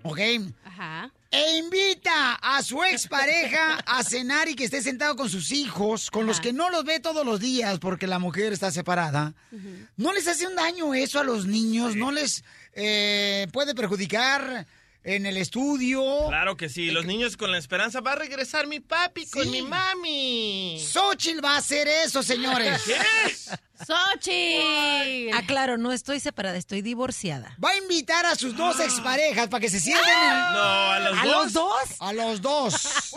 ok? 0.03 0.21
Ajá. 0.65 1.11
E 1.31 1.59
invita 1.59 2.35
a 2.41 2.63
su 2.63 2.83
expareja 2.83 3.77
a 3.87 4.03
cenar 4.03 4.49
y 4.49 4.55
que 4.55 4.65
esté 4.65 4.81
sentado 4.81 5.15
con 5.15 5.29
sus 5.29 5.53
hijos, 5.53 6.11
con 6.11 6.27
los 6.27 6.41
que 6.41 6.55
no 6.55 6.71
los 6.71 6.85
ve 6.85 7.01
todos 7.01 7.25
los 7.27 7.39
días 7.39 7.79
porque 7.79 8.07
la 8.07 8.19
mujer 8.19 8.55
está 8.55 8.71
separada. 8.71 9.35
¿No 9.99 10.15
les 10.15 10.27
hace 10.27 10.47
un 10.47 10.55
daño 10.57 10.95
eso 10.95 11.21
a 11.21 11.25
los 11.25 11.45
niños? 11.45 11.97
¿No 11.97 12.13
les 12.13 12.43
eh, 12.73 13.47
puede 13.53 13.75
perjudicar 13.75 14.67
en 15.05 15.27
el 15.27 15.37
estudio? 15.37 16.03
Claro 16.29 16.57
que 16.57 16.69
sí, 16.69 16.91
los 16.91 17.07
niños 17.07 17.37
con 17.37 17.51
la 17.53 17.59
esperanza 17.59 18.01
va 18.01 18.13
a 18.13 18.17
regresar 18.17 18.67
mi 18.67 18.81
papi 18.81 19.27
con 19.27 19.51
mi 19.51 19.63
mami. 19.63 20.79
Xochitl 20.85 21.45
va 21.45 21.55
a 21.55 21.59
hacer 21.59 21.89
eso, 21.89 22.23
señores. 22.23 22.83
¿Qué? 22.87 23.59
¡Sochi! 23.87 25.31
Aclaro, 25.33 25.79
no 25.79 25.93
estoy 25.93 26.21
separada, 26.21 26.57
estoy 26.57 26.83
divorciada. 26.83 27.57
Va 27.63 27.71
a 27.71 27.77
invitar 27.77 28.27
a 28.27 28.35
sus 28.35 28.57
dos 28.57 28.81
exparejas 28.81 29.49
para 29.49 29.61
que 29.61 29.71
se 29.71 29.81
sienten 29.81 30.05
en... 30.09 30.31
No, 30.31 30.91
¿a 30.93 30.99
los 31.01 31.19
¿A 31.19 31.25
dos? 31.25 31.35
los 31.37 31.53
dos? 31.53 31.81
A 32.01 32.13
los 32.13 32.43
dos. 32.43 33.15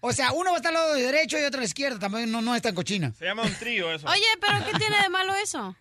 O 0.00 0.12
sea, 0.12 0.32
uno 0.32 0.50
va 0.50 0.56
a 0.56 0.58
estar 0.58 0.70
al 0.74 0.80
lado 0.80 0.94
derecho 0.94 1.38
y 1.38 1.42
otro 1.42 1.58
a 1.58 1.62
la 1.62 1.66
izquierda. 1.66 1.98
También 1.98 2.30
no, 2.30 2.40
no 2.42 2.54
es 2.56 2.62
tan 2.62 2.74
cochina. 2.74 3.12
Se 3.18 3.24
llama 3.24 3.42
un 3.42 3.54
trío 3.54 3.92
eso. 3.92 4.06
Oye, 4.08 4.24
pero 4.40 4.64
¿qué 4.64 4.78
tiene 4.78 5.00
de 5.00 5.08
malo 5.08 5.34
eso? 5.34 5.76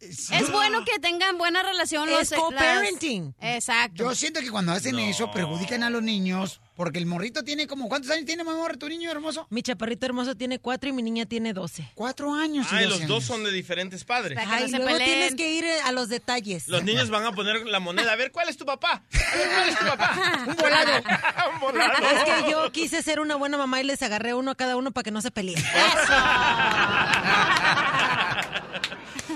Es 0.00 0.50
bueno 0.52 0.84
que 0.84 0.98
tengan 1.00 1.36
buena 1.36 1.62
relación 1.62 2.08
los 2.08 2.30
Es 2.32 2.38
co-parenting. 2.38 3.34
las- 3.40 3.54
Exacto. 3.56 4.04
Yo 4.04 4.14
siento 4.14 4.40
que 4.40 4.50
cuando 4.50 4.72
hacen 4.72 4.94
No. 4.96 5.02
eso 5.02 5.30
perjudican 5.32 5.82
a 5.82 5.90
los 5.90 6.02
niños 6.02 6.60
porque 6.76 6.98
el 6.98 7.06
morrito 7.06 7.42
tiene 7.44 7.66
como... 7.66 7.88
¿Cuántos 7.88 8.10
años 8.10 8.26
tiene, 8.26 8.42
mi 8.44 8.50
amor, 8.50 8.76
tu 8.76 8.88
niño 8.88 9.10
hermoso? 9.10 9.46
Mi 9.50 9.62
chaparrito 9.62 10.06
hermoso 10.06 10.34
tiene 10.36 10.58
cuatro 10.58 10.88
y 10.88 10.92
mi 10.92 11.02
niña 11.02 11.24
tiene 11.26 11.52
doce. 11.52 11.88
Cuatro 11.94 12.34
años 12.34 12.66
y 12.72 12.76
Ay, 12.76 12.84
doce 12.86 12.98
los 13.00 13.08
dos 13.08 13.24
son 13.24 13.44
de 13.44 13.52
diferentes 13.52 14.04
padres. 14.04 14.38
Ay, 14.46 14.70
no 14.70 14.78
luego 14.78 14.92
peleen. 14.98 15.10
tienes 15.10 15.34
que 15.36 15.52
ir 15.54 15.64
a 15.84 15.92
los 15.92 16.08
detalles. 16.08 16.68
Los 16.68 16.82
niños 16.84 17.10
van 17.10 17.24
a 17.24 17.32
poner 17.32 17.64
la 17.66 17.80
moneda. 17.80 18.12
A 18.12 18.16
ver, 18.16 18.32
¿cuál 18.32 18.48
es 18.48 18.56
tu 18.56 18.64
papá? 18.66 19.02
A 19.12 19.36
ver, 19.36 19.48
¿cuál 19.54 19.68
es 19.68 19.78
tu 19.78 19.86
papá? 19.86 20.44
Un 20.48 20.56
volado. 20.56 20.92
un 21.54 21.60
volado. 21.60 21.92
Es 22.08 22.24
que 22.44 22.50
yo 22.50 22.72
quise 22.72 23.02
ser 23.02 23.20
una 23.20 23.36
buena 23.36 23.56
mamá 23.56 23.80
y 23.80 23.84
les 23.84 24.02
agarré 24.02 24.34
uno 24.34 24.50
a 24.50 24.54
cada 24.56 24.76
uno 24.76 24.90
para 24.92 25.04
que 25.04 25.10
no 25.12 25.20
se 25.20 25.30
peleen. 25.30 25.62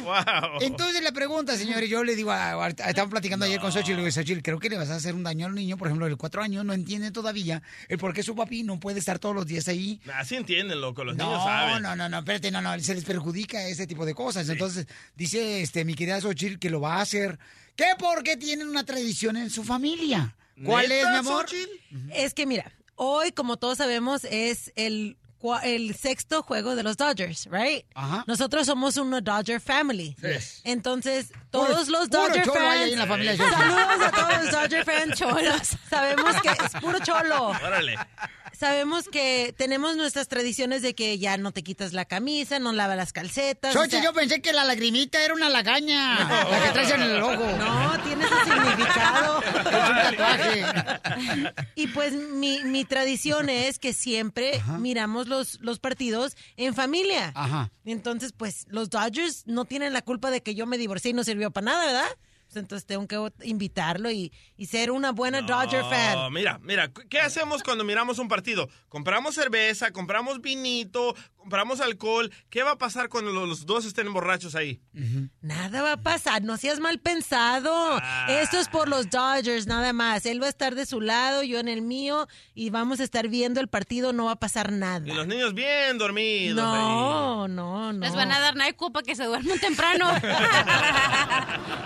Wow. 0.08 0.60
Entonces 0.62 1.02
la 1.02 1.12
pregunta, 1.12 1.56
señores, 1.56 1.88
yo 1.90 2.02
le 2.02 2.16
digo, 2.16 2.30
a, 2.30 2.52
a- 2.64 2.68
estaban 2.68 3.10
platicando 3.10 3.44
ayer 3.44 3.60
con 3.60 3.70
Xochitl, 3.72 3.92
le 3.96 3.98
digo, 4.04 4.10
Xochitl, 4.10 4.40
creo 4.42 4.58
que 4.58 4.70
le 4.70 4.76
vas 4.78 4.88
a 4.90 4.94
hacer 4.96 5.14
un 5.14 5.22
daño 5.22 5.46
al 5.46 5.54
niño, 5.54 5.76
por 5.76 5.88
ejemplo, 5.88 6.08
de 6.08 6.16
cuatro 6.16 6.42
años, 6.42 6.64
no 6.64 6.72
entiende 6.72 7.10
todavía 7.10 7.62
el 7.88 7.98
por 7.98 8.14
qué 8.14 8.22
su 8.22 8.34
papi 8.34 8.62
no 8.62 8.80
puede 8.80 8.98
estar 8.98 9.18
todos 9.18 9.34
los 9.34 9.46
días 9.46 9.68
ahí. 9.68 10.00
Así 10.14 10.34
entienden, 10.36 10.80
loco, 10.80 11.04
los 11.04 11.16
niños 11.16 11.30
No, 11.30 11.44
saben. 11.44 11.82
no, 11.82 11.94
no, 11.94 12.08
no, 12.08 12.18
espérate, 12.20 12.50
no, 12.50 12.60
no, 12.62 12.78
se 12.80 12.94
les 12.94 13.04
perjudica 13.04 13.66
ese 13.68 13.86
tipo 13.86 14.06
de 14.06 14.14
cosas. 14.14 14.48
Entonces, 14.48 14.86
dice 15.14 15.60
este 15.62 15.84
mi 15.84 15.94
querida 15.94 16.20
Xochitl 16.20 16.58
que 16.58 16.70
lo 16.70 16.80
va 16.80 16.96
a 16.96 17.00
hacer. 17.02 17.38
¿Qué? 17.76 17.86
Porque 17.98 18.36
tienen 18.36 18.68
una 18.68 18.84
tradición 18.84 19.36
en 19.36 19.50
su 19.50 19.62
familia. 19.64 20.34
¿Cuál 20.64 20.86
es, 20.90 20.98
¿Neta, 21.04 21.10
mi 21.12 21.16
amor? 21.18 21.48
Xochitl? 21.48 21.70
Es 22.12 22.34
que 22.34 22.46
mira, 22.46 22.72
hoy, 22.96 23.30
como 23.32 23.56
todos 23.58 23.78
sabemos, 23.78 24.24
es 24.24 24.72
el, 24.74 25.16
el 25.62 25.94
sexto 25.94 26.42
juego 26.42 26.74
de 26.74 26.82
los 26.82 26.96
Dodgers, 26.96 27.46
¿right? 27.50 27.84
Ajá. 27.94 28.24
Nosotros 28.26 28.66
somos 28.66 28.96
una 28.96 29.20
Dodger 29.20 29.60
family. 29.60 30.16
Yes. 30.20 30.60
Entonces, 30.64 31.32
todos 31.50 31.68
Puro- 31.68 31.98
los 32.00 32.08
puro 32.08 32.22
Dodger 32.28 32.44
cholo 32.44 32.60
hay 32.60 32.66
fans. 32.66 32.82
ahí 32.84 32.92
en 32.92 32.98
la 32.98 33.06
familia 33.06 33.36
Johnson. 33.38 33.58
Saludos 33.68 34.06
a 34.06 34.10
todos 34.10 34.44
los 34.44 34.52
Dodger 34.52 34.84
fans 34.84 35.18
cholos. 35.18 35.76
Sabemos 35.90 36.42
que 36.42 36.48
es 36.50 36.80
puro 36.80 36.98
cholo. 37.00 37.46
Órale. 37.48 37.96
Sabemos 38.58 39.04
que 39.08 39.54
tenemos 39.56 39.96
nuestras 39.96 40.26
tradiciones 40.26 40.82
de 40.82 40.94
que 40.96 41.16
ya 41.18 41.36
no 41.36 41.52
te 41.52 41.62
quitas 41.62 41.92
la 41.92 42.06
camisa, 42.06 42.58
no 42.58 42.72
lava 42.72 42.96
las 42.96 43.12
calcetas. 43.12 43.70
o 43.76 43.78
Xochitl, 43.78 43.96
sea- 43.98 44.04
yo 44.04 44.12
pensé 44.12 44.42
que 44.42 44.52
la 44.52 44.64
lagrimita 44.64 45.22
era 45.24 45.32
una 45.32 45.48
lagaña. 45.48 46.18
La 46.50 46.64
que 46.64 46.70
traes 46.72 46.90
en 46.90 47.02
el 47.02 47.22
ojo. 47.22 47.34
No, 47.56 48.02
tiene 48.02 48.24
ese 48.24 48.34
significado. 48.44 49.42
Es 49.58 49.64
un 49.64 50.16
tatuaje. 50.16 50.64
Y 51.76 51.86
pues 51.88 52.14
mi, 52.14 52.64
mi 52.64 52.84
tradición 52.84 53.48
es 53.48 53.78
que 53.78 53.92
siempre 53.92 54.60
miramos 54.78 55.28
los, 55.28 55.60
los 55.60 55.78
partidos 55.78 56.36
en 56.56 56.74
familia. 56.74 57.30
Ajá. 57.36 57.70
Entonces, 57.84 58.32
pues 58.36 58.66
los 58.70 58.90
Dodgers 58.90 59.44
no 59.46 59.66
tienen 59.66 59.92
la 59.92 60.02
culpa 60.02 60.30
de 60.32 60.42
que 60.42 60.54
yo 60.56 60.66
me 60.66 60.78
divorcié 60.78 61.12
y 61.12 61.14
no 61.14 61.22
sirvió 61.22 61.50
para 61.52 61.66
nada, 61.66 61.86
¿verdad? 61.86 62.08
Pues, 62.48 62.56
entonces 62.56 62.86
tengo 62.86 63.06
que 63.06 63.46
invitarlo 63.46 64.10
y, 64.10 64.32
y 64.56 64.66
ser 64.66 64.90
una 64.90 65.12
buena 65.12 65.42
Dodger 65.42 65.82
No, 65.82 65.90
fan. 65.90 66.32
mira, 66.32 66.58
mira, 66.62 66.90
¿qué 67.10 67.20
hacemos 67.20 67.62
cuando 67.62 67.84
miramos 67.84 68.18
un 68.18 68.26
partido? 68.26 68.70
Compramos 68.88 69.34
cerveza, 69.34 69.90
compramos 69.92 70.40
vinito, 70.40 71.14
compramos 71.48 71.80
alcohol. 71.80 72.30
¿Qué 72.50 72.62
va 72.62 72.72
a 72.72 72.76
pasar 72.78 73.08
cuando 73.08 73.32
lo- 73.32 73.46
los 73.46 73.64
dos 73.64 73.86
estén 73.86 74.12
borrachos 74.12 74.54
ahí? 74.54 74.82
Nada 75.40 75.80
va 75.80 75.92
a 75.92 75.96
pasar, 75.96 76.42
no 76.42 76.58
seas 76.58 76.78
mal 76.78 76.98
pensado. 77.00 77.98
Esto 78.28 78.58
es 78.58 78.68
por 78.68 78.86
los 78.90 79.08
Dodgers, 79.08 79.66
nada 79.66 79.94
más. 79.94 80.26
Él 80.26 80.42
va 80.42 80.46
a 80.46 80.50
estar 80.50 80.74
de 80.74 80.84
su 80.84 81.00
lado, 81.00 81.42
yo 81.42 81.58
en 81.58 81.68
el 81.68 81.80
mío, 81.80 82.28
y 82.54 82.68
vamos 82.68 83.00
a 83.00 83.04
estar 83.04 83.28
viendo 83.28 83.60
el 83.60 83.68
partido, 83.68 84.12
no 84.12 84.26
va 84.26 84.32
a 84.32 84.36
pasar 84.36 84.72
nada. 84.72 85.08
Y 85.08 85.12
los 85.14 85.26
niños 85.26 85.54
bien 85.54 85.96
dormidos. 85.96 86.54
No, 86.62 87.48
no, 87.48 87.94
no. 87.94 87.98
Les 87.98 88.14
van 88.14 88.30
a 88.30 88.40
dar 88.40 88.54
Nyquil 88.54 88.92
para 88.92 89.04
que 89.06 89.16
se 89.16 89.24
duerman 89.24 89.58
temprano. 89.58 90.12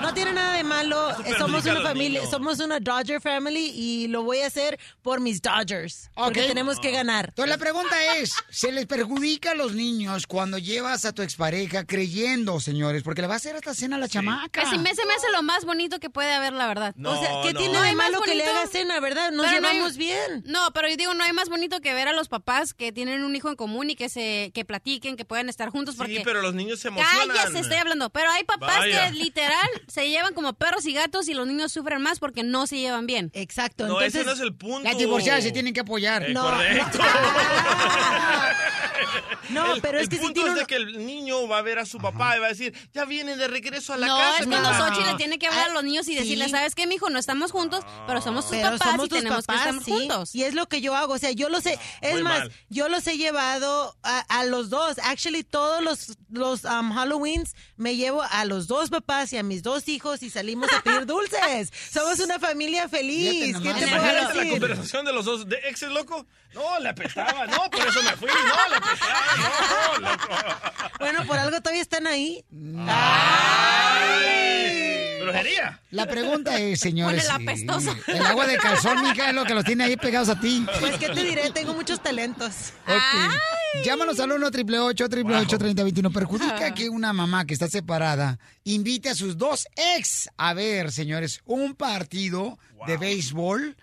No 0.03 0.13
tiene 0.15 0.33
nada 0.33 0.57
de 0.57 0.65
malo. 0.65 1.11
Eh, 1.25 1.35
Somos 1.39 1.65
una 1.65 1.81
familia, 1.83 2.19
niños. 2.21 2.31
somos 2.31 2.59
una 2.59 2.81
Dodger 2.81 3.21
family 3.21 3.71
y 3.73 4.09
lo 4.09 4.25
voy 4.25 4.39
a 4.41 4.49
hacer 4.49 4.79
por 5.01 5.21
mis 5.21 5.41
Dodgers. 5.41 6.11
Porque 6.15 6.41
Ok. 6.41 6.47
tenemos 6.49 6.81
que 6.81 6.91
ganar. 6.91 7.27
Entonces 7.29 7.51
la 7.51 7.57
pregunta 7.59 8.17
es, 8.17 8.35
¿se 8.51 8.73
les 8.73 8.87
perjudica 8.87 9.52
a 9.53 9.55
los 9.55 9.75
niños 9.75 10.27
cuando 10.27 10.59
llevas 10.59 11.05
a 11.05 11.13
tu 11.13 11.23
expareja 11.23 11.85
creyendo, 11.85 12.59
señores? 12.61 13.03
Porque 13.03 13.21
le 13.23 13.29
va 13.29 13.35
a 13.35 13.37
hacer 13.37 13.55
esta 13.57 13.75
cena 13.75 13.97
a 13.97 13.99
la 13.99 14.09
chamaca. 14.09 14.63
Así 14.63 14.79
me 14.79 14.95
se 14.95 15.05
me 15.07 15.15
hace 15.15 15.27
lo 15.33 15.43
más 15.43 15.65
bonito 15.65 15.99
que 16.01 16.11
puede 16.11 16.33
haber, 16.33 16.53
la 16.53 16.67
verdad. 16.67 16.95
No, 16.97 17.13
o 17.13 17.21
sea, 17.23 17.43
¿qué 17.43 17.53
no. 17.53 17.59
tiene 17.59 17.75
No 17.75 17.83
de 17.83 17.89
hay 17.89 17.95
más 17.95 18.11
malo 18.11 18.23
que 18.25 18.35
le 18.35 18.45
haga 18.45 18.67
cena, 18.67 18.99
verdad? 19.01 19.31
Nos 19.31 19.47
Pero 19.47 19.61
no 19.61 19.69
hay- 19.69 19.75
llevamos 19.75 19.97
bien. 19.97 20.43
No, 20.47 20.71
pero 20.73 20.89
yo 20.89 20.97
digo, 20.97 21.15
no 21.15 21.25
hay 21.25 21.33
más 21.33 21.49
bonito 21.49 21.81
que 21.81 21.95
ver 21.95 22.09
a 22.09 22.13
los 22.13 22.29
papás 22.29 22.75
que 22.75 22.93
tienen 22.93 23.23
un 23.25 23.35
hijo 23.37 23.49
en 23.49 23.57
común 23.57 23.91
y 23.91 23.95
que 23.97 24.09
se 24.09 24.51
que 24.55 24.65
platiquen, 24.65 25.17
que 25.17 25.25
puedan 25.25 25.49
estar 25.49 25.71
juntos 25.71 25.95
porque 25.97 26.17
Sí, 26.17 26.23
pero 26.25 26.43
los 26.43 26.55
niños 26.55 26.81
se 26.81 26.89
emocionan. 26.89 27.29
Cállate, 27.29 27.59
estoy 27.61 27.77
hablando. 27.77 28.11
Pero 28.11 28.31
hay 28.31 28.45
papás 28.45 28.79
Vaya. 28.81 29.07
que 29.11 29.13
literal 29.17 29.69
se 29.89 30.09
llevan 30.09 30.35
como 30.35 30.53
perros 30.55 30.85
y 30.87 30.93
gatos 30.93 31.29
y 31.29 31.35
los 31.35 31.47
niños 31.47 31.73
sufren 31.73 32.03
más 32.03 32.19
porque 32.19 32.43
no 32.43 32.67
se 32.67 32.79
llevan 32.79 33.07
bien. 33.07 33.31
Exacto. 33.35 33.87
No, 33.87 33.95
Entonces, 34.01 34.15
ese 34.21 34.25
no 34.27 34.33
es 34.33 34.41
el 34.41 34.55
punto. 34.55 34.89
Las 34.89 34.99
divorciadas 34.99 35.45
se 35.45 35.53
tienen 35.53 35.73
que 35.75 35.81
apoyar. 35.81 36.23
Eh, 36.25 36.33
No, 36.35 36.43
correcto. 36.43 36.99
No, 39.51 39.75
El- 39.75 39.81
pero 39.83 39.99
es 39.99 40.05
el 40.05 40.09
que 40.09 40.17
si 40.17 40.23
punto 40.23 40.35
tiene 40.35 40.49
es 40.51 40.55
de 40.55 40.61
uno- 40.61 40.67
que 40.67 40.77
el 40.77 41.07
niño 41.07 41.47
va 41.49 41.59
a 41.59 41.63
ver 41.63 41.79
a 41.79 41.87
su 41.87 41.99
papá 41.99 42.37
y 42.37 42.41
va 42.41 42.47
a 42.47 42.49
decir, 42.51 42.73
ya 42.93 43.05
viene 43.05 43.37
de 43.37 43.49
regreso 43.49 43.93
a 43.93 43.97
la 43.97 44.07
No, 44.07 44.17
casa. 44.17 44.39
es 44.41 44.47
cuando 44.47 44.71
mamá". 44.71 44.89
Xochitl 44.89 45.11
le 45.11 45.15
tiene 45.17 45.39
que 45.39 45.47
hablar 45.47 45.71
a 45.71 45.73
los 45.73 45.85
niños 45.85 46.09
y 46.09 46.15
decirles, 46.15 46.47
sí. 46.49 46.53
¿sabes 46.53 46.75
qué, 46.75 46.87
mijo? 46.87 47.11
No 47.11 47.19
estamos 47.19 47.53
juntos, 47.53 47.85
pero 48.07 48.21
somos 48.21 48.47
tus 48.47 48.57
Pero 48.57 48.73
papás 48.73 48.89
somos 48.93 49.07
y 49.07 49.09
tus 49.09 49.19
tenemos 49.19 49.45
papás, 49.47 49.63
que 49.63 49.69
estar 49.71 49.85
sí. 49.85 49.91
juntos. 49.91 50.35
Y 50.35 50.45
es 50.45 50.55
lo 50.55 50.67
que 50.69 50.81
yo 50.81 50.95
hago. 50.97 51.15
O 51.15 51.19
sea, 51.19 51.31
yo 51.33 51.49
los 51.49 51.67
he, 51.67 51.79
es 52.01 52.15
Muy 52.15 52.23
más, 52.23 52.39
mal. 52.41 52.53
yo 52.71 52.89
los 52.89 53.07
he 53.07 53.17
llevado 53.19 53.97
a, 54.03 54.21
a 54.21 54.45
los 54.45 54.71
dos. 54.71 54.99
Actually, 55.05 55.45
todos 55.45 55.83
los, 55.83 56.17
los 56.31 56.65
um, 56.65 56.93
Halloweens 56.97 57.55
me 57.77 57.97
llevo 57.97 58.23
a 58.23 58.45
los 58.45 58.67
dos 58.69 58.91
papás 58.91 59.33
y 59.33 59.37
a 59.39 59.43
mis 59.43 59.63
dos 59.63 59.89
hijos 59.89 60.23
y 60.23 60.31
salimos 60.31 60.73
a 60.73 60.81
pedir 60.83 61.07
dulces. 61.07 61.73
Somos 61.93 62.19
una 62.21 62.39
familia 62.39 62.89
feliz. 62.89 63.57
¿Qué 63.59 63.75
te 63.75 63.87
puedo 63.87 63.87
Imagínate 63.87 64.23
la 64.23 64.33
decir? 64.35 64.51
conversación 64.51 65.05
de 65.05 65.13
los 65.13 65.25
dos. 65.25 65.49
¿De 65.49 65.57
ex 65.65 65.83
es 65.83 65.91
loco? 65.91 66.27
No, 66.55 66.79
le 66.81 66.91
apestaba. 66.91 67.47
No, 67.47 67.71
por 67.71 67.81
eso 67.87 68.03
me 68.03 68.11
fui. 68.17 68.29
No, 68.29 68.75
le. 68.75 68.81
No. 68.81 68.87
Bueno, 70.99 71.25
por 71.27 71.37
algo 71.37 71.61
todavía 71.61 71.83
están 71.83 72.07
ahí. 72.07 72.45
Brujería. 75.21 75.81
La 75.91 76.07
pregunta 76.07 76.59
es, 76.59 76.81
señores. 76.81 77.27
Con 77.27 77.43
el 77.43 77.43
apestoso. 77.43 77.97
El 78.07 78.25
agua 78.25 78.47
de 78.47 78.57
calzón, 78.57 79.03
mija, 79.03 79.31
es 79.31 79.35
lo 79.35 79.45
que 79.45 79.55
los 79.55 79.65
tiene 79.65 79.85
ahí 79.85 79.97
pegados 79.97 80.29
a 80.29 80.39
ti. 80.39 80.65
Pues, 80.79 80.97
¿qué 80.99 81.09
te 81.09 81.25
diré? 81.25 81.51
Tengo 81.51 81.75
muchos 81.75 82.03
talentos. 82.03 82.73
Ok. 82.87 83.33
Llámanos 83.85 84.21
al 84.21 84.33
1 84.33 84.47
888 84.47 85.59
3021 85.59 86.11
Perjudica 86.11 86.75
que 86.75 86.89
una 86.89 87.13
mamá 87.13 87.47
que 87.47 87.55
está 87.55 87.69
separada 87.69 88.39
invite 88.65 89.09
a 89.09 89.15
sus 89.15 89.39
dos 89.39 89.67
ex 89.97 90.29
a 90.37 90.53
ver, 90.53 90.93
señores, 90.93 91.41
un 91.47 91.75
partido 91.75 92.59
de 92.87 92.97
béisbol 92.97 93.77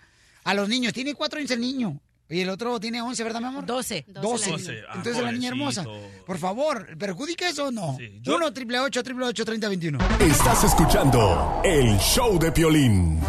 a 0.44 0.54
los 0.54 0.68
niños. 0.68 0.92
Tiene 0.92 1.14
cuatro 1.14 1.38
años 1.38 1.50
el 1.50 1.60
niño. 1.60 2.00
Y 2.30 2.40
el 2.42 2.48
otro 2.48 2.78
tiene 2.78 3.02
11, 3.02 3.24
¿verdad, 3.24 3.40
mi 3.40 3.46
amor? 3.46 3.66
12. 3.66 4.04
12. 4.08 4.50
Doce. 4.50 4.74
Ah, 4.88 4.92
Entonces 4.96 5.22
la 5.22 5.32
niña 5.32 5.48
hermosa. 5.48 5.82
pobrecito. 5.82 6.24
Por 6.24 6.38
favor, 6.38 6.96
¿perjudica 6.96 7.48
eso 7.48 7.66
o 7.66 7.70
no? 7.72 7.98
1 8.26 8.46
888 8.46 9.44
3021 9.44 9.98
Estás 10.20 10.64
escuchando 10.64 11.60
el 11.64 11.98
show 11.98 12.38
de 12.38 12.52
Piolín. 12.52 13.20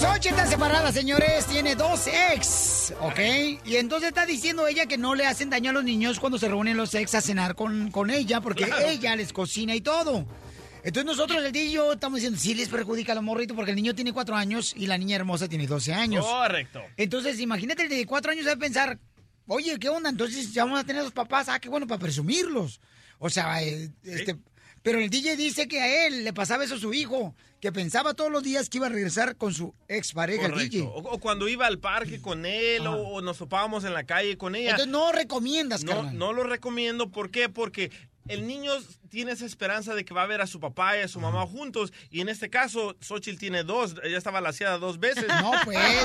Xochitl 0.00 0.28
está 0.28 0.46
separada, 0.46 0.92
señores. 0.92 1.46
Tiene 1.46 1.74
dos 1.74 2.06
ex, 2.06 2.94
¿ok? 3.00 3.18
Y 3.66 3.76
entonces 3.76 4.08
está 4.08 4.26
diciendo 4.26 4.66
ella 4.66 4.86
que 4.86 4.98
no 4.98 5.14
le 5.14 5.26
hacen 5.26 5.50
daño 5.50 5.70
a 5.70 5.72
los 5.74 5.84
niños 5.84 6.18
cuando 6.20 6.38
se 6.38 6.48
reúnen 6.48 6.76
los 6.76 6.94
ex 6.94 7.14
a 7.14 7.20
cenar 7.20 7.54
con, 7.54 7.90
con 7.90 8.10
ella, 8.10 8.40
porque 8.40 8.64
Claro. 8.66 8.86
ella 8.86 9.16
les 9.16 9.32
cocina 9.32 9.74
y 9.74 9.80
todo. 9.80 10.24
Entonces 10.86 11.04
nosotros, 11.04 11.44
el 11.44 11.70
yo, 11.70 11.94
estamos 11.94 12.18
diciendo, 12.18 12.38
sí 12.38 12.54
les 12.54 12.68
perjudica 12.68 13.10
a 13.10 13.16
los 13.16 13.24
morritos, 13.24 13.56
porque 13.56 13.72
el 13.72 13.76
niño 13.76 13.92
tiene 13.96 14.12
cuatro 14.12 14.36
años 14.36 14.72
y 14.76 14.86
la 14.86 14.96
niña 14.96 15.16
hermosa 15.16 15.48
tiene 15.48 15.66
12 15.66 15.92
años. 15.92 16.24
Correcto. 16.24 16.80
Entonces, 16.96 17.40
imagínate 17.40 17.82
el 17.82 17.88
de 17.88 18.06
cuatro 18.06 18.30
años 18.30 18.44
debe 18.44 18.56
pensar, 18.56 18.96
oye, 19.48 19.76
¿qué 19.80 19.88
onda? 19.88 20.10
Entonces 20.10 20.54
ya 20.54 20.64
vamos 20.64 20.78
a 20.78 20.84
tener 20.84 21.00
a 21.00 21.04
los 21.04 21.12
papás, 21.12 21.48
ah, 21.48 21.58
qué 21.58 21.68
bueno, 21.68 21.88
para 21.88 21.98
presumirlos. 21.98 22.80
O 23.18 23.28
sea, 23.28 23.60
eh, 23.64 23.90
este... 24.04 24.36
Pero 24.84 25.00
el 25.00 25.10
DJ 25.10 25.34
dice 25.34 25.66
que 25.66 25.80
a 25.80 26.06
él 26.06 26.22
le 26.22 26.32
pasaba 26.32 26.62
eso 26.62 26.76
a 26.76 26.78
su 26.78 26.94
hijo, 26.94 27.34
que 27.60 27.72
pensaba 27.72 28.14
todos 28.14 28.30
los 28.30 28.44
días 28.44 28.68
que 28.68 28.78
iba 28.78 28.86
a 28.86 28.90
regresar 28.90 29.34
con 29.34 29.52
su 29.52 29.74
expareja, 29.88 30.46
el. 30.46 30.56
DJ. 30.56 30.82
O, 30.82 30.98
o 30.98 31.18
cuando 31.18 31.48
iba 31.48 31.66
al 31.66 31.80
parque 31.80 32.20
con 32.20 32.46
él 32.46 32.86
o, 32.86 32.92
o 32.94 33.20
nos 33.20 33.38
topábamos 33.38 33.82
en 33.82 33.92
la 33.94 34.04
calle 34.04 34.38
con 34.38 34.54
ella. 34.54 34.70
Entonces 34.70 34.92
no 34.92 35.10
recomiendas, 35.10 35.82
No, 35.82 35.90
carnal. 35.90 36.16
no 36.16 36.32
lo 36.32 36.44
recomiendo. 36.44 37.10
¿Por 37.10 37.32
qué? 37.32 37.48
Porque 37.48 37.90
el 38.28 38.46
niño 38.46 38.72
tiene 39.08 39.32
esa 39.32 39.46
esperanza 39.46 39.94
de 39.94 40.04
que 40.04 40.12
va 40.12 40.22
a 40.22 40.26
ver 40.26 40.40
a 40.40 40.46
su 40.46 40.60
papá 40.60 40.96
y 40.98 41.02
a 41.02 41.08
su 41.08 41.20
mamá 41.20 41.46
juntos. 41.46 41.92
Y 42.10 42.20
en 42.20 42.28
este 42.28 42.50
caso, 42.50 42.96
Xochitl 43.00 43.38
tiene 43.38 43.62
dos. 43.64 43.94
Ella 44.02 44.18
estaba 44.18 44.40
laciada 44.40 44.78
dos 44.78 44.98
veces. 44.98 45.26
No, 45.28 45.52
pues. 45.64 45.78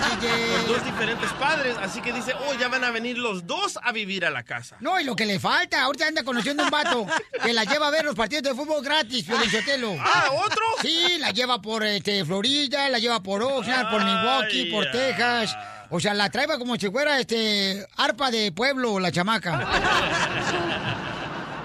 Con 0.55 0.67
dos 0.67 0.85
diferentes 0.85 1.29
padres. 1.33 1.75
Así 1.77 2.01
que 2.01 2.13
dice, 2.13 2.33
oh, 2.33 2.53
ya 2.59 2.67
van 2.67 2.83
a 2.83 2.91
venir 2.91 3.17
los 3.17 3.47
dos 3.47 3.79
a 3.81 3.91
vivir 3.91 4.25
a 4.25 4.29
la 4.29 4.43
casa. 4.43 4.77
No, 4.79 4.99
y 4.99 5.03
lo 5.03 5.15
que 5.15 5.25
le 5.25 5.39
falta, 5.39 5.83
ahorita 5.83 6.07
anda 6.07 6.23
conociendo 6.23 6.63
un 6.63 6.69
vato 6.69 7.07
que 7.43 7.53
la 7.53 7.63
lleva 7.63 7.87
a 7.87 7.91
ver 7.91 8.05
los 8.05 8.15
partidos 8.15 8.43
de 8.43 8.53
fútbol 8.53 8.83
gratis, 8.83 9.25
Piolichotelo. 9.25 9.95
Ah, 9.99 10.29
¿otro? 10.45 10.63
Sí, 10.81 11.17
la 11.19 11.31
lleva 11.31 11.61
por 11.61 11.83
este, 11.83 12.23
Florida, 12.23 12.87
la 12.89 12.99
lleva 12.99 13.21
por 13.21 13.41
Oxnard, 13.41 13.89
por 13.89 14.03
Milwaukee, 14.03 14.71
por 14.71 14.89
Texas. 14.91 15.55
O 15.89 15.99
sea, 15.99 16.13
la 16.13 16.29
trae 16.29 16.47
como 16.57 16.77
si 16.77 16.89
fuera 16.89 17.19
este 17.19 17.85
arpa 17.97 18.31
de 18.31 18.51
pueblo, 18.51 18.99
la 18.99 19.11
chamaca. 19.11 21.07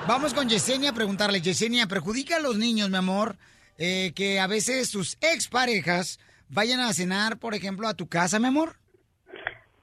Vamos 0.09 0.35
con 0.35 0.49
Yesenia 0.49 0.91
a 0.91 0.93
preguntarle, 0.93 1.41
Yesenia, 1.41 1.89
¿perjudica 1.89 2.37
a 2.37 2.41
los 2.41 2.57
niños, 2.57 2.89
mi 2.91 2.97
amor, 2.97 3.35
eh, 3.77 4.12
que 4.15 4.39
a 4.39 4.47
veces 4.47 4.89
sus 4.89 5.19
exparejas 5.20 6.20
vayan 6.49 6.78
a 6.78 6.93
cenar, 6.93 7.39
por 7.39 7.55
ejemplo, 7.55 7.89
a 7.89 7.95
tu 7.95 8.07
casa, 8.07 8.39
mi 8.39 8.47
amor? 8.47 8.77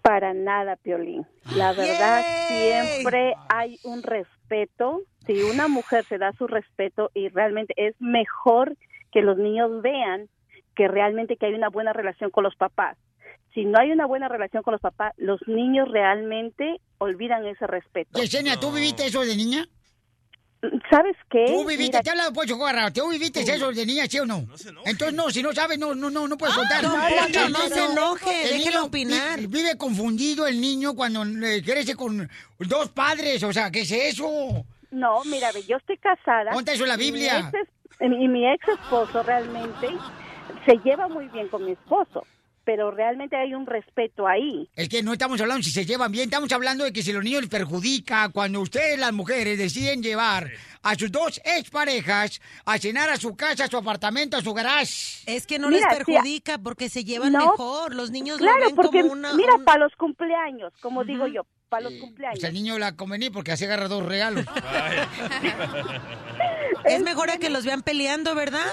Para 0.01 0.33
nada, 0.33 0.77
Piolín. 0.77 1.27
La 1.57 1.73
verdad, 1.73 2.23
siempre 2.47 3.33
hay 3.49 3.77
un 3.83 4.01
respeto. 4.01 5.01
Si 5.25 5.41
una 5.43 5.67
mujer 5.67 6.05
se 6.07 6.17
da 6.17 6.31
su 6.37 6.47
respeto 6.47 7.11
y 7.13 7.27
realmente 7.27 7.73
es 7.75 7.93
mejor 7.99 8.77
que 9.11 9.21
los 9.21 9.37
niños 9.37 9.81
vean 9.81 10.29
que 10.73 10.87
realmente 10.87 11.35
que 11.35 11.47
hay 11.47 11.53
una 11.53 11.69
buena 11.69 11.91
relación 11.91 12.31
con 12.31 12.45
los 12.45 12.55
papás. 12.55 12.97
Si 13.53 13.65
no 13.65 13.77
hay 13.77 13.91
una 13.91 14.05
buena 14.05 14.29
relación 14.29 14.63
con 14.63 14.71
los 14.71 14.81
papás, 14.81 15.13
los 15.17 15.41
niños 15.47 15.89
realmente 15.91 16.79
olvidan 16.97 17.45
ese 17.45 17.67
respeto. 17.67 18.17
Yesenia, 18.17 18.57
¿tú 18.57 18.71
viviste 18.71 19.05
eso 19.05 19.19
de 19.21 19.35
niña? 19.35 19.67
¿Sabes 20.89 21.17
qué? 21.29 21.45
Tú 21.47 21.65
viviste, 21.65 21.97
Mira, 21.97 22.01
te 22.01 22.09
habla 22.11 22.31
Pocho 22.31 22.57
Corra, 22.57 22.91
¿tú 22.91 23.09
viviste 23.09 23.41
eso 23.41 23.71
de 23.71 23.85
niña, 23.85 24.05
sí 24.07 24.19
o 24.19 24.25
no? 24.25 24.45
Entonces 24.85 25.13
no, 25.13 25.29
si 25.29 25.43
no 25.43 25.51
sabes, 25.53 25.77
no, 25.77 25.93
no, 25.93 26.09
no, 26.09 26.27
no 26.27 26.37
puedes 26.37 26.55
contar. 26.55 26.81
Porque 26.83 27.15
Poncho, 27.19 27.45
el 27.45 27.51
no 27.51 27.59
se 27.67 27.85
enoje, 27.85 28.43
el 28.43 28.49
déjelo 28.59 28.85
opinar. 28.85 29.39
vi- 29.39 29.47
Vive 29.47 29.77
confundido 29.77 30.47
el 30.47 30.61
niño 30.61 30.95
cuando 30.95 31.23
eh, 31.25 31.61
crece 31.65 31.95
con 31.95 32.29
dos 32.59 32.89
padres, 32.89 33.43
o 33.43 33.51
sea, 33.51 33.69
¿qué 33.71 33.81
es 33.81 33.91
eso? 33.91 34.65
No, 34.91 35.23
mira, 35.25 35.51
ve, 35.51 35.63
yo 35.67 35.77
estoy 35.77 35.97
casada. 35.97 36.51
¿Dónde 36.53 36.71
está 36.71 36.73
eso 36.73 36.83
en 36.83 36.89
la 36.89 36.95
y 36.95 36.97
mi 36.99 37.03
Biblia? 37.11 37.51
ex 37.53 37.69
Y 37.99 38.27
mi 38.27 38.47
ex 38.47 38.67
esposo 38.69 39.21
realmente 39.23 39.89
se 40.65 40.77
lleva 40.85 41.07
muy 41.09 41.27
bien 41.29 41.49
con 41.49 41.65
mi 41.65 41.71
esposo, 41.73 42.25
pero 42.65 42.91
realmente 42.91 43.35
hay 43.35 43.53
un 43.53 43.65
respeto 43.65 44.27
ahí. 44.27 44.69
Es 44.75 44.87
que 44.89 45.03
no 45.03 45.13
estamos 45.13 45.39
hablando 45.41 45.63
si 45.63 45.71
se 45.71 45.85
llevan 45.85 46.11
bien, 46.11 46.25
estamos 46.25 46.51
hablando 46.51 46.83
de 46.83 46.93
que 46.93 47.03
si 47.03 47.11
los 47.11 47.23
niños 47.23 47.41
les 47.41 47.49
perjudica 47.49 48.29
cuando 48.29 48.61
ustedes, 48.61 48.97
las 48.99 49.13
mujeres, 49.13 49.57
deciden 49.57 50.01
llevar 50.01 50.49
a 50.81 50.95
sus 50.95 51.11
dos 51.11 51.41
exparejas 51.45 52.41
a 52.65 52.77
cenar 52.77 53.09
a 53.09 53.17
su 53.17 53.35
casa, 53.35 53.65
a 53.65 53.67
su 53.67 53.77
apartamento, 53.77 54.37
a 54.37 54.41
su 54.41 54.53
garage. 54.53 55.21
Es 55.25 55.45
que 55.47 55.59
no 55.59 55.69
Mira, 55.69 55.87
les 55.89 55.97
perjudica 55.97 56.57
porque 56.57 56.89
se 56.89 57.03
llevan 57.03 57.31
No, 57.33 57.39
mejor. 57.51 57.93
Los 57.95 58.11
niños 58.11 58.39
lo 58.39 58.45
Claro, 58.47 58.65
ven 58.67 58.75
porque 58.75 59.01
como 59.01 59.13
una... 59.13 59.33
mira, 59.33 59.55
un- 59.55 59.63
para 59.65 59.79
los 59.79 59.93
cumpleaños, 59.95 60.73
como 60.81 61.03
digo 61.03 61.27
yo, 61.27 61.45
para 61.69 61.89
los 61.89 61.93
cumpleaños. 61.99 62.39
Pues 62.39 62.47
el 62.49 62.53
niño 62.53 62.77
la 62.79 62.95
convenir 62.95 63.31
porque 63.31 63.51
así 63.51 63.65
agarra 63.65 63.87
dos 63.87 64.05
regalos. 64.05 64.45
Es 66.85 67.01
mejor 67.01 67.29
a 67.29 67.37
que 67.37 67.49
los 67.49 67.63
vean 67.65 67.81
peleando, 67.81 68.35
¿verdad? 68.35 68.65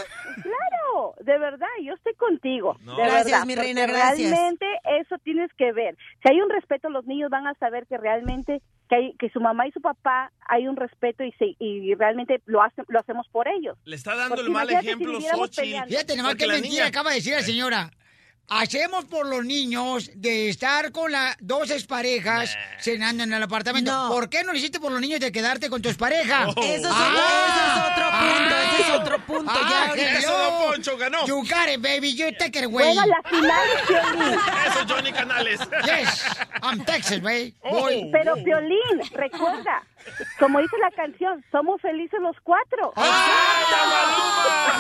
De 1.21 1.39
verdad, 1.39 1.67
yo 1.83 1.95
estoy 1.95 2.15
contigo. 2.15 2.77
No. 2.83 2.97
de 2.97 3.03
Gracias, 3.03 3.25
verdad, 3.25 3.47
mi 3.47 3.55
reina, 3.55 3.87
gracias. 3.87 4.31
Realmente 4.31 4.67
eso 5.01 5.17
tienes 5.23 5.51
que 5.57 5.73
ver. 5.73 5.97
Si 6.23 6.33
hay 6.33 6.41
un 6.41 6.51
respeto, 6.51 6.89
los 6.89 7.05
niños 7.07 7.31
van 7.31 7.47
a 7.47 7.55
saber 7.55 7.87
que 7.87 7.97
realmente 7.99 8.61
que, 8.89 8.97
hay, 8.97 9.13
que 9.19 9.31
su 9.31 9.41
mamá 9.41 9.67
y 9.69 9.73
su 9.73 9.81
papá 9.81 10.33
hay 10.49 10.67
un 10.67 10.77
respeto 10.77 11.23
y, 11.23 11.33
se, 11.33 11.55
y 11.59 11.95
realmente 11.95 12.43
lo 12.47 12.61
hacen, 12.63 12.85
lo 12.89 12.99
hacemos 12.99 13.29
por 13.29 13.47
ellos. 13.49 13.79
Le 13.85 13.95
está 13.97 14.17
dando 14.17 14.35
Porque 14.35 14.47
el 14.49 14.53
mal 14.53 14.71
ejemplo, 14.71 15.21
Xochitl. 15.21 15.89
Fíjate, 15.89 16.17
nomás 16.17 16.35
que 16.35 16.47
mentira 16.47 16.69
niña- 16.69 16.87
acaba 16.87 17.11
de 17.11 17.17
decir 17.17 17.35
la 17.35 17.43
señora. 17.43 17.91
Hacemos 18.53 19.05
por 19.05 19.27
los 19.27 19.45
niños 19.45 20.11
de 20.13 20.49
estar 20.49 20.91
con 20.91 21.13
las 21.13 21.37
dos 21.39 21.71
exparejas 21.71 22.59
cenando 22.81 23.23
en 23.23 23.33
el 23.33 23.41
apartamento. 23.41 23.93
No. 23.93 24.09
¿Por 24.09 24.29
qué 24.29 24.43
no 24.43 24.51
lo 24.51 24.59
hiciste 24.59 24.81
por 24.81 24.91
los 24.91 25.01
niños 25.01 25.21
de 25.21 25.31
quedarte 25.31 25.71
con 25.71 25.81
tu 25.81 25.89
expareja? 25.89 26.49
Oh. 26.49 26.61
Eso 26.61 26.65
es, 26.65 26.75
ese 26.75 26.83
es 26.83 27.93
otro 27.93 28.11
punto, 28.11 28.57
ese 28.57 28.83
es 28.83 28.91
otro 28.91 29.27
punto. 29.27 29.53
ya 29.71 29.89
ahorita 29.91 30.19
Eso, 30.19 30.37
don 30.37 30.73
Poncho, 30.73 30.99
ganó. 30.99 31.27
You 31.27 31.37
got 31.43 31.69
it, 31.73 31.81
baby. 31.81 32.13
You 32.13 32.33
take 32.37 32.59
it 32.59 32.65
away. 32.65 32.93
Juega 32.93 33.07
la 33.07 33.23
final, 33.23 33.69
Piolín. 33.87 34.39
Eso, 34.67 34.85
Johnny 34.89 35.13
Canales. 35.13 35.61
Yes, 35.85 36.25
I'm 36.61 36.85
Texas, 36.85 37.23
baby. 37.23 37.55
Oh. 37.63 37.89
Pero 38.11 38.35
Piolín, 38.35 39.01
recuerda, 39.13 39.87
como 40.39 40.59
dice 40.61 40.77
la 40.81 40.91
canción, 40.93 41.45
somos 41.53 41.81
felices 41.81 42.19
los 42.21 42.37
cuatro. 42.43 42.93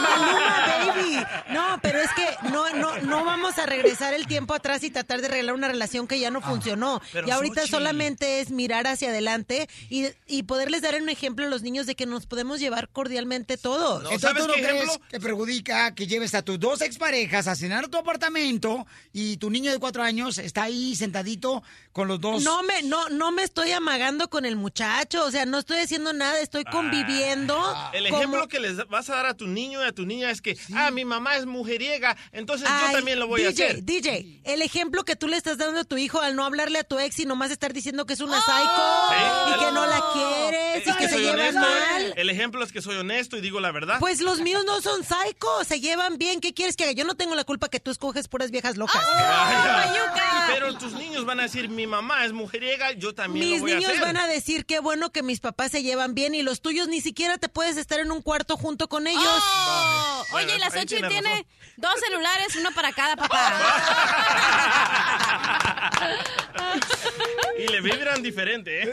Maluma, 0.01 0.67
baby. 0.95 1.25
No, 1.53 1.79
pero 1.83 2.01
es 2.01 2.11
que 2.13 2.49
no, 2.51 2.71
no, 2.75 2.97
no 3.01 3.25
vamos 3.25 3.59
a 3.59 3.67
regresar 3.67 4.15
el 4.15 4.27
tiempo 4.27 4.55
atrás 4.55 4.83
y 4.85 4.91
tratar 4.91 5.21
de 5.21 5.27
arreglar 5.29 5.55
una 5.55 5.69
relación 5.69 6.07
que 6.07 6.19
ya 6.19 6.31
no 6.31 6.41
funcionó. 6.41 7.01
pero 7.13 7.27
y 7.27 7.31
ahorita 7.31 7.63
Xochitl. 7.63 7.77
solamente 7.77 8.41
es 8.41 8.51
mirar 8.51 8.87
hacia 8.87 9.09
adelante 9.11 9.69
y, 9.89 10.07
y 10.27 10.43
poderles 10.45 10.83
dar 10.83 10.95
un 11.01 11.09
ejemplo 11.09 11.47
a 11.47 11.49
los 11.49 11.63
niños 11.63 11.87
de 11.87 11.95
que 11.95 12.07
nos 12.07 12.27
podemos 12.27 12.61
llevar 12.61 12.89
cordialmente 12.89 13.57
todos. 13.57 14.03
No, 14.03 14.11
Entonces, 14.11 14.21
¿sabes 14.23 14.43
¿tú 14.43 14.49
no 14.49 14.55
qué 14.55 14.63
crees 14.63 14.85
ejemplo? 14.85 15.07
que 15.11 15.21
perjudica 15.21 15.95
que 15.95 16.07
lleves 16.07 16.35
a 16.35 16.43
tus 16.43 16.59
dos 16.59 16.81
exparejas 16.83 17.47
a 17.47 17.55
cenar 17.55 17.85
a 17.85 17.89
tu 17.89 17.99
apartamento 17.99 18.87
y 19.13 19.37
tu 19.39 19.51
niño 19.51 19.71
de 19.73 19.79
cuatro 19.79 20.03
años 20.03 20.39
está 20.39 20.65
ahí 20.65 20.95
sentadito 20.97 21.63
con 21.93 22.09
los 22.09 22.21
dos? 22.21 22.43
No 22.43 22.63
me, 22.63 22.83
no, 22.83 23.09
no 23.11 23.33
me 23.33 23.43
estoy 23.43 23.73
amagando 23.73 24.29
con 24.31 24.45
el 24.45 24.57
muchacho. 24.57 25.10
O 25.15 25.31
sea, 25.31 25.45
no 25.45 25.59
estoy 25.59 25.79
haciendo 25.81 26.13
nada, 26.13 26.39
estoy 26.41 26.65
conviviendo. 26.65 27.57
El 27.93 28.05
como- 28.05 28.17
ejemplo 28.19 28.49
que 28.49 28.61
les 28.61 28.77
vas 28.89 29.11
a 29.11 29.17
dar 29.17 29.27
a 29.27 29.35
tu 29.35 29.47
niño 29.49 29.83
y 29.83 29.87
a 29.87 29.93
tu 29.93 30.07
niña 30.07 30.31
es 30.31 30.41
que, 30.41 30.57
ah, 30.75 30.91
mi 30.91 31.05
mamá 31.05 31.37
es 31.37 31.47
mujeriega, 31.47 32.17
entonces 32.33 32.69
Ay, 32.71 32.87
yo 32.87 32.93
también 32.99 33.19
lo 33.19 33.27
voy 33.27 33.43
a 33.43 33.49
DJ, 33.49 33.65
hacer. 33.65 33.83
DJ, 33.85 34.41
el 34.45 34.63
ejemplo 34.63 35.05
que 35.05 35.17
tú 35.17 35.27
le 35.27 35.37
estás 35.37 35.59
dando 35.59 35.81
a 35.81 35.85
tu 35.85 35.97
hijo 35.97 36.21
al 36.21 36.37
no 36.37 36.45
hablarle 36.45 36.79
a 36.79 36.85
tu 36.85 36.99
ex 36.99 37.19
y 37.19 37.25
nomás 37.27 37.51
estar 37.51 37.73
diciendo 37.73 38.07
que 38.07 38.13
es 38.15 38.21
una 38.21 38.37
Sí. 38.37 38.43
psycho 38.47 39.57
y 39.57 39.59
que 39.67 39.73
no 39.73 39.87
la 39.87 40.03
quieres 40.13 40.87
y 40.87 40.93
que 40.97 41.09
se 41.09 41.15
soy 41.15 41.23
llevan 41.25 41.41
honesto. 41.41 41.61
mal. 41.61 42.15
El 42.17 42.31
ejemplo 42.31 42.63
es 42.65 42.73
que 42.73 42.81
soy 42.83 42.97
honesto 42.97 43.37
y 43.37 43.41
digo 43.41 43.59
la 43.61 43.73
verdad. 43.73 43.97
Pues 43.99 44.21
los 44.21 44.41
míos 44.41 44.63
no 44.67 44.81
son 44.81 45.03
psycho, 45.03 45.65
se 45.67 45.81
llevan 45.81 46.19
bien. 46.19 46.41
¿Qué 46.41 46.55
quieres 46.55 46.77
que 46.77 46.85
haga? 46.85 46.93
Yo 46.93 47.05
no 47.05 47.15
tengo 47.17 47.35
la 47.35 47.45
culpa 47.45 47.69
que 47.69 47.81
tú 47.81 47.91
escoges 47.91 48.29
puras 48.29 48.51
viejas 48.51 48.77
locas. 48.77 49.03
Vaya. 49.05 50.47
Pero 50.49 50.77
tus 50.79 50.93
niños 50.95 51.25
van 51.25 51.41
a 51.41 51.45
decir, 51.45 51.69
mi 51.69 51.87
mamá 51.87 52.25
es 52.25 52.33
mujeriega, 52.33 52.93
yo 52.93 53.15
también 53.15 53.47
Mis 53.49 53.59
lo 53.59 53.63
voy 53.63 53.73
a 53.73 53.75
niños 53.77 53.91
hacer. 53.93 54.03
van 54.05 54.17
a 54.17 54.27
decir 54.27 54.67
qué 54.67 54.81
bueno 54.81 55.00
que 55.09 55.23
mis 55.23 55.41
papás 55.41 55.71
se 55.73 55.83
llevan 55.83 56.15
bien 56.15 56.35
y 56.35 56.43
los 56.43 56.61
tuyos 56.61 56.87
ni 56.89 57.01
siquiera 57.01 57.39
te 57.39 57.49
puedes 57.49 57.79
estar 57.79 57.99
en 58.01 58.13
un 58.13 58.21
cuarto 58.21 58.59
junto 58.59 58.91
con 58.91 59.07
ellos. 59.07 59.23
Oh, 59.25 60.25
Oye, 60.35 60.57
y 60.57 60.59
la 60.59 60.71
Xochitl 60.71 61.09
tiene 61.09 61.47
dos 61.79 61.95
celulares, 61.99 62.55
uno 62.57 62.71
para 62.73 62.93
cada 62.93 63.17
papá. 63.17 63.51
Y 67.59 67.69
le 67.69 67.81
vibran 67.81 68.23
diferente, 68.23 68.85
¿eh? 68.85 68.93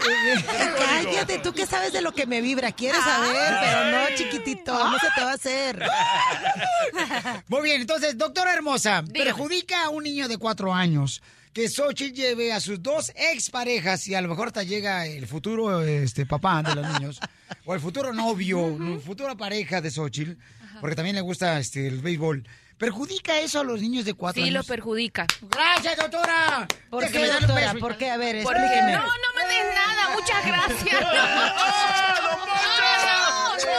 Cállate, 0.77 1.39
tú 1.39 1.53
qué 1.53 1.65
sabes 1.65 1.93
de 1.93 2.01
lo 2.01 2.11
que 2.11 2.25
me 2.25 2.41
vibra. 2.41 2.71
Quieres 2.71 3.01
saber, 3.01 3.55
pero 3.61 3.91
no, 3.91 4.15
chiquitito, 4.15 4.73
no 4.89 4.99
se 4.99 5.07
te 5.15 5.23
va 5.23 5.31
a 5.31 5.35
hacer. 5.35 5.85
Muy 7.47 7.61
bien, 7.61 7.81
entonces, 7.81 8.17
doctora 8.17 8.53
hermosa, 8.53 9.03
perjudica 9.13 9.85
a 9.85 9.89
un 9.89 10.03
niño 10.03 10.27
de 10.27 10.37
cuatro 10.37 10.73
años 10.73 11.21
que 11.57 11.67
Xochitl 11.69 12.13
lleve 12.13 12.53
a 12.53 12.59
sus 12.59 12.83
dos 12.83 13.11
exparejas 13.15 14.07
y 14.07 14.13
a 14.13 14.21
lo 14.21 14.27
mejor 14.27 14.49
hasta 14.49 14.61
llega 14.61 15.07
el 15.07 15.25
futuro 15.25 15.81
este, 15.81 16.27
papá 16.27 16.61
de 16.61 16.75
los 16.75 16.87
niños 16.87 17.19
o 17.65 17.73
el 17.73 17.79
futuro 17.79 18.13
novio, 18.13 18.77
futura 19.03 19.33
pareja 19.33 19.81
de 19.81 19.89
Xochitl, 19.89 20.33
porque 20.79 20.95
también 20.95 21.15
le 21.15 21.21
gusta 21.23 21.57
este, 21.57 21.87
el 21.87 21.99
béisbol. 21.99 22.47
¿Perjudica 22.77 23.39
eso 23.39 23.59
a 23.59 23.63
los 23.63 23.81
niños 23.81 24.05
de 24.05 24.13
cuatro 24.13 24.43
Sí, 24.43 24.51
lo 24.51 24.59
años? 24.59 24.67
perjudica. 24.67 25.25
Gracias, 25.49 25.97
doctora. 25.97 26.67
¿Por 26.91 27.03
Déjeme 27.03 27.25
qué, 27.25 27.31
un 27.33 27.39
doctora? 27.39 27.73
¿Por 27.79 27.97
qué? 27.97 28.11
A 28.11 28.17
ver, 28.17 28.35
explíqueme. 28.35 28.91
No, 28.91 28.99
no 28.99 29.29
me 29.35 29.47
des 29.47 29.65
nada, 29.73 30.09
muchas 30.13 30.45
gracias. 30.45 31.01
Vamos 31.01 31.71
a 31.71 33.57
ser 33.59 33.77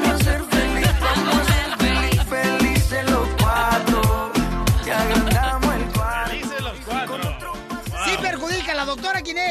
felices, 0.00 0.13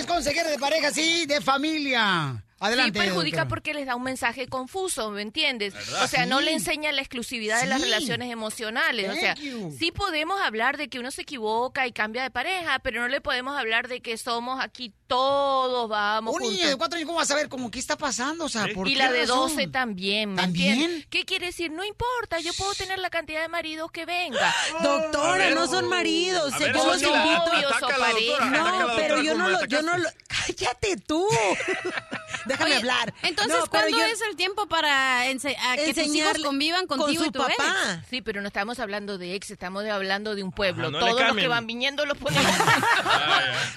es? 0.04 0.08
Consejera 0.08 0.50
de 0.50 0.60
pareja, 0.60 0.92
sí, 0.92 1.26
de 1.26 1.42
familia. 1.42 2.44
Adelante, 2.60 2.98
Sí, 2.98 3.06
perjudica 3.06 3.38
doctora. 3.40 3.50
porque 3.50 3.74
les 3.74 3.86
da 3.86 3.96
un 3.98 4.04
mensaje 4.04 4.48
confuso, 4.48 5.10
¿me 5.12 5.22
entiendes? 5.22 5.74
¿Verdad? 5.74 6.04
O 6.06 6.08
sea, 6.08 6.26
no 6.26 6.40
le 6.40 6.54
enseña 6.54 6.94
la 6.94 7.02
exclusividad 7.02 7.60
de 7.60 7.68
las 7.68 7.82
relaciones 7.82 8.32
emocionales. 8.32 9.10
o 9.10 9.14
sea, 9.16 9.36
you. 9.36 9.76
sí 9.78 9.92
podemos 9.92 10.40
hablar 10.40 10.78
de 10.78 10.88
que 10.88 10.98
uno 10.98 11.12
se 11.12 11.24
equivoca 11.24 11.88
y 11.88 11.92
cambia 11.92 12.24
de 12.24 12.32
pareja, 12.32 12.80
pero 12.80 13.02
no 13.02 13.10
le 13.10 13.20
podemos 13.20 13.58
hablar 13.58 13.90
de 13.90 14.00
que 14.02 14.18
somos 14.18 14.64
aquí 14.64 14.94
todos, 15.18 15.88
vamos 15.90 16.34
Un 16.36 16.42
niño 16.42 16.68
de 16.68 16.76
cuatro 16.76 16.96
años, 16.98 17.06
¿cómo 17.06 17.18
va 17.18 17.24
a 17.24 17.28
saber 17.28 17.48
cómo 17.48 17.70
qué 17.70 17.78
está 17.78 17.96
pasando? 17.98 18.46
O 18.46 18.50
sea, 18.50 18.66
¿por 18.74 18.88
Y 18.88 18.94
qué 18.94 18.98
la 19.00 19.12
de? 19.12 19.28
12 19.28 19.68
también, 19.68 20.32
¿me 20.34 20.42
¿También? 20.42 20.74
entiendes? 20.74 21.08
¿Qué 21.12 21.24
quiere 21.26 21.48
decir? 21.48 21.72
No 21.72 21.84
importa, 21.84 22.40
yo 22.40 22.52
puedo 22.56 22.74
tener 22.74 22.98
la 22.98 23.12
cantidad 23.12 23.42
de 23.42 23.48
maridos 23.48 23.92
que 23.92 24.06
venga. 24.08 24.52
Doctora, 24.82 25.38
ver. 25.38 25.56
no 25.56 25.68
son 25.68 25.88
maridos. 25.88 26.58
Ver, 26.58 26.74
yo 26.76 26.86
los 26.86 27.02
invito. 27.02 27.44
doctora, 27.70 28.08
No, 28.50 28.88
pero 28.96 29.22
yo 29.22 29.36
no 29.36 29.50
lo, 29.50 29.64
yo 29.66 29.84
no 29.84 29.98
lo, 29.98 30.10
cállate 30.28 30.98
tú. 30.98 31.28
Déjame 32.46 32.72
Oye, 32.72 32.80
hablar. 32.80 33.14
Entonces, 33.22 33.56
No, 33.58 33.68
¿cuándo 33.68 33.96
yo- 33.98 34.04
es 34.06 34.20
el 34.30 34.36
tiempo 34.36 34.66
para 34.68 35.28
ense- 35.28 35.56
a 35.58 35.76
que 35.78 35.94
tus 35.94 36.08
hijos 36.14 36.40
convivan 36.44 36.88
con 36.88 36.98
contigo 36.98 37.24
su 37.24 37.30
y 37.30 37.32
tu 37.32 37.42
ex? 37.44 37.56
papá. 37.56 38.02
Sí, 38.10 38.22
pero 38.22 38.42
no 38.42 38.48
estamos 38.48 38.80
hablando 38.80 39.18
de 39.18 39.36
ex, 39.36 39.52
estamos 39.52 39.86
hablando 39.86 40.36
de 40.36 40.44
un 40.44 40.52
pueblo. 40.52 40.88
Ajá, 40.88 40.92
no 40.92 41.00
le 41.00 41.12
Todos 41.12 41.28
los 41.28 41.38
que 41.38 41.48
van 41.48 41.68
viniendo 41.68 42.06
los 42.06 42.18
ponemos. 42.24 42.52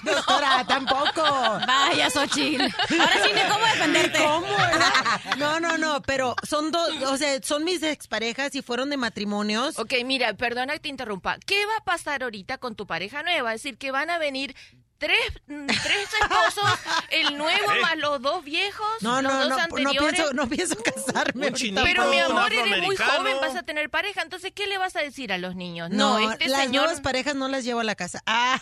Doctora, 0.03 0.65
tampoco. 0.67 1.23
Vaya, 1.67 2.09
Xochitl. 2.09 2.63
Ahora 2.63 3.23
sí, 3.23 3.29
ni 3.33 3.41
cómo 3.49 3.65
defenderte. 3.65 4.19
¿Cómo? 4.19 4.47
No, 5.37 5.59
no, 5.59 5.77
no, 5.77 6.01
pero 6.01 6.35
son 6.43 6.71
dos, 6.71 6.89
o 7.03 7.17
sea, 7.17 7.41
son 7.43 7.63
mis 7.63 7.83
exparejas 7.83 8.55
y 8.55 8.61
fueron 8.61 8.89
de 8.89 8.97
matrimonios. 8.97 9.77
Ok, 9.77 9.93
mira, 10.05 10.33
perdona 10.33 10.73
que 10.73 10.79
te 10.79 10.89
interrumpa. 10.89 11.37
¿Qué 11.45 11.65
va 11.65 11.77
a 11.79 11.83
pasar 11.83 12.23
ahorita 12.23 12.57
con 12.57 12.75
tu 12.75 12.87
pareja 12.87 13.23
nueva? 13.23 13.53
Es 13.53 13.61
decir, 13.63 13.77
que 13.77 13.91
van 13.91 14.09
a 14.09 14.17
venir 14.17 14.55
tres, 14.97 15.17
mm, 15.47 15.65
tres 15.67 16.07
esposos, 16.21 16.79
el 17.09 17.37
nuevo 17.37 17.71
¿Eh? 17.71 17.81
más 17.81 17.97
los 17.97 18.21
dos 18.21 18.43
viejos, 18.43 18.87
No, 19.01 19.21
los 19.21 19.31
no, 19.31 19.39
dos 19.39 19.49
no, 19.49 19.57
no 19.57 19.63
anteriores. 19.63 20.13
pienso, 20.13 20.33
no 20.33 20.47
pienso 20.49 20.75
casarme. 20.83 21.33
Un 21.35 21.43
ahorita. 21.43 21.57
chinito, 21.57 21.83
Pero 21.83 22.05
mi 22.09 22.19
amor, 22.19 22.51
eres 22.53 22.81
muy 22.83 22.95
joven, 22.97 23.37
vas 23.41 23.55
a 23.55 23.63
tener 23.63 23.89
pareja, 23.89 24.21
entonces 24.21 24.51
¿qué 24.53 24.67
le 24.67 24.77
vas 24.77 24.95
a 24.95 25.01
decir 25.01 25.31
a 25.31 25.37
los 25.37 25.55
niños? 25.55 25.89
No, 25.89 26.19
No, 26.19 26.31
este 26.31 26.47
las 26.49 26.61
señor 26.61 26.83
nuevas 26.85 27.01
parejas 27.01 27.35
no 27.35 27.47
las 27.47 27.63
llevo 27.63 27.79
a 27.79 27.83
la 27.83 27.95
casa. 27.95 28.21
Ah, 28.25 28.59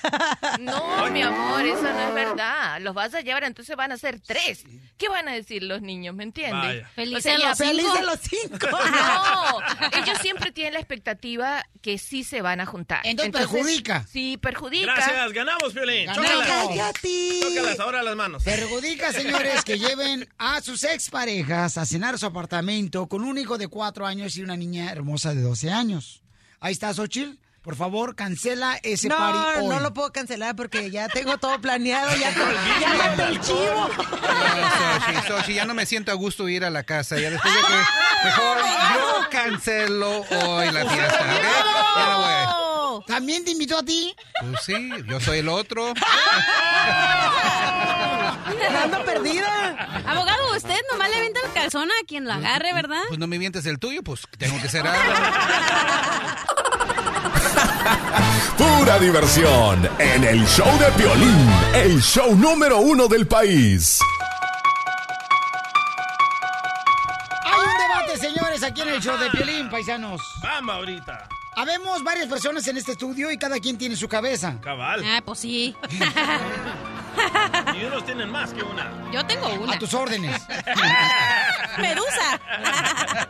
No, 0.60 1.10
mi 1.12 1.22
amor, 1.22 1.66
eso 1.66 1.82
no 1.84 2.00
es 2.10 2.14
verdad. 2.14 2.80
Los 2.82 2.94
vas 2.94 3.14
a 3.14 3.22
llevar, 3.22 3.44
entonces 3.44 3.76
van 3.76 3.92
a 3.92 3.98
ser 3.98 4.20
tres. 4.20 4.64
¿Qué 4.98 5.10
van 5.10 5.28
a 5.28 5.34
decir 5.34 5.64
los 5.64 5.82
niños? 5.82 6.16
¿Me 6.16 6.24
entiendes? 6.24 6.86
Felices 6.96 7.20
O 7.36 7.38
sea, 7.38 7.50
los 7.50 7.58
feliz 7.58 7.94
de 7.94 8.02
los 8.04 8.20
cinco. 8.20 8.68
No, 8.96 9.60
ellos 10.02 10.18
siempre 10.22 10.52
tienen 10.52 10.74
la 10.74 10.80
expectativa 10.80 11.64
que 11.82 11.98
sí 11.98 12.24
se 12.24 12.42
van 12.42 12.62
a 12.62 12.66
juntar. 12.66 13.02
Entonces 13.04 13.34
perjudica. 13.34 14.06
Sí, 14.12 14.38
perjudica. 14.38 14.94
Gracias, 14.96 15.34
ganamos, 15.34 15.74
Piolín. 15.74 16.06
Ganamos. 16.08 16.25
Cállate. 16.48 17.40
Chócalas, 17.42 17.80
ahora 17.80 18.04
las 18.04 18.16
manos. 18.16 18.44
Perjudica, 18.44 19.12
señores, 19.14 19.64
que 19.64 19.78
lleven 19.80 20.28
a 20.38 20.62
sus 20.62 20.84
exparejas 20.84 21.78
a 21.78 21.86
cenar 21.86 22.16
a 22.16 22.18
su 22.18 22.26
apartamento 22.26 23.08
con 23.08 23.24
un 23.24 23.38
hijo 23.38 23.58
de 23.58 23.68
cuatro 23.68 24.06
años 24.06 24.36
y 24.38 24.42
una 24.42 24.56
niña 24.58 24.92
hermosa 24.92 25.34
de 25.34 25.42
12 25.42 25.72
años. 25.72 26.22
Ahí 26.60 26.74
está, 26.74 26.94
Xochitl. 26.94 27.38
Por 27.62 27.76
favor, 27.76 28.16
cancela 28.16 28.80
ese 28.84 29.08
No, 29.08 29.18
party 29.18 29.60
hoy. 29.62 29.68
no 29.70 29.80
lo 29.80 29.92
puedo 29.92 30.12
cancelar 30.12 30.56
porque 30.56 30.92
ya 30.92 31.08
tengo 31.10 31.40
todo 31.40 31.60
planeado, 31.60 32.16
ya, 32.16 32.32
ya 32.80 32.94
maté 32.94 33.24
el 33.24 33.42
chivo. 33.42 33.90
No, 33.90 35.00
Xochitl, 35.10 35.28
Xochitl, 35.28 35.54
ya 35.54 35.66
no 35.66 35.74
me 35.74 35.88
siento 35.88 36.12
a 36.12 36.14
gusto 36.14 36.48
ir 36.48 36.64
a 36.64 36.70
la 36.70 36.84
casa. 36.84 37.18
Ya 37.20 37.32
después 37.32 37.52
de 37.52 37.60
que 37.62 38.28
mejor 38.28 38.58
yo 38.94 39.30
cancelo 39.32 40.20
hoy 40.30 40.72
la 40.72 40.86
fiesta. 40.86 41.26
no 41.98 42.18
voy. 42.20 42.65
¿También 43.08 43.44
te 43.46 43.52
invitó 43.52 43.80
a 43.80 43.84
ti? 43.84 44.16
Pues 44.42 44.62
sí, 44.66 44.90
yo 45.08 45.20
soy 45.20 45.40
el 45.40 45.50
otro. 45.50 45.94
Ando 48.84 49.04
perdida. 49.06 50.04
Abogado, 50.06 50.56
usted 50.56 50.78
nomás 50.92 51.10
le 51.10 51.20
venta 51.22 51.40
el 51.44 51.52
calzón 51.54 51.90
a 51.90 52.06
quien 52.08 52.26
lo 52.26 52.34
agarre, 52.34 52.74
¿verdad? 52.74 53.04
Pues 53.08 53.20
no 53.20 53.28
me 53.28 53.40
mientes 53.40 53.66
el 53.66 53.80
tuyo, 53.80 54.04
pues 54.04 54.22
tengo 54.38 54.62
que 54.62 54.70
ser 54.70 54.86
algo. 54.88 55.14
Pura 58.58 59.00
diversión 59.00 59.90
en 60.00 60.24
el 60.24 60.46
show 60.48 60.80
de 60.80 60.92
Piolín, 60.92 61.50
el 61.74 62.02
show 62.02 62.36
número 62.36 62.80
uno 62.80 63.08
del 63.08 63.28
país. 63.28 64.00
Hay 67.44 67.60
un 67.60 67.78
debate, 67.78 68.18
señores, 68.18 68.64
aquí 68.64 68.82
en 68.82 68.90
el 68.90 69.02
show 69.02 69.18
de 69.18 69.30
Piolín, 69.30 69.70
paisanos. 69.70 70.22
Vamos 70.42 70.76
ahorita. 70.76 71.28
Habemos 71.56 72.04
varias 72.04 72.28
personas 72.28 72.68
en 72.68 72.78
este 72.78 72.94
estudio 72.94 73.32
y 73.32 73.38
cada 73.38 73.60
quien 73.60 73.78
tiene 73.78 73.96
su 73.96 74.08
cabeza. 74.08 74.60
Cabal. 74.62 75.04
Ah, 75.06 75.22
pues 75.26 75.40
sí. 75.40 75.76
Y 77.74 77.86
unos 77.86 78.06
tienen 78.06 78.30
más 78.30 78.54
que 78.54 78.62
una. 78.62 79.10
Yo 79.12 79.26
tengo 79.26 79.48
una. 79.54 79.74
A 79.74 79.80
tus 79.80 79.94
órdenes. 79.94 80.42
Medusa. 81.78 82.40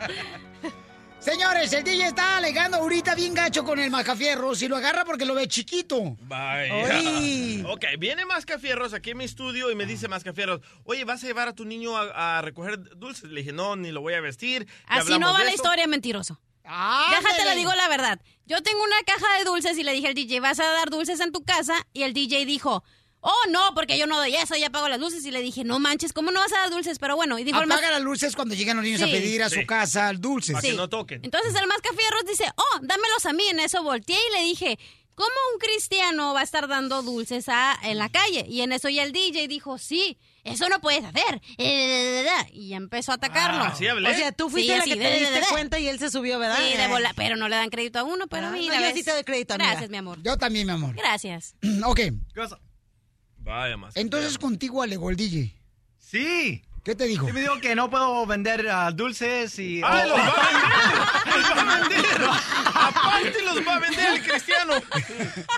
Señores, 1.20 1.72
el 1.72 1.82
DJ 1.82 2.06
está 2.06 2.36
alegando 2.36 2.76
ahorita 2.76 3.14
bien 3.16 3.34
gacho 3.34 3.64
con 3.64 3.78
el 3.80 3.90
macafierro. 3.90 4.54
Si 4.54 4.68
lo 4.68 4.76
agarra 4.76 5.04
porque 5.04 5.24
lo 5.24 5.34
ve 5.34 5.48
chiquito. 5.48 6.16
Vaya. 6.22 6.72
Ay. 6.96 7.64
Ok, 7.66 7.84
viene 7.98 8.24
Mascafierros 8.24 8.92
aquí 8.92 9.10
en 9.10 9.16
mi 9.18 9.24
estudio 9.24 9.70
y 9.70 9.74
me 9.74 9.86
dice 9.86 10.06
Mascafierros, 10.06 10.60
oye, 10.84 11.04
¿vas 11.04 11.24
a 11.24 11.26
llevar 11.26 11.48
a 11.48 11.52
tu 11.52 11.64
niño 11.64 11.96
a, 11.96 12.38
a 12.38 12.42
recoger 12.42 12.78
dulces? 12.96 13.30
Le 13.30 13.40
dije, 13.40 13.52
no, 13.52 13.74
ni 13.74 13.90
lo 13.90 14.02
voy 14.02 14.14
a 14.14 14.20
vestir. 14.20 14.68
Así 14.86 15.18
no 15.18 15.32
va 15.32 15.42
la 15.42 15.52
historia, 15.52 15.86
mentiroso. 15.88 16.40
Ándale. 16.66 17.16
Déjate, 17.22 17.44
le 17.44 17.56
digo 17.56 17.72
la 17.74 17.88
verdad. 17.88 18.20
Yo 18.46 18.62
tengo 18.62 18.82
una 18.82 19.02
caja 19.04 19.38
de 19.38 19.44
dulces 19.44 19.76
y 19.78 19.82
le 19.82 19.92
dije 19.92 20.08
al 20.08 20.14
DJ, 20.14 20.40
¿vas 20.40 20.60
a 20.60 20.64
dar 20.66 20.90
dulces 20.90 21.20
en 21.20 21.32
tu 21.32 21.44
casa? 21.44 21.86
Y 21.92 22.02
el 22.02 22.12
DJ 22.14 22.44
dijo, 22.46 22.84
oh, 23.20 23.48
no, 23.50 23.74
porque 23.74 23.98
yo 23.98 24.06
no 24.06 24.16
doy 24.18 24.36
eso, 24.36 24.54
ya 24.56 24.70
pago 24.70 24.88
las 24.88 25.00
luces. 25.00 25.24
Y 25.24 25.30
le 25.32 25.40
dije, 25.40 25.64
no 25.64 25.78
manches, 25.80 26.12
¿cómo 26.12 26.30
no 26.30 26.38
vas 26.40 26.52
a 26.52 26.58
dar 26.58 26.70
dulces? 26.70 26.98
Pero 26.98 27.16
bueno, 27.16 27.38
y 27.38 27.44
dijo 27.44 27.60
el 27.60 27.66
más... 27.66 27.78
Apaga 27.78 27.92
las 27.94 28.02
luces 28.02 28.36
cuando 28.36 28.54
llegan 28.54 28.76
los 28.76 28.84
niños 28.84 29.02
a 29.02 29.06
Sí. 29.06 29.10
pedir 29.10 29.42
a 29.42 29.48
su 29.48 29.56
Sí. 29.60 29.66
casa 29.66 30.12
dulces. 30.12 30.52
Para 30.54 30.62
que 30.68 30.74
no 30.74 30.88
toquen. 30.88 31.24
Entonces 31.24 31.54
el 31.54 31.66
mascafierros 31.66 32.24
dice, 32.26 32.44
oh, 32.56 32.78
dámelos 32.82 33.26
a 33.26 33.32
mí. 33.32 33.46
En 33.48 33.58
eso 33.60 33.82
volteé 33.82 34.16
y 34.16 34.32
le 34.38 34.42
dije, 34.44 34.78
¿cómo 35.16 35.28
un 35.54 35.58
cristiano 35.58 36.34
va 36.34 36.40
a 36.40 36.44
estar 36.44 36.68
dando 36.68 37.02
dulces 37.02 37.48
a, 37.48 37.76
en 37.82 37.98
la 37.98 38.08
calle? 38.10 38.46
Y 38.48 38.60
en 38.60 38.70
eso 38.72 38.88
ya 38.88 39.02
el 39.02 39.12
DJ 39.12 39.48
dijo, 39.48 39.78
sí, 39.78 40.18
eso 40.46 40.68
no 40.68 40.80
puedes 40.80 41.04
hacer. 41.04 41.40
Eh. 41.58 42.26
Y 42.52 42.68
ya 42.68 42.76
empezó 42.76 43.12
a 43.12 43.16
atacarlo. 43.16 43.62
Ah, 43.62 43.68
¿así 43.68 43.86
hablé? 43.86 44.10
O 44.10 44.14
sea, 44.14 44.32
tú 44.32 44.48
fuiste 44.48 44.72
Sí, 44.72 44.76
la 44.78 44.82
así, 44.84 44.92
que 44.92 44.98
te 44.98 45.18
diste 45.18 45.40
cuenta 45.50 45.78
y 45.78 45.88
él 45.88 45.98
se 45.98 46.10
subió, 46.10 46.38
¿verdad? 46.38 46.58
Sí, 46.58 46.76
de 46.76 46.88
bola, 46.88 47.12
pero 47.16 47.36
no 47.36 47.48
le 47.48 47.56
dan 47.56 47.70
crédito 47.70 47.98
a 47.98 48.04
uno, 48.04 48.26
pero 48.26 48.48
Ah, 48.48 48.50
mira, 48.50 48.80
no, 48.80 48.88
yo 48.88 48.94
sí 48.94 49.02
te 49.02 49.12
doy 49.12 49.24
crédito, 49.24 49.54
amiga. 49.54 49.70
Gracias, 49.70 49.90
mi 49.90 49.96
amor. 49.96 50.22
Yo 50.22 50.36
también, 50.36 50.66
mi 50.66 50.72
amor. 50.72 50.94
Gracias. 50.94 51.54
ok. 51.84 51.96
¿Qué 51.96 52.12
pasa? 52.34 52.58
Vaya 53.38 53.76
más. 53.76 53.96
Entonces 53.96 54.38
contigo 54.38 54.82
alegó 54.82 55.10
el 55.10 55.16
DJ. 55.16 55.54
Sí. 55.98 56.62
¿Qué 56.86 56.94
te 56.94 57.04
dijo? 57.06 57.26
Sí, 57.26 57.32
me 57.32 57.40
dijo 57.40 57.60
que 57.60 57.74
no 57.74 57.90
puedo 57.90 58.24
vender 58.26 58.68
ah, 58.70 58.92
dulces 58.92 59.58
y... 59.58 59.80
¡Ay, 59.84 60.08
los 60.08 60.16
va 60.20 60.28
a 60.28 60.52
vender! 60.52 61.34
¡Los 61.34 61.50
va 61.66 61.72
a 61.74 61.80
vender! 61.80 62.28
¡Aparte 62.74 63.42
los 63.42 63.66
va 63.66 63.74
a 63.74 63.78
vender 63.80 64.12
el 64.12 64.22
cristiano! 64.22 64.74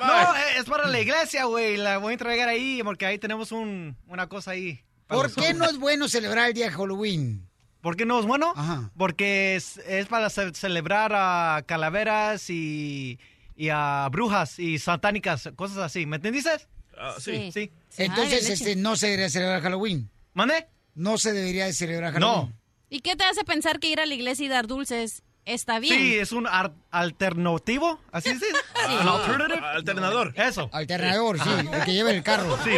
No, 0.00 0.36
eh, 0.36 0.40
es 0.56 0.64
para 0.64 0.86
la 0.86 0.98
iglesia, 1.00 1.44
güey. 1.44 1.76
La 1.76 1.98
voy 1.98 2.12
a 2.12 2.14
entregar 2.14 2.48
ahí 2.48 2.80
porque 2.82 3.04
ahí 3.04 3.18
tenemos 3.18 3.52
un, 3.52 3.94
una 4.06 4.26
cosa 4.30 4.52
ahí. 4.52 4.80
¿Por 5.06 5.30
qué 5.34 5.52
no 5.52 5.66
es 5.66 5.76
bueno 5.76 6.08
celebrar 6.08 6.48
el 6.48 6.54
día 6.54 6.70
de 6.70 6.72
Halloween? 6.72 7.46
¿Por 7.82 7.94
qué 7.96 8.06
no 8.06 8.18
es 8.20 8.24
bueno? 8.24 8.54
Porque 8.96 9.54
es, 9.56 9.76
es 9.86 10.06
para 10.06 10.30
ce- 10.30 10.54
celebrar 10.54 11.12
a 11.14 11.62
calaveras 11.66 12.48
y, 12.48 13.18
y 13.54 13.68
a 13.68 14.08
brujas 14.10 14.58
y 14.58 14.78
satánicas, 14.78 15.50
cosas 15.56 15.76
así. 15.76 16.06
¿Me 16.06 16.16
entendiste? 16.16 16.52
Ah, 16.96 17.16
sí. 17.18 17.50
Sí. 17.52 17.70
Entonces, 17.98 18.48
este, 18.48 18.76
no 18.76 18.96
se 18.96 19.08
debería 19.08 19.28
celebrar 19.28 19.60
Halloween. 19.60 20.08
¿Mande? 20.32 20.68
No 20.98 21.16
se 21.18 21.32
debería 21.32 21.64
de 21.66 21.72
celebrar 21.72 22.12
Halloween. 22.12 22.54
¿Y 22.90 23.00
qué 23.00 23.16
te 23.16 23.24
hace 23.24 23.44
pensar 23.44 23.78
que 23.80 23.88
ir 23.88 24.00
a 24.00 24.06
la 24.06 24.14
iglesia 24.14 24.46
y 24.46 24.48
dar 24.48 24.66
dulces 24.66 25.22
está 25.44 25.78
bien? 25.78 25.94
Sí, 25.98 26.14
es 26.16 26.32
un 26.32 26.46
ar- 26.46 26.72
alternativo, 26.90 28.00
así 28.12 28.30
es. 28.30 28.42
An 28.86 29.06
alternative. 29.08 29.66
Alternador. 29.66 30.32
Eso. 30.36 30.68
Alternador, 30.72 31.38
sí, 31.38 31.48
el 31.72 31.84
que 31.84 31.92
lleva 31.92 32.10
el 32.10 32.22
carro. 32.22 32.58
Sí. 32.64 32.70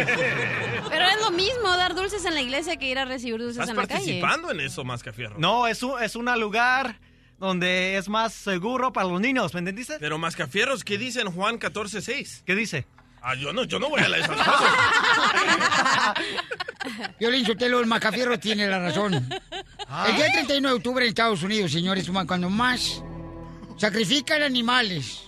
Pero 0.89 1.05
es 1.05 1.21
lo 1.21 1.31
mismo 1.31 1.69
dar 1.77 1.95
dulces 1.95 2.23
en 2.25 2.33
la 2.33 2.41
iglesia 2.41 2.75
que 2.77 2.89
ir 2.89 2.99
a 2.99 3.05
recibir 3.05 3.39
dulces 3.39 3.57
¿Estás 3.57 3.69
en 3.69 3.75
la 3.75 3.81
calle. 3.87 3.93
participando 3.95 4.51
en 4.51 4.59
eso, 4.59 4.83
Mascafierro? 4.83 5.37
No, 5.39 5.67
es 5.67 5.81
un, 5.83 6.01
es 6.01 6.15
un 6.15 6.25
lugar 6.39 6.99
donde 7.39 7.97
es 7.97 8.07
más 8.09 8.33
seguro 8.33 8.93
para 8.93 9.07
los 9.07 9.19
niños, 9.19 9.53
¿me 9.53 9.59
entendiste? 9.59 9.97
Pero 9.99 10.17
Mascafierros, 10.17 10.83
¿qué 10.83 10.97
dice 10.97 11.21
en 11.21 11.31
Juan 11.31 11.59
14.6? 11.59 12.43
¿Qué 12.45 12.55
dice? 12.55 12.85
Ah, 13.21 13.35
yo 13.35 13.53
no, 13.53 13.63
yo 13.65 13.77
no 13.79 13.87
voy 13.89 14.01
a 14.01 14.09
leer 14.09 14.23
esas 14.23 14.35
cosas. 14.35 14.73
Violín 17.19 17.45
Sotelo, 17.45 17.79
el 17.79 17.85
Macafierro 17.85 18.39
tiene 18.39 18.67
la 18.67 18.79
razón. 18.79 19.13
El 19.13 20.15
día 20.15 20.31
31 20.33 20.67
de 20.69 20.73
octubre 20.73 21.03
en 21.05 21.09
Estados 21.09 21.43
Unidos, 21.43 21.71
señores, 21.71 22.09
cuando 22.25 22.49
más 22.49 23.03
sacrifican 23.77 24.41
animales 24.41 25.23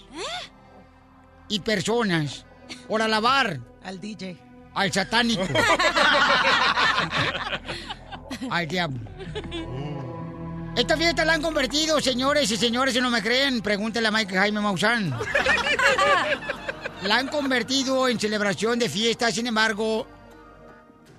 y 1.49 1.59
personas 1.59 2.45
por 2.87 3.01
alabar 3.03 3.59
Al 3.83 3.99
DJ. 3.99 4.37
al 4.73 4.91
satánico, 4.91 5.43
al 8.49 8.67
diablo. 8.67 8.99
Esta 10.75 10.97
fiesta 10.97 11.23
la 11.23 11.33
han 11.33 11.41
convertido, 11.41 12.01
señores 12.01 12.49
y 12.49 12.57
señores, 12.57 12.95
si 12.95 13.01
no 13.01 13.11
me 13.11 13.21
creen, 13.21 13.61
pregúntale 13.61 14.07
a 14.07 14.11
Mike 14.11 14.33
Jaime 14.35 14.59
Maussan. 14.59 15.15
La 17.03 17.17
han 17.17 17.27
convertido 17.27 18.07
en 18.07 18.19
celebración 18.19 18.79
de 18.79 18.89
fiesta, 18.89 19.31
sin 19.31 19.45
embargo, 19.45 20.07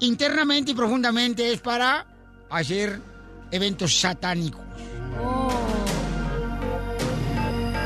internamente 0.01 0.73
y 0.73 0.75
profundamente 0.75 1.53
es 1.53 1.61
para 1.61 2.05
hacer 2.51 3.01
eventos 3.51 3.97
satánicos. 4.01 4.63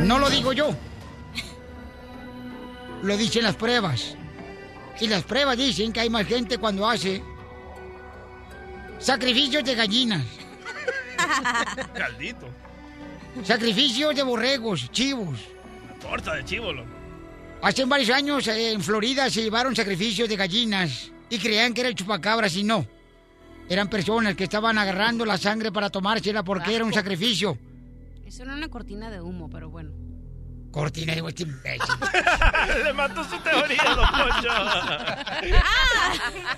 No 0.04 0.18
lo 0.18 0.30
digo 0.30 0.52
yo. 0.54 0.74
Lo 3.02 3.16
dicen 3.16 3.42
las 3.42 3.56
pruebas. 3.56 4.14
Y 5.00 5.06
las 5.06 5.22
pruebas 5.22 5.56
dicen 5.56 5.92
que 5.92 6.00
hay 6.00 6.10
más 6.10 6.26
gente 6.26 6.56
cuando 6.58 6.88
hace 6.88 7.22
sacrificios 8.98 9.62
de 9.64 9.74
gallinas, 9.74 10.24
Caldito. 11.94 12.48
sacrificios 13.44 14.14
de 14.14 14.22
borregos, 14.22 14.90
chivos. 14.90 15.38
Torta 16.00 16.34
de 16.34 16.44
chivo, 16.44 16.72
loco. 16.72 16.88
Hace 17.62 17.84
varios 17.84 18.10
años 18.10 18.46
eh, 18.46 18.72
en 18.72 18.82
Florida 18.82 19.28
se 19.30 19.42
llevaron 19.42 19.74
sacrificios 19.74 20.28
de 20.28 20.36
gallinas 20.36 21.10
y 21.28 21.38
creían 21.38 21.74
que 21.74 21.80
era 21.80 21.88
el 21.88 21.94
chupacabras 21.94 22.56
y 22.56 22.62
no. 22.62 22.86
Eran 23.68 23.88
personas 23.88 24.34
que 24.34 24.44
estaban 24.44 24.78
agarrando 24.78 25.24
la 25.24 25.36
sangre 25.36 25.72
para 25.72 25.90
tomársela 25.90 26.42
porque 26.42 26.74
era 26.74 26.84
un 26.84 26.92
sacrificio. 26.92 27.58
Eso 28.24 28.42
era 28.42 28.54
una 28.54 28.68
cortina 28.68 29.10
de 29.10 29.20
humo, 29.20 29.50
pero 29.50 29.70
bueno. 29.70 30.07
Cortina 30.78 31.12
de 31.16 31.24
este 31.28 31.42
imbécil. 31.42 31.94
Le 32.84 32.92
mató 32.92 33.24
su 33.24 33.36
teoría, 33.40 33.82
don 33.96 34.06
Poncho. 34.10 34.48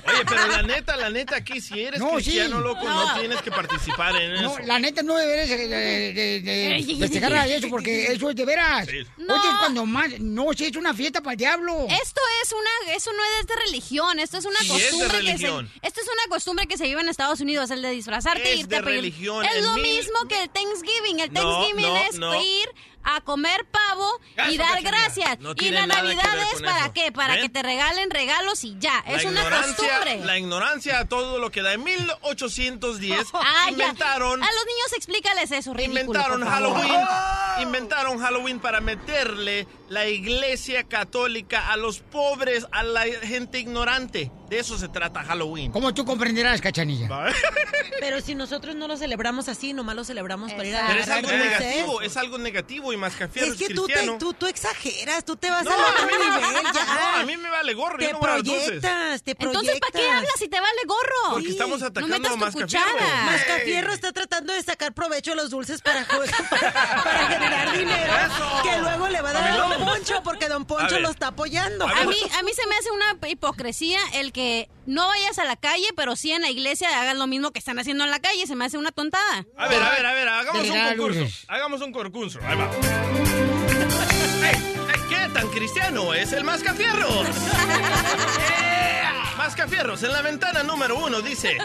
Oye, 0.06 0.24
pero 0.28 0.46
la 0.48 0.62
neta, 0.62 0.96
la 0.96 1.08
neta, 1.08 1.36
aquí 1.36 1.58
si 1.60 1.80
eres 1.84 1.98
No, 2.00 2.10
cristiano, 2.12 2.58
sí. 2.58 2.62
loco, 2.62 2.86
no. 2.86 3.18
tienes 3.18 3.40
que 3.40 3.50
participar 3.50 4.14
en 4.16 4.42
No, 4.42 4.52
eso. 4.58 4.66
la 4.66 4.78
neta 4.78 5.02
no 5.02 5.16
deberes 5.16 5.48
de, 5.48 5.56
de, 5.68 6.12
de- 6.12 6.40
de 6.42 6.96
festejar 7.00 7.32
a 7.34 7.46
eso 7.46 7.68
porque 7.70 8.12
eso 8.12 8.28
es 8.28 8.36
de 8.36 8.44
veras. 8.44 8.86
No. 9.16 9.34
Oye, 9.34 9.48
cuando 9.58 9.86
más... 9.86 10.10
No, 10.20 10.52
si 10.52 10.66
es 10.66 10.76
una 10.76 10.92
fiesta 10.92 11.22
para 11.22 11.32
el 11.32 11.38
diablo. 11.38 11.86
Esto 11.88 12.20
es 12.42 12.52
una, 12.52 12.94
eso 12.94 13.10
no 13.12 13.22
es 13.40 13.46
de 13.46 13.54
religión, 13.66 14.18
esto 14.18 14.36
es 14.36 14.44
una 14.44 14.58
Sí, 14.60 14.70
es 14.72 14.78
de 14.78 14.90
costumbre 14.98 15.20
que 15.32 15.38
se, 15.38 15.46
esto 15.82 16.00
es 16.02 16.06
una 16.12 16.26
costumbre 16.28 16.66
que 16.66 16.76
se 16.76 16.84
vive 16.84 17.00
en 17.00 17.08
Estados 17.08 17.40
Unidos, 17.40 17.70
el 17.70 17.80
de 17.80 17.90
disfrazarte 17.90 18.42
Es 18.42 18.48
e 18.48 18.60
irte 18.60 18.74
de 18.74 18.76
a 18.76 18.82
pedir. 18.82 18.96
religión, 19.00 19.44
Es 19.46 19.54
en 19.56 19.64
lo 19.64 19.74
mil- 19.76 19.82
mismo 19.96 20.28
que 20.28 20.42
el 20.42 20.50
Thanksgiving, 20.50 21.20
el 21.20 21.32
No, 21.32 21.40
Thanksgiving 21.40 21.86
no, 21.86 21.96
es 21.96 22.18
no. 22.18 22.34
ir 22.42 22.68
a 23.02 23.20
comer 23.22 23.64
pavo 23.70 24.08
y 24.50 24.56
dar 24.56 24.82
gracias. 24.82 25.38
No 25.40 25.52
y 25.56 25.70
la 25.70 25.86
Navidad 25.86 26.38
es 26.54 26.60
para 26.62 26.84
eso. 26.84 26.92
qué? 26.92 27.12
Para 27.12 27.34
¿Ven? 27.34 27.42
que 27.42 27.48
te 27.48 27.62
regalen 27.62 28.10
regalos 28.10 28.64
y 28.64 28.76
ya, 28.78 29.02
La 29.06 29.14
es 29.14 29.24
una 29.24 29.42
costumbre. 29.48 30.24
La 30.24 30.38
ignorancia 30.38 30.98
a 31.00 31.04
todo 31.06 31.38
lo 31.38 31.50
que 31.50 31.62
da. 31.62 31.72
En 31.72 31.82
1810 31.84 33.28
Ah, 33.34 33.64
ya. 33.66 33.70
inventaron... 33.72 34.42
A 34.42 34.46
los 34.46 34.66
niños 34.66 34.92
explícales 34.96 35.50
eso, 35.50 35.72
ridículo, 35.74 36.00
Inventaron. 36.00 36.46
Halloween. 36.46 37.00
Inventaron 37.62 38.18
Halloween 38.18 38.60
para 38.60 38.80
meterle 38.80 39.66
la 39.88 40.06
iglesia 40.08 40.84
católica 40.84 41.70
a 41.72 41.76
los 41.76 42.00
pobres, 42.00 42.66
a 42.72 42.82
la 42.82 43.02
gente 43.22 43.58
ignorante. 43.58 44.30
De 44.50 44.58
eso 44.58 44.76
se 44.76 44.88
trata 44.88 45.22
Halloween. 45.22 45.70
Como 45.70 45.94
tú 45.94 46.04
comprenderás, 46.04 46.60
cachanilla. 46.60 47.08
Pero 48.00 48.20
si 48.20 48.34
nosotros 48.34 48.74
no 48.74 48.88
lo 48.88 48.96
celebramos 48.96 49.48
así, 49.48 49.72
nomás 49.72 49.94
lo 49.94 50.02
celebramos 50.02 50.50
para 50.52 50.66
ir 50.66 50.74
a 50.74 50.88
Pero 50.88 51.00
es 51.00 51.08
algo 51.08 51.30
negativo, 51.30 52.02
es 52.02 52.16
algo 52.16 52.38
negativo 52.38 52.92
y 52.92 52.96
más 52.96 53.14
que 53.14 53.24
Es 53.32 53.54
que 53.54 53.72
tú, 53.72 53.86
te, 53.86 54.08
tú, 54.18 54.34
tú 54.34 54.48
exageras, 54.48 55.24
tú 55.24 55.36
te 55.36 55.48
vas 55.50 55.62
No, 55.64 55.70
otro 55.70 56.02
a 56.02 56.06
mí 56.06 56.12
no. 56.18 56.36
nivel 56.36 56.64
ya. 56.74 56.84
No, 56.84 57.20
a 57.20 57.24
mí 57.24 57.36
me 57.36 57.48
vale 57.48 57.74
gorro, 57.74 57.98
yo 58.00 58.06
Te 58.08 58.12
no 58.12 58.18
dulces. 58.18 58.64
proyectas, 58.64 59.22
te 59.22 59.34
proyectas. 59.36 59.62
Entonces, 59.62 59.80
¿para 59.80 59.92
qué 59.92 60.10
hablas 60.10 60.32
si 60.36 60.48
te 60.48 60.60
vale 60.60 60.80
gorro? 60.84 61.34
Porque 61.34 61.48
estamos 61.50 61.82
atacando 61.82 62.18
no 62.18 62.34
a 62.34 62.36
Mascafierro. 62.36 63.06
Mascafierro 63.26 63.92
está 63.92 64.12
tratando 64.12 64.52
de 64.52 64.62
sacar 64.64 64.92
provecho 64.94 65.30
de 65.30 65.36
los 65.36 65.50
dulces 65.50 65.80
para, 65.80 66.04
para, 66.08 66.24
para 67.04 67.28
generar 67.28 67.78
dinero 67.78 68.12
que 68.64 68.78
luego 68.80 69.08
le 69.08 69.20
va 69.20 69.30
a 69.30 69.32
dar 69.32 69.48
a 69.52 69.56
Don 69.56 69.84
Poncho 69.84 70.22
porque 70.24 70.48
Don 70.48 70.64
Poncho 70.64 70.98
lo 70.98 71.10
está 71.10 71.28
apoyando. 71.28 71.86
A 71.86 72.04
mí, 72.04 72.16
a 72.36 72.42
mí 72.42 72.52
se 72.52 72.66
me 72.66 72.74
hace 72.74 72.90
una 72.90 73.28
hipocresía 73.28 74.00
el 74.14 74.32
que 74.32 74.39
no 74.86 75.06
vayas 75.06 75.38
a 75.38 75.44
la 75.44 75.56
calle, 75.56 75.86
pero 75.96 76.16
sí 76.16 76.32
en 76.32 76.42
la 76.42 76.50
iglesia 76.50 76.88
hagas 77.00 77.16
lo 77.16 77.26
mismo 77.26 77.50
que 77.50 77.58
están 77.58 77.78
haciendo 77.78 78.04
en 78.04 78.10
la 78.10 78.20
calle. 78.20 78.46
Se 78.46 78.56
me 78.56 78.64
hace 78.64 78.78
una 78.78 78.92
tontada. 78.92 79.44
A 79.56 79.68
ver, 79.68 79.82
a 79.82 79.90
ver, 79.90 80.06
a 80.06 80.14
ver, 80.14 80.28
hagamos 80.28 80.68
un 80.68 80.88
concurso. 80.88 81.26
Hagamos 81.48 81.80
un 81.82 81.92
concurso. 81.92 82.38
Ahí 82.42 82.56
va. 82.56 82.70
¿Qué 85.08 85.28
tan 85.32 85.48
cristiano 85.48 86.14
es 86.14 86.32
el 86.32 86.44
Mascafierros? 86.44 87.26
Mascafierros, 89.36 90.02
en 90.02 90.12
la 90.12 90.22
ventana 90.22 90.62
número 90.62 90.98
uno 90.98 91.20
dice... 91.20 91.56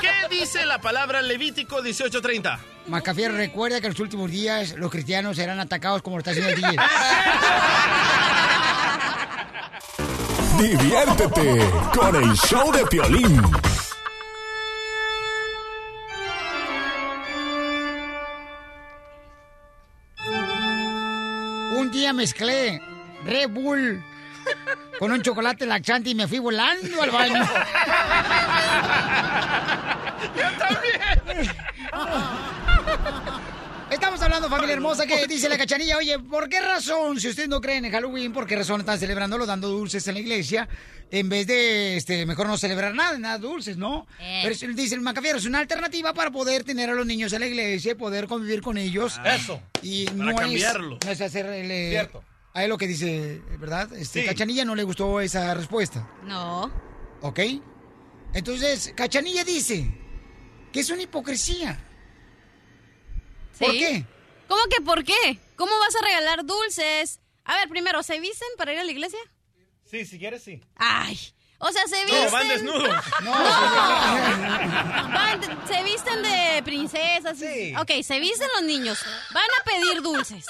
¿Qué 0.00 0.34
dice 0.34 0.64
la 0.64 0.80
palabra 0.80 1.20
Levítico 1.20 1.82
1830? 1.82 2.58
Macafierro, 2.86 3.36
recuerda 3.36 3.80
que 3.80 3.86
en 3.86 3.92
los 3.92 4.00
últimos 4.00 4.30
días 4.30 4.74
los 4.76 4.90
cristianos 4.90 5.36
serán 5.36 5.60
atacados 5.60 6.00
como 6.00 6.16
lo 6.16 6.20
está 6.20 6.30
haciendo 6.30 6.50
el 6.50 6.56
DJ. 6.56 6.76
Diviértete 10.60 11.70
con 11.94 12.14
el 12.16 12.34
show 12.36 12.70
de 12.70 12.84
Piolín. 12.84 13.42
Un 21.78 21.90
día 21.90 22.12
mezclé 22.12 22.82
Red 23.24 23.48
Bull 23.48 24.04
con 24.98 25.10
un 25.12 25.22
chocolate 25.22 25.64
laxante 25.64 26.10
y 26.10 26.14
me 26.14 26.28
fui 26.28 26.40
volando 26.40 27.02
al 27.02 27.10
baño. 27.10 27.42
Yo 30.36 30.44
también. 30.58 31.50
Estamos 33.90 34.22
hablando, 34.22 34.48
familia 34.48 34.74
hermosa, 34.74 35.04
que 35.04 35.26
dice 35.26 35.48
la 35.48 35.58
cachanilla, 35.58 35.96
oye, 35.96 36.18
¿por 36.20 36.48
qué 36.48 36.60
razón, 36.60 37.18
si 37.20 37.28
ustedes 37.28 37.48
no 37.48 37.60
creen 37.60 37.84
en 37.84 37.92
Halloween, 37.92 38.32
por 38.32 38.46
qué 38.46 38.54
razón 38.54 38.80
están 38.80 38.98
celebrándolo 39.00 39.46
dando 39.46 39.68
dulces 39.68 40.06
en 40.06 40.14
la 40.14 40.20
iglesia, 40.20 40.68
en 41.10 41.28
vez 41.28 41.46
de, 41.48 41.96
este, 41.96 42.24
mejor 42.24 42.46
no 42.46 42.56
celebrar 42.56 42.94
nada, 42.94 43.18
nada 43.18 43.38
dulces, 43.38 43.76
¿no? 43.76 44.06
Eh. 44.20 44.40
Pero 44.44 44.54
es- 44.54 44.76
dice 44.76 44.94
el 44.94 45.00
Macafiero, 45.00 45.38
es 45.38 45.44
una 45.44 45.58
alternativa 45.58 46.14
para 46.14 46.30
poder 46.30 46.62
tener 46.62 46.88
a 46.88 46.94
los 46.94 47.04
niños 47.04 47.32
en 47.32 47.40
la 47.40 47.46
iglesia, 47.48 47.96
poder 47.96 48.28
convivir 48.28 48.62
con 48.62 48.78
ellos. 48.78 49.20
Eso. 49.24 49.60
Y 49.82 50.04
Para 50.06 50.16
no 50.18 50.34
cambiarlo. 50.36 50.98
es, 51.00 51.06
no 51.06 51.12
es 51.12 51.20
hacerle... 51.20 51.90
Cierto. 51.90 52.22
A 52.54 52.62
él 52.64 52.70
lo 52.70 52.78
que 52.78 52.86
dice, 52.86 53.42
¿verdad? 53.58 53.92
Este, 53.94 54.20
Sí. 54.22 54.26
Cachanilla 54.26 54.64
no 54.64 54.74
le 54.76 54.82
gustó 54.84 55.20
esa 55.20 55.52
respuesta, 55.54 56.08
No. 56.24 56.70
¿ok? 57.22 57.40
Entonces, 58.34 58.92
Cachanilla 58.96 59.42
dice 59.44 59.92
que 60.72 60.80
es 60.80 60.90
una 60.90 61.02
hipocresía. 61.02 61.86
¿Por 63.60 63.70
¿Sí? 63.72 63.78
qué? 63.78 64.04
¿Cómo 64.48 64.62
que 64.74 64.80
por 64.82 65.04
qué? 65.04 65.38
¿Cómo 65.56 65.70
vas 65.78 65.94
a 65.94 66.04
regalar 66.04 66.44
dulces? 66.44 67.20
A 67.44 67.54
ver, 67.56 67.68
primero, 67.68 68.02
¿se 68.02 68.18
visten 68.18 68.48
para 68.56 68.72
ir 68.72 68.80
a 68.80 68.84
la 68.84 68.90
iglesia? 68.90 69.18
Sí, 69.88 70.04
si 70.04 70.18
quieres, 70.18 70.42
sí. 70.42 70.60
Ay, 70.76 71.18
O 71.58 71.70
sea, 71.72 71.86
se 71.86 72.04
visten... 72.04 72.24
No, 72.24 72.30
van 72.30 72.48
desnudos. 72.48 73.04
Van- 75.12 75.68
se 75.68 75.82
visten 75.82 76.22
de 76.22 76.62
princesas. 76.64 77.38
Ok, 77.80 77.90
se 78.02 78.18
visten 78.20 78.48
los 78.54 78.62
niños. 78.64 78.98
Van 79.32 79.44
a 79.60 79.64
pedir 79.64 80.02
dulces. 80.02 80.46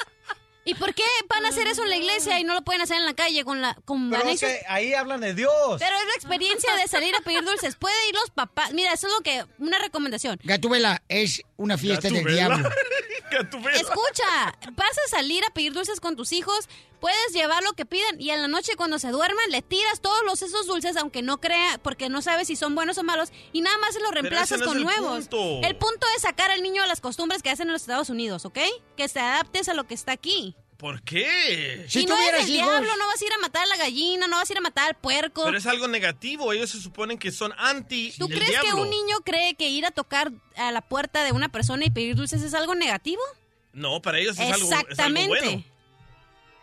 ¿Y 0.65 0.75
por 0.75 0.95
qué 0.95 1.03
van 1.29 1.45
a 1.47 1.49
hacer 1.49 1.67
eso 1.67 1.83
en 1.83 1.89
la 1.91 1.97
iglesia 1.97 2.39
y 2.39 2.45
no 2.45 2.53
lo 2.53 2.61
pueden 2.63 2.83
hacer 2.83 2.99
en 2.99 3.07
la 3.07 3.15
calle 3.15 3.45
con 3.45 3.63
la 3.63 3.75
con 3.87 4.11
Pero 4.11 4.23
que 4.39 4.61
ahí 4.69 4.93
hablan 4.93 5.21
de 5.23 5.35
Dios. 5.35 5.53
Pero 5.79 5.97
es 5.97 6.07
la 6.07 6.15
experiencia 6.15 6.77
de 6.77 6.87
salir 6.87 7.15
a 7.17 7.21
pedir 7.23 7.43
dulces. 7.43 7.77
Puede 7.77 7.97
ir 8.11 8.15
los 8.15 8.31
papás. 8.31 8.73
Mira, 8.75 8.93
eso 8.93 9.07
es 9.07 9.13
lo 9.15 9.21
que. 9.21 9.45
Una 9.59 9.79
recomendación. 9.79 10.39
Gatubela, 10.45 11.03
es 11.09 11.43
una 11.61 11.77
fiesta 11.77 12.09
del 12.09 12.25
diablo. 12.25 12.69
Escucha, 13.75 14.59
vas 14.73 14.99
a 15.07 15.09
salir 15.11 15.45
a 15.45 15.51
pedir 15.51 15.73
dulces 15.73 16.01
con 16.01 16.17
tus 16.17 16.33
hijos, 16.33 16.69
puedes 17.01 17.33
llevar 17.33 17.63
lo 17.63 17.75
que 17.75 17.87
pidan 17.87 18.21
y 18.21 18.31
en 18.31 18.43
la 18.43 18.49
noche 18.49 18.75
cuando 18.77 18.99
se 18.99 19.09
duerman 19.11 19.51
le 19.51 19.63
tiras 19.63 20.01
todos 20.01 20.23
los 20.25 20.43
esos 20.43 20.67
dulces 20.67 20.97
aunque 20.97 21.23
no 21.23 21.39
crea, 21.41 21.79
porque 21.83 22.09
no 22.09 22.23
sabes 22.23 22.49
si 22.49 22.57
son 22.57 22.75
buenos 22.75 22.99
o 22.99 23.03
malos 23.05 23.31
y 23.53 23.61
nada 23.61 23.79
más 23.79 23.95
se 23.95 24.01
los 24.01 24.11
reemplazas 24.11 24.53
ese 24.53 24.59
no 24.59 24.65
con 24.67 24.77
es 24.79 24.81
el 24.81 24.85
nuevos. 24.85 25.29
punto. 25.29 25.67
El 25.69 25.77
punto 25.77 26.07
es 26.17 26.23
sacar 26.23 26.51
al 26.51 26.63
niño 26.63 26.83
a 26.83 26.87
las 26.87 27.01
costumbres 27.01 27.43
que 27.43 27.51
hacen 27.51 27.69
en 27.69 27.73
los 27.75 27.83
Estados 27.83 28.11
Unidos, 28.11 28.45
¿ok? 28.47 28.59
Que 28.97 29.09
se 29.09 29.21
adaptes 29.21 29.69
a 29.69 29.75
lo 29.75 29.85
que 29.87 29.95
está 29.95 30.13
aquí. 30.13 30.57
¿Por 30.81 31.03
qué? 31.03 31.85
Si 31.89 32.07
no 32.07 32.19
eres 32.19 32.47
el 32.47 32.53
diablo, 32.53 32.97
no 32.97 33.07
vas 33.07 33.21
a 33.21 33.25
ir 33.27 33.33
a 33.35 33.39
matar 33.39 33.65
a 33.65 33.67
la 33.67 33.77
gallina, 33.77 34.27
no 34.27 34.37
vas 34.37 34.49
a 34.49 34.53
ir 34.55 34.57
a 34.57 34.63
matar 34.63 34.89
al 34.89 34.95
puerco. 34.95 35.45
Pero 35.45 35.59
es 35.59 35.67
algo 35.67 35.87
negativo. 35.89 36.55
Ellos 36.55 36.71
se 36.71 36.81
suponen 36.81 37.19
que 37.19 37.31
son 37.31 37.53
anti 37.59 38.15
¿Tú 38.19 38.29
crees 38.29 38.59
que 38.61 38.73
un 38.73 38.89
niño 38.89 39.19
cree 39.23 39.55
que 39.57 39.69
ir 39.69 39.85
a 39.85 39.91
tocar 39.91 40.33
a 40.57 40.73
la 40.73 40.81
puerta 40.81 41.23
de 41.23 41.33
una 41.33 41.51
persona 41.51 41.85
y 41.85 41.91
pedir 41.91 42.17
dulces 42.17 42.41
es 42.41 42.55
algo 42.55 42.75
negativo? 42.75 43.21
No, 43.75 44.01
para 44.01 44.21
ellos 44.21 44.39
es 44.39 44.41
algo, 44.41 44.55
es 44.55 44.63
algo 44.63 44.89
Exactamente. 44.89 45.29
bueno. 45.29 45.65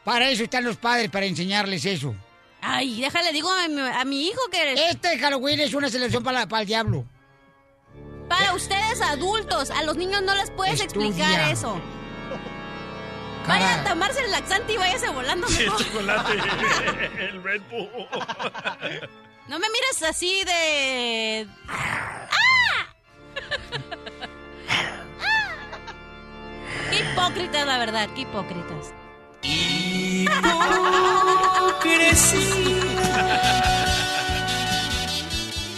Para 0.03 0.31
eso 0.31 0.44
están 0.44 0.64
los 0.64 0.77
padres, 0.77 1.11
para 1.11 1.27
enseñarles 1.27 1.85
eso. 1.85 2.15
Ay, 2.60 2.99
déjale, 2.99 3.31
digo 3.34 3.52
a 3.52 3.68
mi, 3.68 3.80
a 3.81 4.03
mi 4.03 4.26
hijo 4.26 4.41
que... 4.52 4.89
Este 4.89 5.19
Halloween 5.19 5.60
es 5.60 5.76
una 5.76 5.89
celebración 5.89 6.23
para, 6.23 6.48
para 6.48 6.61
el 6.64 6.68
diablo. 6.68 7.06
Para 8.27 8.56
ustedes 8.56 8.99
adultos, 8.99 9.69
a 9.69 9.84
los 9.84 9.95
niños 9.95 10.23
no 10.23 10.34
les 10.34 10.49
puedes 10.49 10.81
Estudia. 10.81 11.07
explicar 11.07 11.52
eso. 11.52 11.80
Vaya 13.48 13.76
a 13.76 13.84
tomarse 13.84 14.19
el 14.24 14.32
laxante 14.32 14.74
y 14.74 14.78
váyase 14.78 15.10
volando 15.10 15.48
Sí, 15.48 15.64
el 15.64 15.69
mejor. 15.69 15.86
chocolate. 15.86 16.34
el 17.19 17.44
Red 17.44 17.61
Bull. 17.72 17.90
No 19.48 19.60
me 19.60 19.68
mires 19.69 20.03
así 20.03 20.44
de... 20.44 21.48
¡Ah! 21.68 22.28
Qué 26.90 26.99
hipócritas, 26.99 27.65
la 27.65 27.78
verdad, 27.78 28.10
qué 28.15 28.22
hipócritas. 28.22 28.94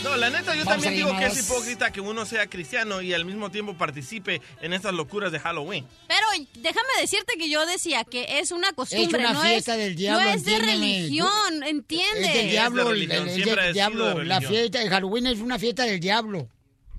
No, 0.09 0.17
la 0.17 0.29
neta, 0.29 0.55
yo 0.55 0.65
Vamos 0.65 0.83
también 0.83 0.93
digo 0.95 1.17
que 1.17 1.25
es 1.25 1.39
hipócrita 1.45 1.91
que 1.91 2.01
uno 2.01 2.25
sea 2.25 2.47
cristiano 2.47 3.01
y 3.01 3.13
al 3.13 3.25
mismo 3.25 3.51
tiempo 3.51 3.75
participe 3.77 4.41
en 4.61 4.73
estas 4.73 4.93
locuras 4.93 5.31
de 5.31 5.39
Halloween. 5.39 5.85
Pero 6.07 6.25
déjame 6.55 6.87
decirte 6.99 7.33
que 7.37 7.49
yo 7.49 7.65
decía 7.65 8.03
que 8.03 8.39
es 8.39 8.51
una 8.51 8.71
costumbre, 8.73 9.19
una 9.19 9.33
no 9.33 9.41
fiesta 9.41 9.73
es, 9.73 9.79
del 9.79 9.95
diablo, 9.95 10.23
no 10.25 10.29
es 10.31 10.43
de 10.45 10.57
religión, 10.59 11.63
¿entiendes? 11.63 12.27
Es 12.27 12.33
del 12.33 12.49
diablo, 12.49 12.89
de 12.89 13.03
el- 13.03 13.11
es 13.11 13.35
de 13.45 13.73
diablo. 13.73 14.23
La 14.23 14.41
fiesta 14.41 14.79
de 14.79 14.89
Halloween 14.89 15.27
es 15.27 15.39
una 15.39 15.59
fiesta 15.59 15.83
del 15.83 15.99
diablo. 15.99 16.49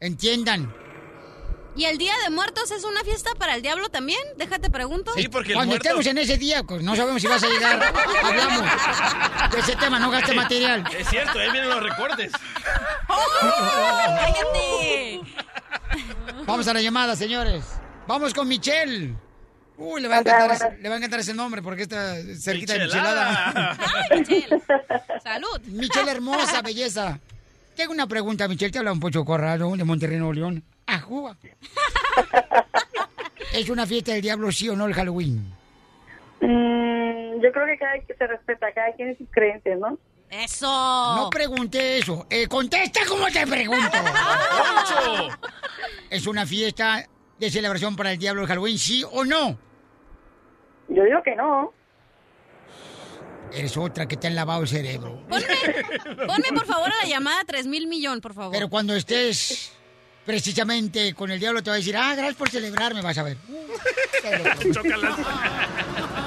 Entiendan. 0.00 0.72
¿Y 1.76 1.84
el 1.84 1.98
Día 1.98 2.12
de 2.24 2.30
Muertos 2.30 2.70
es 2.72 2.84
una 2.84 3.02
fiesta 3.04 3.30
para 3.38 3.54
el 3.54 3.62
diablo 3.62 3.88
también? 3.88 4.20
Déjate 4.36 4.70
pregunto. 4.70 5.12
Sí, 5.14 5.28
porque 5.28 5.50
el 5.50 5.54
Cuando 5.54 5.72
muerto... 5.72 5.88
estemos 5.88 6.06
en 6.06 6.18
ese 6.18 6.36
día, 6.36 6.62
pues 6.64 6.82
no 6.82 6.96
sabemos 6.96 7.22
si 7.22 7.28
vas 7.28 7.42
a 7.42 7.48
llegar. 7.48 7.80
Hablamos 8.24 8.64
de 9.52 9.58
ese 9.60 9.76
tema, 9.76 9.98
no 9.98 10.10
gaste 10.10 10.34
material. 10.34 10.84
Es 10.98 11.08
cierto, 11.08 11.38
ahí 11.38 11.50
vienen 11.52 11.70
los 11.70 11.82
recortes. 11.82 12.32
¡Cállate! 13.40 15.20
Vamos 16.44 16.66
a 16.66 16.74
la 16.74 16.80
llamada, 16.82 17.14
señores. 17.14 17.64
Vamos 18.06 18.34
con 18.34 18.48
Michelle. 18.48 19.14
Uy, 19.76 20.02
le 20.02 20.08
va 20.08 20.16
a 20.16 20.20
encantar, 20.20 20.50
ese, 20.50 20.76
le 20.78 20.88
va 20.88 20.96
a 20.96 20.98
encantar 20.98 21.20
ese 21.20 21.32
nombre 21.32 21.62
porque 21.62 21.82
está 21.82 22.16
cerquita 22.38 22.74
de 22.74 22.80
Michelada. 22.80 23.46
Michelada. 23.46 23.78
¡Ay, 24.10 24.18
Michelle! 24.20 24.62
¡Salud! 25.22 25.60
Michelle 25.66 26.10
hermosa, 26.10 26.60
belleza. 26.60 27.20
Tengo 27.76 27.92
una 27.92 28.06
pregunta, 28.06 28.46
Michelle. 28.48 28.70
Te 28.72 28.78
habla 28.78 28.92
un 28.92 29.00
pocho 29.00 29.24
corrado 29.24 29.74
de 29.74 29.84
Monterrey, 29.84 30.18
Nuevo 30.18 30.34
León. 30.34 30.64
¿Es 33.52 33.68
una 33.68 33.86
fiesta 33.86 34.12
del 34.12 34.22
diablo, 34.22 34.52
sí 34.52 34.68
o 34.68 34.76
no, 34.76 34.86
el 34.86 34.94
Halloween? 34.94 35.38
Mm, 36.40 37.40
yo 37.42 37.52
creo 37.52 37.66
que 37.66 37.78
cada 37.78 37.98
quien 37.98 38.18
se 38.18 38.26
respeta, 38.26 38.72
cada 38.72 38.92
quien 38.94 39.16
sus 39.18 39.28
creencias, 39.30 39.78
¿no? 39.78 39.98
¡Eso! 40.30 40.66
No 40.66 41.28
pregunte 41.30 41.98
eso. 41.98 42.26
Eh, 42.30 42.46
contesta 42.46 43.00
como 43.08 43.26
te 43.28 43.46
pregunto. 43.46 43.90
¿Es 46.10 46.26
una 46.26 46.46
fiesta 46.46 47.06
de 47.38 47.50
celebración 47.50 47.96
para 47.96 48.12
el 48.12 48.18
diablo 48.18 48.42
el 48.42 48.48
Halloween, 48.48 48.78
sí 48.78 49.04
o 49.10 49.24
no? 49.24 49.58
Yo 50.88 51.04
digo 51.04 51.22
que 51.24 51.34
no. 51.34 51.72
Eres 53.52 53.76
otra 53.76 54.06
que 54.06 54.16
te 54.16 54.28
han 54.28 54.36
lavado 54.36 54.62
el 54.62 54.68
cerebro. 54.68 55.24
Ponme, 55.28 56.48
por 56.54 56.66
favor, 56.66 56.90
a 56.92 57.04
la 57.04 57.08
llamada 57.08 57.42
3 57.44 57.66
mil 57.66 57.88
millón, 57.88 58.20
por 58.20 58.34
favor. 58.34 58.52
Pero 58.52 58.68
cuando 58.68 58.94
estés 58.94 59.72
precisamente 60.24 61.14
con 61.14 61.30
el 61.30 61.40
diablo 61.40 61.62
te 61.62 61.70
va 61.70 61.76
a 61.76 61.78
decir, 61.78 61.96
ah, 61.96 62.14
gracias 62.14 62.36
por 62.36 62.50
celebrarme, 62.50 63.02
vas 63.02 63.18
a 63.18 63.22
ver. 63.22 63.36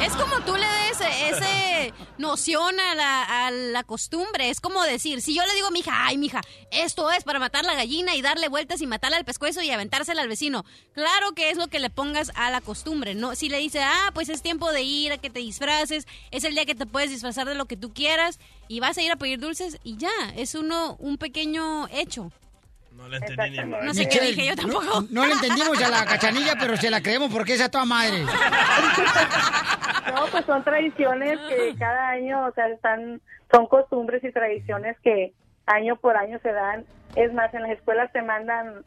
Es 0.03 0.13
como 0.13 0.41
tú 0.41 0.55
le 0.55 0.65
des 0.65 0.99
ese 1.31 1.93
noción 2.17 2.79
a 2.79 2.95
la, 2.95 3.45
a 3.45 3.51
la 3.51 3.83
costumbre. 3.83 4.49
Es 4.49 4.59
como 4.59 4.81
decir, 4.83 5.21
si 5.21 5.33
yo 5.33 5.45
le 5.45 5.53
digo 5.53 5.67
a 5.67 5.71
mi 5.71 5.79
hija, 5.79 6.05
ay, 6.05 6.17
mija, 6.17 6.41
esto 6.71 7.11
es 7.11 7.23
para 7.23 7.39
matar 7.39 7.65
la 7.65 7.75
gallina 7.75 8.15
y 8.15 8.21
darle 8.21 8.49
vueltas 8.49 8.81
y 8.81 8.87
matarla 8.87 9.17
al 9.17 9.25
pescuezo 9.25 9.61
y 9.61 9.69
aventársela 9.69 10.21
al 10.21 10.27
vecino. 10.27 10.65
Claro 10.93 11.33
que 11.33 11.51
es 11.51 11.57
lo 11.57 11.67
que 11.67 11.79
le 11.79 11.89
pongas 11.89 12.31
a 12.35 12.49
la 12.51 12.61
costumbre, 12.61 13.15
¿no? 13.15 13.35
Si 13.35 13.49
le 13.49 13.59
dice, 13.59 13.81
ah, 13.81 14.11
pues 14.13 14.29
es 14.29 14.41
tiempo 14.41 14.71
de 14.71 14.81
ir 14.81 15.13
a 15.13 15.17
que 15.17 15.29
te 15.29 15.39
disfraces, 15.39 16.07
es 16.31 16.43
el 16.43 16.55
día 16.55 16.65
que 16.65 16.75
te 16.75 16.85
puedes 16.85 17.09
disfrazar 17.09 17.47
de 17.47 17.55
lo 17.55 17.65
que 17.65 17.77
tú 17.77 17.93
quieras 17.93 18.39
y 18.67 18.79
vas 18.79 18.97
a 18.97 19.01
ir 19.01 19.11
a 19.11 19.15
pedir 19.17 19.39
dulces 19.39 19.77
y 19.83 19.97
ya, 19.97 20.11
es 20.35 20.55
uno, 20.55 20.97
un 20.99 21.17
pequeño 21.17 21.87
hecho. 21.89 22.31
No 23.03 23.09
le 23.09 23.17
entendí 23.17 23.49
ni 23.49 23.65
más. 23.65 23.83
No 23.83 23.93
sé 23.93 24.07
qué 24.07 24.21
dije 24.21 24.47
yo 24.47 24.55
tampoco. 24.55 24.85
No, 24.85 25.07
no 25.09 25.25
le 25.25 25.33
entendimos 25.33 25.81
a 25.83 25.89
la 25.89 26.05
cachanilla, 26.11 26.53
pero 26.57 26.77
se 26.77 26.89
la 26.89 27.01
creemos 27.01 27.33
porque 27.33 27.55
es 27.55 27.61
a 27.61 27.69
toda 27.69 27.83
madre. 27.83 28.23
No, 30.13 30.25
pues 30.31 30.45
son 30.45 30.63
tradiciones 30.63 31.37
que 31.49 31.75
cada 31.77 32.09
año, 32.09 32.45
o 32.45 32.51
sea, 32.53 32.69
están, 32.69 33.19
son 33.51 33.67
costumbres 33.67 34.23
y 34.23 34.31
tradiciones 34.31 34.97
que 35.03 35.33
año 35.65 35.97
por 35.97 36.15
año 36.15 36.39
se 36.41 36.53
dan. 36.53 36.85
Es 37.17 37.33
más, 37.33 37.53
en 37.53 37.63
las 37.63 37.71
escuelas 37.71 38.09
te 38.13 38.21
mandan 38.21 38.85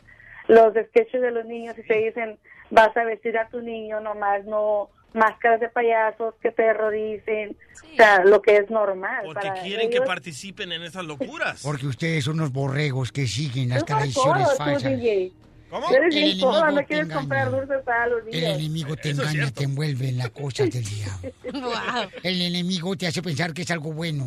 los 0.48 0.72
sketches 0.72 1.20
de 1.20 1.30
los 1.30 1.44
niños 1.44 1.76
y 1.76 1.82
te 1.82 1.98
dicen, 1.98 2.38
vas 2.70 2.96
a 2.96 3.04
vestir 3.04 3.36
a 3.36 3.48
tu 3.48 3.60
niño, 3.60 4.00
nomás 4.00 4.46
no 4.46 4.88
máscaras 5.16 5.58
de 5.60 5.68
payasos 5.68 6.34
que 6.40 6.50
te 6.50 6.62
terroricen, 6.62 7.56
o 7.92 7.96
sea, 7.96 8.24
lo 8.24 8.40
que 8.42 8.56
es 8.58 8.70
normal. 8.70 9.22
Porque 9.24 9.48
para 9.48 9.62
quieren 9.62 9.88
que 9.90 9.96
ellos. 9.96 10.06
participen 10.06 10.72
en 10.72 10.82
esas 10.82 11.04
locuras. 11.04 11.62
Porque 11.62 11.86
ustedes 11.86 12.24
son 12.24 12.34
unos 12.34 12.52
borregos 12.52 13.10
que 13.12 13.26
siguen 13.26 13.70
las 13.70 13.80
Tú 13.80 13.86
tradiciones 13.86 14.44
todo, 14.44 14.52
tú, 14.52 14.62
falsas. 14.64 14.92
DJ. 15.00 15.32
¿Cómo? 15.70 15.88
Tú 15.88 15.94
eres 15.94 16.14
El 16.14 16.22
bien 16.22 16.24
enemigo 16.38 16.70
no 16.70 16.84
quieres 16.86 17.08
te 17.08 17.14
comprar 17.14 17.46
engaña. 17.48 17.60
dulces 17.66 17.84
para 17.84 18.06
los 18.06 18.18
El 18.20 18.30
niños. 18.30 18.58
enemigo 18.58 18.96
te 18.96 19.10
Eso 19.10 19.22
es 19.22 19.32
engaña, 19.34 19.50
te 19.50 19.64
envuelve 19.64 20.08
en 20.10 20.18
las 20.18 20.30
cosas 20.30 20.70
del 20.70 20.84
diablo. 20.88 21.32
Wow. 21.52 22.10
El 22.22 22.40
enemigo 22.42 22.96
te 22.96 23.06
hace 23.08 23.20
pensar 23.22 23.52
que 23.52 23.62
es 23.62 23.70
algo 23.72 23.92
bueno. 23.92 24.26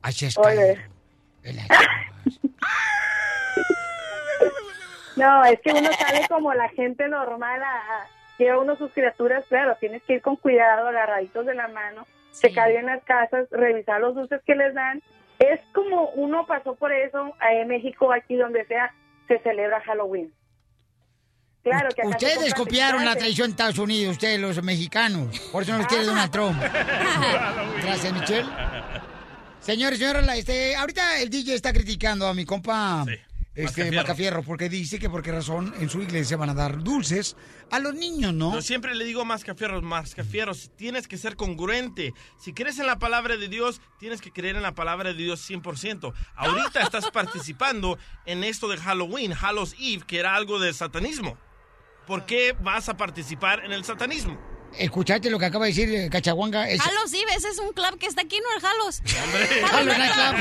Así 0.00 0.24
es, 0.26 0.36
la- 0.36 0.76
No, 5.16 5.44
es 5.44 5.58
que 5.62 5.72
uno 5.72 5.90
sale 5.98 6.26
como 6.28 6.54
la 6.54 6.68
gente 6.70 7.08
normal 7.08 7.60
a, 7.62 7.66
a- 7.76 8.06
lleva 8.38 8.58
uno 8.58 8.76
sus 8.76 8.92
criaturas, 8.92 9.44
claro, 9.48 9.76
tienes 9.80 10.02
que 10.04 10.14
ir 10.14 10.22
con 10.22 10.36
cuidado, 10.36 10.88
agarraditos 10.88 11.44
de 11.44 11.54
la 11.54 11.68
mano, 11.68 12.06
checar 12.32 12.70
bien 12.70 12.86
las 12.86 13.02
casas, 13.04 13.48
revisar 13.50 14.00
los 14.00 14.14
dulces 14.14 14.40
que 14.46 14.54
les 14.54 14.74
dan. 14.74 15.02
Es 15.38 15.60
como 15.72 16.10
uno 16.10 16.46
pasó 16.46 16.74
por 16.74 16.92
eso 16.92 17.34
en 17.50 17.68
México, 17.68 18.12
aquí 18.12 18.36
donde 18.36 18.64
sea, 18.66 18.92
se 19.26 19.38
celebra 19.40 19.80
Halloween. 19.80 20.32
Claro 21.62 21.88
que 21.94 22.06
Ustedes 22.06 22.54
copiaron 22.54 23.04
la 23.04 23.14
tradición 23.14 23.48
de 23.48 23.50
Estados 23.50 23.78
Unidos, 23.78 24.12
ustedes 24.12 24.40
los 24.40 24.62
mexicanos. 24.62 25.38
Por 25.52 25.62
eso 25.62 25.72
no 25.72 25.78
los 25.78 25.86
quiere 25.86 26.04
Donald 26.04 26.30
Trump. 26.30 26.56
Gracias, 27.82 28.12
Michelle. 28.12 28.48
Señores, 29.60 29.98
señores, 29.98 30.26
este, 30.34 30.76
ahorita 30.76 31.20
el 31.20 31.28
DJ 31.28 31.54
está 31.54 31.72
criticando 31.72 32.26
a 32.26 32.32
mi 32.32 32.44
compa 32.44 33.04
este. 33.58 33.92
Macafierro 33.92 34.42
porque 34.42 34.68
dice 34.68 34.98
que 34.98 35.10
por 35.10 35.22
qué 35.22 35.32
razón 35.32 35.74
en 35.80 35.88
su 35.90 36.00
iglesia 36.00 36.36
van 36.36 36.50
a 36.50 36.54
dar 36.54 36.82
dulces 36.82 37.36
a 37.70 37.78
los 37.78 37.94
niños, 37.94 38.32
¿no? 38.32 38.54
Yo 38.54 38.62
siempre 38.62 38.94
le 38.94 39.04
digo 39.04 39.22
a 39.22 39.24
Mascafierros, 39.24 39.82
Mascafierros, 39.82 40.70
tienes 40.76 41.08
que 41.08 41.18
ser 41.18 41.36
congruente. 41.36 42.14
Si 42.38 42.52
crees 42.52 42.78
en 42.78 42.86
la 42.86 42.98
palabra 42.98 43.36
de 43.36 43.48
Dios, 43.48 43.80
tienes 43.98 44.20
que 44.20 44.30
creer 44.30 44.56
en 44.56 44.62
la 44.62 44.74
palabra 44.74 45.12
de 45.12 45.16
Dios 45.16 45.48
100%. 45.48 46.12
Ahorita 46.36 46.82
estás 46.82 47.10
participando 47.12 47.98
en 48.26 48.44
esto 48.44 48.68
de 48.68 48.76
Halloween, 48.76 49.32
Hallows 49.32 49.74
Eve, 49.78 50.04
que 50.06 50.20
era 50.20 50.34
algo 50.36 50.58
del 50.58 50.74
satanismo. 50.74 51.36
¿Por 52.06 52.26
qué 52.26 52.54
vas 52.62 52.88
a 52.88 52.96
participar 52.96 53.64
en 53.64 53.72
el 53.72 53.84
satanismo? 53.84 54.38
¿Escuchaste 54.76 55.30
lo 55.30 55.38
que 55.38 55.46
acaba 55.46 55.64
de 55.64 55.70
decir 55.72 55.94
eh, 55.94 56.10
Cachaguanga? 56.10 56.68
Es... 56.68 56.80
Jalos, 56.80 57.10
sí, 57.10 57.24
ese 57.34 57.48
es 57.48 57.58
un 57.58 57.72
club 57.72 57.98
que 57.98 58.06
está 58.06 58.22
aquí, 58.22 58.38
¿no? 58.40 58.46
El 58.54 58.60
Jalos. 58.62 59.02
Jalos 59.70 59.98
Nightclub. 59.98 60.36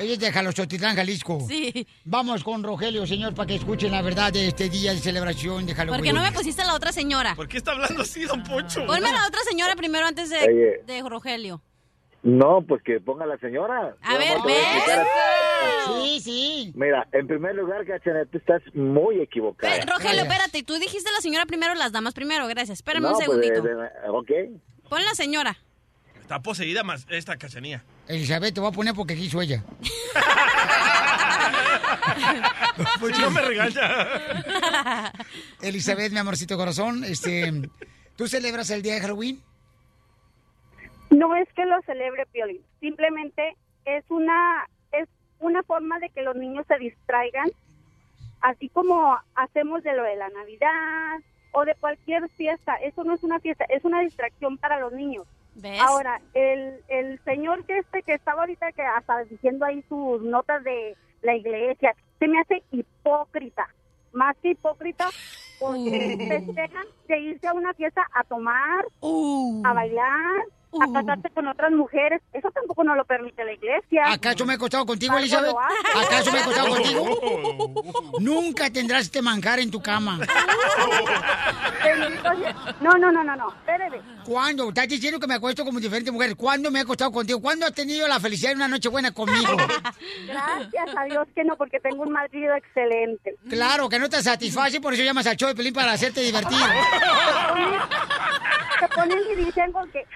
Ella 0.00 0.12
es 0.14 0.18
de 0.18 0.32
Jalostotitlán, 0.32 0.96
Jalisco. 0.96 1.38
Sí. 1.46 1.86
Vamos 2.04 2.42
con 2.42 2.62
Rogelio, 2.62 3.06
señor, 3.06 3.34
para 3.34 3.46
que 3.48 3.56
escuchen 3.56 3.92
la 3.92 4.00
verdad 4.00 4.32
de 4.32 4.48
este 4.48 4.68
día 4.70 4.92
de 4.92 4.98
celebración 4.98 5.66
de 5.66 5.74
Halloween. 5.74 5.98
¿Por 6.00 6.06
qué 6.06 6.12
no 6.14 6.22
me 6.22 6.32
pusiste 6.32 6.62
a 6.62 6.66
la 6.66 6.74
otra 6.74 6.90
señora? 6.90 7.34
¿Por 7.36 7.46
qué 7.48 7.58
está 7.58 7.72
hablando 7.72 8.00
así, 8.02 8.24
don 8.24 8.42
Poncho? 8.42 8.86
Ponme 8.86 9.08
a 9.08 9.12
la 9.12 9.26
otra 9.26 9.40
señora 9.48 9.76
primero 9.76 10.06
antes 10.06 10.30
de, 10.30 10.38
Oye. 10.38 10.82
de 10.86 11.08
Rogelio. 11.08 11.62
No, 12.22 12.62
pues 12.66 12.82
que 12.82 13.00
ponga 13.00 13.24
la 13.26 13.36
señora. 13.38 13.94
A 14.02 14.12
Yo 14.12 14.18
ver, 14.18 14.38
a- 14.38 15.04
Sí, 16.02 16.20
sí. 16.20 16.72
Mira, 16.74 17.06
en 17.12 17.26
primer 17.26 17.54
lugar, 17.54 17.84
Cachaneta, 17.86 18.30
tú 18.30 18.38
estás 18.38 18.62
muy 18.74 19.20
equivocada. 19.20 19.74
Rogelio, 19.86 20.22
espérate, 20.22 20.62
tú 20.62 20.74
dijiste 20.78 21.10
la 21.12 21.20
señora 21.20 21.46
primero, 21.46 21.74
las 21.74 21.92
damas 21.92 22.14
primero, 22.14 22.46
gracias. 22.46 22.78
Espérame 22.78 23.02
No, 23.02 23.08
un 23.08 23.14
pues, 23.14 23.26
segundito. 23.26 23.62
de- 23.62 23.74
de- 23.74 24.08
ok. 24.10 24.30
Pon 24.88 25.04
la 25.04 25.14
señora. 25.14 25.56
Está 26.30 26.40
poseída 26.40 26.84
más 26.84 27.08
esta 27.10 27.36
cachanía. 27.36 27.82
Elizabeth, 28.06 28.54
te 28.54 28.60
voy 28.60 28.68
a 28.68 28.72
poner 28.72 28.94
porque 28.94 29.16
quiso 29.16 29.42
ella. 29.42 29.64
Si 33.00 33.20
no 33.20 33.30
me 33.32 33.40
regaña. 33.40 35.12
Elizabeth, 35.60 36.12
mi 36.12 36.18
amorcito 36.18 36.56
corazón, 36.56 37.02
este, 37.02 37.68
¿tú 38.14 38.28
celebras 38.28 38.70
el 38.70 38.80
día 38.80 38.94
de 38.94 39.00
Halloween? 39.00 39.42
No 41.10 41.34
es 41.34 41.48
que 41.52 41.66
lo 41.66 41.82
celebre 41.82 42.26
Piolín, 42.26 42.62
simplemente 42.78 43.56
es 43.84 44.04
una 44.08 44.68
es 44.92 45.08
una 45.40 45.64
forma 45.64 45.98
de 45.98 46.10
que 46.10 46.22
los 46.22 46.36
niños 46.36 46.64
se 46.68 46.78
distraigan, 46.78 47.50
así 48.40 48.68
como 48.68 49.18
hacemos 49.34 49.82
de 49.82 49.96
lo 49.96 50.04
de 50.04 50.14
la 50.14 50.28
Navidad 50.28 51.18
o 51.50 51.64
de 51.64 51.74
cualquier 51.74 52.28
fiesta. 52.28 52.76
Eso 52.76 53.02
no 53.02 53.14
es 53.14 53.24
una 53.24 53.40
fiesta, 53.40 53.64
es 53.64 53.84
una 53.84 54.00
distracción 54.00 54.58
para 54.58 54.78
los 54.78 54.92
niños. 54.92 55.26
¿Ves? 55.54 55.80
Ahora, 55.80 56.20
el, 56.34 56.80
el 56.88 57.20
señor 57.24 57.64
que 57.64 57.78
este 57.78 58.02
que 58.02 58.14
estaba 58.14 58.42
ahorita 58.42 58.72
que 58.72 58.82
hasta 58.82 59.24
diciendo 59.24 59.64
ahí 59.64 59.82
sus 59.88 60.22
notas 60.22 60.62
de 60.64 60.96
la 61.22 61.34
iglesia, 61.34 61.94
se 62.18 62.28
me 62.28 62.40
hace 62.40 62.62
hipócrita, 62.70 63.68
más 64.12 64.36
que 64.38 64.50
hipócrita, 64.50 65.08
porque 65.58 66.16
festejan 66.28 66.86
de 67.08 67.18
irse 67.18 67.46
a 67.46 67.52
una 67.52 67.74
fiesta 67.74 68.06
a 68.12 68.24
tomar, 68.24 68.84
a 69.64 69.72
bailar, 69.72 70.44
a 70.80 70.92
casarse 70.92 71.30
con 71.30 71.46
otras 71.48 71.72
mujeres. 71.72 72.20
Eso 72.32 72.50
tampoco 72.50 72.84
no 72.84 72.94
lo 72.94 73.04
permite 73.04 73.44
la 73.44 73.52
iglesia. 73.52 74.04
¿Acaso 74.06 74.44
me 74.46 74.52
he 74.52 74.56
acostado 74.56 74.86
contigo, 74.86 75.16
Elizabeth? 75.18 75.54
¿Acaso 75.96 76.32
me 76.32 76.38
he 76.38 76.42
acostado 76.42 76.68
contigo? 76.74 77.84
Nunca 78.20 78.70
tendrás 78.70 79.02
este 79.02 79.22
manjar 79.22 79.58
en 79.60 79.70
tu 79.70 79.80
cama. 79.82 80.18
No, 82.80 82.90
no, 82.98 83.10
no, 83.10 83.24
no, 83.24 83.36
no. 83.36 83.48
Espéreme. 83.48 84.00
¿Cuándo? 84.24 84.68
Estás 84.68 84.88
diciendo 84.88 85.18
que 85.18 85.26
me 85.26 85.34
acuesto 85.34 85.64
como 85.64 85.80
diferentes 85.80 86.12
mujeres. 86.12 86.34
¿Cuándo 86.36 86.70
me 86.70 86.78
he 86.78 86.82
acostado 86.82 87.10
contigo? 87.10 87.40
¿Cuándo 87.40 87.66
has 87.66 87.72
tenido 87.74 88.06
la 88.08 88.20
felicidad 88.20 88.50
de 88.50 88.56
una 88.56 88.68
noche 88.68 88.88
buena 88.88 89.12
conmigo? 89.12 89.56
Gracias 90.26 90.96
a 90.96 91.04
Dios 91.04 91.26
que 91.34 91.44
no, 91.44 91.56
porque 91.56 91.80
tengo 91.80 92.02
un 92.02 92.12
marido 92.12 92.54
excelente. 92.54 93.34
Claro, 93.48 93.88
que 93.88 93.98
no 93.98 94.08
te 94.08 94.22
satisface, 94.22 94.80
por 94.80 94.94
eso 94.94 95.02
llamas 95.02 95.26
al 95.26 95.36
show 95.36 95.48
de 95.48 95.54
Pelín 95.54 95.72
para 95.74 95.92
hacerte 95.92 96.20
divertir. 96.20 96.58
Se 98.78 98.88
ponen 98.88 99.18
y 99.32 99.44
dicen 99.44 99.72
con 99.72 99.90
que, 99.90 100.06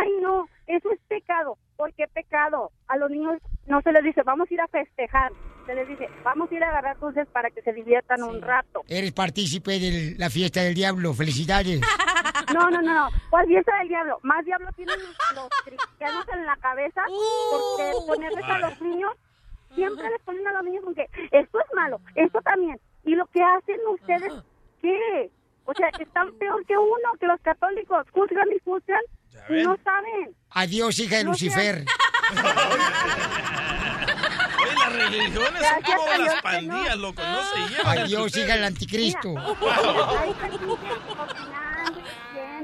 ay, 0.00 0.10
no, 0.20 0.48
eso 0.66 0.90
es 0.90 1.00
pecado. 1.08 1.58
¿Por 1.76 1.92
qué 1.94 2.06
pecado? 2.08 2.70
A 2.88 2.96
los 2.96 3.10
niños 3.10 3.38
no 3.66 3.80
se 3.82 3.92
les 3.92 4.02
dice, 4.04 4.22
vamos 4.22 4.50
a 4.50 4.54
ir 4.54 4.60
a 4.60 4.68
festejar. 4.68 5.32
Se 5.66 5.74
les 5.74 5.88
dice, 5.88 6.08
vamos 6.22 6.50
a 6.50 6.54
ir 6.54 6.62
a 6.62 6.68
agarrar 6.68 6.98
dulces 6.98 7.26
para 7.28 7.50
que 7.50 7.60
se 7.62 7.72
diviertan 7.72 8.22
un 8.22 8.40
rato. 8.40 8.82
Eres 8.88 9.12
partícipe 9.12 9.72
de 9.80 10.14
la 10.16 10.30
fiesta 10.30 10.62
del 10.62 10.74
diablo. 10.74 11.12
Felicidades. 11.14 11.80
No, 12.54 12.70
no, 12.70 12.80
no, 12.80 12.94
no. 12.94 13.08
¿Cuál 13.30 13.46
fiesta 13.46 13.76
del 13.78 13.88
diablo? 13.88 14.20
Más 14.22 14.44
diablo 14.44 14.68
tienen 14.76 14.94
los 15.34 15.48
cristianos 15.64 16.24
en 16.32 16.46
la 16.46 16.56
cabeza 16.56 17.02
porque 17.50 17.92
ponerles 18.06 18.44
a 18.44 18.58
los 18.58 18.80
niños, 18.80 19.12
siempre 19.74 20.08
les 20.08 20.22
ponen 20.22 20.46
a 20.46 20.52
los 20.52 20.64
niños 20.64 20.84
con 20.84 20.94
que 20.94 21.08
esto 21.32 21.58
es 21.58 21.74
malo, 21.74 22.00
esto 22.14 22.40
también. 22.42 22.78
Y 23.04 23.14
lo 23.14 23.26
que 23.26 23.42
hacen 23.42 23.80
ustedes, 23.88 24.32
¿qué? 24.80 25.30
O 25.64 25.74
sea, 25.74 25.90
que 25.90 26.04
están 26.04 26.32
peor 26.34 26.64
que 26.66 26.78
uno, 26.78 27.18
que 27.18 27.26
los 27.26 27.40
católicos 27.40 28.06
juzgan 28.12 28.48
y 28.54 28.60
juzgan 28.64 29.02
y 29.48 29.62
no 29.62 29.76
saben. 29.84 30.36
Adiós, 30.50 30.98
hija 30.98 31.16
de 31.16 31.24
No 31.24 31.30
Lucifer. 31.30 31.84
Oye, 34.62 34.74
las 34.74 34.92
religiones 34.92 35.66
son 35.66 35.82
como 35.82 36.04
Dios 36.06 36.18
las 36.18 36.34
que 36.34 36.42
pandillas, 36.42 36.96
loco. 36.96 37.22
No 37.22 37.42
se 37.42 37.74
llevan. 37.74 37.98
Adiós, 37.98 38.36
hija 38.36 38.54
del 38.54 38.64
anticristo. 38.64 39.34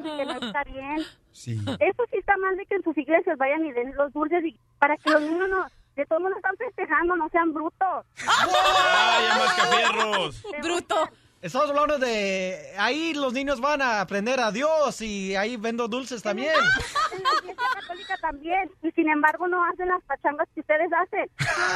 Que 0.03 0.24
no 0.24 0.32
está 0.32 0.65
bien. 0.65 1.07
Sí. 1.32 1.53
Eso 1.81 2.03
sí 2.11 2.19
está 2.19 2.36
mal 2.39 2.57
de 2.57 2.66
que 2.66 2.74
en 2.74 2.82
sus 2.82 2.97
iglesias 2.97 3.39
vayan 3.39 3.65
y 3.65 3.73
den 3.73 3.94
los 3.97 4.12
dulces 4.12 4.44
y 4.44 4.59
para 4.78 4.97
que 4.97 5.11
los 5.11 5.23
niños 5.23 5.49
no, 5.49 5.66
de 5.97 6.07
todos 6.07 6.23
modos 6.23 6.36
están 6.36 6.57
festejando, 6.57 7.16
no 7.16 7.28
sean 7.31 7.53
brutos. 7.53 8.07
¡Ay, 8.27 9.24
mascafierros! 9.39 10.43
Bruto. 10.62 11.09
Estamos 11.43 11.69
hablando 11.70 11.98
de... 11.98 12.73
Ahí 12.78 13.14
los 13.14 13.32
niños 13.32 13.60
van 13.60 13.82
a 13.82 14.01
aprender 14.01 14.39
a 14.39 14.52
Dios 14.52 15.01
y 15.01 15.35
ahí 15.35 15.56
vendo 15.56 15.89
dulces 15.89 16.23
también. 16.23 16.52
En 16.55 17.23
la 17.23 17.31
iglesia 17.40 17.64
católica 17.81 18.16
también, 18.19 18.70
y 18.81 18.93
sin 18.93 19.09
embargo 19.10 19.48
no 19.48 19.64
hacen 19.64 19.89
las 19.89 20.01
pachangas 20.05 20.47
que 20.55 20.60
ustedes 20.60 20.89
hacen. 20.93 21.28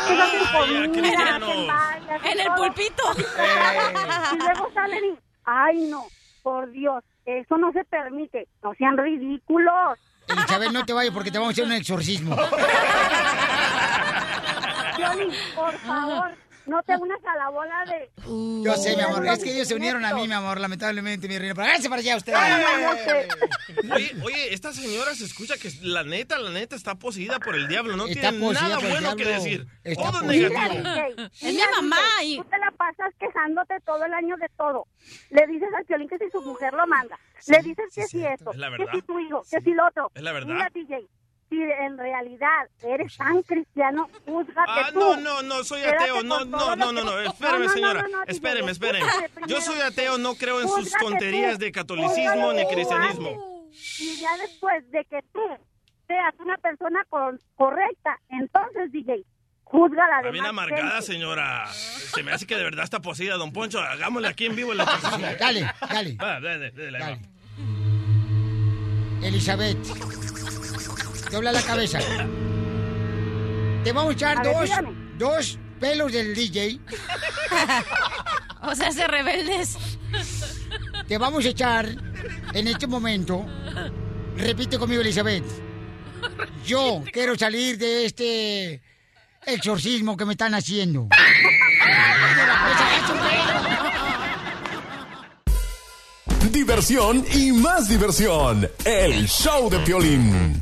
Ellos 0.09 0.25
hacen 0.25 0.93
comida, 0.93 1.09
cristianos. 1.09 1.51
hacen 1.51 1.71
hacen 2.11 2.31
En 2.33 2.39
el 2.41 2.47
todo. 2.47 2.57
pulpito. 2.57 3.03
Y 4.33 4.37
luego 4.39 4.71
salen 4.73 5.05
y, 5.05 5.19
ay 5.45 5.79
no, 5.91 6.07
por 6.45 6.71
Dios, 6.71 7.03
eso 7.25 7.59
no 7.59 7.73
se 7.73 7.85
permite, 7.85 8.47
no 8.63 8.73
sean 8.75 8.97
ridículos. 8.97 9.99
Elizabeth, 10.29 10.71
no 10.73 10.85
te 10.85 10.93
vayas 10.93 11.13
porque 11.13 11.31
te 11.33 11.39
vamos 11.39 11.51
a 11.51 11.55
hacer 11.55 11.65
un 11.65 11.73
exorcismo. 11.73 12.37
Piolín, 14.97 15.31
por 15.55 15.73
favor, 15.79 16.31
no 16.67 16.83
te 16.83 16.97
unas 16.97 17.25
a 17.25 17.37
la 17.37 17.49
bola 17.51 17.85
de... 17.87 18.11
Yo 18.65 18.75
sé, 18.77 18.97
mi 18.97 19.03
amor. 19.03 19.27
Es 19.27 19.43
que 19.43 19.53
ellos 19.55 19.69
se 19.69 19.75
unieron 19.75 20.05
a 20.05 20.15
mí, 20.15 20.27
mi 20.27 20.35
amor, 20.35 20.59
lamentablemente, 20.61 21.29
mi 21.29 21.39
reina. 21.39 21.55
Pero 21.55 21.69
háganse 21.69 21.89
para 21.89 22.01
allá 22.01 22.17
ustedes. 22.17 22.39
Oye, 23.95 24.13
oye, 24.25 24.55
esta 24.55 24.73
señora 24.73 25.15
se 25.15 25.25
escucha 25.25 25.55
que 25.57 25.71
la 25.83 26.03
neta, 26.05 26.39
la 26.39 26.51
neta 26.51 26.77
está 26.77 26.95
poseída 26.97 27.39
por 27.39 27.55
el 27.55 27.69
diablo. 27.69 27.97
No 27.97 28.07
Está 28.07 28.31
tiene 28.31 28.53
nada 28.53 28.79
bueno 28.79 29.17
que 29.17 29.25
decir. 29.25 29.67
Está 29.85 30.11
Todo 30.11 30.23
negativo. 30.23 30.83
DJ, 30.83 31.31
Es 31.41 31.55
mi 31.55 31.61
mamá 31.77 31.97
y- 32.25 32.37
Tú 32.39 32.45
te 32.45 32.59
la 32.59 32.71
pasas 32.77 33.13
quejándote 33.19 33.75
todo 33.85 34.05
el 34.05 34.13
año 34.13 34.37
de 34.37 34.49
todo. 34.57 34.87
Le 35.31 35.47
dices 35.47 35.69
al 35.77 35.85
Piolín 35.85 36.09
que 36.09 36.19
si 36.19 36.31
su 36.31 36.41
mujer 36.43 36.73
lo 36.75 36.87
manda. 36.87 37.19
Le 37.47 37.59
dices 37.63 37.85
que 37.95 38.03
si 38.07 38.25
esto, 38.25 38.51
Es 38.53 38.57
la 38.59 38.71
que 38.71 38.79
verdad. 38.79 38.93
si 38.95 39.03
tu 39.03 39.19
hijo, 39.21 39.43
que 39.51 39.61
si 39.61 39.73
lo 39.73 39.87
otro. 39.87 40.11
Es 40.15 40.23
la 40.23 40.33
verdad. 40.33 40.55
Mira, 40.55 40.71
DJ, 40.75 41.07
si 41.49 41.63
en 41.63 41.97
realidad 41.99 42.69
eres 42.83 43.17
tan 43.17 43.43
cristiano, 43.43 44.09
júzgate 44.25 44.61
Ah, 44.67 44.91
tú. 44.93 44.99
no, 44.99 45.17
no, 45.17 45.43
no, 45.43 45.65
soy 45.65 45.83
ateo. 45.83 46.23
No, 46.23 46.45
no, 46.45 46.59
no, 46.59 46.71
que- 46.71 46.77
no, 46.77 46.93
no. 46.93 47.05
No, 47.05 47.21
Espéreme, 47.21 47.69
señora. 47.69 48.03
no, 48.03 48.09
no, 48.09 48.25
Espéreme, 48.27 48.71
espéreme. 48.73 49.07
Yo 49.47 49.61
soy 49.61 49.81
ateo, 49.81 50.19
no 50.19 50.35
creo 50.35 50.61
en 50.61 50.69
sus 50.69 50.91
tonterías 50.93 51.55
tú. 51.59 51.65
de 51.65 51.73
catolicismo 51.73 52.53
ni 52.53 52.67
cristianismo. 52.69 53.69
Y 54.01 54.17
ya 54.21 54.37
después 54.39 54.91
de 54.91 55.05
que 55.05 55.21
tú 55.33 55.41
seas 56.07 56.35
una 56.39 56.57
persona 56.59 57.05
con- 57.09 57.39
correcta, 57.57 58.19
entonces, 58.29 58.91
DJ, 58.93 59.23
júzgala 59.65 60.17
de 60.23 60.29
Está 60.29 60.31
bien 60.33 60.47
amargada, 60.47 61.03
señora. 61.03 61.67
Se 61.73 62.23
me 62.23 62.33
hace 62.33 62.47
que 62.47 62.57
de 62.57 62.65
verdad 62.65 62.85
está 62.85 63.01
poseída, 63.01 63.37
don 63.37 63.53
Poncho. 63.53 63.81
Hagámosle 63.81 64.29
aquí 64.29 64.47
en 64.47 64.57
vivo 64.57 64.73
el 64.73 64.81
exorcismo. 64.81 65.27
Dale, 65.39 65.71
dale. 65.89 66.15
Va, 66.17 66.41
dale, 66.41 66.71
dale, 66.71 66.99
ahí 67.05 67.15
va. 67.15 67.19
Elizabeth, 69.27 69.77
dobla 71.31 71.53
la 71.53 71.63
cabeza. 71.63 71.99
Te 73.85 73.93
vamos 73.93 74.11
a 74.11 74.15
echar 74.15 74.39
A 74.39 74.43
ver, 74.43 74.53
dos, 74.53 74.63
dígame. 74.65 74.89
dos 75.19 75.59
pelos 75.81 76.13
del 76.13 76.35
DJ. 76.35 76.81
O 78.69 78.75
sea, 78.75 78.91
se 78.91 79.07
rebeldes. 79.07 79.77
Te 81.07 81.19
vamos 81.19 81.45
a 81.45 81.49
echar 81.51 81.87
en 82.53 82.67
este 82.67 82.89
momento. 82.89 83.47
Repite 84.37 84.77
conmigo, 84.77 85.03
Elizabeth. 85.03 85.45
Yo 86.67 87.05
quiero 87.13 87.37
salir 87.39 87.79
de 87.79 88.07
este 88.07 88.83
exorcismo 89.47 90.17
que 90.17 90.25
me 90.25 90.33
están 90.33 90.53
haciendo. 90.55 91.07
Diversión 96.51 97.25
y 97.35 97.53
más 97.53 97.89
diversión. 97.89 98.69
El 98.85 99.27
show 99.29 99.69
de 99.71 99.79
Piolín. 99.81 100.59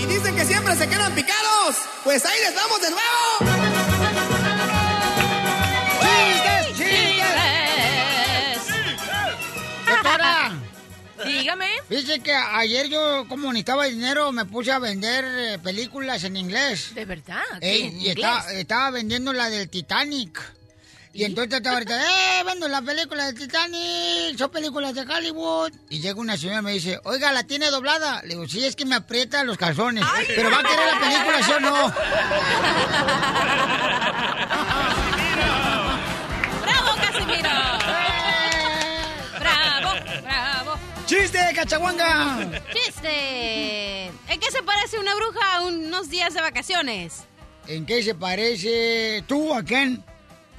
Y 0.00 0.06
dicen 0.06 0.34
que 0.34 0.44
siempre 0.44 0.74
se 0.76 0.88
quedan 0.88 1.14
picados. 1.14 1.76
Pues 2.04 2.24
ahí 2.24 2.38
les 2.40 2.54
vamos 2.54 2.80
de 2.80 2.90
nuevo. 2.90 4.50
Doctora. 9.86 10.52
Dígame. 11.26 11.68
Dice 11.90 12.20
que 12.20 12.32
ayer 12.32 12.88
yo, 12.88 13.26
como 13.28 13.52
necesitaba 13.52 13.84
dinero, 13.84 14.32
me 14.32 14.46
puse 14.46 14.72
a 14.72 14.78
vender 14.78 15.24
eh, 15.26 15.58
películas 15.58 16.24
en 16.24 16.36
inglés. 16.36 16.94
¿De 16.94 17.04
verdad? 17.04 17.42
Ey, 17.60 17.82
¿En 17.82 17.86
y 18.00 18.08
inglés? 18.08 18.16
estaba, 18.16 18.52
estaba 18.52 18.90
vendiendo 18.90 19.32
la 19.34 19.50
del 19.50 19.68
Titanic. 19.68 20.40
Y 21.12 21.24
entonces 21.24 21.54
estaba 21.54 21.74
ahorita, 21.74 22.00
¡eh! 22.00 22.44
Vendo 22.44 22.68
la 22.68 22.80
película 22.82 23.26
de 23.26 23.32
Titanic, 23.32 24.38
son 24.38 24.48
películas 24.50 24.94
de 24.94 25.00
Hollywood. 25.00 25.72
Y 25.88 26.00
llega 26.00 26.20
una 26.20 26.36
señora 26.36 26.60
y 26.60 26.62
me 26.62 26.72
dice, 26.72 27.00
oiga, 27.02 27.32
¿la 27.32 27.42
tiene 27.42 27.68
doblada? 27.70 28.22
Le 28.22 28.28
digo, 28.28 28.46
sí, 28.46 28.64
es 28.64 28.76
que 28.76 28.84
me 28.84 28.94
aprieta 28.94 29.42
los 29.42 29.56
calzones. 29.56 30.04
Pero 30.28 30.50
va 30.52 30.60
a 30.60 30.62
querer 30.62 30.86
la 30.86 31.00
película, 31.00 31.42
¿sí 31.42 31.52
o 31.52 31.60
no? 31.60 31.92
¡Bravo, 36.62 36.96
Casimiro! 37.00 37.50
¡Bravo, 39.40 39.90
bravo! 40.22 40.78
¡Chiste, 41.06 41.38
cachaguanga! 41.56 42.62
¡Chiste! 42.72 44.06
¿En 44.06 44.38
qué 44.38 44.50
se 44.52 44.62
parece 44.62 45.00
una 45.00 45.16
bruja 45.16 45.56
a 45.56 45.62
unos 45.62 46.08
días 46.08 46.34
de 46.34 46.40
vacaciones? 46.40 47.24
¿En 47.66 47.84
qué 47.84 48.00
se 48.04 48.14
parece 48.14 49.24
tú 49.26 49.52
a 49.52 49.64
quién? 49.64 50.04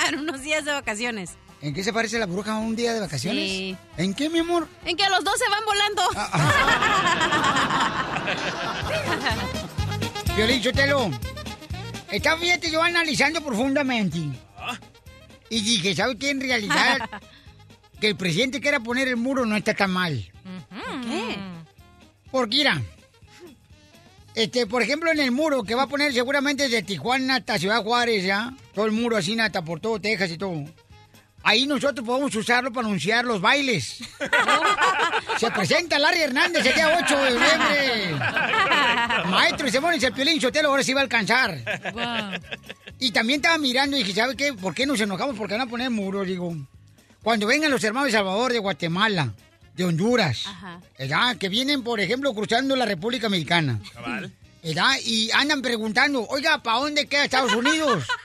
A 0.01 0.09
unos 0.19 0.41
días 0.41 0.65
de 0.65 0.71
vacaciones. 0.71 1.37
¿En 1.61 1.73
qué 1.73 1.83
se 1.83 1.93
parece 1.93 2.17
la 2.17 2.25
bruja 2.25 2.53
a 2.53 2.57
un 2.57 2.75
día 2.75 2.93
de 2.93 2.99
vacaciones? 2.99 3.49
Sí. 3.49 3.77
¿En 3.97 4.13
qué, 4.15 4.29
mi 4.29 4.39
amor? 4.39 4.67
En 4.83 4.97
que 4.97 5.07
los 5.09 5.23
dos 5.23 5.35
se 5.37 5.47
van 5.49 5.63
volando. 5.65 6.01
Violín 10.35 10.63
Sotelo, 10.63 11.11
estaba 12.09 12.39
fíjate 12.39 12.71
yo 12.71 12.81
analizando 12.81 13.41
profundamente. 13.41 14.17
Y 15.49 15.61
dije, 15.61 15.93
¿sabe 15.93 16.17
qué? 16.17 16.31
En 16.31 16.41
realidad, 16.41 17.09
que 17.99 18.07
el 18.07 18.15
presidente 18.15 18.59
quiera 18.59 18.79
poner 18.79 19.07
el 19.07 19.17
muro 19.17 19.45
no 19.45 19.55
está 19.55 19.75
tan 19.75 19.91
mal. 19.91 20.31
¿Qué? 21.03 21.37
Porque 22.31 22.57
mira, 22.57 22.81
este, 24.35 24.65
por 24.65 24.81
ejemplo, 24.81 25.11
en 25.11 25.19
el 25.19 25.31
muro 25.31 25.63
que 25.63 25.75
va 25.75 25.83
a 25.83 25.87
poner 25.87 26.13
seguramente 26.13 26.69
de 26.69 26.83
Tijuana 26.83 27.37
hasta 27.37 27.59
Ciudad 27.59 27.83
Juárez, 27.83 28.23
¿ya? 28.23 28.53
Todo 28.73 28.85
el 28.85 28.91
muro 28.91 29.17
así, 29.17 29.39
hasta 29.39 29.61
por 29.63 29.79
todo 29.79 29.99
Texas 29.99 30.31
y 30.31 30.37
todo. 30.37 30.65
Ahí 31.43 31.65
nosotros 31.65 32.05
podemos 32.05 32.33
usarlo 32.35 32.71
para 32.71 32.87
anunciar 32.87 33.25
los 33.25 33.41
bailes. 33.41 33.97
Se 35.37 35.49
presenta 35.49 35.97
Larry 35.97 36.21
Hernández 36.21 36.65
el 36.65 36.75
día 36.75 36.99
8 37.03 37.17
de 37.17 37.31
noviembre. 37.31 38.15
Maestro, 39.25 39.67
y 39.67 39.71
se 39.71 39.81
pone 39.81 39.97
el 39.97 40.13
piolín 40.13 40.39
Sotelo, 40.39 40.69
ahora 40.69 40.83
sí 40.83 40.93
va 40.93 41.01
a 41.01 41.03
alcanzar. 41.03 41.57
Y 42.99 43.11
también 43.11 43.39
estaba 43.39 43.57
mirando 43.57 43.97
y 43.97 44.03
dije, 44.03 44.13
¿sabe 44.13 44.35
qué? 44.35 44.53
¿Por 44.53 44.75
qué 44.75 44.85
nos 44.85 45.01
enojamos? 45.01 45.35
Porque 45.35 45.55
van 45.55 45.67
a 45.67 45.69
poner 45.69 45.89
muros, 45.89 46.27
digo. 46.27 46.55
Cuando 47.23 47.47
vengan 47.47 47.71
los 47.71 47.83
hermanos 47.83 48.11
de 48.11 48.17
Salvador, 48.17 48.53
de 48.53 48.59
Guatemala, 48.59 49.33
de 49.75 49.85
Honduras, 49.85 50.45
¿verdad? 50.97 51.37
Que 51.37 51.49
vienen, 51.49 51.83
por 51.83 51.99
ejemplo, 51.99 52.33
cruzando 52.33 52.75
la 52.75 52.85
República 52.85 53.29
Mexicana. 53.29 53.79
Cabal. 53.93 54.33
¿verdad? 54.63 54.95
Y 55.03 55.31
andan 55.31 55.61
preguntando, 55.61 56.25
oiga, 56.27 56.61
¿para 56.61 56.79
dónde 56.79 57.07
queda 57.07 57.25
Estados 57.25 57.53
Unidos? 57.53 58.05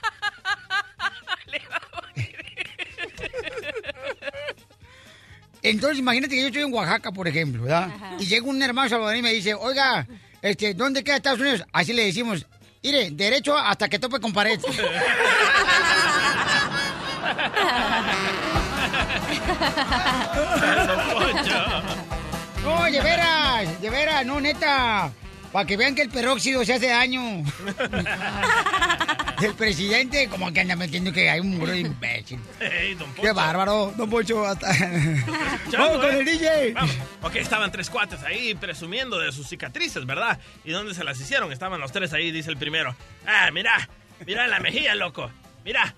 Entonces, 5.63 5.99
imagínate 5.99 6.35
que 6.35 6.41
yo 6.41 6.47
estoy 6.47 6.63
en 6.63 6.73
Oaxaca, 6.73 7.11
por 7.11 7.27
ejemplo, 7.27 7.63
¿verdad? 7.63 7.89
Y 8.19 8.25
llega 8.25 8.45
un 8.45 8.61
hermano 8.61 8.89
salvadoreño 8.89 9.19
y 9.19 9.23
me 9.23 9.33
dice, 9.33 9.53
oiga, 9.53 10.07
este, 10.41 10.73
¿dónde 10.73 11.03
queda 11.03 11.17
Estados 11.17 11.41
Unidos? 11.41 11.63
Así 11.73 11.91
le 11.93 12.05
decimos, 12.05 12.45
mire, 12.83 13.11
derecho 13.11 13.57
hasta 13.57 13.89
que 13.89 13.99
tope 13.99 14.19
con 14.19 14.31
pared. 14.31 14.59
No, 22.63 22.83
de 22.83 23.01
veras, 23.01 23.81
de 23.81 23.89
veras, 23.89 24.25
no, 24.25 24.39
neta. 24.41 25.11
Para 25.51 25.65
que 25.65 25.77
vean 25.77 25.95
que 25.95 26.01
el 26.01 26.09
peróxido 26.09 26.63
se 26.65 26.73
hace 26.73 26.87
daño. 26.89 27.43
El 29.41 29.53
presidente 29.53 30.27
como 30.27 30.51
que 30.51 30.59
anda 30.61 30.75
metiendo 30.75 31.13
que 31.13 31.29
hay 31.29 31.39
un 31.39 31.57
muro 31.57 31.71
de 31.71 31.79
imbécil. 31.79 32.39
Ey, 32.59 32.95
don 32.95 33.07
Qué 33.13 33.21
Poncho. 33.21 33.33
bárbaro, 33.35 33.93
don 33.95 34.09
Poncho. 34.09 34.45
Hasta... 34.45 34.67
Vamos 35.77 35.97
con 35.99 36.13
¿eh? 36.13 36.19
el 36.19 36.25
DJ. 36.25 36.73
Vamos. 36.73 36.91
Ok, 37.21 37.35
estaban 37.37 37.71
tres 37.71 37.89
cuates 37.89 38.21
ahí 38.23 38.55
presumiendo 38.55 39.17
de 39.19 39.31
sus 39.31 39.47
cicatrices, 39.47 40.05
¿verdad? 40.05 40.37
¿Y 40.65 40.71
dónde 40.71 40.93
se 40.93 41.03
las 41.05 41.19
hicieron? 41.21 41.51
Estaban 41.53 41.79
los 41.79 41.91
tres 41.93 42.11
ahí, 42.13 42.31
dice 42.31 42.49
el 42.49 42.57
primero. 42.57 42.95
Ah, 43.25 43.49
mira, 43.53 43.87
mira 44.25 44.47
la 44.47 44.59
mejilla, 44.59 44.95
loco. 44.95 45.31
Mira, 45.63 45.95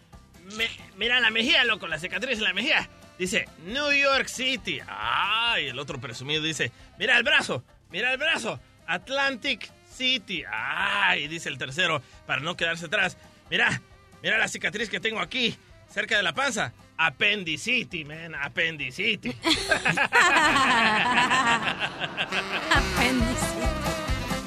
me- 0.58 0.70
mira 0.98 1.20
la 1.20 1.32
mejilla, 1.32 1.64
loco, 1.64 1.88
la 1.88 1.98
cicatriz 1.98 2.38
en 2.38 2.44
la 2.44 2.54
mejilla. 2.54 2.88
Dice, 3.20 3.48
New 3.66 3.92
York 3.92 4.28
City. 4.30 4.80
Ah, 4.88 5.58
y 5.62 5.68
el 5.68 5.78
otro 5.78 6.00
presumido 6.00 6.42
dice, 6.42 6.72
mira 6.98 7.18
el 7.18 7.24
brazo, 7.24 7.66
mira 7.92 8.14
el 8.14 8.18
brazo, 8.18 8.62
Atlantic 8.88 9.70
City. 9.94 10.46
Ah, 10.50 11.18
y 11.18 11.28
dice 11.28 11.50
el 11.50 11.58
tercero, 11.58 12.02
para 12.26 12.40
no 12.40 12.56
quedarse 12.56 12.86
atrás, 12.86 13.18
mira, 13.52 13.82
mira 14.24 14.38
la 14.38 14.48
cicatriz 14.48 14.90
que 14.90 15.02
tengo 15.02 15.20
aquí, 15.20 15.54
cerca 15.94 16.16
de 16.16 16.24
la 16.24 16.34
panza. 16.34 16.72
Appendicity, 16.98 18.06
man, 18.06 18.36
appendicity. 18.36 19.36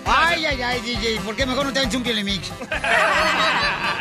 Ay, 0.05 0.45
ay, 0.45 0.63
ay, 0.63 0.81
DJ, 0.81 1.21
¿por 1.21 1.37
qué 1.37 1.47
mejor 1.47 1.67
no 1.67 1.73
te 1.73 1.79
haces 1.81 1.95
un 1.95 2.03
Mix? 2.25 2.53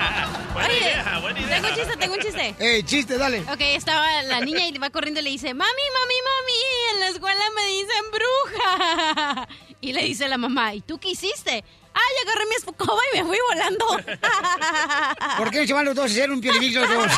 Buena 0.61 0.67
Oye, 0.67 0.77
idea, 0.79 1.19
buena 1.19 1.39
idea. 1.39 1.55
tengo 1.55 1.67
un 1.69 1.75
chiste, 1.75 1.97
tengo 1.97 2.13
un 2.13 2.19
chiste. 2.21 2.55
Eh, 2.59 2.83
chiste, 2.83 3.17
dale. 3.17 3.39
Ok, 3.41 3.61
estaba 3.61 4.21
la 4.23 4.41
niña 4.41 4.67
y 4.67 4.77
va 4.77 4.89
corriendo 4.89 5.19
y 5.19 5.23
le 5.23 5.29
dice, 5.31 5.53
mami, 5.53 5.71
mami, 5.71 6.15
mami, 6.23 6.53
en 6.93 6.99
la 6.99 7.07
escuela 7.09 7.43
me 7.55 7.65
dicen 7.67 8.11
bruja. 8.11 9.47
Y 9.83 9.93
le 9.93 10.03
dice 10.03 10.27
la 10.27 10.37
mamá, 10.37 10.75
¿y 10.75 10.81
tú 10.81 10.99
qué 10.99 11.09
hiciste? 11.09 11.51
Ay, 11.51 12.15
agarré 12.23 12.45
mi 12.45 12.53
escoba 12.53 13.01
y 13.11 13.17
me 13.17 13.23
fui 13.25 13.37
volando. 13.49 13.87
¿Por 15.37 15.49
qué 15.49 15.61
no 15.61 15.65
se 15.67 15.73
van 15.73 15.85
los 15.85 15.95
dos 15.95 16.03
a 16.03 16.07
hacer 16.13 16.29
un 16.29 16.39
Mix 16.39 16.75
los 16.75 16.87
dos? 16.87 17.07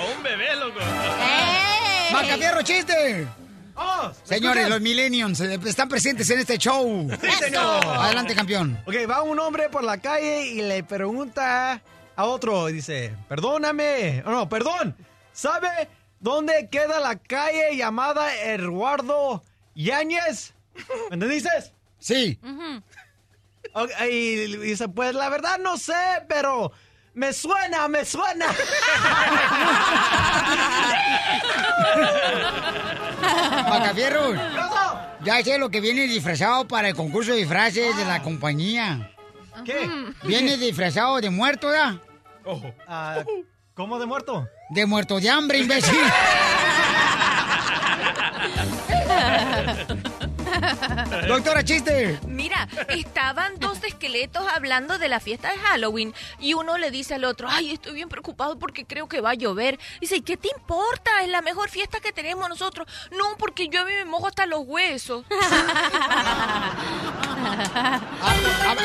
O 0.00 0.04
un 0.16 0.22
bebé, 0.22 0.56
loco. 0.56 0.80
¡Macafierro, 2.10 2.62
chiste! 2.62 3.28
Oh, 3.76 4.12
Señores, 4.22 4.68
los 4.68 4.80
millennials 4.80 5.40
eh, 5.40 5.58
están 5.66 5.88
presentes 5.88 6.28
en 6.30 6.38
este 6.38 6.58
show. 6.58 7.08
Sí, 7.20 7.30
señor. 7.32 7.84
Adelante, 7.84 8.34
campeón. 8.34 8.78
Ok, 8.86 8.94
va 9.10 9.22
un 9.22 9.38
hombre 9.38 9.68
por 9.68 9.82
la 9.82 9.98
calle 9.98 10.46
y 10.46 10.62
le 10.62 10.84
pregunta 10.84 11.82
a 12.16 12.24
otro, 12.26 12.68
y 12.68 12.74
dice, 12.74 13.14
perdóname, 13.28 14.22
oh, 14.24 14.30
no, 14.30 14.48
perdón, 14.48 14.94
¿sabe 15.32 15.88
dónde 16.20 16.68
queda 16.70 17.00
la 17.00 17.16
calle 17.16 17.76
llamada 17.76 18.32
Eduardo 18.40 19.42
Yáñez? 19.74 20.54
¿Me 21.10 21.14
entendiste? 21.14 21.50
Sí. 21.98 22.38
Y 24.08 24.56
dice, 24.58 24.88
pues 24.88 25.14
la 25.14 25.28
verdad 25.28 25.58
no 25.58 25.76
sé, 25.76 25.94
pero 26.28 26.70
me 27.14 27.32
suena, 27.32 27.88
me 27.88 28.04
suena. 28.04 28.46
Macafierro, 33.68 34.34
ya 35.22 35.42
sé 35.42 35.58
lo 35.58 35.70
que 35.70 35.80
viene 35.80 36.02
disfrazado 36.02 36.66
para 36.66 36.88
el 36.88 36.94
concurso 36.94 37.32
de 37.32 37.38
disfraces 37.38 37.96
de 37.96 38.04
la 38.04 38.22
compañía. 38.22 39.10
¿Qué? 39.64 39.88
Viene 40.24 40.56
disfrazado 40.56 41.20
de 41.20 41.30
muerto, 41.30 41.72
¿ya? 41.72 42.00
Ah, 42.86 43.24
¿Cómo 43.74 43.98
de 43.98 44.06
muerto? 44.06 44.46
De 44.70 44.86
muerto 44.86 45.20
de 45.20 45.30
hambre, 45.30 45.58
imbécil. 45.58 45.96
Doctora, 51.28 51.62
chiste. 51.64 52.18
Mira, 52.26 52.68
estaban 52.88 53.58
dos 53.58 53.82
esqueletos 53.84 54.44
hablando 54.54 54.98
de 54.98 55.08
la 55.08 55.20
fiesta 55.20 55.50
de 55.50 55.58
Halloween 55.58 56.14
y 56.38 56.54
uno 56.54 56.78
le 56.78 56.90
dice 56.90 57.14
al 57.14 57.24
otro, 57.24 57.48
ay, 57.50 57.72
estoy 57.72 57.94
bien 57.94 58.08
preocupado 58.08 58.58
porque 58.58 58.84
creo 58.84 59.08
que 59.08 59.20
va 59.20 59.30
a 59.30 59.34
llover. 59.34 59.78
Dice, 60.00 60.22
¿qué 60.22 60.36
te 60.36 60.48
importa? 60.56 61.10
Es 61.22 61.28
la 61.28 61.42
mejor 61.42 61.68
fiesta 61.70 62.00
que 62.00 62.12
tenemos 62.12 62.48
nosotros. 62.48 62.86
No, 63.12 63.36
porque 63.38 63.68
yo 63.68 63.82
a 63.82 63.84
mí 63.84 63.92
me 63.92 64.04
mojo 64.04 64.26
hasta 64.26 64.46
los 64.46 64.60
huesos. 64.60 65.24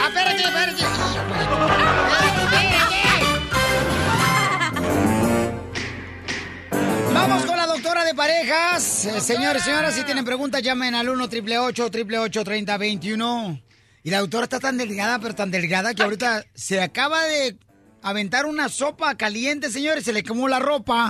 Espérate, 0.10 0.44
espérate. 0.44 0.84
Vamos 7.14 7.46
con 7.46 7.58
la 7.58 7.59
doctora 7.82 8.04
de 8.04 8.14
parejas. 8.14 9.06
Eh, 9.06 9.22
señores, 9.22 9.64
señoras, 9.64 9.96
si 9.96 10.04
tienen 10.04 10.26
preguntas, 10.26 10.62
llamen 10.62 10.96
al 10.96 11.08
1 11.08 11.24
888 11.24 12.44
3021 12.44 13.62
Y 14.04 14.10
la 14.10 14.20
doctora 14.20 14.44
está 14.44 14.60
tan 14.60 14.78
delgada, 14.78 15.18
pero 15.20 15.34
tan 15.34 15.50
delgada, 15.50 15.94
que 15.94 16.04
ahorita 16.04 16.44
se 16.54 16.82
acaba 16.82 17.24
de 17.24 17.58
aventar 18.02 18.46
una 18.48 18.68
sopa 18.68 19.16
caliente, 19.16 19.72
señores, 19.72 20.04
se 20.04 20.12
le 20.12 20.24
quemó 20.24 20.50
la 20.50 20.60
ropa. 20.60 21.10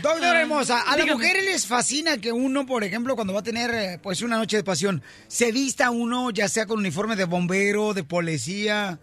Doctora 0.00 0.40
hermosa, 0.40 0.82
a 0.82 0.96
las 0.96 1.08
mujeres 1.08 1.44
les 1.44 1.66
fascina 1.66 2.18
que 2.18 2.30
uno, 2.30 2.64
por 2.64 2.84
ejemplo, 2.84 3.16
cuando 3.16 3.32
va 3.34 3.40
a 3.40 3.42
tener 3.42 3.74
eh, 3.74 3.98
pues 4.00 4.22
una 4.22 4.36
noche 4.36 4.56
de 4.58 4.62
pasión, 4.62 5.02
se 5.26 5.50
vista 5.50 5.90
uno, 5.90 6.30
ya 6.30 6.48
sea 6.48 6.66
con 6.66 6.78
uniforme 6.78 7.16
de 7.16 7.24
bombero, 7.24 7.92
de 7.92 8.04
policía. 8.04 9.00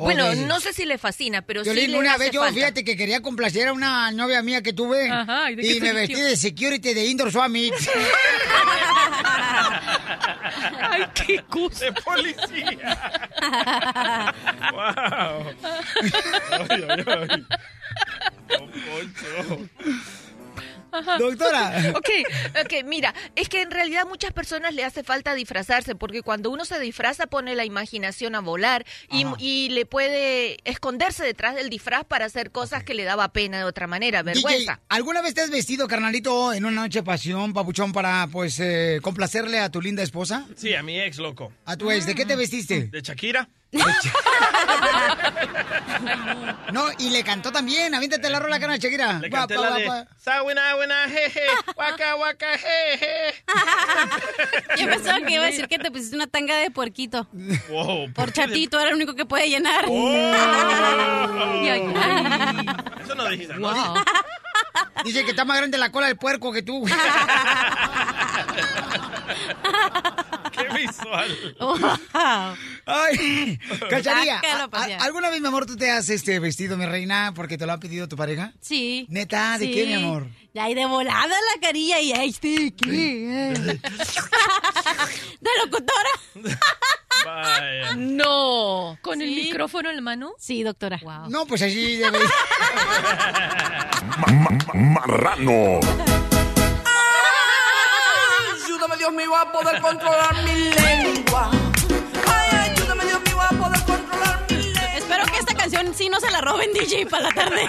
Bueno, 0.00 0.34
no 0.34 0.60
sé 0.60 0.72
si 0.72 0.84
le 0.84 0.98
fascina, 0.98 1.42
pero 1.42 1.62
sí 1.62 1.70
Violín, 1.70 1.92
le 1.92 1.98
una 1.98 2.14
hace 2.14 2.24
vez 2.24 2.32
yo, 2.32 2.40
falta. 2.40 2.54
fíjate 2.54 2.84
que 2.84 2.96
quería 2.96 3.20
complacer 3.20 3.68
a 3.68 3.72
una 3.72 4.10
novia 4.12 4.42
mía 4.42 4.62
que 4.62 4.72
tuve 4.72 5.10
Ajá, 5.10 5.50
¿y 5.50 5.56
me 5.80 5.92
vestí 5.92 6.20
de 6.20 6.36
security 6.36 6.94
de 6.94 7.06
Indoor 7.06 7.30
Summit. 7.30 7.74
Ay, 10.80 11.04
qué 11.14 11.44
gusto. 11.48 11.84
De 11.84 11.92
policía. 11.92 12.96
wow. 14.72 15.44
Ay, 16.50 16.84
ay, 16.88 17.04
ay. 17.06 17.46
Don 18.48 18.70
Poncho. 18.70 19.68
Ajá. 19.80 20.29
Doctora. 21.18 21.92
Ok, 22.00 22.08
ok, 22.64 22.84
mira, 22.84 23.14
es 23.36 23.48
que 23.48 23.62
en 23.62 23.70
realidad 23.70 24.02
a 24.02 24.04
muchas 24.04 24.32
personas 24.32 24.74
le 24.74 24.84
hace 24.84 25.02
falta 25.02 25.34
disfrazarse 25.34 25.94
porque 25.94 26.22
cuando 26.22 26.50
uno 26.50 26.64
se 26.64 26.78
disfraza 26.80 27.26
pone 27.26 27.54
la 27.54 27.64
imaginación 27.64 28.34
a 28.34 28.40
volar 28.40 28.86
y, 29.10 29.26
y 29.38 29.68
le 29.70 29.86
puede 29.86 30.58
esconderse 30.64 31.24
detrás 31.24 31.54
del 31.54 31.68
disfraz 31.68 32.04
para 32.04 32.24
hacer 32.24 32.50
cosas 32.50 32.84
que 32.84 32.94
le 32.94 33.04
daba 33.04 33.32
pena 33.32 33.58
de 33.58 33.64
otra 33.64 33.86
manera, 33.86 34.22
vergüenza. 34.22 34.74
DJ, 34.74 34.82
¿alguna 34.88 35.22
vez 35.22 35.34
te 35.34 35.40
has 35.42 35.50
vestido, 35.50 35.88
carnalito, 35.88 36.52
en 36.52 36.64
una 36.64 36.82
noche 36.82 37.00
de 37.00 37.04
pasión, 37.04 37.52
papuchón, 37.52 37.92
para, 37.92 38.28
pues, 38.30 38.58
eh, 38.60 39.00
complacerle 39.02 39.58
a 39.58 39.70
tu 39.70 39.80
linda 39.80 40.02
esposa? 40.02 40.46
Sí, 40.56 40.74
a 40.74 40.82
mi 40.82 41.00
ex, 41.00 41.18
loco. 41.18 41.52
A 41.64 41.76
tu 41.76 41.90
ex, 41.90 42.06
¿de 42.06 42.14
qué 42.14 42.24
te 42.24 42.36
vestiste? 42.36 42.86
¿De 42.86 43.02
Shakira? 43.02 43.48
No, 46.72 46.86
y 46.98 47.10
le 47.10 47.22
cantó 47.22 47.52
también. 47.52 47.94
Aviéntate 47.94 48.28
la 48.30 48.40
rola, 48.40 48.58
cara, 48.58 48.76
Shakira. 48.76 49.20
Le 49.20 49.30
canté 49.30 49.54
la 49.56 49.74
de... 49.74 49.88
buena, 50.42 50.74
buena, 50.74 51.08
jeje. 51.08 51.42
Waka, 51.76 52.16
waka, 52.16 52.58
jeje. 52.58 53.44
Yo 54.78 54.88
pensaba 54.88 55.20
que 55.20 55.34
iba 55.34 55.44
a 55.44 55.46
decir 55.46 55.68
que 55.68 55.78
te 55.78 55.90
pusiste 55.90 56.16
una 56.16 56.26
tanga 56.26 56.56
de 56.56 56.70
puerquito. 56.70 57.28
Wow, 57.68 58.10
Por 58.12 58.32
chatito, 58.32 58.80
era 58.80 58.88
el 58.90 58.96
único 58.96 59.14
que 59.14 59.26
puede 59.26 59.48
llenar. 59.48 59.84
Oh. 59.88 60.10
Eso 63.02 63.14
no 63.14 63.28
dijiste, 63.28 63.54
¿no? 63.54 63.94
Dice 65.04 65.24
que 65.24 65.30
está 65.30 65.44
más 65.44 65.56
grande 65.56 65.78
la 65.78 65.92
cola 65.92 66.08
del 66.08 66.16
puerco 66.16 66.52
que 66.52 66.62
tú. 66.62 66.84
Visual. 70.86 71.56
Ay, 72.86 73.58
Cacharilla, 73.88 74.36
Sácalo 74.40 74.62
a 74.62 74.64
¿a- 74.64 74.68
pasear. 74.70 75.00
a- 75.00 75.04
¿alguna 75.04 75.30
vez, 75.30 75.40
mi 75.40 75.46
amor, 75.48 75.66
tú 75.66 75.76
te 75.76 75.90
has 75.90 76.08
este 76.08 76.38
vestido, 76.40 76.76
mi 76.76 76.86
reina, 76.86 77.32
porque 77.34 77.56
te 77.58 77.66
lo 77.66 77.72
ha 77.72 77.78
pedido 77.80 78.08
tu 78.08 78.16
pareja? 78.16 78.52
Sí. 78.60 79.06
¿Neta? 79.08 79.58
¿De 79.58 79.66
Sí. 79.66 79.72
qué, 79.72 79.86
mi 79.86 79.94
amor? 79.94 80.26
Ya, 80.54 80.68
y 80.68 80.74
de 80.74 80.84
volada 80.86 81.28
la 81.28 81.60
carilla 81.60 82.00
y 82.00 82.12
ahí 82.12 82.30
estoy 82.30 82.74
aquí. 82.76 82.90
De 85.40 85.50
locutora. 85.64 86.10
Vaya. 87.24 87.94
No, 87.96 88.98
con 89.02 89.20
el 89.22 89.30
micrófono 89.30 89.90
en 89.90 89.96
la 89.96 90.02
mano. 90.02 90.32
Sí, 90.38 90.62
doctora. 90.62 90.98
No, 91.28 91.46
pues 91.46 91.62
así 91.62 91.96
debe. 91.96 92.18
Marrano. 94.74 95.80
Dios 99.00 99.12
mío, 99.14 99.34
a 99.34 99.50
poder 99.50 99.80
controlar 99.80 100.34
mi 100.44 100.68
lengua. 100.74 101.50
Ay, 102.26 102.70
ayúdame, 102.70 103.02
Dios 103.06 103.20
mío, 103.24 103.40
a 103.40 103.48
poder 103.48 103.80
controlar 103.86 104.44
mi 104.50 104.56
lengua. 104.58 104.94
Espero 104.94 105.24
que 105.24 105.38
esta 105.38 105.54
canción 105.54 105.94
sí 105.94 106.10
no 106.10 106.20
se 106.20 106.30
la 106.30 106.42
roben 106.42 106.70
DJ 106.74 107.06
para 107.06 107.22
la 107.22 107.30
tarde. 107.32 107.62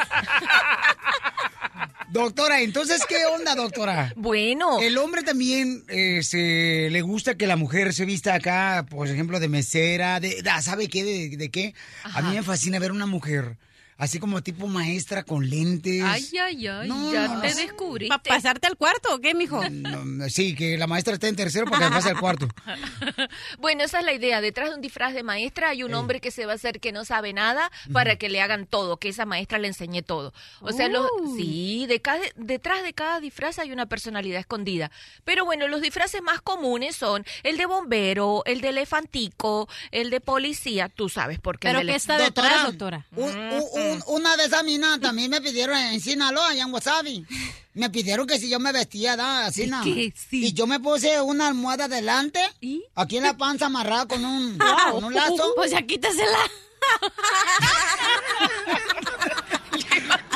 Doctora, 2.09 2.59
entonces, 2.59 3.05
¿qué 3.07 3.25
onda, 3.33 3.55
doctora? 3.55 4.11
Bueno. 4.17 4.81
El 4.81 4.97
hombre 4.97 5.23
también 5.23 5.85
eh, 5.87 6.21
se, 6.21 6.89
le 6.91 7.01
gusta 7.01 7.35
que 7.35 7.47
la 7.47 7.55
mujer 7.55 7.93
se 7.93 8.03
vista 8.03 8.33
acá, 8.33 8.85
por 8.89 9.07
ejemplo, 9.07 9.39
de 9.39 9.47
mesera, 9.47 10.19
de, 10.19 10.41
de- 10.41 10.61
¿sabe 10.61 10.89
qué? 10.89 11.05
¿De, 11.05 11.37
de 11.37 11.49
qué? 11.49 11.73
A 12.03 12.21
mí 12.23 12.35
me 12.35 12.43
fascina 12.43 12.77
ver 12.79 12.91
una 12.91 13.05
mujer 13.05 13.55
así 14.01 14.19
como 14.19 14.41
tipo 14.41 14.67
maestra 14.67 15.23
con 15.23 15.49
lentes. 15.49 16.03
Ay, 16.03 16.25
ay, 16.43 16.67
ay, 16.67 16.87
No, 16.89 17.13
ya 17.13 17.27
no, 17.27 17.41
te 17.41 17.49
no. 17.51 17.55
descubrí. 17.55 18.07
¿Para 18.07 18.23
pasarte 18.23 18.67
al 18.67 18.75
cuarto 18.75 19.13
o 19.15 19.19
qué, 19.19 19.33
mijo? 19.35 19.63
No, 19.69 20.27
sí, 20.29 20.55
que 20.55 20.77
la 20.77 20.87
maestra 20.87 21.13
esté 21.13 21.27
en 21.27 21.35
tercero 21.35 21.65
para 21.67 21.87
que 21.87 21.93
pase 21.93 22.09
al 22.09 22.19
cuarto. 22.19 22.47
Bueno, 23.59 23.83
esa 23.83 23.99
es 23.99 24.05
la 24.05 24.13
idea. 24.13 24.41
Detrás 24.41 24.69
de 24.69 24.75
un 24.75 24.81
disfraz 24.81 25.13
de 25.13 25.23
maestra 25.23 25.69
hay 25.69 25.83
un 25.83 25.93
hombre 25.93 26.19
que 26.19 26.31
se 26.31 26.45
va 26.45 26.53
a 26.53 26.55
hacer 26.55 26.79
que 26.79 26.91
no 26.91 27.05
sabe 27.05 27.33
nada 27.33 27.71
para 27.93 28.15
que 28.15 28.29
le 28.29 28.41
hagan 28.41 28.65
todo, 28.65 28.97
que 28.97 29.09
esa 29.09 29.25
maestra 29.25 29.59
le 29.59 29.67
enseñe 29.67 30.01
todo. 30.01 30.33
O 30.61 30.71
sea, 30.71 30.87
los- 30.87 31.07
Uh. 31.21 31.35
sí, 31.37 31.85
de 31.87 32.01
cada, 32.01 32.21
detrás 32.35 32.83
de 32.83 32.93
cada 32.93 33.19
disfraz 33.19 33.59
hay 33.59 33.71
una 33.71 33.85
personalidad 33.85 34.39
escondida. 34.39 34.91
Pero 35.23 35.45
bueno, 35.45 35.67
los 35.67 35.81
disfraces 35.81 36.21
más 36.21 36.41
comunes 36.41 36.95
son 36.95 37.25
el 37.43 37.57
de 37.57 37.65
bombero, 37.65 38.43
el 38.45 38.61
de 38.61 38.69
elefantico, 38.69 39.67
el 39.91 40.09
de 40.09 40.19
policía. 40.21 40.89
Tú 40.89 41.09
sabes 41.09 41.39
por 41.39 41.59
qué. 41.59 41.69
el 41.69 41.75
¿Pero 41.75 41.85
qué 41.87 41.93
elef- 41.93 41.97
está 41.97 42.17
detrás, 42.17 42.65
doctora? 42.65 43.05
Un- 43.15 43.37
un- 43.37 43.63
un- 43.73 43.90
una 44.07 44.37
de 44.37 44.45
esas 44.45 44.63
minas 44.63 44.99
también 44.99 45.31
me 45.31 45.41
pidieron 45.41 45.77
en 45.77 45.99
Sinaloa, 46.01 46.49
allá 46.49 46.63
en 46.63 46.73
Wasabi. 46.73 47.25
Me 47.73 47.89
pidieron 47.89 48.27
que 48.27 48.37
si 48.37 48.49
yo 48.49 48.59
me 48.59 48.71
vestía, 48.71 49.15
¿da? 49.15 49.45
Así, 49.45 49.69
qué? 49.83 50.13
Sí. 50.29 50.45
Y 50.45 50.53
yo 50.53 50.67
me 50.67 50.79
puse 50.79 51.21
una 51.21 51.47
almohada 51.47 51.87
delante, 51.87 52.41
¿Y? 52.59 52.83
aquí 52.95 53.17
en 53.17 53.23
la 53.23 53.37
panza 53.37 53.67
amarrada 53.67 54.07
con 54.07 54.25
un, 54.25 54.57
con 54.91 55.03
un 55.05 55.13
lazo. 55.13 55.53
Pues 55.55 55.71
ya 55.71 55.81
quítasela. 55.81 56.39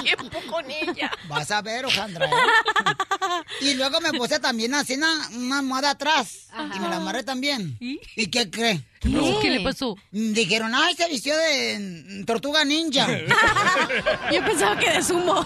Tiempo 0.06 0.40
con 0.50 0.70
ella. 0.70 1.12
Vas 1.28 1.50
a 1.50 1.62
ver, 1.64 1.86
Ojandra. 1.86 2.28
¿eh? 2.28 2.30
Y 3.62 3.74
luego 3.74 4.00
me 4.02 4.12
puse 4.14 4.40
también 4.40 4.74
así 4.76 4.94
una, 4.94 5.30
una 5.36 5.60
almohada 5.60 5.90
atrás. 5.92 6.48
Y 6.76 6.80
me 6.80 6.88
la 6.88 6.98
amarré 6.98 7.24
también. 7.24 7.76
¿Y, 7.80 8.28
qué 8.28 8.50
cree? 8.52 8.84
¿Qué? 9.00 9.38
¿Qué 9.42 9.50
le 9.50 9.62
pasó? 9.62 9.96
Dijeron, 10.12 10.74
ay, 10.76 10.96
se 10.96 11.10
vistió 11.10 11.36
de 11.36 11.80
mm, 11.80 12.26
tortuga 12.26 12.64
ninja. 12.64 13.08
Yo 14.32 14.46
pensaba 14.46 14.78
que 14.78 14.92
de 14.92 15.04
sumo. 15.04 15.46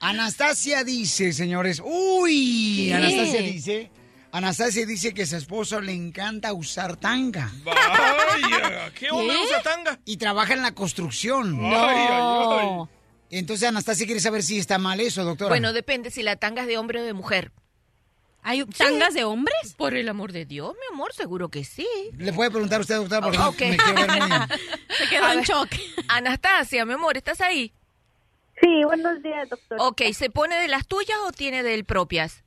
Anastasia 0.00 0.82
dice, 0.84 1.32
señores, 1.32 1.80
uy, 1.84 2.86
¿Qué? 2.88 2.94
Anastasia 2.94 3.40
dice, 3.42 3.90
Anastasia 4.30 4.84
dice 4.86 5.14
que 5.14 5.22
a 5.22 5.26
su 5.26 5.36
esposo 5.36 5.80
le 5.80 5.92
encanta 5.92 6.52
usar 6.52 6.96
tanga. 6.96 7.50
Vaya, 7.64 8.92
¿qué 8.94 9.10
hombre 9.10 9.36
¿Qué? 9.36 9.44
usa 9.44 9.62
tanga? 9.62 9.98
Y 10.04 10.16
trabaja 10.18 10.52
en 10.52 10.62
la 10.62 10.74
construcción. 10.74 11.58
Ay, 11.64 11.72
ay, 11.72 12.46
ay. 12.50 12.68
Entonces 13.30 13.68
Anastasia 13.68 14.06
quiere 14.06 14.20
saber 14.20 14.42
si 14.42 14.58
está 14.58 14.78
mal 14.78 15.00
eso, 15.00 15.24
doctora. 15.24 15.48
Bueno, 15.50 15.72
depende 15.72 16.10
si 16.10 16.22
la 16.22 16.36
tanga 16.36 16.62
es 16.62 16.68
de 16.68 16.78
hombre 16.78 17.00
o 17.00 17.04
de 17.04 17.12
mujer. 17.14 17.52
¿Hay 18.42 18.64
tangas 18.66 19.12
de 19.14 19.24
hombres? 19.24 19.74
Por 19.76 19.94
el 19.94 20.08
amor 20.08 20.32
de 20.32 20.44
Dios, 20.46 20.72
mi 20.72 20.94
amor, 20.94 21.12
seguro 21.12 21.48
que 21.50 21.64
sí. 21.64 21.86
le 22.16 22.32
puede 22.32 22.50
preguntar 22.50 22.78
a 22.78 22.82
usted, 22.82 22.96
doctora, 22.96 23.20
porque 23.22 23.38
no 23.38 23.48
Ok. 23.48 23.60
me 23.60 23.76
quiero 23.76 23.94
ver 23.94 24.10
muy... 24.22 24.30
Se 24.96 25.08
quedó 25.10 25.24
A 25.26 25.32
en 25.32 25.38
ver. 25.40 25.46
shock. 25.48 25.68
Anastasia, 26.08 26.84
mi 26.86 26.92
amor, 26.94 27.16
¿estás 27.16 27.40
ahí? 27.40 27.72
Sí, 28.62 28.84
buenos 28.84 29.22
días, 29.22 29.48
doctor. 29.50 29.78
Ok, 29.80 30.02
¿se 30.14 30.30
pone 30.30 30.56
de 30.56 30.68
las 30.68 30.86
tuyas 30.86 31.18
o 31.26 31.32
tiene 31.32 31.62
de 31.62 31.74
él 31.74 31.84
propias? 31.84 32.42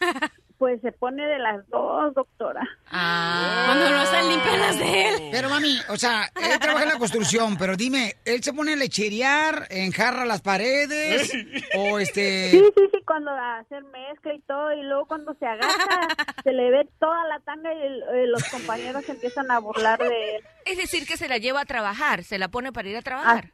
Pues 0.58 0.80
se 0.80 0.90
pone 0.90 1.24
de 1.24 1.38
las 1.38 1.68
dos, 1.68 2.12
doctora. 2.14 2.60
Ah. 2.90 3.62
Cuando 3.66 3.90
no 3.90 4.02
están 4.02 4.28
limpias 4.28 4.58
las 4.58 4.78
de 4.78 5.08
él. 5.08 5.28
Pero 5.30 5.48
mami, 5.48 5.78
o 5.88 5.96
sea, 5.96 6.28
él 6.34 6.58
trabaja 6.58 6.82
en 6.84 6.88
la 6.90 6.98
construcción, 6.98 7.56
pero 7.56 7.76
dime, 7.76 8.16
¿él 8.24 8.42
se 8.42 8.52
pone 8.52 8.72
a 8.72 8.76
lecherear, 8.76 9.68
enjarra 9.70 10.24
las 10.24 10.40
paredes 10.42 11.32
o 11.76 12.00
este... 12.00 12.50
Sí, 12.50 12.58
sí, 12.76 12.82
sí, 12.92 12.98
cuando 13.06 13.30
a 13.30 13.58
hacer 13.60 13.84
mezcla 13.84 14.34
y 14.34 14.40
todo, 14.40 14.72
y 14.72 14.82
luego 14.82 15.06
cuando 15.06 15.32
se 15.34 15.46
agacha, 15.46 15.68
se 16.42 16.52
le 16.52 16.70
ve 16.70 16.88
toda 16.98 17.24
la 17.28 17.38
tanga 17.40 17.72
y 17.72 17.80
el- 17.80 18.02
eh, 18.14 18.26
los 18.26 18.42
compañeros 18.48 19.04
se 19.04 19.12
empiezan 19.12 19.50
a 19.52 19.60
burlar 19.60 19.98
de 20.00 20.36
él. 20.36 20.42
Es 20.64 20.76
decir, 20.76 21.06
que 21.06 21.16
se 21.16 21.28
la 21.28 21.38
lleva 21.38 21.60
a 21.60 21.64
trabajar, 21.66 22.24
se 22.24 22.36
la 22.38 22.48
pone 22.48 22.72
para 22.72 22.88
ir 22.88 22.96
a 22.96 23.02
trabajar. 23.02 23.52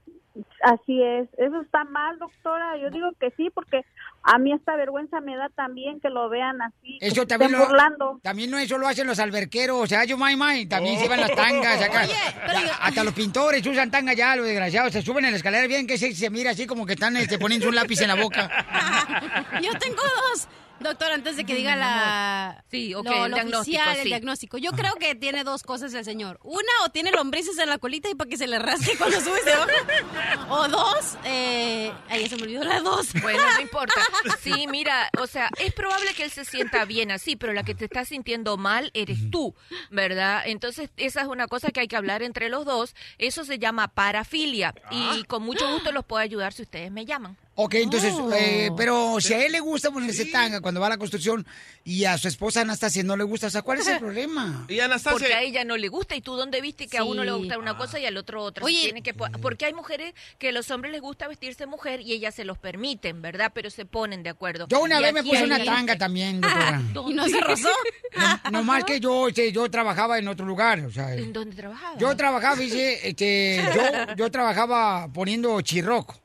Así 0.65 1.03
es, 1.03 1.28
eso 1.36 1.61
está 1.61 1.85
mal, 1.85 2.19
doctora. 2.19 2.78
Yo 2.78 2.89
digo 2.89 3.11
que 3.20 3.31
sí, 3.36 3.51
porque 3.55 3.85
a 4.23 4.39
mí 4.39 4.51
esta 4.51 4.74
vergüenza 4.77 5.20
me 5.20 5.36
da 5.36 5.51
también 5.51 6.01
que 6.01 6.09
lo 6.09 6.31
vean 6.31 6.62
así, 6.62 6.97
Eso 7.03 7.27
también 7.27 7.51
estén 7.51 7.61
lo, 7.61 7.69
burlando. 7.69 8.20
también 8.23 8.51
no 8.51 8.57
eso 8.57 8.78
lo 8.78 8.89
hacen 8.89 9.07
los 9.07 9.19
alberqueros, 9.19 9.78
o 9.78 9.86
sea, 9.86 10.05
yo 10.07 10.16
may 10.16 10.36
may, 10.36 10.65
también 10.65 10.99
se 10.99 11.07
van 11.07 11.20
las 11.20 11.35
tangas 11.35 11.82
acá. 11.82 12.07
Hasta 12.81 13.05
los 13.05 13.12
pintores 13.12 13.66
usan 13.66 13.91
tanga 13.91 14.15
ya, 14.15 14.36
los 14.36 14.47
desgraciados, 14.47 14.93
se 14.93 15.03
suben 15.03 15.27
en 15.27 15.32
la 15.32 15.36
escalera 15.36 15.66
bien 15.66 15.86
que 15.86 15.99
se, 15.99 16.15
se 16.15 16.31
mira 16.31 16.53
así 16.53 16.66
como 16.66 16.86
que 16.86 16.95
están 16.95 17.15
este, 17.19 17.39
poniendo 17.39 17.69
un 17.69 17.74
lápiz 17.74 18.01
en 18.01 18.09
la 18.09 18.15
boca. 18.15 18.49
Yo 19.62 19.70
tengo 19.78 20.01
dos. 20.03 20.49
Doctor, 20.81 21.13
antes 21.13 21.37
de 21.37 21.45
que 21.47 21.55
diga 21.55 21.77
la... 21.77 22.63
Sí, 22.71 22.95
ok, 22.95 23.05
lo- 23.07 23.25
el 23.25 23.31
lo 23.31 23.37
diagnóstico, 23.37 23.61
oficial, 23.61 23.97
el 23.99 24.05
diagnóstico. 24.05 24.59
Yo 24.59 24.73
creo 24.73 24.95
que 24.97 25.15
tiene 25.15 25.43
dos 25.45 25.63
cosas 25.63 25.95
el 25.95 26.05
señor. 26.05 26.39
Una, 26.43 26.69
o 26.85 26.91
tiene 26.91 27.11
lombrices 27.11 27.57
en 27.59 27.71
la 27.71 27.79
colita 27.79 28.11
y 28.11 28.15
para 28.15 28.29
que 28.29 28.37
se 28.37 28.47
le 28.47 28.59
rasque 28.59 28.97
cuando 28.99 29.19
sube 29.21 29.41
se 29.43 29.51
baja. 29.57 30.47
O 30.51 30.69
dos, 30.69 31.17
eh... 31.25 31.93
Ay, 32.11 32.29
se 32.29 32.37
me 32.37 32.43
olvidó 32.43 32.65
la 32.65 32.81
dos. 32.81 33.13
Bueno, 33.23 33.43
no 33.55 33.61
importa. 33.61 33.95
Sí, 34.43 34.67
mira, 34.69 35.09
o 35.19 35.27
sea, 35.27 35.49
es 35.59 35.73
probable 35.73 36.13
que 36.15 36.25
él 36.25 36.31
se 36.31 36.45
sienta 36.45 36.85
bien 36.85 37.11
así, 37.11 37.35
pero 37.37 37.53
la 37.55 37.63
que 37.63 37.75
te 37.75 37.87
está 37.87 38.05
sintiendo 38.05 38.57
mal 38.59 38.91
eres 38.95 39.31
tú, 39.31 39.55
¿verdad? 39.91 40.43
Entonces, 40.45 40.91
esa 40.99 41.23
es 41.23 41.29
una 41.29 41.47
cosa 41.47 41.71
que 41.71 41.81
hay 41.81 41.89
que 41.89 41.97
hablar 41.97 42.23
entre 42.23 42.51
los 42.51 42.67
dos. 42.67 42.95
Eso 43.17 43.45
se 43.45 43.59
llama 43.59 43.89
parafilia 43.89 44.75
y 44.91 45.25
con 45.25 45.43
mucho 45.45 45.71
gusto 45.73 45.93
los 45.93 46.05
puedo 46.05 46.21
ayudar 46.23 46.53
si 46.53 46.63
ustedes 46.63 46.91
me 46.91 47.07
llaman. 47.07 47.39
Ok, 47.56 47.74
entonces, 47.74 48.12
Oh. 48.16 48.32
eh, 48.35 48.70
pero 48.76 49.20
si 49.20 49.32
a 49.32 49.44
él 49.47 49.52
le 49.52 49.60
gusta 49.60 49.90
ponerse 49.93 50.24
tanga 50.26 50.60
cuando 50.60 50.81
va 50.81 50.86
a 50.89 50.90
la 50.90 50.97
construcción 50.98 51.47
y 51.85 52.05
a 52.05 52.18
su 52.18 52.26
esposa 52.26 52.62
Anastasia 52.62 53.05
no 53.05 53.16
le 53.16 53.22
gusta, 53.22 53.47
o 53.47 53.51
sea, 53.51 53.62
¿cuál 53.62 53.78
es 53.78 53.86
el 53.86 53.98
problema? 54.01 54.66
Y 54.68 54.81
Anastasia... 54.81 55.12
Porque 55.18 55.35
a 55.35 55.43
ella 55.43 55.64
no 55.64 55.76
le 55.76 55.86
gusta 55.89 56.16
y 56.16 56.20
tú 56.20 56.35
dónde 56.35 56.60
viste 56.60 56.89
que 56.89 56.98
a 56.98 57.05
uno 57.05 57.22
le 57.22 57.31
Sí. 57.31 57.36
gusta 57.39 57.56
una 57.59 57.76
cosa 57.76 58.01
y 58.01 58.06
al 58.06 58.16
otro 58.16 58.43
otra. 58.43 58.64
Oye. 58.64 58.82
Tiene 58.85 59.02
que 59.05 59.14
po- 59.14 59.28
porque 59.40 59.66
hay 59.66 59.72
mujeres 59.72 60.14
que 60.39 60.48
a 60.48 60.52
los 60.52 60.68
hombres 60.72 60.93
les 60.93 61.01
gusta 61.01 61.28
vestirse 61.28 61.66
mujer 61.66 62.01
y 62.01 62.12
ellas 62.12 62.35
se 62.35 62.44
los 62.44 62.59
permiten, 62.59 63.22
¿verdad? 63.22 63.52
Pero 63.55 63.70
se 63.70 63.85
ponen 63.86 64.22
de 64.24 64.31
acuerdo. 64.31 64.66
Yo 64.68 64.81
una 64.82 64.98
Y 64.98 65.02
vez 65.05 65.12
me 65.12 65.22
puse 65.22 65.44
una 65.44 65.56
gente- 65.56 65.70
tanga 65.70 65.97
también, 65.97 66.40
doctora. 66.40 66.82
¿Y 67.09 67.14
no 67.14 67.28
se 67.28 67.40
rozó? 67.40 67.68
No, 68.44 68.51
no 68.51 68.62
más 68.62 68.85
que 68.85 69.01
yo, 69.01 69.26
este, 69.28 69.51
yo 69.51 69.68
trabajaba 69.70 70.18
en 70.18 70.28
otro 70.28 70.47
lugar, 70.47 70.78
o 70.81 70.90
sea, 70.90 71.12
¿En 71.14 71.32
dónde 71.32 71.56
trabajaba? 71.56 71.98
yo 71.98 72.16
trabajaba, 72.16 72.55
dice, 72.56 73.09
este, 73.09 73.60
yo, 73.74 74.14
yo 74.16 74.31
trabajaba 74.31 75.09
poniendo 75.12 75.60
chirroco. 75.62 76.20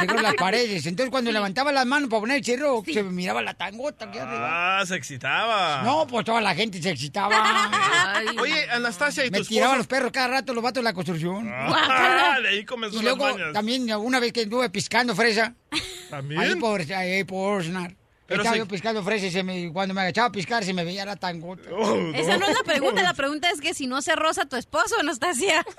Chirroco 0.00 0.16
en 0.16 0.22
las 0.22 0.34
paredes. 0.38 0.86
Entonces 0.86 1.10
cuando 1.10 1.30
levantaba 1.32 1.70
las 1.72 1.86
manos 1.86 2.08
para 2.08 2.20
poner 2.20 2.36
el 2.38 2.42
chirroco, 2.42 2.84
se 2.90 3.02
miraba 3.02 3.42
la 3.42 3.54
tangota 3.54 4.06
aquí 4.06 4.18
arriba. 4.18 4.80
Ah, 4.80 4.86
se 4.86 4.94
excitaba. 4.96 5.82
No, 5.82 6.06
pues 6.06 6.24
toda 6.24 6.40
la 6.40 6.54
gente 6.54 6.80
se 6.82 6.90
excitaba. 6.90 7.70
Oye, 8.40 8.70
Anastasia, 8.70 9.26
¿y 9.26 9.30
Me 9.30 9.38
tu 9.38 9.44
tiraban 9.44 9.78
los 9.78 9.86
perros 9.86 10.10
cada 10.12 10.28
rato 10.28 10.54
los 10.54 10.62
vatos 10.62 10.80
de 10.82 10.84
la 10.84 10.92
construcción. 10.94 11.50
Ah, 11.52 12.38
de 12.42 12.48
ahí 12.48 12.64
comenzó 12.64 13.00
Y 13.00 13.04
las 13.04 13.16
luego 13.16 13.32
mañas. 13.36 13.52
también 13.52 13.92
una 13.94 14.18
vez 14.20 14.32
que 14.32 14.42
estuve 14.42 14.70
piscando 14.70 15.14
fresa. 15.14 15.54
¿También? 16.08 16.40
Ahí 16.40 16.54
por, 16.56 16.80
ahí 16.92 17.24
por 17.24 17.58
Oxnard. 17.60 17.92
Pero 18.30 18.42
Estaba 18.42 18.54
se- 18.54 18.58
yo 18.60 18.68
piscando 18.68 19.02
fresa 19.02 19.26
y 19.26 19.30
se 19.32 19.42
me- 19.42 19.72
cuando 19.72 19.92
me 19.92 20.02
agachaba 20.02 20.28
a 20.28 20.30
piscar 20.32 20.62
se 20.64 20.72
me 20.72 20.84
veía 20.84 21.04
la 21.04 21.16
tangota. 21.16 21.62
Esa 22.14 22.38
no 22.38 22.46
es 22.46 22.56
la 22.56 22.62
pregunta, 22.64 23.02
la 23.02 23.12
pregunta 23.14 23.50
es 23.50 23.60
que 23.60 23.74
si 23.74 23.88
no 23.88 24.00
se 24.02 24.14
roza 24.14 24.46
tu 24.46 24.54
esposo, 24.54 24.94
Anastasia. 25.00 25.64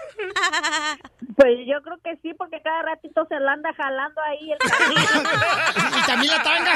Pues 1.37 1.57
yo 1.65 1.81
creo 1.81 1.97
que 2.03 2.17
sí, 2.21 2.33
porque 2.37 2.61
cada 2.61 2.83
ratito 2.83 3.25
se 3.27 3.39
la 3.39 3.53
anda 3.53 3.73
jalando 3.73 4.21
ahí 4.21 4.51
el 4.51 4.57
y 5.97 6.05
también 6.05 6.31
la 6.37 6.43
tanga. 6.43 6.73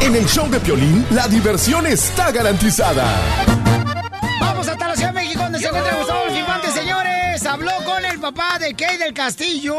En 0.00 0.14
el 0.16 0.24
show 0.26 0.48
de 0.48 0.58
Piolín, 0.60 1.04
la 1.10 1.26
diversión 1.28 1.86
está 1.86 2.30
garantizada. 2.30 3.04
Vamos 4.42 4.68
hasta 4.68 4.88
la 4.88 4.96
Ciudad 4.96 5.12
de 5.14 5.20
México, 5.20 5.40
donde 5.42 5.58
se 5.60 5.68
encuentra 5.68 5.94
Gustavo 5.96 6.26
Infante, 6.36 6.66
señores. 6.68 7.46
Habló 7.46 7.70
con 7.84 8.04
el 8.04 8.20
papá 8.20 8.58
de 8.58 8.74
Kay 8.74 8.98
del 8.98 9.14
Castillo, 9.14 9.74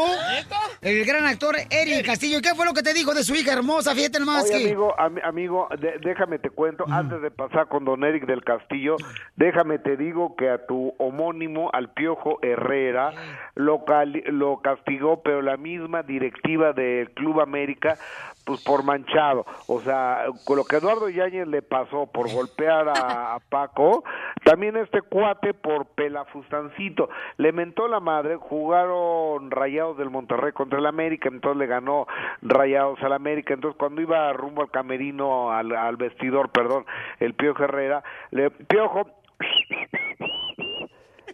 el 0.80 1.04
gran 1.04 1.26
actor 1.26 1.54
Eric 1.70 2.04
Castillo. 2.06 2.40
¿Qué 2.42 2.54
fue 2.54 2.64
lo 2.66 2.72
que 2.72 2.82
te 2.82 2.92
dijo 2.94 3.12
de 3.14 3.22
su 3.24 3.34
hija 3.34 3.52
hermosa? 3.52 3.94
Fíjate 3.94 4.20
nomás 4.20 4.44
Oye, 4.44 4.52
que... 4.58 4.64
amigo, 4.66 4.94
ami- 4.96 5.20
amigo, 5.24 5.68
de- 5.78 5.98
déjame 6.02 6.38
te 6.38 6.50
cuento, 6.50 6.84
antes 6.90 7.20
de 7.22 7.30
pasar 7.30 7.68
con 7.68 7.84
don 7.84 8.04
Eric 8.04 8.26
del 8.26 8.42
Castillo, 8.42 8.96
déjame 9.36 9.78
te 9.78 9.96
digo 9.96 10.34
que 10.36 10.50
a 10.50 10.66
tu 10.66 10.94
homónimo, 10.98 11.70
al 11.72 11.90
Piojo 11.92 12.38
Herrera, 12.42 13.12
lo, 13.54 13.84
lo 14.26 14.60
castigó, 14.62 15.22
pero 15.22 15.42
la 15.42 15.56
misma 15.56 16.02
directiva 16.02 16.72
del 16.72 17.10
Club 17.12 17.40
América, 17.40 17.96
pues 18.44 18.62
por 18.62 18.84
manchado. 18.84 19.46
O 19.66 19.80
sea, 19.80 20.26
con 20.44 20.56
lo 20.56 20.64
que 20.64 20.76
Eduardo 20.76 21.08
Yáñez 21.08 21.48
le 21.48 21.62
pasó 21.62 22.06
por 22.06 22.32
golpear 22.32 22.88
a, 22.88 23.38
Paco, 23.48 24.04
también 24.44 24.76
este 24.76 25.02
cuate 25.02 25.54
por 25.54 25.86
pelafustancito. 25.86 27.08
Le 27.36 27.52
mentó 27.52 27.88
la 27.88 28.00
madre, 28.00 28.36
jugaron 28.36 29.50
Rayados 29.50 29.96
del 29.98 30.10
Monterrey 30.10 30.52
contra 30.52 30.78
el 30.78 30.86
América, 30.86 31.28
entonces 31.28 31.58
le 31.58 31.66
ganó 31.66 32.06
Rayados 32.42 33.02
al 33.02 33.12
América. 33.12 33.54
Entonces 33.54 33.78
cuando 33.78 34.00
iba 34.00 34.32
rumbo 34.32 34.62
al 34.62 34.70
camerino, 34.70 35.52
al, 35.52 35.74
al 35.74 35.96
vestidor, 35.96 36.50
perdón, 36.50 36.84
el 37.20 37.34
Piojo 37.34 37.64
Herrera, 37.64 38.02
le 38.30 38.50
Piojo... 38.50 39.06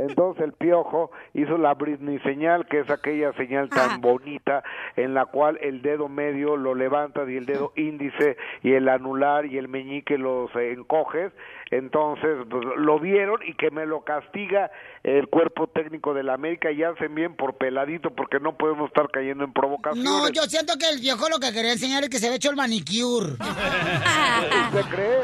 Entonces 0.08 0.44
el 0.44 0.52
piojo 0.52 1.10
hizo 1.34 1.58
la 1.58 1.74
Britney 1.74 2.18
señal, 2.20 2.66
que 2.66 2.80
es 2.80 2.90
aquella 2.90 3.32
señal 3.34 3.68
tan 3.68 4.00
bonita 4.00 4.62
en 4.96 5.14
la 5.14 5.26
cual 5.26 5.58
el 5.60 5.82
dedo 5.82 6.08
medio 6.08 6.56
lo 6.56 6.74
levantas 6.74 7.28
y 7.28 7.36
el 7.36 7.46
dedo 7.46 7.72
índice 7.76 8.36
y 8.62 8.72
el 8.72 8.88
anular 8.88 9.46
y 9.46 9.58
el 9.58 9.68
meñique 9.68 10.16
los 10.18 10.50
eh, 10.56 10.72
encoges. 10.72 11.32
Entonces 11.70 12.36
pues, 12.50 12.64
lo 12.78 12.98
vieron 12.98 13.40
y 13.46 13.54
que 13.54 13.70
me 13.70 13.86
lo 13.86 14.02
castiga 14.02 14.70
el 15.04 15.28
cuerpo 15.28 15.68
técnico 15.68 16.14
de 16.14 16.22
la 16.24 16.34
América 16.34 16.72
y 16.72 16.82
hacen 16.82 17.14
bien 17.14 17.36
por 17.36 17.54
peladito 17.58 18.10
porque 18.10 18.40
no 18.40 18.56
podemos 18.56 18.88
estar 18.88 19.08
cayendo 19.10 19.44
en 19.44 19.52
provocaciones. 19.52 20.04
No, 20.04 20.28
yo 20.30 20.42
siento 20.42 20.74
que 20.78 20.88
el 20.88 21.00
viejo 21.00 21.28
lo 21.28 21.38
que 21.38 21.52
quería 21.52 21.72
enseñar 21.72 22.02
es 22.02 22.10
que 22.10 22.18
se 22.18 22.26
había 22.26 22.36
hecho 22.36 22.50
el 22.50 22.56
manicure. 22.56 23.34
¿Usted 24.66 24.84
cree? 24.90 25.20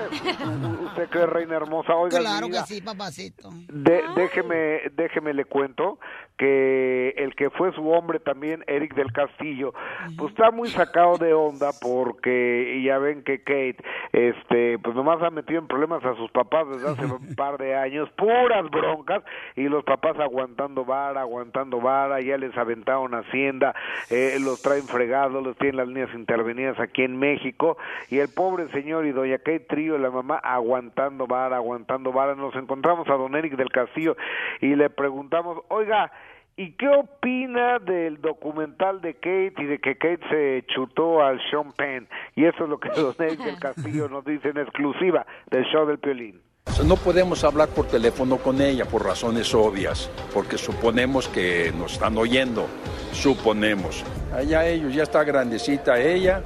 ¿Usted 0.86 1.08
cree, 1.10 1.26
reina 1.26 1.56
hermosa? 1.56 1.94
Oiga, 1.96 2.18
Claro 2.20 2.48
que 2.48 2.60
sí, 2.66 2.80
papacito. 2.80 3.50
De- 3.68 4.02
déjeme, 4.14 4.65
déjeme 4.96 5.32
le 5.32 5.44
cuento 5.44 5.98
que 6.36 7.14
el 7.16 7.34
que 7.34 7.50
fue 7.50 7.72
su 7.72 7.88
hombre 7.90 8.20
también, 8.20 8.62
Eric 8.66 8.94
del 8.94 9.12
Castillo, 9.12 9.72
pues 10.16 10.30
está 10.32 10.50
muy 10.50 10.68
sacado 10.68 11.16
de 11.18 11.32
onda 11.32 11.70
porque 11.80 12.82
ya 12.84 12.98
ven 12.98 13.22
que 13.22 13.38
Kate, 13.38 13.78
este, 14.12 14.78
pues 14.78 14.94
nomás 14.94 15.22
ha 15.22 15.30
metido 15.30 15.60
en 15.60 15.66
problemas 15.66 16.04
a 16.04 16.14
sus 16.16 16.30
papás 16.30 16.68
desde 16.68 16.88
hace 16.88 17.06
un 17.12 17.34
par 17.34 17.58
de 17.58 17.74
años, 17.74 18.08
puras 18.16 18.68
broncas, 18.70 19.22
y 19.54 19.68
los 19.68 19.84
papás 19.84 20.18
aguantando 20.18 20.84
vara, 20.84 21.22
aguantando 21.22 21.80
vara, 21.80 22.20
ya 22.20 22.36
les 22.36 22.56
aventaron 22.56 23.14
Hacienda, 23.14 23.74
eh, 24.10 24.36
los 24.40 24.60
traen 24.62 24.84
fregados, 24.84 25.42
los 25.42 25.56
tienen 25.56 25.76
las 25.76 25.88
líneas 25.88 26.14
intervenidas 26.14 26.78
aquí 26.78 27.02
en 27.02 27.18
México, 27.18 27.78
y 28.10 28.18
el 28.18 28.28
pobre 28.28 28.68
señor 28.68 29.06
y 29.06 29.12
doña 29.12 29.38
Kate 29.38 29.60
Trío, 29.60 29.98
la 29.98 30.10
mamá, 30.10 30.36
aguantando 30.36 31.26
vara, 31.26 31.56
aguantando 31.56 32.12
vara, 32.12 32.34
nos 32.34 32.54
encontramos 32.56 33.08
a 33.08 33.14
don 33.14 33.34
Eric 33.34 33.56
del 33.56 33.70
Castillo 33.70 34.16
y 34.60 34.74
le 34.74 34.90
preguntamos, 34.90 35.58
oiga, 35.68 36.10
¿Y 36.58 36.72
qué 36.72 36.88
opina 36.88 37.78
del 37.78 38.18
documental 38.22 39.02
de 39.02 39.12
Kate 39.12 39.52
y 39.58 39.64
de 39.66 39.78
que 39.78 39.98
Kate 39.98 40.26
se 40.30 40.64
chutó 40.74 41.22
al 41.22 41.38
Sean 41.50 41.70
Penn? 41.72 42.08
Y 42.34 42.46
eso 42.46 42.64
es 42.64 42.70
lo 42.70 42.80
que 42.80 42.88
Don 42.88 43.14
Eric 43.18 43.40
del 43.40 43.58
Castillo 43.60 44.08
nos 44.08 44.24
dice 44.24 44.48
en 44.48 44.58
exclusiva 44.58 45.26
del 45.50 45.64
show 45.64 45.86
del 45.86 45.98
Piolín. 45.98 46.40
No 46.86 46.96
podemos 46.96 47.44
hablar 47.44 47.68
por 47.68 47.86
teléfono 47.86 48.38
con 48.38 48.62
ella 48.62 48.86
por 48.86 49.04
razones 49.04 49.54
obvias, 49.54 50.10
porque 50.32 50.56
suponemos 50.56 51.28
que 51.28 51.72
nos 51.76 51.92
están 51.92 52.16
oyendo, 52.16 52.66
suponemos. 53.12 54.02
Allá 54.34 54.66
ellos, 54.66 54.94
ya 54.94 55.02
está 55.02 55.24
grandecita 55.24 56.00
ella 56.00 56.42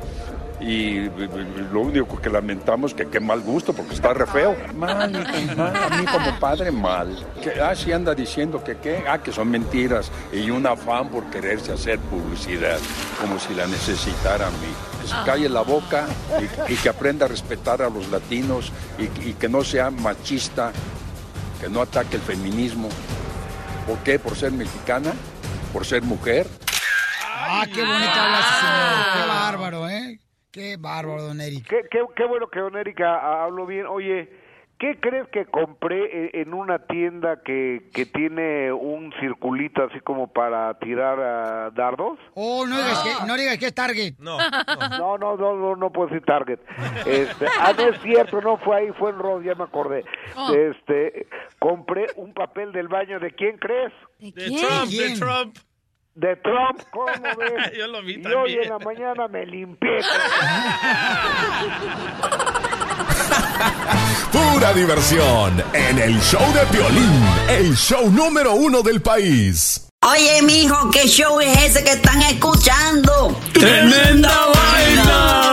y 0.61 1.09
lo 1.73 1.81
único 1.81 2.21
que 2.21 2.29
lamentamos 2.29 2.93
que 2.95 3.09
qué 3.09 3.19
mal 3.19 3.41
gusto 3.41 3.73
porque 3.73 3.95
está 3.95 4.13
re 4.13 4.27
feo. 4.27 4.57
Mal, 4.75 5.11
mal, 5.11 5.77
a 5.77 5.89
mí 5.97 6.05
como 6.07 6.39
padre 6.39 6.71
mal. 6.71 7.27
Que, 7.43 7.61
ah, 7.61 7.75
sí 7.75 7.93
anda 7.93 8.15
diciendo 8.15 8.63
que 8.63 8.77
qué, 8.77 9.05
ah, 9.09 9.19
que 9.19 9.33
son 9.33 9.51
mentiras 9.51 10.11
y 10.33 10.51
un 10.51 10.67
afán 10.67 11.09
por 11.09 11.25
quererse 11.31 11.73
hacer 11.73 11.99
publicidad, 11.99 12.79
como 13.21 13.39
si 13.39 13.55
la 13.55 13.67
necesitara 13.67 14.49
a 14.49 14.51
mí. 14.51 14.73
Que 15.01 15.09
se 15.09 15.15
calle 15.25 15.49
la 15.49 15.63
boca 15.63 16.07
y, 16.69 16.73
y 16.73 16.77
que 16.77 16.89
aprenda 16.91 17.25
a 17.25 17.29
respetar 17.29 17.81
a 17.81 17.89
los 17.89 18.09
latinos 18.11 18.71
y, 18.99 19.31
y 19.31 19.35
que 19.35 19.49
no 19.49 19.65
sea 19.65 19.91
machista, 19.91 20.73
que 21.61 21.69
no 21.69 21.81
ataque 21.81 22.17
el 22.17 22.23
feminismo. 22.23 22.89
¿Por 23.87 23.99
qué? 23.99 24.19
¿Por 24.19 24.37
ser 24.37 24.53
mexicana? 24.53 25.13
¿Por 25.73 25.87
ser 25.87 26.03
mujer? 26.03 26.47
Ah, 27.25 27.65
qué 27.65 27.83
bonito 27.83 28.11
habla. 28.11 29.11
Qué 29.15 29.29
bárbaro, 29.29 29.89
¿eh? 29.89 30.21
Qué 30.53 30.77
bárbaro, 30.77 31.23
don 31.23 31.41
Eric. 31.41 31.67
Qué, 31.69 31.83
qué, 31.91 32.01
qué 32.17 32.25
bueno 32.25 32.49
que 32.49 32.59
Don 32.61 32.77
Eric 32.77 33.01
ha- 33.03 33.19
ha- 33.19 33.45
habló 33.45 33.67
bien. 33.67 33.87
Oye, 33.87 34.29
¿qué 34.81 34.99
crees 35.01 35.29
que 35.29 35.47
compré 35.47 36.41
en 36.41 36.53
una 36.55 36.81
tienda 36.87 37.41
que, 37.45 37.89
que 37.95 38.05
tiene 38.07 38.73
un 38.73 39.13
circulito 39.21 39.85
así 39.85 40.01
como 40.01 40.33
para 40.33 40.77
tirar 40.81 41.19
ah, 41.21 41.71
dardos? 41.73 42.19
Oh, 42.35 42.67
no 42.67 42.77
digas, 42.79 42.99
que, 43.03 43.27
no 43.27 43.37
digas 43.37 43.59
que 43.59 43.67
es 43.67 43.75
Target. 43.75 44.15
No, 44.19 44.39
no, 44.99 45.19
no, 45.19 45.37
no, 45.37 45.55
no, 45.57 45.77
no 45.77 45.93
puedo 45.93 46.09
decir 46.09 46.25
Target. 46.27 46.59
Este, 47.07 47.47
ah, 47.61 47.73
no 47.77 47.85
es 47.89 48.01
cierto, 48.03 48.41
no 48.41 48.57
fue 48.59 48.77
ahí, 48.77 48.93
fue 48.99 49.11
en 49.11 49.19
Ross, 49.21 49.45
ya 49.45 49.55
me 49.55 49.65
acordé. 49.65 50.05
Oh. 50.37 50.53
Este, 50.53 51.29
compré 51.61 52.07
un 52.17 52.35
papel 52.35 52.73
del 52.73 52.89
baño, 52.89 53.21
¿de 53.21 53.31
quién 53.33 53.57
crees? 53.59 53.93
De 54.19 54.33
Trump, 54.33 54.91
de 54.91 55.15
Trump. 55.17 55.57
De 56.15 56.37
Trump, 56.37 56.83
¿cómo 56.91 57.07
ves? 57.39 57.73
Yo 57.79 57.87
lo 57.87 58.03
vi 58.03 58.15
y 58.15 58.27
hoy 58.27 58.33
también. 58.33 58.63
en 58.65 58.69
la 58.69 58.79
mañana 58.79 59.29
me 59.29 59.47
limpié. 59.47 59.91
Pura 64.33 64.73
diversión 64.73 65.63
en 65.73 65.99
el 65.99 66.21
show 66.21 66.41
de 66.53 66.61
Piolín, 66.67 67.25
el 67.49 67.77
show 67.77 68.11
número 68.11 68.55
uno 68.55 68.83
del 68.83 69.01
país. 69.01 69.87
Oye, 70.03 70.41
mijo, 70.43 70.91
¿qué 70.91 71.07
show 71.07 71.41
es 71.41 71.57
ese 71.63 71.85
que 71.85 71.93
están 71.93 72.23
escuchando? 72.23 73.39
¡Tremenda 73.53 74.47
vaina! 74.55 75.53